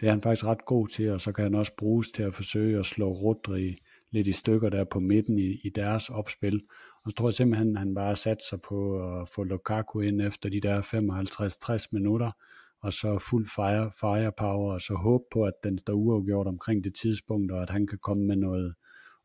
det 0.00 0.06
er 0.06 0.10
han 0.10 0.20
faktisk 0.20 0.44
ret 0.44 0.64
god 0.64 0.88
til, 0.88 1.10
og 1.10 1.20
så 1.20 1.32
kan 1.32 1.44
han 1.44 1.54
også 1.54 1.72
bruges 1.78 2.12
til 2.12 2.22
at 2.22 2.34
forsøge 2.34 2.78
at 2.78 2.86
slå 2.86 3.12
Rodri 3.12 3.76
lidt 4.10 4.26
i 4.26 4.32
stykker 4.32 4.68
der 4.68 4.84
på 4.84 5.00
midten 5.00 5.38
i, 5.38 5.60
i 5.64 5.70
deres 5.74 6.10
opspil. 6.10 6.62
Og 7.04 7.10
så 7.10 7.16
tror 7.16 7.28
jeg 7.28 7.34
simpelthen, 7.34 7.76
at 7.76 7.78
han 7.78 7.94
bare 7.94 8.16
sat 8.16 8.42
sig 8.50 8.60
på 8.60 9.02
at 9.20 9.28
få 9.28 9.44
Lukaku 9.44 10.00
ind 10.00 10.22
efter 10.22 10.48
de 10.48 10.60
der 10.60 10.82
55-60 11.82 11.86
minutter, 11.92 12.30
og 12.80 12.92
så 12.92 13.18
fuld 13.18 13.46
fire, 13.46 13.90
firepower, 14.00 14.74
og 14.74 14.80
så 14.80 14.94
håbe 14.94 15.24
på, 15.32 15.42
at 15.44 15.54
den 15.64 15.78
står 15.78 15.92
uafgjort 15.92 16.46
omkring 16.46 16.84
det 16.84 16.94
tidspunkt, 16.94 17.52
og 17.52 17.62
at 17.62 17.70
han 17.70 17.86
kan 17.86 17.98
komme 17.98 18.26
med 18.26 18.36
noget 18.36 18.74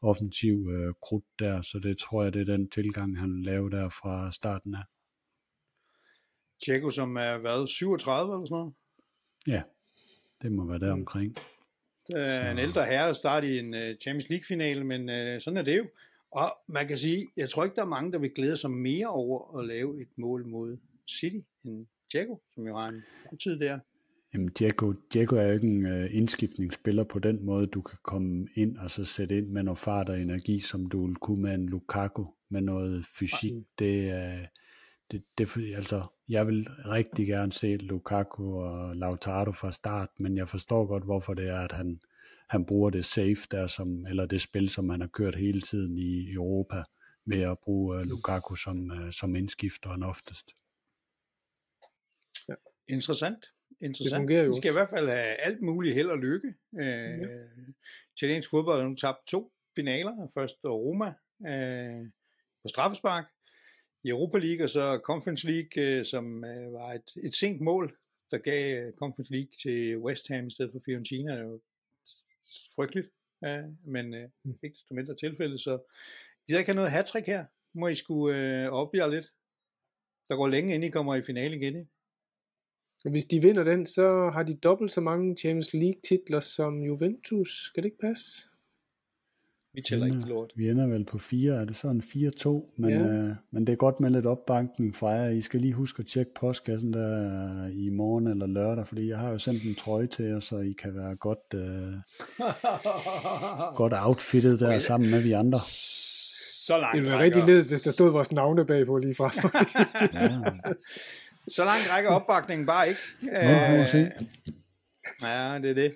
offensiv 0.01 0.69
øh, 0.71 0.93
krudt 1.01 1.25
der. 1.39 1.61
Så 1.61 1.79
det 1.83 1.97
tror 1.97 2.23
jeg, 2.23 2.33
det 2.33 2.41
er 2.41 2.57
den 2.57 2.69
tilgang, 2.69 3.19
han 3.19 3.33
vil 3.33 3.45
lave 3.45 3.69
der 3.69 3.89
fra 3.89 4.31
starten 4.31 4.75
af. 4.75 4.83
Tjekko, 6.65 6.89
som 6.89 7.15
er 7.17 7.37
været 7.37 7.69
37 7.69 8.33
eller 8.33 8.45
sådan 8.45 8.55
noget. 8.55 8.73
Ja, 9.47 9.61
det 10.41 10.51
må 10.51 10.65
være 10.65 10.79
der 10.79 10.91
omkring. 10.93 11.35
Er 12.09 12.51
en 12.51 12.59
ældre 12.59 12.85
herre, 12.85 13.07
der 13.07 13.13
starter 13.13 13.47
i 13.47 13.59
en 13.59 13.73
uh, 13.73 13.97
Champions 14.01 14.29
League-finale, 14.29 14.83
men 14.83 15.01
uh, 15.09 15.41
sådan 15.41 15.57
er 15.57 15.61
det 15.61 15.77
jo. 15.77 15.85
Og 16.31 16.57
man 16.67 16.87
kan 16.87 16.97
sige, 16.97 17.27
jeg 17.37 17.49
tror 17.49 17.63
ikke, 17.63 17.75
der 17.75 17.81
er 17.81 17.85
mange, 17.85 18.11
der 18.11 18.19
vil 18.19 18.31
glæde 18.35 18.57
sig 18.57 18.71
mere 18.71 19.07
over 19.07 19.59
at 19.59 19.65
lave 19.67 20.01
et 20.01 20.07
mål 20.17 20.47
mod 20.47 20.77
City 21.09 21.37
end 21.65 21.85
Tjekko, 22.11 22.41
som 22.53 22.67
jo 22.67 22.77
har 22.77 22.89
en 23.31 23.37
tid 23.37 23.59
der. 23.59 23.79
Jamen, 24.33 24.47
Diego, 24.47 24.93
Diego 25.13 25.35
er 25.35 25.43
jo 25.43 25.53
ikke 25.53 25.67
en 25.67 25.85
øh, 25.85 26.15
indskiftningsspiller 26.15 27.03
på 27.03 27.19
den 27.19 27.45
måde, 27.45 27.67
du 27.67 27.81
kan 27.81 27.97
komme 28.03 28.47
ind 28.55 28.77
og 28.77 28.91
så 28.91 29.05
sætte 29.05 29.37
ind 29.37 29.47
med 29.47 29.63
noget 29.63 29.77
fart 29.77 30.09
og 30.09 30.19
energi, 30.19 30.59
som 30.59 30.85
du 30.85 31.07
vil 31.07 31.15
kunne 31.15 31.41
med 31.41 31.53
en 31.53 31.69
Lukaku, 31.69 32.25
med 32.49 32.61
noget 32.61 33.05
fysik. 33.19 33.53
Det 33.79 34.09
er, 34.09 34.45
det, 35.13 35.23
det, 35.37 35.75
altså, 35.75 36.07
jeg 36.29 36.47
vil 36.47 36.67
rigtig 36.85 37.27
gerne 37.27 37.51
se 37.51 37.77
Lukaku 37.77 38.59
og 38.59 38.95
Lautaro 38.95 39.51
fra 39.51 39.71
start, 39.71 40.09
men 40.19 40.37
jeg 40.37 40.49
forstår 40.49 40.85
godt, 40.85 41.03
hvorfor 41.03 41.33
det 41.33 41.49
er, 41.49 41.59
at 41.59 41.71
han, 41.71 42.01
han 42.49 42.65
bruger 42.65 42.89
det 42.89 43.05
safe 43.05 43.41
der, 43.51 43.67
som, 43.67 44.05
eller 44.05 44.25
det 44.25 44.41
spil, 44.41 44.69
som 44.69 44.89
han 44.89 45.01
har 45.01 45.07
kørt 45.07 45.35
hele 45.35 45.61
tiden 45.61 45.97
i 45.97 46.33
Europa, 46.33 46.83
ved 47.25 47.41
at 47.41 47.57
bruge 47.63 47.97
uh, 47.97 48.03
Lukaku 48.03 48.55
som, 48.55 48.91
uh, 48.91 49.11
som 49.11 49.35
indskifteren 49.35 50.03
oftest. 50.03 50.51
Interessant. 52.89 53.45
Interessant. 53.81 54.11
Det 54.11 54.19
fungerer 54.19 54.43
jo 54.43 54.49
Vi 54.49 54.61
skal 54.61 54.71
i 54.71 54.73
hvert 54.73 54.89
fald 54.89 55.09
have 55.09 55.35
alt 55.47 55.61
muligt 55.61 55.95
held 55.95 56.09
og 56.09 56.17
lykke. 56.17 56.53
Øh, 56.79 56.85
ja. 56.85 57.27
Italiensk 58.17 58.49
fodbold 58.49 58.81
har 58.81 58.89
nu 58.89 58.95
tabt 58.95 59.27
to 59.27 59.51
finaler. 59.75 60.27
Først 60.33 60.55
Roma 60.65 61.13
øh, 61.47 62.05
på 62.61 62.67
straffespark 62.67 63.25
i 64.03 64.09
Europa 64.09 64.37
League, 64.37 64.63
og 64.65 64.69
så 64.69 64.99
Conference 65.03 65.47
League, 65.47 65.83
øh, 65.83 66.05
som 66.05 66.45
øh, 66.45 66.73
var 66.73 66.93
et, 66.93 67.09
et 67.23 67.33
sent 67.33 67.61
mål, 67.61 67.97
der 68.31 68.37
gav 68.37 68.85
øh, 68.85 68.93
Conference 68.93 69.31
League 69.31 69.51
til 69.63 69.97
West 69.97 70.27
Ham 70.27 70.47
i 70.47 70.51
stedet 70.51 70.71
for 70.71 70.81
Fiorentina. 70.85 71.37
Det 71.37 71.45
var 71.45 71.59
frygteligt, 72.75 73.09
ja, 73.41 73.63
men 73.85 74.13
øh, 74.13 74.29
ikke 74.63 74.75
desto 74.75 74.93
mindre 74.93 75.15
tilfælde, 75.15 75.57
så 75.57 75.77
de 76.47 76.53
der 76.53 76.59
ikke 76.59 76.69
have 76.69 76.75
noget 76.75 76.91
hat 76.91 77.11
her. 77.25 77.45
Må 77.73 77.87
I 77.87 77.95
skulle 77.95 78.37
øh, 78.37 78.69
op 78.69 78.95
jer 78.95 79.07
lidt. 79.07 79.27
Der 80.29 80.35
går 80.35 80.47
længe, 80.47 80.75
inden 80.75 80.89
I 80.89 80.91
kommer 80.91 81.15
i 81.15 81.21
finale 81.21 81.55
igen, 81.55 81.75
ikke? 81.75 81.89
Hvis 83.11 83.25
de 83.25 83.41
vinder 83.41 83.63
den, 83.63 83.85
så 83.85 84.29
har 84.33 84.43
de 84.43 84.55
dobbelt 84.57 84.91
så 84.91 85.01
mange 85.01 85.37
Champions 85.37 85.73
League 85.73 86.01
titler 86.07 86.39
som 86.39 86.83
Juventus. 86.83 87.49
Skal 87.67 87.83
det 87.83 87.87
ikke 87.87 87.97
passe? 87.97 88.52
Vi 89.75 89.81
tæller 89.81 90.05
ikke 90.05 90.15
ender, 90.15 90.27
lort. 90.27 90.51
vi 90.55 90.69
ender 90.69 90.87
vel 90.87 91.05
på 91.05 91.17
4, 91.17 91.53
er 91.61 91.65
det 91.65 91.75
sådan 91.75 92.01
4-2, 92.01 92.73
men, 92.77 92.89
Ja. 92.89 92.97
øh, 92.99 93.35
men 93.51 93.67
det 93.67 93.73
er 93.73 93.77
godt 93.77 93.99
med 93.99 94.09
lidt 94.09 94.25
opbankning 94.25 94.95
fra 94.95 95.09
jer. 95.09 95.29
I 95.29 95.41
skal 95.41 95.61
lige 95.61 95.73
huske 95.73 95.99
at 95.99 96.05
tjekke 96.05 96.31
postkassen 96.33 96.93
der 96.93 97.67
i 97.67 97.89
morgen 97.89 98.27
eller 98.27 98.47
lørdag, 98.47 98.87
fordi 98.87 99.09
jeg 99.09 99.17
har 99.17 99.29
jo 99.29 99.37
sendt 99.37 99.63
en 99.63 99.75
trøje 99.75 100.07
til 100.07 100.25
jer, 100.25 100.39
så 100.39 100.57
I 100.57 100.71
kan 100.83 100.95
være 100.95 101.15
godt, 101.15 101.53
øh, 101.55 101.93
godt 103.81 103.93
outfittet 104.05 104.59
der 104.59 104.67
Okay. 104.67 104.79
sammen 104.79 105.11
med 105.11 105.21
vi 105.23 105.31
andre. 105.31 105.59
Så 106.65 106.77
langt 106.77 106.93
Det 106.93 107.01
ville 107.01 107.13
være 107.13 107.23
rigtig 107.23 107.43
ledt, 107.43 107.67
hvis 107.67 107.81
der 107.81 107.91
stod 107.91 108.11
vores 108.11 108.31
navne 108.31 108.65
bagpå 108.65 108.97
lige 108.97 109.15
fra. 109.15 109.31
Ja, 110.13 110.39
Så 111.47 111.63
langt 111.65 111.93
rækker 111.93 112.09
opbakningen 112.09 112.65
bare 112.67 112.87
ikke. 112.87 112.99
Nå, 113.21 113.85
se. 113.85 114.11
ja, 115.23 115.59
det 115.61 115.69
er 115.69 115.73
det. 115.73 115.93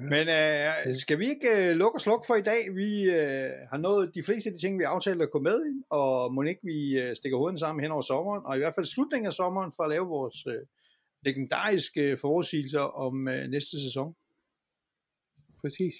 Men 0.00 0.28
øh, 0.28 0.94
skal 0.94 1.18
vi 1.18 1.26
ikke 1.28 1.48
øh, 1.70 1.76
lukke 1.76 1.96
og 1.96 2.00
slukke 2.00 2.26
for 2.26 2.34
i 2.34 2.42
dag? 2.42 2.74
Vi 2.74 3.10
øh, 3.10 3.50
har 3.70 3.76
nået 3.76 4.14
de 4.14 4.22
fleste 4.22 4.50
af 4.50 4.54
de 4.54 4.60
ting, 4.60 4.78
vi 4.78 4.84
aftalte 4.84 5.22
at 5.22 5.30
gå 5.30 5.40
med 5.40 5.66
i, 5.66 5.82
og 5.90 6.34
må 6.34 6.42
ikke 6.42 6.60
vi 6.64 6.98
øh, 7.00 7.16
stikker 7.16 7.38
hovedet 7.38 7.60
sammen 7.60 7.82
hen 7.82 7.90
over 7.92 8.02
sommeren, 8.02 8.42
og 8.46 8.56
i 8.56 8.58
hvert 8.58 8.74
fald 8.74 8.86
slutningen 8.86 9.26
af 9.26 9.32
sommeren, 9.32 9.72
for 9.76 9.82
at 9.82 9.90
lave 9.90 10.06
vores 10.06 10.46
øh, 10.46 10.62
legendariske 11.22 12.16
forudsigelser 12.20 12.80
om 12.80 13.28
øh, 13.28 13.48
næste 13.48 13.76
sæson. 13.84 14.14
Præcis. 15.60 15.94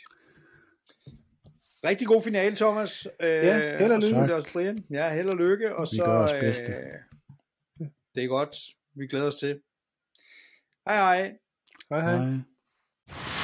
Rigtig 1.88 2.06
god 2.06 2.22
finale, 2.22 2.56
Thomas. 2.56 3.06
Øh, 3.20 3.28
Ja, 3.28 3.78
held 3.78 3.90
og 3.90 3.96
og 3.96 4.02
lykke. 4.02 4.22
det 4.22 4.34
også 4.34 4.52
Brian. 4.52 4.84
Ja, 4.90 5.14
held 5.14 5.30
og 5.30 5.36
lykke. 5.36 5.76
Og 5.76 5.86
Vi 5.92 5.96
så, 5.96 6.04
gør 6.04 6.18
vores 6.18 6.32
bedste. 6.32 6.72
Øh, 6.72 7.86
det 8.14 8.24
er 8.24 8.28
godt. 8.28 8.56
Vi 8.94 9.06
glæder 9.06 9.26
os 9.26 9.36
til. 9.36 9.60
Hej 10.88 10.96
hej. 10.96 11.36
Hej 11.90 12.00
hej. 12.00 12.16
hej. 12.16 13.35